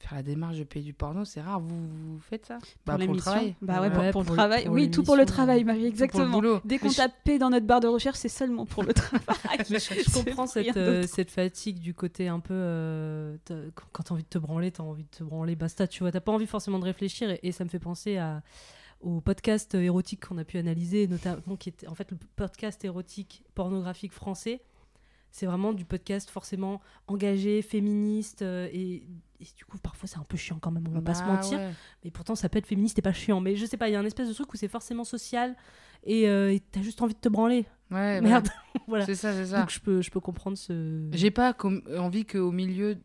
Faire 0.00 0.14
la 0.14 0.22
démarche 0.22 0.56
de 0.56 0.64
payer 0.64 0.84
du 0.86 0.94
porno, 0.94 1.26
c'est 1.26 1.42
rare. 1.42 1.60
Vous, 1.60 1.68
vous 1.68 2.18
faites 2.20 2.46
ça? 2.46 2.56
Bah, 2.86 2.96
pour 2.96 3.12
le 3.12 3.20
travail. 3.20 3.54
Bah 3.60 3.82
ouais, 3.82 3.90
pour, 3.90 4.00
Ouais, 4.00 4.10
pour 4.12 4.22
pour 4.24 4.32
le 4.32 4.36
travail. 4.38 4.66
oui, 4.68 4.90
tout 4.90 5.02
pour 5.02 5.14
le 5.14 5.26
travail. 5.26 5.62
Marie, 5.62 5.84
exactement. 5.84 6.40
Dès 6.64 6.78
qu'on 6.78 6.88
Mais 6.88 6.94
je- 7.34 7.38
dans 7.38 7.50
notre 7.50 7.66
barre 7.66 7.80
de 7.80 7.86
recherche, 7.86 8.16
c'est 8.16 8.30
seulement 8.30 8.64
pour 8.64 8.82
le 8.82 8.94
travail. 8.94 9.20
Je, 9.68 10.12
comprends 10.24 10.46
cette, 10.46 10.74
euh, 10.78 11.06
cette 11.06 11.30
fatigue 11.30 11.78
du 11.80 11.92
côté 11.92 12.28
un 12.28 12.40
peu. 12.40 12.54
euh, 12.54 13.36
quand 13.92 14.02
t'as 14.02 14.14
envie 14.14 14.22
de 14.22 14.28
te 14.28 14.38
branler, 14.38 14.70
t'as 14.70 14.82
envie 14.82 15.04
de 15.04 15.08
te 15.18 15.22
branler, 15.22 15.54
basta, 15.54 15.86
tu 15.86 16.02
vois. 16.02 16.10
T'as 16.10 16.20
pas 16.20 16.32
envie 16.32 16.46
forcément 16.46 16.78
de 16.78 16.84
réfléchir. 16.84 17.28
Et, 17.30 17.40
et 17.42 17.52
ça 17.52 17.64
me 17.64 17.68
fait 17.68 17.78
penser 17.78 18.16
à, 18.16 18.42
au 19.02 19.20
podcast 19.20 19.74
érotique 19.74 20.26
qu'on 20.26 20.38
a 20.38 20.44
pu 20.44 20.56
analyser, 20.56 21.08
notamment 21.08 21.56
qui 21.58 21.68
était 21.68 21.88
en 21.88 21.94
fait 21.94 22.10
le 22.10 22.16
podcast 22.36 22.82
érotique 22.86 23.44
pornographique 23.54 24.12
français. 24.14 24.62
C'est 25.30 25.44
vraiment 25.46 25.72
du 25.74 25.84
podcast 25.84 26.30
forcément 26.30 26.80
engagé, 27.06 27.60
féministe. 27.62 28.40
euh, 28.42 28.66
et, 28.72 29.02
et 29.40 29.46
du 29.56 29.64
coup, 29.64 29.78
parfois, 29.78 30.06
c'est 30.08 30.18
un 30.18 30.24
peu 30.24 30.36
chiant 30.36 30.58
quand 30.60 30.70
même, 30.70 30.84
on 30.88 30.92
va 30.92 31.00
pas 31.00 31.14
se 31.14 31.22
Bah 31.22 31.28
mentir. 31.34 31.58
ouais. 31.58 31.70
Mais 32.04 32.10
pourtant, 32.10 32.34
ça 32.34 32.48
peut 32.48 32.58
être 32.58 32.66
féministe 32.66 32.98
et 32.98 33.02
pas 33.02 33.12
chiant. 33.12 33.40
Mais 33.40 33.56
je 33.56 33.64
sais 33.66 33.76
pas, 33.76 33.88
il 33.88 33.92
y 33.92 33.96
a 33.96 34.00
un 34.00 34.04
espèce 34.04 34.28
de 34.28 34.34
truc 34.34 34.52
où 34.52 34.56
c'est 34.56 34.68
forcément 34.68 35.04
social. 35.04 35.56
Et 36.04 36.28
euh, 36.28 36.56
t'as 36.72 36.82
juste 36.82 37.00
envie 37.02 37.14
de 37.14 37.18
te 37.20 37.28
branler. 37.28 37.66
Ouais, 37.90 38.20
Merde. 38.22 38.48
voilà. 38.86 39.04
C'est 39.06 39.14
ça, 39.14 39.32
c'est 39.32 39.46
ça. 39.46 39.60
Donc 39.60 39.70
je 39.70 39.80
peux, 39.80 40.00
je 40.02 40.10
peux 40.10 40.20
comprendre 40.20 40.56
ce. 40.56 41.08
J'ai 41.12 41.30
pas 41.30 41.52
com- 41.52 41.82
envie 41.98 42.24
qu'au 42.26 42.52
milieu 42.52 42.98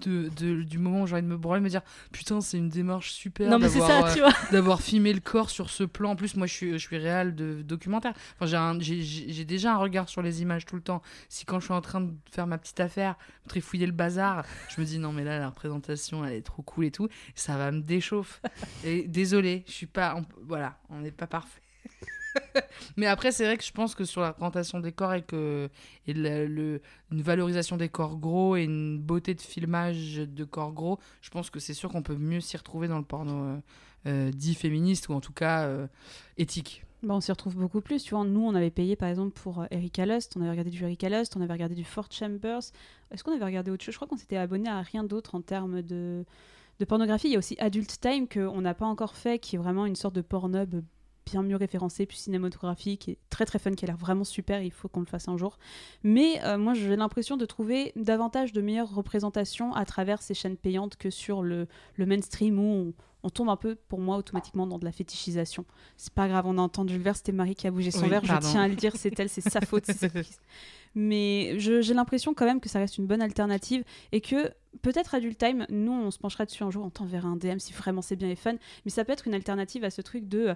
de, 0.00 0.28
de- 0.36 0.62
du 0.62 0.78
moment 0.78 1.02
où 1.02 1.06
j'ai 1.06 1.14
envie 1.14 1.22
de 1.22 1.28
me 1.28 1.36
branler, 1.36 1.60
me 1.60 1.68
dire 1.68 1.82
putain, 2.12 2.40
c'est 2.40 2.58
une 2.58 2.68
démarche 2.68 3.10
super 3.12 3.48
Non 3.50 3.58
mais 3.58 3.68
c'est 3.68 3.78
d'avoir, 3.78 4.06
ça, 4.06 4.10
euh, 4.10 4.14
tu 4.14 4.20
vois. 4.20 4.50
d'avoir 4.52 4.80
filmé 4.82 5.12
le 5.12 5.20
corps 5.20 5.50
sur 5.50 5.70
ce 5.70 5.84
plan. 5.84 6.10
En 6.10 6.16
plus, 6.16 6.36
moi, 6.36 6.46
je 6.46 6.52
suis, 6.52 6.72
je 6.72 6.78
suis 6.78 6.96
réal 6.98 7.34
de 7.34 7.62
documentaire. 7.62 8.12
Enfin, 8.36 8.46
j'ai, 8.46 8.56
un- 8.56 8.78
j'ai, 8.80 9.02
j'ai 9.02 9.32
j'ai 9.32 9.44
déjà 9.44 9.74
un 9.74 9.78
regard 9.78 10.08
sur 10.08 10.22
les 10.22 10.42
images 10.42 10.64
tout 10.66 10.76
le 10.76 10.82
temps. 10.82 11.02
Si 11.28 11.44
quand 11.44 11.60
je 11.60 11.64
suis 11.66 11.74
en 11.74 11.80
train 11.80 12.00
de 12.00 12.12
faire 12.30 12.46
ma 12.46 12.58
petite 12.58 12.80
affaire, 12.80 13.16
trifouiller 13.48 13.86
le 13.86 13.92
bazar, 13.92 14.44
je 14.74 14.80
me 14.80 14.86
dis 14.86 14.98
non, 14.98 15.12
mais 15.12 15.24
là, 15.24 15.38
la 15.38 15.48
représentation, 15.48 16.24
elle 16.24 16.34
est 16.34 16.42
trop 16.42 16.62
cool 16.62 16.86
et 16.86 16.90
tout, 16.90 17.08
ça 17.34 17.56
va 17.56 17.70
me 17.70 17.80
déchauffer. 17.80 18.40
Et 18.84 19.06
désolé, 19.08 19.64
je 19.66 19.72
suis 19.72 19.86
pas. 19.86 20.14
on- 20.16 20.24
voilà, 20.46 20.78
on 20.90 21.00
n'est 21.00 21.10
pas 21.10 21.26
parfait. 21.26 21.60
Mais 22.96 23.06
après, 23.06 23.32
c'est 23.32 23.44
vrai 23.44 23.56
que 23.56 23.64
je 23.64 23.72
pense 23.72 23.94
que 23.94 24.04
sur 24.04 24.20
la 24.20 24.28
représentation 24.28 24.80
des 24.80 24.92
corps 24.92 25.14
et, 25.14 25.22
que, 25.22 25.68
une 26.06 26.80
valorisation 27.22 27.76
des 27.76 27.88
corps 27.88 28.16
gros 28.16 28.56
et 28.56 28.64
une 28.64 28.98
beauté 28.98 29.34
de 29.34 29.40
filmage 29.40 30.16
de 30.16 30.44
corps 30.44 30.72
gros, 30.72 30.98
je 31.20 31.30
pense 31.30 31.50
que 31.50 31.60
c'est 31.60 31.74
sûr 31.74 31.90
qu'on 31.90 32.02
peut 32.02 32.16
mieux 32.16 32.40
s'y 32.40 32.56
retrouver 32.56 32.88
dans 32.88 32.98
le 32.98 33.04
porno 33.04 33.32
euh, 33.32 33.58
euh, 34.06 34.30
dit 34.30 34.54
féministe 34.54 35.08
ou 35.08 35.12
en 35.12 35.20
tout 35.20 35.32
cas 35.32 35.64
euh, 35.64 35.86
éthique. 36.36 36.84
Bah, 37.02 37.14
on 37.14 37.20
s'y 37.20 37.30
retrouve 37.30 37.56
beaucoup 37.56 37.80
plus. 37.80 38.12
Nous, 38.12 38.40
on 38.40 38.54
avait 38.54 38.70
payé 38.70 38.96
par 38.96 39.08
exemple 39.08 39.40
pour 39.40 39.64
Erika 39.70 40.04
Lust, 40.04 40.34
on 40.36 40.40
avait 40.40 40.50
regardé 40.50 40.70
du 40.70 40.82
Erika 40.82 41.08
Lust, 41.08 41.36
on 41.36 41.40
avait 41.40 41.52
regardé 41.52 41.74
du 41.74 41.84
Fort 41.84 42.08
Chambers. 42.10 42.62
Est-ce 43.10 43.22
qu'on 43.22 43.32
avait 43.32 43.44
regardé 43.44 43.70
autre 43.70 43.84
chose? 43.84 43.92
Je 43.92 43.98
crois 43.98 44.08
qu'on 44.08 44.16
s'était 44.16 44.36
abonné 44.36 44.68
à 44.68 44.82
rien 44.82 45.04
d'autre 45.04 45.36
en 45.36 45.40
termes 45.40 45.82
de, 45.82 46.24
de 46.80 46.84
pornographie. 46.84 47.28
Il 47.28 47.32
y 47.32 47.36
a 47.36 47.38
aussi 47.38 47.56
Adult 47.60 48.00
Time 48.00 48.26
qu'on 48.28 48.60
n'a 48.60 48.74
pas 48.74 48.86
encore 48.86 49.14
fait, 49.14 49.38
qui 49.38 49.56
est 49.56 49.58
vraiment 49.58 49.86
une 49.86 49.96
sorte 49.96 50.14
de 50.14 50.22
Pornhub 50.22 50.82
bien 51.30 51.42
mieux 51.42 51.56
référencé, 51.56 52.06
plus 52.06 52.16
cinématographique, 52.16 53.08
est 53.08 53.18
très 53.30 53.44
très 53.44 53.58
fun, 53.58 53.72
qui 53.72 53.84
a 53.84 53.88
l'air 53.88 53.96
vraiment 53.96 54.24
super. 54.24 54.62
Il 54.62 54.70
faut 54.72 54.88
qu'on 54.88 55.00
le 55.00 55.06
fasse 55.06 55.28
un 55.28 55.36
jour. 55.36 55.58
Mais 56.02 56.40
euh, 56.44 56.58
moi, 56.58 56.74
j'ai 56.74 56.96
l'impression 56.96 57.36
de 57.36 57.44
trouver 57.44 57.92
davantage 57.96 58.52
de 58.52 58.60
meilleures 58.60 58.94
représentations 58.94 59.74
à 59.74 59.84
travers 59.84 60.22
ces 60.22 60.34
chaînes 60.34 60.56
payantes 60.56 60.96
que 60.96 61.10
sur 61.10 61.42
le, 61.42 61.66
le 61.96 62.06
mainstream 62.06 62.58
où 62.58 62.62
on, 62.62 62.92
on 63.24 63.30
tombe 63.30 63.48
un 63.48 63.56
peu, 63.56 63.74
pour 63.74 63.98
moi, 64.00 64.16
automatiquement 64.16 64.66
dans 64.66 64.78
de 64.78 64.84
la 64.84 64.92
fétichisation. 64.92 65.64
C'est 65.96 66.12
pas 66.12 66.28
grave, 66.28 66.46
on 66.46 66.56
a 66.58 66.62
entendu 66.62 66.96
le 66.96 67.02
verre, 67.02 67.16
c'était 67.16 67.32
Marie 67.32 67.54
qui 67.56 67.66
a 67.66 67.70
bougé 67.70 67.90
son 67.90 68.02
Oui, 68.02 68.08
verre, 68.10 68.22
pardon. 68.22 68.46
je 68.46 68.52
tiens 68.52 68.62
à 68.62 68.68
le 68.68 68.76
dire, 68.76 68.92
c'est 68.96 69.18
elle, 69.18 69.28
c'est 69.28 69.40
sa 69.40 69.60
faute. 69.60 69.84
c'est 69.86 69.96
sa 69.98 70.08
crise. 70.08 70.38
Mais 70.94 71.58
j'ai 71.58 71.94
l'impression 71.94 72.32
quand 72.34 72.46
même 72.46 72.60
que 72.60 72.68
ça 72.68 72.78
reste 72.78 72.98
une 72.98 73.06
bonne 73.06 73.20
alternative 73.22 73.84
et 74.10 74.20
que 74.20 74.50
peut-être 74.82 75.14
Adult 75.14 75.36
Time, 75.36 75.66
nous 75.68 75.92
on 75.92 76.10
se 76.10 76.18
penchera 76.18 76.46
dessus 76.46 76.62
un 76.62 76.70
jour, 76.70 76.84
on 76.84 76.90
t'enverra 76.90 77.28
un 77.28 77.36
DM 77.36 77.58
si 77.58 77.72
vraiment 77.72 78.02
c'est 78.02 78.16
bien 78.16 78.28
et 78.30 78.36
fun, 78.36 78.54
mais 78.84 78.90
ça 78.90 79.04
peut 79.04 79.12
être 79.12 79.26
une 79.26 79.34
alternative 79.34 79.84
à 79.84 79.90
ce 79.90 80.00
truc 80.00 80.28
de 80.28 80.48
euh, 80.48 80.54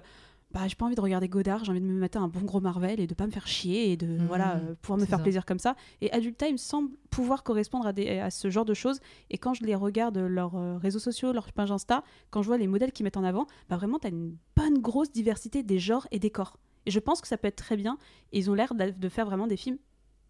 bah 0.53 0.67
j'ai 0.67 0.75
pas 0.75 0.85
envie 0.85 0.95
de 0.95 1.01
regarder 1.01 1.27
Godard, 1.27 1.63
j'ai 1.63 1.71
envie 1.71 1.81
de 1.81 1.85
me 1.85 1.99
mettre 1.99 2.17
un 2.19 2.27
bon 2.27 2.41
gros 2.41 2.59
Marvel 2.61 2.99
et 2.99 3.07
de 3.07 3.13
pas 3.13 3.25
me 3.25 3.31
faire 3.31 3.47
chier 3.47 3.91
et 3.91 3.97
de 3.97 4.05
Mhm, 4.05 4.27
voilà 4.27 4.57
euh, 4.57 4.75
pouvoir 4.81 4.99
me 4.99 5.05
faire 5.05 5.17
ça. 5.17 5.23
plaisir 5.23 5.45
comme 5.45 5.59
ça. 5.59 5.75
Et 6.01 6.11
Adult 6.11 6.37
Time 6.37 6.57
semble 6.57 6.91
pouvoir 7.09 7.43
correspondre 7.43 7.87
à, 7.87 7.93
des, 7.93 8.19
à 8.19 8.29
ce 8.29 8.49
genre 8.49 8.65
de 8.65 8.73
choses. 8.73 8.99
Et 9.31 9.37
quand 9.37 9.53
je 9.53 9.63
les 9.63 9.75
regarde 9.75 10.17
leurs 10.17 10.55
euh, 10.55 10.77
réseaux 10.77 10.99
sociaux, 10.99 11.33
leur 11.33 11.51
page 11.51 11.71
Insta, 11.71 12.03
quand 12.29 12.41
je 12.43 12.47
vois 12.47 12.57
les 12.57 12.67
modèles 12.67 12.91
qu'ils 12.91 13.03
mettent 13.03 13.17
en 13.17 13.23
avant, 13.23 13.47
bah 13.69 13.77
vraiment 13.77 13.97
t'as 13.99 14.09
une 14.09 14.37
bonne 14.55 14.79
grosse 14.79 15.11
diversité 15.11 15.63
des 15.63 15.79
genres 15.79 16.07
et 16.11 16.19
des 16.19 16.29
corps. 16.29 16.57
Et 16.85 16.91
je 16.91 16.99
pense 16.99 17.19
que 17.21 17.27
ça 17.27 17.37
peut 17.37 17.47
être 17.47 17.55
très 17.55 17.77
bien. 17.77 17.97
Et 18.31 18.39
ils 18.39 18.51
ont 18.51 18.53
l'air 18.53 18.73
de 18.75 19.09
faire 19.09 19.25
vraiment 19.25 19.47
des 19.47 19.57
films 19.57 19.77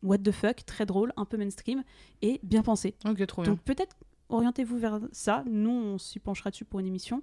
what 0.04 0.18
the 0.20 0.32
fuck, 0.32 0.66
très 0.66 0.86
drôles, 0.86 1.12
un 1.18 1.26
peu 1.26 1.38
mainstream 1.38 1.84
et 2.22 2.40
bien 2.44 2.62
pensés. 2.62 2.94
Ok, 3.06 3.26
trop 3.26 3.42
bien. 3.42 3.52
Donc 3.54 3.62
peut-être 3.62 3.96
orientez-vous 4.30 4.78
vers 4.78 5.00
ça. 5.12 5.44
Nous, 5.50 5.70
on 5.72 5.98
s'y 5.98 6.20
penchera 6.20 6.50
dessus 6.50 6.66
pour 6.66 6.80
une 6.80 6.88
émission. 6.88 7.22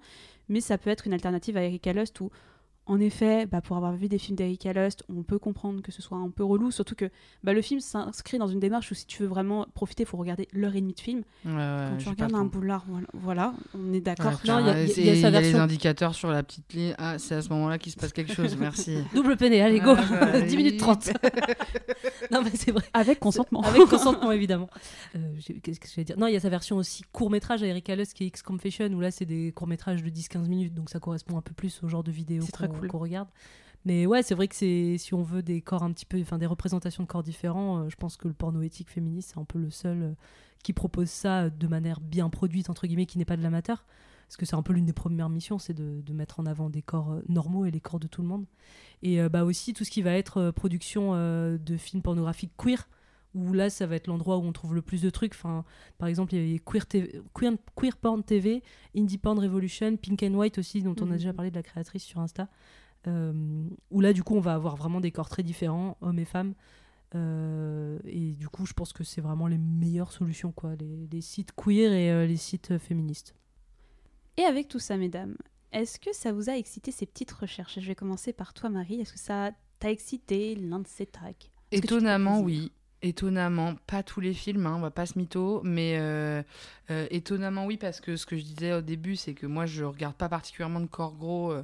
Mais 0.49 0.61
ça 0.61 0.79
peut 0.79 0.91
être 0.91 1.07
une 1.07 1.13
alternative 1.13 1.57
à 1.57 1.63
Erika 1.65 1.93
Lust 1.93 2.21
où 2.21 2.31
En 2.87 2.99
effet, 2.99 3.47
bah, 3.47 3.61
pour 3.61 3.77
avoir 3.77 3.93
vu 3.95 4.09
des 4.09 4.19
films 4.19 4.37
d'Erika 4.37 4.73
Lust, 4.73 5.05
on 5.09 5.23
peut 5.23 5.39
comprendre 5.39 5.81
que 5.81 5.93
ce 5.93 6.03
soit 6.03 6.19
un 6.19 6.29
peu 6.29 6.43
relou, 6.43 6.73
surtout 6.73 6.97
que 6.97 7.09
bah, 7.45 7.53
le 7.53 7.63
film 7.63 7.79
s'inscrit 7.79 8.37
dans 8.39 8.49
une 8.49 8.59
démarche 8.59 8.91
où 8.91 8.95
si 8.97 9.07
tu 9.07 9.23
veux 9.23 9.29
vraiment 9.29 9.65
profiter, 9.75 10.03
il 10.03 10.07
faut 10.07 10.17
regarder 10.17 10.49
l'heure 10.53 10.75
et 10.75 10.81
demie 10.81 10.95
de 10.95 11.01
film. 11.01 11.23
Ouais, 11.45 11.53
ouais, 11.53 11.87
Quand 11.91 11.97
tu 11.99 12.09
regardes 12.09 12.35
un 12.35 12.47
boulard, 12.47 12.85
voilà, 12.89 13.07
voilà, 13.15 13.55
on 13.79 13.93
est 13.93 14.01
d'accord. 14.01 14.33
Ouais, 14.33 14.39
il 14.45 14.49
y 14.49 14.51
a- 14.51 14.61
y 14.61 14.69
a- 14.71 14.87
c'est- 14.89 15.01
il 15.03 15.07
y 15.07 15.11
a 15.11 15.13
sa 15.13 15.19
il 15.19 15.23
y 15.23 15.27
a 15.27 15.31
les 15.31 15.39
version- 15.43 15.61
indicateurs 15.61 16.15
sur 16.17 16.31
la 16.33 16.43
petite 16.43 16.73
ligne. 16.73 16.95
Ah, 16.99 17.17
c'est 17.19 17.37
à 17.37 17.43
ce 17.43 17.49
moment-là 17.51 17.79
qu'il 17.79 17.93
se 17.93 17.97
passe 17.97 18.13
quelque 18.13 18.33
chose. 18.33 18.57
Merci. 18.57 18.99
Double 19.15 19.37
peiné, 19.37 19.61
allez, 19.63 19.79
go 19.79 19.95
Ah, 19.97 20.27
bah, 20.33 20.41
10 20.41 20.57
minutes 20.57 20.73
oui. 20.73 20.79
30 20.79 21.13
Non, 22.33 22.43
mais 22.43 22.51
c'est 22.55 22.73
vrai. 22.73 22.83
Avec 22.93 23.21
consentement. 23.21 23.61
Avec 23.63 23.83
consentement, 23.83 24.33
évidemment. 24.33 24.69
Euh, 25.15 25.19
Qu'est-ce 25.63 25.79
que 25.79 25.89
je 25.89 25.95
vais 25.95 26.05
dire? 26.05 26.19
Non, 26.19 26.27
il 26.27 26.33
y 26.33 26.37
a 26.37 26.41
sa 26.41 26.49
version 26.49 26.77
aussi 26.77 27.03
court-métrage 27.13 27.63
à 27.63 27.95
Lust 27.97 28.15
qui 28.15 28.25
est 28.25 28.27
X-Confession, 28.29 28.87
où 28.89 29.01
là, 29.01 29.11
c'est 29.13 29.27
des 29.27 29.53
courts-métrages 29.53 30.03
de 30.03 30.09
10-15 30.11 30.49
minutes, 30.49 30.75
donc 30.75 30.91
ça 30.91 30.99
correspond 30.99 31.37
un 31.39 31.43
peu 31.43 31.53
plus 31.55 31.81
au 31.85 31.89
genre 31.89 32.03
de 32.03 32.11
vidéo 32.11 32.43
C'est 32.45 32.53
très 32.53 32.67
qu'on 32.69 32.80
qu'on 32.89 32.99
regarde. 32.99 33.29
Mais 33.85 34.07
ouais, 34.07 34.23
c'est 34.23 34.35
vrai 34.35 34.47
que 34.47 34.55
c'est 34.55 34.97
si 34.99 35.15
on 35.15 35.23
veut 35.23 35.43
des 35.43 35.63
corps 35.63 35.83
un 35.83 35.93
petit 35.93 36.05
peu, 36.05 36.21
enfin 36.21 36.39
des 36.39 36.47
représentations 36.47 37.03
de 37.03 37.09
corps 37.09 37.23
différents, 37.23 37.79
euh, 37.79 37.89
je 37.89 37.97
pense 37.97 38.17
que 38.17 38.29
le 38.29 38.35
porno 38.35 38.61
éthique 38.61 38.91
féministe, 38.91 39.33
c'est 39.33 39.41
un 39.41 39.45
peu 39.45 39.59
le 39.59 39.71
seul 39.71 40.03
euh, 40.03 40.13
qui 40.63 40.73
propose 40.75 41.09
ça 41.09 41.49
de 41.49 41.67
manière 41.67 42.01
bien 42.01 42.29
produite, 42.29 42.69
entre 42.69 42.87
guillemets, 42.87 43.07
qui 43.07 43.17
n'est 43.17 43.25
pas 43.25 43.39
de 43.39 43.43
l'amateur. 43.43 43.87
Parce 44.29 44.37
que 44.37 44.47
c'est 44.47 44.55
un 44.55 44.63
peu 44.63 44.75
l'une 44.75 44.85
des 44.85 44.93
premières 44.93 45.31
missions, 45.31 45.59
c'est 45.59 45.75
de, 45.75 46.13
mettre 46.13 46.39
en 46.39 46.47
avant 46.47 46.71
des 46.71 46.83
corps 46.83 47.11
euh, 47.11 47.23
normaux 47.29 47.65
et 47.65 47.71
les 47.71 47.81
corps 47.81 47.99
de 47.99 48.07
tout 48.07 48.23
le 48.23 48.29
monde. 48.29 48.45
Et 49.03 49.27
bah 49.31 49.45
aussi 49.45 49.73
tout 49.73 49.83
ce 49.85 49.91
qui 49.91 50.03
va 50.03 50.13
être 50.13 50.51
production 50.51 51.15
de 51.15 51.77
films 51.79 52.03
pornographiques 52.03 52.53
queer, 52.59 52.87
où 53.35 53.53
là 53.53 53.71
ça 53.71 53.87
va 53.87 53.97
être 53.97 54.07
l'endroit 54.09 54.39
où 54.39 54.43
on 54.43 54.53
trouve 54.53 54.75
le 54.75 54.83
plus 54.83 55.03
de 55.03 55.11
trucs. 55.11 55.35
Enfin, 55.35 55.65
par 55.99 56.09
exemple, 56.09 56.35
il 56.35 56.39
y 56.45 56.51
avait 56.51 56.59
Queer, 56.59 56.87
TV, 56.87 57.21
queer, 57.35 57.53
Queer 57.77 57.97
Porn 57.97 58.23
TV, 58.25 58.63
Indie 58.97 59.19
Porn 59.19 59.39
Revolution, 59.39 59.97
Pink 59.97 60.23
and 60.23 60.35
White 60.35 60.59
aussi, 60.59 60.83
dont 60.83 60.95
on 61.01 61.05
a 61.05 61.07
Mhm. 61.11 61.13
déjà 61.17 61.33
parlé 61.33 61.51
de 61.51 61.57
la 61.57 61.63
créatrice 61.63 62.03
sur 62.05 62.21
Insta. 62.21 62.49
euh, 63.07 63.65
où 63.91 64.03
là 64.03 64.13
du 64.13 64.23
coup 64.23 64.35
on 64.35 64.41
va 64.41 64.53
avoir 64.53 64.77
vraiment 64.77 65.01
des 65.01 65.11
corps 65.11 65.31
très 65.31 65.43
différents, 65.43 65.97
hommes 66.03 66.19
et 66.19 66.27
femmes. 66.27 66.53
Euh, 67.15 67.99
et 68.05 68.33
du 68.33 68.49
coup 68.49 68.67
je 68.67 68.73
pense 68.73 68.93
que 68.93 69.05
c'est 69.05 69.21
vraiment 69.21 69.47
les 69.47 69.57
meilleures 69.59 70.13
solutions, 70.13 70.53
quoi, 70.53 70.75
les, 70.77 71.09
les 71.11 71.21
sites 71.23 71.53
queer 71.57 71.93
et 71.93 72.11
euh, 72.11 72.27
les 72.27 72.37
sites 72.37 72.73
euh, 72.73 72.79
féministes. 72.79 73.35
Et 74.37 74.43
avec 74.43 74.69
tout 74.69 74.79
ça, 74.79 74.97
mesdames, 74.97 75.35
est-ce 75.73 75.99
que 75.99 76.13
ça 76.15 76.33
vous 76.33 76.51
a 76.51 76.57
excité 76.57 76.93
ces 76.93 77.07
petites 77.07 77.33
recherches? 77.33 77.81
Je 77.81 77.87
vais 77.87 77.95
commencer 77.95 78.33
par 78.33 78.53
toi, 78.55 78.69
Marie. 78.71 79.01
Est-ce 79.01 79.13
que 79.15 79.19
ça 79.19 79.53
t'a 79.79 79.91
excité 79.91 80.55
l'un 80.55 80.81
de 80.81 80.87
ces 80.87 81.07
tags 81.07 81.33
Étonnamment, 81.73 82.41
oui. 82.41 82.71
Étonnamment, 83.03 83.77
pas 83.87 84.03
tous 84.03 84.21
les 84.21 84.35
films, 84.35 84.67
hein, 84.67 84.75
on 84.77 84.81
va 84.81 84.91
pas 84.91 85.07
se 85.07 85.19
mytho, 85.19 85.63
mais 85.65 85.97
euh, 85.99 86.43
euh, 86.91 87.07
étonnamment, 87.11 87.65
oui, 87.65 87.79
parce 87.79 87.99
que 87.99 88.17
ce 88.17 88.27
que 88.27 88.37
je 88.37 88.43
disais 88.43 88.75
au 88.75 88.83
début, 88.83 89.17
c'est 89.17 89.33
que 89.33 89.47
moi, 89.47 89.65
je 89.65 89.85
regarde 89.85 90.15
pas 90.15 90.29
particulièrement 90.29 90.81
de 90.81 90.87
corps 90.87 91.17
gros 91.17 91.51
euh, 91.51 91.63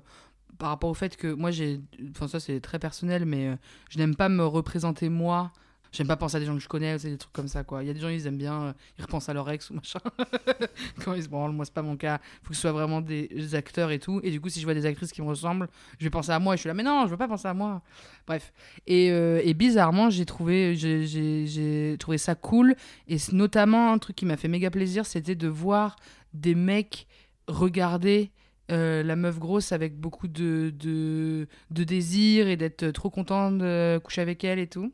par 0.56 0.70
rapport 0.70 0.88
au 0.88 0.94
fait 0.94 1.14
que 1.14 1.26
moi, 1.34 1.50
j'ai. 1.50 1.80
Enfin, 2.10 2.26
ça, 2.26 2.40
c'est 2.40 2.60
très 2.60 2.78
personnel, 2.78 3.26
mais 3.26 3.54
je 3.90 3.98
n'aime 3.98 4.16
pas 4.16 4.30
me 4.30 4.46
représenter 4.46 5.10
moi. 5.10 5.52
J'aime 5.92 6.06
pas 6.06 6.16
penser 6.16 6.36
à 6.36 6.40
des 6.40 6.46
gens 6.46 6.54
que 6.54 6.60
je 6.62 6.68
connais, 6.68 6.96
des 6.98 7.16
trucs 7.16 7.32
comme 7.32 7.48
ça, 7.48 7.64
quoi. 7.64 7.82
Il 7.82 7.86
y 7.86 7.90
a 7.90 7.94
des 7.94 8.00
gens, 8.00 8.08
ils 8.08 8.26
aiment 8.26 8.36
bien, 8.38 8.74
ils 8.98 9.02
repensent 9.02 9.28
à 9.28 9.34
leur 9.34 9.48
ex 9.50 9.70
ou 9.70 9.74
machin. 9.74 9.98
Quand 11.04 11.14
ils 11.14 11.22
se 11.22 11.28
branlent, 11.28 11.52
moi, 11.52 11.64
c'est 11.64 11.72
pas 11.74 11.82
mon 11.82 11.96
cas. 11.96 12.18
Faut 12.42 12.50
que 12.50 12.54
ce 12.54 12.60
soit 12.62 12.72
vraiment 12.72 13.00
des 13.00 13.54
acteurs 13.54 13.90
et 13.90 13.98
tout. 13.98 14.20
Et 14.22 14.30
du 14.30 14.40
coup, 14.40 14.48
si 14.48 14.60
je 14.60 14.64
vois 14.64 14.74
des 14.74 14.84
actrices 14.86 15.12
qui 15.12 15.22
me 15.22 15.26
ressemblent, 15.28 15.68
je 15.98 16.04
vais 16.04 16.10
penser 16.10 16.30
à 16.32 16.38
moi 16.38 16.54
et 16.54 16.56
je 16.56 16.60
suis 16.62 16.68
là, 16.68 16.74
mais 16.74 16.82
non, 16.82 17.04
je 17.06 17.10
veux 17.10 17.16
pas 17.16 17.28
penser 17.28 17.48
à 17.48 17.54
moi. 17.54 17.82
Bref. 18.26 18.52
Et, 18.86 19.10
euh, 19.10 19.40
et 19.44 19.54
bizarrement, 19.54 20.10
j'ai 20.10 20.26
trouvé, 20.26 20.74
j'ai- 20.76 21.96
trouvé 21.98 22.18
ça 22.18 22.34
cool. 22.34 22.74
Et 23.08 23.16
notamment, 23.32 23.92
un 23.92 23.98
truc 23.98 24.16
qui 24.16 24.26
m'a 24.26 24.36
fait 24.36 24.48
méga 24.48 24.70
plaisir, 24.70 25.06
c'était 25.06 25.34
de 25.34 25.48
voir 25.48 25.96
des 26.34 26.54
mecs 26.54 27.06
regarder 27.48 28.30
euh, 28.72 29.02
la 29.02 29.14
meuf 29.16 29.38
grosse 29.38 29.70
avec 29.72 29.96
beaucoup 29.96 30.26
de, 30.28 30.72
de, 30.78 31.46
désir 31.70 32.48
et 32.48 32.56
d'être 32.56 32.90
trop 32.90 33.10
content 33.10 33.52
de 33.52 33.98
coucher 34.02 34.20
avec 34.22 34.42
elle 34.44 34.58
et 34.58 34.66
tout. 34.66 34.92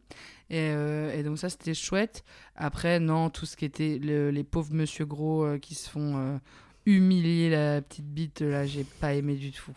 Et, 0.51 0.69
euh, 0.71 1.23
donc 1.23 1.39
ça, 1.39 1.49
c'était 1.49 1.73
chouette. 1.73 2.23
Après, 2.57 3.01
non, 3.01 3.31
tout 3.31 3.47
ce 3.47 3.57
qui 3.57 3.65
était 3.65 3.99
le- 4.03 4.31
les 4.31 4.45
pauvres 4.45 4.75
monsieur 4.75 5.07
gros 5.07 5.45
euh, 5.45 5.59
qui 5.59 5.75
se 5.75 5.89
font 5.89 6.39
humilier 6.85 7.49
la 7.49 7.81
petite 7.81 8.05
bite, 8.13 8.41
là, 8.43 8.67
j'ai 8.67 8.85
pas 8.85 9.15
aimé 9.15 9.35
du 9.37 9.53
tout. 9.53 9.73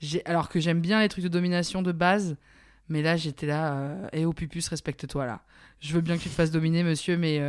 J'ai- 0.00 0.24
Alors 0.24 0.48
que 0.48 0.58
j'aime 0.60 0.80
bien 0.80 1.00
les 1.00 1.08
trucs 1.08 1.24
de 1.24 1.28
domination 1.28 1.82
de 1.82 1.92
base, 1.92 2.36
mais 2.88 3.02
là, 3.02 3.16
j'étais 3.16 3.46
là, 3.46 3.96
et 4.12 4.24
au 4.24 4.32
pupus, 4.32 4.66
respecte-toi 4.68 5.26
là. 5.26 5.42
Je 5.80 5.92
veux 5.92 6.00
bien 6.00 6.16
que 6.16 6.22
tu 6.22 6.28
te 6.30 6.34
fasses 6.34 6.50
dominer, 6.50 6.82
monsieur, 6.84 7.16
mais 7.18 7.40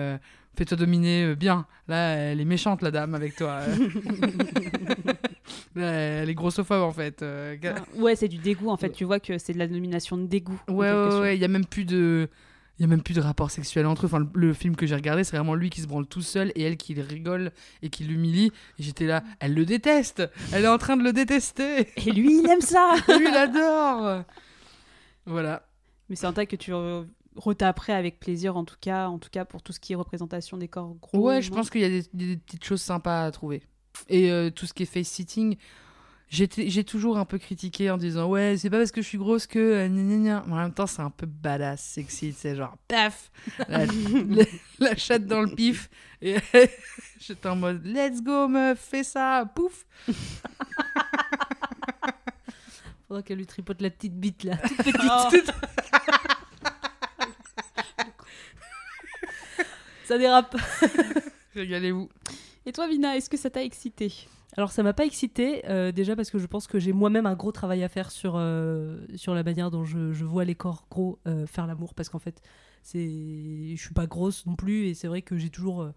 fais-toi 0.57 0.75
dominer 0.77 1.35
bien. 1.35 1.65
Là, 1.87 2.15
elle 2.15 2.41
est 2.41 2.45
méchante, 2.45 2.81
la 2.81 2.91
dame, 2.91 3.15
avec 3.15 3.35
toi. 3.35 3.61
Là, 5.75 5.89
elle 5.91 6.29
est 6.29 6.33
grossophobe, 6.33 6.81
en 6.81 6.91
fait. 6.91 7.21
Euh, 7.21 7.55
Ah, 7.63 7.81
Ouais, 7.95 8.15
c'est 8.15 8.27
du 8.27 8.37
dégoût 8.37 8.69
en 8.69 8.77
fait. 8.77 8.89
Tu 8.91 9.05
vois 9.05 9.19
que 9.19 9.37
c'est 9.37 9.53
de 9.53 9.59
la 9.59 9.67
nomination 9.67 10.17
de 10.17 10.25
dégoût. 10.27 10.59
Ouais, 10.67 10.91
ouais, 10.91 11.19
ouais, 11.19 11.37
il 11.37 11.41
y 11.41 11.45
a 11.45 11.47
même 11.47 11.65
plus 11.65 11.85
de. 11.85 12.27
Il 12.79 12.81
y 12.81 12.85
a 12.85 12.87
même 12.87 13.03
plus 13.03 13.13
de 13.13 13.21
rapport 13.21 13.51
sexuel 13.51 13.85
entre 13.85 14.03
eux. 14.03 14.07
Enfin, 14.07 14.19
le, 14.19 14.27
le 14.33 14.53
film 14.53 14.75
que 14.75 14.87
j'ai 14.87 14.95
regardé, 14.95 15.23
c'est 15.23 15.35
vraiment 15.37 15.53
lui 15.53 15.69
qui 15.69 15.81
se 15.81 15.87
branle 15.87 16.07
tout 16.07 16.21
seul 16.23 16.51
et 16.55 16.63
elle 16.63 16.77
qui 16.77 16.95
le 16.95 17.03
rigole 17.03 17.51
et 17.83 17.89
qui 17.89 18.03
l'humilie. 18.05 18.51
Et 18.79 18.83
j'étais 18.83 19.05
là, 19.05 19.23
elle 19.39 19.53
le 19.53 19.65
déteste. 19.65 20.23
Elle 20.51 20.63
est 20.65 20.67
en 20.67 20.79
train 20.79 20.97
de 20.97 21.03
le 21.03 21.13
détester. 21.13 21.87
Et 21.97 22.11
lui, 22.11 22.39
il 22.41 22.49
aime 22.49 22.61
ça. 22.61 22.95
lui, 23.07 23.27
il 23.29 23.35
adore. 23.35 24.23
Voilà. 25.25 25.63
Mais 26.09 26.15
c'est 26.15 26.25
un 26.25 26.33
tag 26.33 26.47
que 26.47 26.55
tu 26.55 26.71
re- 26.71 27.05
retaperais 27.35 27.93
avec 27.93 28.19
plaisir 28.19 28.57
en 28.57 28.65
tout 28.65 28.75
cas, 28.81 29.07
en 29.07 29.19
tout 29.19 29.29
cas 29.31 29.45
pour 29.45 29.61
tout 29.61 29.71
ce 29.73 29.79
qui 29.79 29.93
est 29.93 29.95
représentation 29.95 30.57
des 30.57 30.67
corps 30.67 30.95
gros. 30.95 31.27
Ouais, 31.27 31.41
je 31.41 31.51
pense 31.51 31.69
qu'il 31.69 31.81
y 31.81 31.85
a 31.85 31.89
des, 31.89 32.03
des 32.13 32.37
petites 32.37 32.63
choses 32.65 32.81
sympas 32.81 33.25
à 33.25 33.31
trouver. 33.31 33.61
Et 34.09 34.31
euh, 34.31 34.49
tout 34.49 34.65
ce 34.65 34.73
qui 34.73 34.83
est 34.83 34.85
face-sitting, 34.85 35.57
j'étais- 36.29 36.69
j'ai 36.69 36.83
toujours 36.83 37.17
un 37.17 37.25
peu 37.25 37.37
critiqué 37.37 37.89
en 37.91 37.97
disant 37.97 38.27
Ouais, 38.29 38.55
c'est 38.57 38.69
pas 38.69 38.77
parce 38.77 38.91
que 38.91 39.01
je 39.01 39.07
suis 39.07 39.17
grosse 39.17 39.47
que. 39.47 39.59
euh, 39.59 39.87
gna 39.87 40.17
gna 40.17 40.43
En 40.49 40.55
même 40.55 40.73
temps, 40.73 40.87
c'est 40.87 41.01
un 41.01 41.09
peu 41.09 41.25
badass, 41.25 41.81
sexy, 41.81 42.33
c'est 42.33 42.55
genre 42.55 42.75
paf 42.87 43.31
la, 43.67 43.85
la- 44.27 44.45
la 44.79 44.95
chatte 44.95 45.25
dans 45.25 45.41
le 45.41 45.53
pif. 45.55 45.89
Et 46.21 46.35
j'étais 47.19 47.47
en 47.49 47.55
mode 47.55 47.85
Let's 47.85 48.21
go, 48.21 48.47
meuf, 48.47 48.79
fais 48.79 49.03
ça, 49.03 49.45
pouf 49.55 49.85
Faudra 53.07 53.23
qu'elle 53.23 53.39
lui 53.39 53.45
tripote 53.47 53.81
la 53.81 53.89
petite 53.89 54.17
bite 54.19 54.43
là, 54.45 54.57
toute 54.57 54.95
Oh. 55.03 55.29
Ça 60.05 60.17
dérape. 60.17 60.55
Régalez-vous. 61.55 62.09
Et 62.65 62.71
toi, 62.71 62.87
Vina, 62.87 63.17
est-ce 63.17 63.29
que 63.29 63.37
ça 63.37 63.49
t'a 63.49 63.63
excité? 63.63 64.27
Alors 64.57 64.71
ça 64.71 64.83
m'a 64.83 64.93
pas 64.93 65.05
excité 65.05 65.63
euh, 65.69 65.93
déjà 65.93 66.15
parce 66.15 66.29
que 66.29 66.37
je 66.37 66.45
pense 66.45 66.67
que 66.67 66.77
j'ai 66.77 66.91
moi-même 66.91 67.25
un 67.25 67.35
gros 67.35 67.53
travail 67.53 67.83
à 67.83 67.89
faire 67.89 68.11
sur 68.11 68.33
euh, 68.35 68.99
la 69.27 69.43
manière 69.43 69.71
dont 69.71 69.85
je, 69.85 70.25
vois 70.25 70.43
les 70.43 70.55
corps 70.55 70.87
gros 70.91 71.19
euh, 71.25 71.47
faire 71.47 71.67
l'amour. 71.67 71.93
Parce 71.93 72.09
qu'en 72.09 72.19
fait 72.19 72.41
c'est 72.83 73.07
je 73.75 73.81
suis 73.81 73.93
pas 73.93 74.07
grosse 74.07 74.45
non 74.45 74.55
plus 74.55 74.87
et 74.87 74.93
c'est 74.93 75.07
vrai 75.07 75.21
que 75.21 75.37
j'ai 75.37 75.49
toujours 75.49 75.87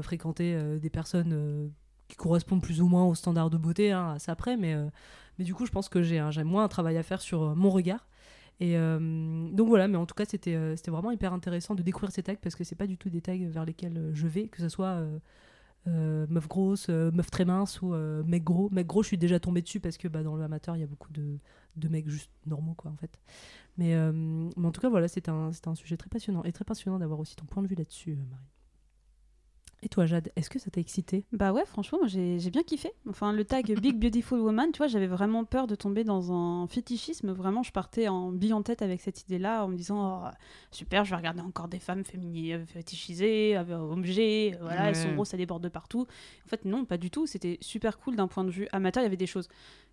fréquenté 0.00 0.56
des 0.80 0.90
personnes 0.90 1.72
qui 2.08 2.16
correspondent 2.16 2.62
plus 2.62 2.80
ou 2.80 2.86
moins 2.86 3.04
aux 3.04 3.16
standards 3.16 3.50
de 3.50 3.58
beauté 3.58 3.90
hein, 3.90 4.12
à 4.12 4.18
ça 4.18 4.32
après. 4.32 4.56
Mais 4.56 4.76
du 5.38 5.54
coup 5.54 5.66
je 5.66 5.72
pense 5.72 5.88
que 5.88 6.02
j'ai 6.02 6.26
j'ai 6.30 6.44
moins 6.44 6.64
un 6.64 6.68
travail 6.68 6.96
à 6.96 7.02
faire 7.02 7.20
sur 7.20 7.54
mon 7.56 7.68
regard. 7.70 8.06
Et 8.60 8.76
donc 8.76 9.68
voilà 9.68 9.88
mais 9.88 9.98
en 9.98 10.06
tout 10.06 10.14
cas 10.14 10.24
c'était 10.24 10.56
vraiment 10.86 11.10
hyper 11.10 11.32
intéressant 11.32 11.74
de 11.74 11.82
découvrir 11.82 12.12
ces 12.12 12.22
tags 12.22 12.36
parce 12.40 12.54
que 12.54 12.64
c'est 12.64 12.76
pas 12.76 12.86
du 12.86 12.96
tout 12.96 13.10
des 13.10 13.20
tags 13.20 13.36
vers 13.36 13.64
lesquels 13.64 14.12
je 14.14 14.26
vais 14.28 14.46
que 14.46 14.60
ce 14.60 14.68
soit 14.68 15.02
euh, 15.86 16.26
meuf 16.28 16.48
grosse, 16.48 16.86
euh, 16.88 17.10
meuf 17.12 17.30
très 17.30 17.44
mince 17.44 17.82
ou 17.82 17.94
euh, 17.94 18.22
mec 18.24 18.44
gros. 18.44 18.70
Mec 18.70 18.86
gros, 18.86 19.02
je 19.02 19.08
suis 19.08 19.18
déjà 19.18 19.38
tombée 19.40 19.62
dessus 19.62 19.80
parce 19.80 19.96
que 19.98 20.08
bah, 20.08 20.22
dans 20.22 20.36
le 20.36 20.42
amateur, 20.42 20.76
il 20.76 20.80
y 20.80 20.82
a 20.82 20.86
beaucoup 20.86 21.12
de, 21.12 21.38
de 21.76 21.88
mecs 21.88 22.08
juste 22.08 22.30
normaux, 22.46 22.74
quoi, 22.74 22.90
en 22.90 22.96
fait. 22.96 23.20
Mais, 23.76 23.96
en 23.98 24.70
tout 24.70 24.80
cas, 24.80 24.88
voilà, 24.88 25.08
c'est 25.08 25.28
un, 25.28 25.50
un 25.66 25.74
sujet 25.74 25.96
très 25.96 26.08
passionnant 26.08 26.44
et 26.44 26.52
très 26.52 26.64
passionnant 26.64 26.98
d'avoir 26.98 27.20
aussi 27.20 27.36
ton 27.36 27.46
point 27.46 27.62
de 27.62 27.68
vue 27.68 27.74
là-dessus, 27.74 28.16
Marie. 28.30 28.53
Et 29.84 29.88
toi, 29.88 30.06
Jade, 30.06 30.32
est-ce 30.34 30.48
que 30.48 30.58
ça 30.58 30.70
t'a 30.70 30.80
excité? 30.80 31.26
Bah 31.32 31.52
ouais, 31.52 31.66
franchement, 31.66 31.98
moi, 31.98 32.08
j'ai 32.08 32.50
bien 32.50 32.62
kiffé. 32.62 32.90
Enfin, 33.06 33.34
le 33.34 33.44
tag 33.44 33.66
Big 33.80 33.96
Beautiful 33.96 34.40
Woman, 34.40 34.72
tu 34.72 34.78
vois, 34.78 34.86
j'avais 34.86 35.06
vraiment 35.06 35.44
peur 35.44 35.66
de 35.66 35.74
tomber 35.74 36.04
dans 36.04 36.32
un 36.32 36.66
fétichisme. 36.68 37.32
Vraiment, 37.32 37.62
je 37.62 37.70
partais 37.70 38.08
en 38.08 38.32
bille 38.32 38.54
en 38.54 38.62
tête 38.62 38.80
avec 38.80 39.02
cette 39.02 39.20
idée-là, 39.22 39.62
en 39.62 39.68
me 39.68 39.76
disant 39.76 40.22
oh, 40.24 40.30
super, 40.70 41.04
je 41.04 41.10
vais 41.10 41.16
regarder 41.16 41.42
encore 41.42 41.68
des 41.68 41.78
femmes 41.78 42.02
féminines 42.02 42.64
fétichisées, 42.66 43.56
avec 43.56 43.76
objets, 43.76 44.56
voilà, 44.62 44.88
elles 44.88 44.96
sont 44.96 45.12
grosses, 45.12 45.28
ça 45.28 45.36
déborde 45.36 45.62
de 45.62 45.68
partout. 45.68 46.06
En 46.46 46.48
fait, 46.48 46.64
non, 46.64 46.86
pas 46.86 46.96
du 46.96 47.10
tout. 47.10 47.26
C'était 47.26 47.58
super 47.60 47.98
cool 47.98 48.16
d'un 48.16 48.26
point 48.26 48.44
de 48.44 48.50
vue 48.50 48.66
amateur. 48.72 49.02
Il 49.02 49.04
y 49.04 49.08
avait 49.08 49.18
des 49.18 49.26
choses 49.26 49.48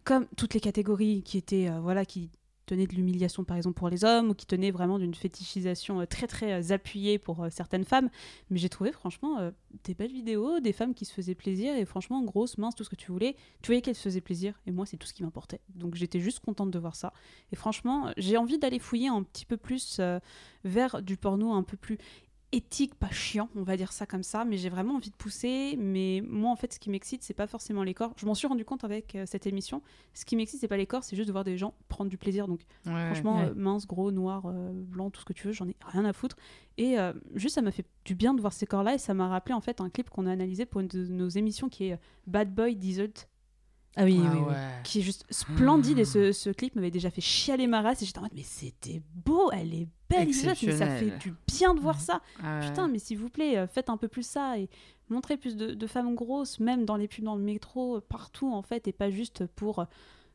comme 0.05 0.25
toutes 0.37 0.53
les 0.53 0.61
catégories 0.61 1.21
qui 1.23 1.37
étaient, 1.37 1.67
euh, 1.69 1.79
voilà, 1.81 2.05
qui 2.05 2.29
tenaient 2.71 2.87
de 2.87 2.95
l'humiliation 2.95 3.43
par 3.43 3.57
exemple 3.57 3.77
pour 3.77 3.89
les 3.89 4.05
hommes 4.05 4.29
ou 4.29 4.33
qui 4.33 4.45
tenaient 4.45 4.71
vraiment 4.71 4.97
d'une 4.97 5.13
fétichisation 5.13 5.99
euh, 5.99 6.05
très 6.05 6.25
très 6.25 6.53
euh, 6.53 6.73
appuyée 6.73 7.19
pour 7.19 7.43
euh, 7.43 7.49
certaines 7.49 7.83
femmes 7.83 8.09
mais 8.49 8.57
j'ai 8.57 8.69
trouvé 8.69 8.93
franchement 8.93 9.51
des 9.83 9.93
belles 9.93 10.11
vidéos, 10.11 10.59
des 10.59 10.71
femmes 10.71 10.93
qui 10.93 11.05
se 11.05 11.13
faisaient 11.13 11.35
plaisir 11.35 11.75
et 11.75 11.85
franchement 11.85 12.21
grosses, 12.21 12.57
minces, 12.57 12.75
tout 12.75 12.83
ce 12.83 12.89
que 12.89 12.95
tu 12.95 13.11
voulais. 13.11 13.35
Tu 13.61 13.67
voyais 13.67 13.81
qu'elles 13.81 13.95
se 13.95 14.03
faisaient 14.03 14.21
plaisir 14.21 14.59
et 14.65 14.71
moi 14.71 14.85
c'est 14.85 14.97
tout 14.97 15.07
ce 15.07 15.13
qui 15.13 15.23
m'importait. 15.23 15.59
Donc 15.75 15.95
j'étais 15.95 16.19
juste 16.19 16.39
contente 16.39 16.71
de 16.71 16.79
voir 16.79 16.95
ça. 16.95 17.13
Et 17.51 17.55
franchement, 17.55 18.11
j'ai 18.17 18.37
envie 18.37 18.57
d'aller 18.57 18.79
fouiller 18.79 19.07
un 19.07 19.23
petit 19.23 19.45
peu 19.45 19.57
plus 19.57 20.01
vers 20.63 21.01
du 21.01 21.17
porno 21.17 21.53
un 21.53 21.63
peu 21.63 21.77
plus 21.77 21.97
éthique, 22.51 22.95
pas 22.95 23.09
chiant, 23.11 23.49
on 23.55 23.63
va 23.63 23.77
dire 23.77 23.93
ça 23.93 24.05
comme 24.05 24.23
ça, 24.23 24.43
mais 24.45 24.57
j'ai 24.57 24.69
vraiment 24.69 24.95
envie 24.95 25.09
de 25.09 25.15
pousser. 25.15 25.75
Mais 25.79 26.21
moi, 26.27 26.51
en 26.51 26.55
fait, 26.55 26.73
ce 26.73 26.79
qui 26.79 26.89
m'excite, 26.89 27.23
c'est 27.23 27.33
pas 27.33 27.47
forcément 27.47 27.83
les 27.83 27.93
corps. 27.93 28.13
Je 28.17 28.25
m'en 28.25 28.33
suis 28.35 28.47
rendu 28.47 28.65
compte 28.65 28.83
avec 28.83 29.15
euh, 29.15 29.23
cette 29.25 29.47
émission. 29.47 29.81
Ce 30.13 30.25
qui 30.25 30.35
m'excite, 30.35 30.59
c'est 30.59 30.67
pas 30.67 30.77
les 30.77 30.85
corps, 30.87 31.03
c'est 31.03 31.15
juste 31.15 31.27
de 31.27 31.31
voir 31.31 31.43
des 31.43 31.57
gens 31.57 31.73
prendre 31.87 32.09
du 32.09 32.17
plaisir. 32.17 32.47
Donc, 32.47 32.61
Ouais, 32.85 33.05
franchement, 33.05 33.37
ouais. 33.37 33.45
euh, 33.49 33.53
mince, 33.55 33.87
gros, 33.87 34.11
noir, 34.11 34.43
euh, 34.47 34.71
blanc, 34.73 35.09
tout 35.09 35.21
ce 35.21 35.25
que 35.25 35.33
tu 35.33 35.47
veux, 35.47 35.53
j'en 35.53 35.67
ai 35.67 35.75
rien 35.85 36.03
à 36.05 36.13
foutre. 36.13 36.35
Et 36.77 36.99
euh, 36.99 37.13
juste, 37.35 37.55
ça 37.55 37.61
m'a 37.61 37.71
fait 37.71 37.85
du 38.05 38.15
bien 38.15 38.33
de 38.33 38.41
voir 38.41 38.53
ces 38.53 38.65
corps-là 38.65 38.95
et 38.95 38.97
ça 38.97 39.13
m'a 39.13 39.27
rappelé 39.27 39.53
en 39.53 39.61
fait 39.61 39.79
un 39.81 39.89
clip 39.89 40.09
qu'on 40.09 40.25
a 40.25 40.31
analysé 40.31 40.65
pour 40.65 40.81
une 40.81 40.87
de 40.87 41.05
nos 41.07 41.29
émissions 41.29 41.69
qui 41.69 41.85
est 41.85 41.99
Bad 42.27 42.53
Boy 42.53 42.75
Desert 42.75 43.27
Ah 43.97 44.05
oui, 44.05 44.19
Ah 44.23 44.29
oui, 44.33 44.39
oui. 44.39 44.49
ouais. 44.51 44.55
qui 44.83 44.99
est 44.99 45.01
juste 45.01 45.25
splendide 45.29 45.99
et 45.99 46.05
ce, 46.05 46.31
ce 46.31 46.49
clip 46.49 46.75
m'avait 46.75 46.91
déjà 46.91 47.09
fait 47.09 47.19
chialer 47.21 47.67
ma 47.67 47.81
race 47.81 48.01
et 48.01 48.05
j'étais 48.05 48.19
en 48.19 48.23
mode 48.23 48.31
mais 48.33 48.43
c'était 48.43 49.01
beau, 49.25 49.51
elle 49.51 49.73
est 49.73 49.87
belle 50.09 50.27
mais 50.27 50.33
ça 50.33 50.55
fait 50.55 51.17
du 51.19 51.33
bien 51.47 51.73
de 51.73 51.79
voir 51.81 51.99
ça. 51.99 52.21
Ah 52.41 52.59
ouais. 52.59 52.67
Putain, 52.67 52.87
mais 52.87 52.99
s'il 52.99 53.17
vous 53.17 53.29
plaît, 53.29 53.57
euh, 53.57 53.67
faites 53.67 53.89
un 53.89 53.97
peu 53.97 54.07
plus 54.07 54.25
ça 54.25 54.57
et 54.57 54.69
montrez 55.09 55.35
plus 55.35 55.57
de, 55.57 55.73
de 55.73 55.87
femmes 55.87 56.15
grosses, 56.15 56.59
même 56.61 56.85
dans 56.85 56.95
les 56.95 57.09
pubs 57.09 57.25
dans 57.25 57.35
le 57.35 57.43
métro, 57.43 57.97
euh, 57.97 58.01
partout 58.07 58.51
en 58.53 58.61
fait, 58.61 58.87
et 58.87 58.93
pas 58.93 59.09
juste 59.09 59.45
pour 59.45 59.79
euh, 59.79 59.85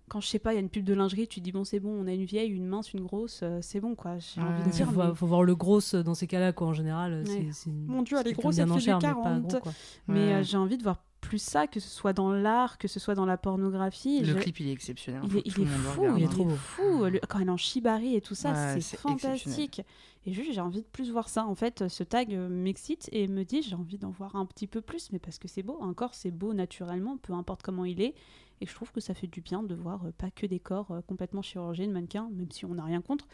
quand 0.09 0.21
je 0.21 0.29
sais 0.29 0.39
pas, 0.39 0.53
il 0.53 0.57
y 0.57 0.59
a 0.59 0.61
une 0.61 0.69
pub 0.69 0.85
de 0.85 0.93
lingerie, 0.95 1.27
tu 1.27 1.41
dis 1.41 1.51
bon 1.51 1.65
c'est 1.65 1.81
bon, 1.81 1.89
on 1.99 2.07
a 2.07 2.13
une 2.13 2.25
vieille, 2.27 2.51
une 2.51 2.67
mince, 2.67 2.93
une 2.93 3.01
grosse, 3.07 3.41
euh, 3.43 3.59
c'est 3.63 3.81
bon 3.81 3.95
quoi. 3.95 4.19
J'ai 4.19 4.41
Ouais. 4.43 4.47
envie 4.49 4.65
de 4.65 4.71
dire 4.71 4.93
faut, 4.93 5.03
mais, 5.03 5.15
faut 5.15 5.27
voir 5.27 5.43
le 5.43 5.57
gros 5.57 5.81
euh, 5.95 6.03
dans 6.03 6.15
ces 6.15 6.27
cas-là, 6.27 6.53
quoi, 6.53 6.67
en 6.69 6.73
général. 6.75 7.25
c'est- 7.27 7.71
Mon 7.71 8.03
Dieu, 8.03 8.19
elle 8.21 8.29
est 8.29 8.33
grosse, 8.35 8.59
elle 8.59 8.67
fait 8.67 8.73
en 8.73 8.77
du 8.77 8.81
chair, 8.83 8.99
mais 8.99 9.03
pas 9.09 9.15
40. 9.15 9.47
gros, 9.49 9.61
quoi. 9.61 9.73
mais 10.09 10.15
Ouais. 10.27 10.33
euh, 10.35 10.43
j'ai 10.43 10.59
envie 10.59 10.77
de 10.77 10.83
voir 10.83 11.03
plus 11.29 11.39
ça, 11.43 11.67
que 11.67 11.81
ce 11.81 11.89
soit 11.89 12.13
dans 12.13 12.31
l'art, 12.33 12.79
que 12.79 12.89
ce 12.89 12.99
soit 13.01 13.15
dans 13.15 13.27
la 13.27 13.37
pornographie. 13.37 14.21
Le 14.21 14.27
Je- 14.35 14.39
clip, 14.39 14.61
il 14.61 14.69
est 14.69 14.73
exceptionnel. 14.73 15.23
Il 15.25 15.37
est, 15.39 15.43
il 15.45 15.53
fou, 15.67 16.01
regarde. 16.03 16.19
il 16.19 16.25
est 16.25 16.29
trop 16.29 16.49
fou. 16.49 17.05
Le- 17.05 17.21
quand 17.29 17.39
elle 17.41 17.49
est 17.49 17.51
en 17.51 17.57
shibari 17.57 18.15
et 18.17 18.21
tout 18.21 18.35
ça, 18.35 18.53
Ouais, 18.53 18.75
c'est 18.75 18.81
c'est 18.81 18.97
fantastique. 18.97 19.83
Et 20.25 20.33
juste, 20.33 20.53
j'ai 20.53 20.61
envie 20.61 20.83
de 20.83 20.87
plus 20.87 21.11
voir 21.11 21.29
ça. 21.29 21.47
En 21.47 21.55
fait, 21.55 21.87
ce 21.89 22.03
tag 22.03 22.35
euh, 22.35 22.49
m'excite 22.49 23.09
et 23.13 23.29
me 23.29 23.45
dit, 23.45 23.63
j'ai 23.63 23.77
envie 23.77 23.99
d'en 23.99 24.11
voir 24.11 24.35
un 24.37 24.45
petit 24.47 24.67
peu 24.67 24.81
plus, 24.81 25.13
mais 25.13 25.19
parce 25.21 25.39
que 25.39 25.47
c'est 25.49 25.63
beau. 25.63 25.79
Un 25.83 25.95
corps, 25.95 26.15
c'est 26.15 26.31
beau 26.33 26.53
naturellement, 26.55 27.17
peu 27.19 27.33
importe 27.33 27.63
comment 27.63 27.85
il 27.85 28.01
est. 28.01 28.15
Et 28.61 28.67
je 28.67 28.75
trouve 28.75 28.91
que 28.91 29.01
ça 29.01 29.13
fait 29.15 29.27
du 29.27 29.41
bien 29.41 29.63
de 29.63 29.75
voir 29.75 30.05
euh, 30.07 30.13
pas 30.17 30.31
que 30.31 30.47
des 30.47 30.59
corps 30.61 30.91
euh, 30.91 31.01
complètement 31.03 31.43
chirurgiens, 31.43 31.87
de 31.87 31.93
mannequins, 31.93 32.29
même 32.33 32.51
si 32.51 32.65
on 32.65 32.75
n'a 32.75 32.85
rien 32.85 33.03
contre. 33.03 33.27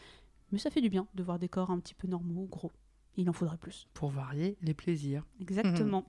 Mais 0.51 0.59
ça 0.59 0.69
fait 0.69 0.81
du 0.81 0.89
bien 0.89 1.07
de 1.15 1.23
voir 1.23 1.39
des 1.39 1.49
corps 1.49 1.71
un 1.71 1.79
petit 1.79 1.95
peu 1.95 2.07
normaux, 2.07 2.45
gros. 2.45 2.71
Il 3.15 3.29
en 3.29 3.33
faudrait 3.33 3.57
plus. 3.57 3.87
Pour 3.93 4.09
varier 4.11 4.57
les 4.61 4.73
plaisirs. 4.73 5.23
Exactement. 5.39 6.05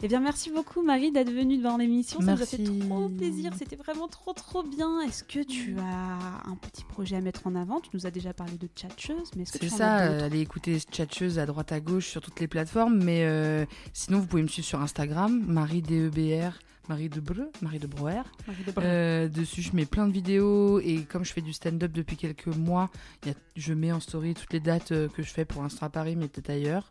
Eh 0.00 0.06
bien, 0.06 0.20
merci 0.20 0.50
beaucoup, 0.50 0.82
Marie, 0.82 1.10
d'être 1.10 1.32
venue 1.32 1.58
dans 1.58 1.76
l'émission. 1.76 2.20
Ça 2.20 2.34
nous 2.34 2.42
a 2.42 2.46
fait 2.46 2.62
trop 2.62 3.08
plaisir. 3.08 3.52
C'était 3.58 3.74
vraiment 3.74 4.06
trop, 4.06 4.32
trop 4.32 4.62
bien. 4.62 5.00
Est-ce 5.00 5.24
que 5.24 5.42
tu 5.42 5.76
as 5.80 6.48
un 6.48 6.54
petit 6.54 6.84
projet 6.84 7.16
à 7.16 7.20
mettre 7.20 7.48
en 7.48 7.56
avant? 7.56 7.80
Tu 7.80 7.90
nous 7.94 8.06
as 8.06 8.12
déjà 8.12 8.32
parlé 8.32 8.56
de 8.56 8.68
tchatcheuse, 8.68 9.30
mais 9.34 9.42
est-ce 9.42 9.58
que 9.58 9.58
C'est 9.58 9.76
ça, 9.76 10.02
euh, 10.02 10.24
allez 10.24 10.40
écouter 10.40 10.78
Tchatcheuse 10.78 11.40
à 11.40 11.46
droite 11.46 11.72
à 11.72 11.80
gauche 11.80 12.06
sur 12.06 12.20
toutes 12.20 12.38
les 12.38 12.46
plateformes. 12.46 13.02
Mais 13.02 13.24
euh, 13.24 13.64
sinon, 13.92 14.20
vous 14.20 14.26
pouvez 14.26 14.42
me 14.42 14.48
suivre 14.48 14.68
sur 14.68 14.80
Instagram, 14.80 15.44
Marie 15.48 15.82
DEBR, 15.82 16.52
Marie 16.88 17.08
de 17.08 17.20
Breu, 17.20 17.50
Marie 17.62 17.78
de 17.78 17.86
Brouwer. 17.86 18.22
Marie 18.46 18.64
de 18.64 18.72
Euh, 18.78 19.28
dessus, 19.28 19.62
je 19.62 19.74
mets 19.76 19.84
plein 19.86 20.06
de 20.08 20.12
vidéos 20.12 20.80
et 20.80 21.02
comme 21.02 21.24
je 21.24 21.32
fais 21.32 21.40
du 21.42 21.52
stand-up 21.52 21.92
depuis 21.92 22.16
quelques 22.16 22.46
mois, 22.46 22.90
il 23.22 23.28
y 23.28 23.30
a- 23.32 23.34
je 23.56 23.74
mets 23.74 23.92
en 23.92 24.00
story 24.00 24.34
toutes 24.34 24.52
les 24.52 24.60
dates 24.60 24.92
euh, 24.92 25.08
que 25.08 25.22
je 25.22 25.30
fais 25.30 25.44
pour 25.44 25.62
l'instant 25.62 25.86
à 25.86 25.90
Paris, 25.90 26.16
mais 26.16 26.28
peut-être 26.28 26.50
ailleurs. 26.50 26.88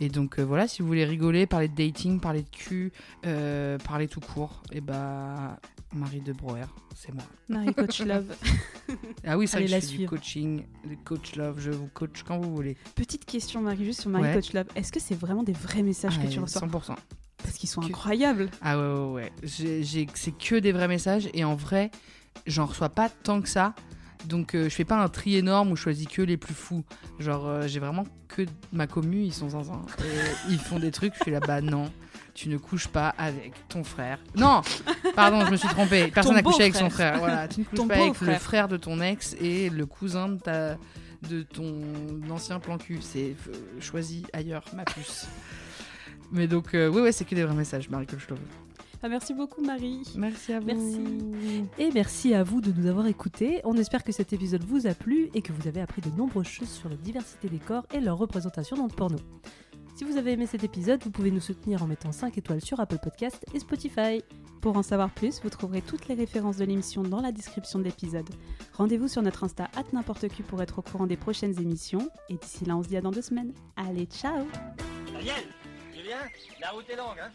Et 0.00 0.08
donc 0.08 0.38
euh, 0.38 0.42
voilà, 0.44 0.68
si 0.68 0.82
vous 0.82 0.88
voulez 0.88 1.04
rigoler, 1.04 1.46
parler 1.46 1.68
de 1.68 1.74
dating, 1.74 2.20
parler 2.20 2.42
de 2.42 2.48
cul, 2.50 2.92
euh, 3.26 3.78
parler 3.78 4.06
tout 4.08 4.20
court, 4.20 4.62
et 4.72 4.80
bah 4.80 5.58
Marie 5.94 6.20
de 6.20 6.32
Brouwer, 6.34 6.66
c'est 6.94 7.14
moi. 7.14 7.24
Marie 7.48 7.72
Coach 7.74 8.00
Love. 8.00 8.34
Ah 9.26 9.36
oui, 9.36 9.46
c'est 9.46 9.58
vrai 9.58 9.66
que 9.66 9.70
la 9.72 9.80
je 9.80 9.86
fais 9.86 9.96
du 9.98 10.06
coaching, 10.08 10.62
du 10.86 10.96
coach 10.96 11.36
love, 11.36 11.60
je 11.60 11.70
vous 11.70 11.88
coach 11.92 12.22
quand 12.26 12.38
vous 12.38 12.54
voulez. 12.54 12.74
Petite 12.94 13.26
question, 13.26 13.60
Marie, 13.60 13.84
juste 13.84 14.00
sur 14.00 14.08
Marie 14.10 14.24
Ouais. 14.24 14.34
Coach 14.34 14.54
Love. 14.54 14.66
Est-ce 14.76 14.90
que 14.92 14.98
c'est 15.00 15.14
vraiment 15.14 15.42
des 15.42 15.52
vrais 15.52 15.82
messages 15.82 16.14
Ah, 16.18 16.24
que 16.26 16.30
tu 16.32 16.38
reçois? 16.40 16.62
100%. 16.66 16.94
Parce 17.42 17.54
qu'ils 17.56 17.68
sont 17.68 17.80
que- 17.80 17.86
incroyables. 17.86 18.50
Ah 18.62 18.78
ouais, 18.78 19.00
ouais, 19.00 19.12
ouais. 19.12 19.32
C'est 20.14 20.32
que 20.38 20.58
des 20.58 20.72
vrais 20.72 20.88
messages 20.88 21.28
et 21.34 21.44
en 21.44 21.54
vrai, 21.54 21.90
j'en 22.46 22.66
reçois 22.66 22.88
pas 22.90 23.08
tant 23.08 23.40
que 23.40 23.48
ça. 23.48 23.74
Donc 24.26 24.54
euh, 24.54 24.64
je 24.64 24.74
fais 24.74 24.84
pas 24.84 24.96
un 25.00 25.08
tri 25.08 25.36
énorme 25.36 25.70
où 25.70 25.76
je 25.76 25.82
choisis 25.82 26.08
que 26.08 26.22
les 26.22 26.36
plus 26.36 26.54
fous. 26.54 26.84
Genre 27.20 27.46
euh, 27.46 27.66
j'ai 27.68 27.78
vraiment 27.78 28.04
que 28.26 28.42
ma 28.72 28.86
commu, 28.86 29.22
ils 29.22 29.32
sont 29.32 29.50
zinzin. 29.50 29.82
Et 30.00 30.48
ils 30.50 30.58
font 30.58 30.78
des 30.80 30.90
trucs, 30.90 31.14
je 31.16 31.22
suis 31.22 31.30
là 31.30 31.40
bas 31.40 31.60
non. 31.60 31.90
Tu 32.34 32.48
ne 32.48 32.56
couches 32.56 32.86
pas 32.88 33.14
avec 33.18 33.52
ton 33.68 33.82
frère. 33.82 34.20
Non, 34.36 34.62
pardon, 35.16 35.44
je 35.44 35.50
me 35.50 35.56
suis 35.56 35.68
trompée. 35.68 36.08
Personne 36.14 36.34
n'a 36.34 36.42
couché 36.42 36.62
avec 36.62 36.76
son 36.76 36.88
frère. 36.88 37.18
Voilà, 37.18 37.48
tu 37.48 37.60
ne 37.60 37.64
couches 37.64 37.76
Ton 37.78 37.88
pas 37.88 37.94
avec 37.96 38.20
le 38.20 38.34
frère 38.34 38.68
de 38.68 38.76
ton 38.76 39.00
ex 39.00 39.34
et 39.40 39.70
le 39.70 39.86
cousin 39.86 40.28
de 40.28 40.38
ta 40.38 40.76
de 41.28 41.42
ton 41.42 41.80
ancien 42.30 42.60
plan 42.60 42.78
cul. 42.78 42.98
C'est 43.00 43.34
euh, 43.48 43.80
choisi 43.80 44.24
ailleurs, 44.32 44.64
ma 44.74 44.84
puce. 44.84 45.26
Mais 46.30 46.46
donc, 46.46 46.74
euh, 46.74 46.90
ouais, 46.90 47.12
c'est 47.12 47.24
que 47.24 47.34
des 47.34 47.44
vrais 47.44 47.54
messages, 47.54 47.88
Marie 47.88 48.06
Kochlov. 48.06 48.38
Ah, 49.02 49.08
merci 49.08 49.32
beaucoup, 49.32 49.62
Marie. 49.62 50.02
Merci 50.16 50.52
à 50.52 50.60
vous. 50.60 50.66
Merci. 50.66 51.64
Et 51.78 51.90
merci 51.92 52.34
à 52.34 52.42
vous 52.42 52.60
de 52.60 52.72
nous 52.72 52.86
avoir 52.88 53.06
écoutés. 53.06 53.60
On 53.64 53.74
espère 53.76 54.02
que 54.02 54.10
cet 54.10 54.32
épisode 54.32 54.64
vous 54.64 54.88
a 54.88 54.94
plu 54.94 55.30
et 55.34 55.42
que 55.42 55.52
vous 55.52 55.68
avez 55.68 55.80
appris 55.80 56.02
de 56.02 56.10
nombreuses 56.10 56.48
choses 56.48 56.68
sur 56.68 56.88
la 56.88 56.96
diversité 56.96 57.48
des 57.48 57.58
corps 57.58 57.86
et 57.94 58.00
leur 58.00 58.18
représentation 58.18 58.76
dans 58.76 58.86
le 58.86 58.92
porno. 58.92 59.18
Si 59.94 60.04
vous 60.04 60.16
avez 60.16 60.32
aimé 60.32 60.46
cet 60.46 60.62
épisode, 60.62 61.02
vous 61.02 61.10
pouvez 61.10 61.30
nous 61.30 61.40
soutenir 61.40 61.82
en 61.82 61.86
mettant 61.86 62.12
5 62.12 62.38
étoiles 62.38 62.60
sur 62.60 62.78
Apple 62.78 62.98
Podcast 63.02 63.44
et 63.54 63.60
Spotify. 63.60 64.22
Pour 64.60 64.76
en 64.76 64.82
savoir 64.82 65.10
plus, 65.10 65.40
vous 65.42 65.50
trouverez 65.50 65.82
toutes 65.82 66.08
les 66.08 66.14
références 66.14 66.56
de 66.56 66.64
l'émission 66.64 67.02
dans 67.02 67.20
la 67.20 67.32
description 67.32 67.78
de 67.78 67.84
l'épisode. 67.84 68.28
Rendez-vous 68.74 69.08
sur 69.08 69.22
notre 69.22 69.44
Insta 69.44 69.68
n'importe 69.92 70.28
pour 70.48 70.62
être 70.62 70.80
au 70.80 70.82
courant 70.82 71.06
des 71.06 71.16
prochaines 71.16 71.60
émissions. 71.60 72.10
Et 72.28 72.34
d'ici 72.34 72.64
là, 72.64 72.76
on 72.76 72.82
se 72.82 72.88
dit 72.88 72.96
à 72.96 73.00
dans 73.00 73.10
deux 73.10 73.22
semaines. 73.22 73.52
Allez, 73.76 74.06
ciao 74.06 74.46
Daniel, 75.12 75.44
Julien, 76.08 76.30
la 76.60 76.70
route 76.70 76.88
est 76.88 76.96
longue, 76.96 77.18
hein 77.20 77.30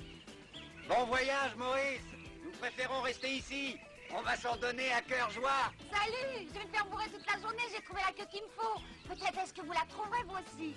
Bon 0.89 1.05
voyage, 1.05 1.55
Maurice 1.57 2.01
Nous 2.43 2.51
préférons 2.53 3.01
rester 3.01 3.29
ici. 3.29 3.77
On 4.15 4.21
va 4.21 4.35
s'en 4.35 4.55
donner 4.57 4.91
à 4.91 5.01
cœur 5.01 5.29
joie. 5.29 5.71
Salut 5.91 6.47
Je 6.47 6.59
vais 6.59 6.65
me 6.65 6.71
faire 6.71 6.85
bourrer 6.87 7.05
toute 7.05 7.25
la 7.31 7.39
journée, 7.39 7.63
j'ai 7.75 7.83
trouvé 7.83 8.01
la 8.05 8.13
queue 8.13 8.27
qu'il 8.31 8.41
me 8.41 8.49
faut. 8.49 8.81
Peut-être 9.07 9.39
est-ce 9.43 9.53
que 9.53 9.61
vous 9.61 9.73
la 9.73 9.85
trouverez 9.89 10.23
vous 10.23 10.37
aussi 10.37 10.75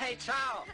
Hey, 0.00 0.16
ciao 0.16 0.64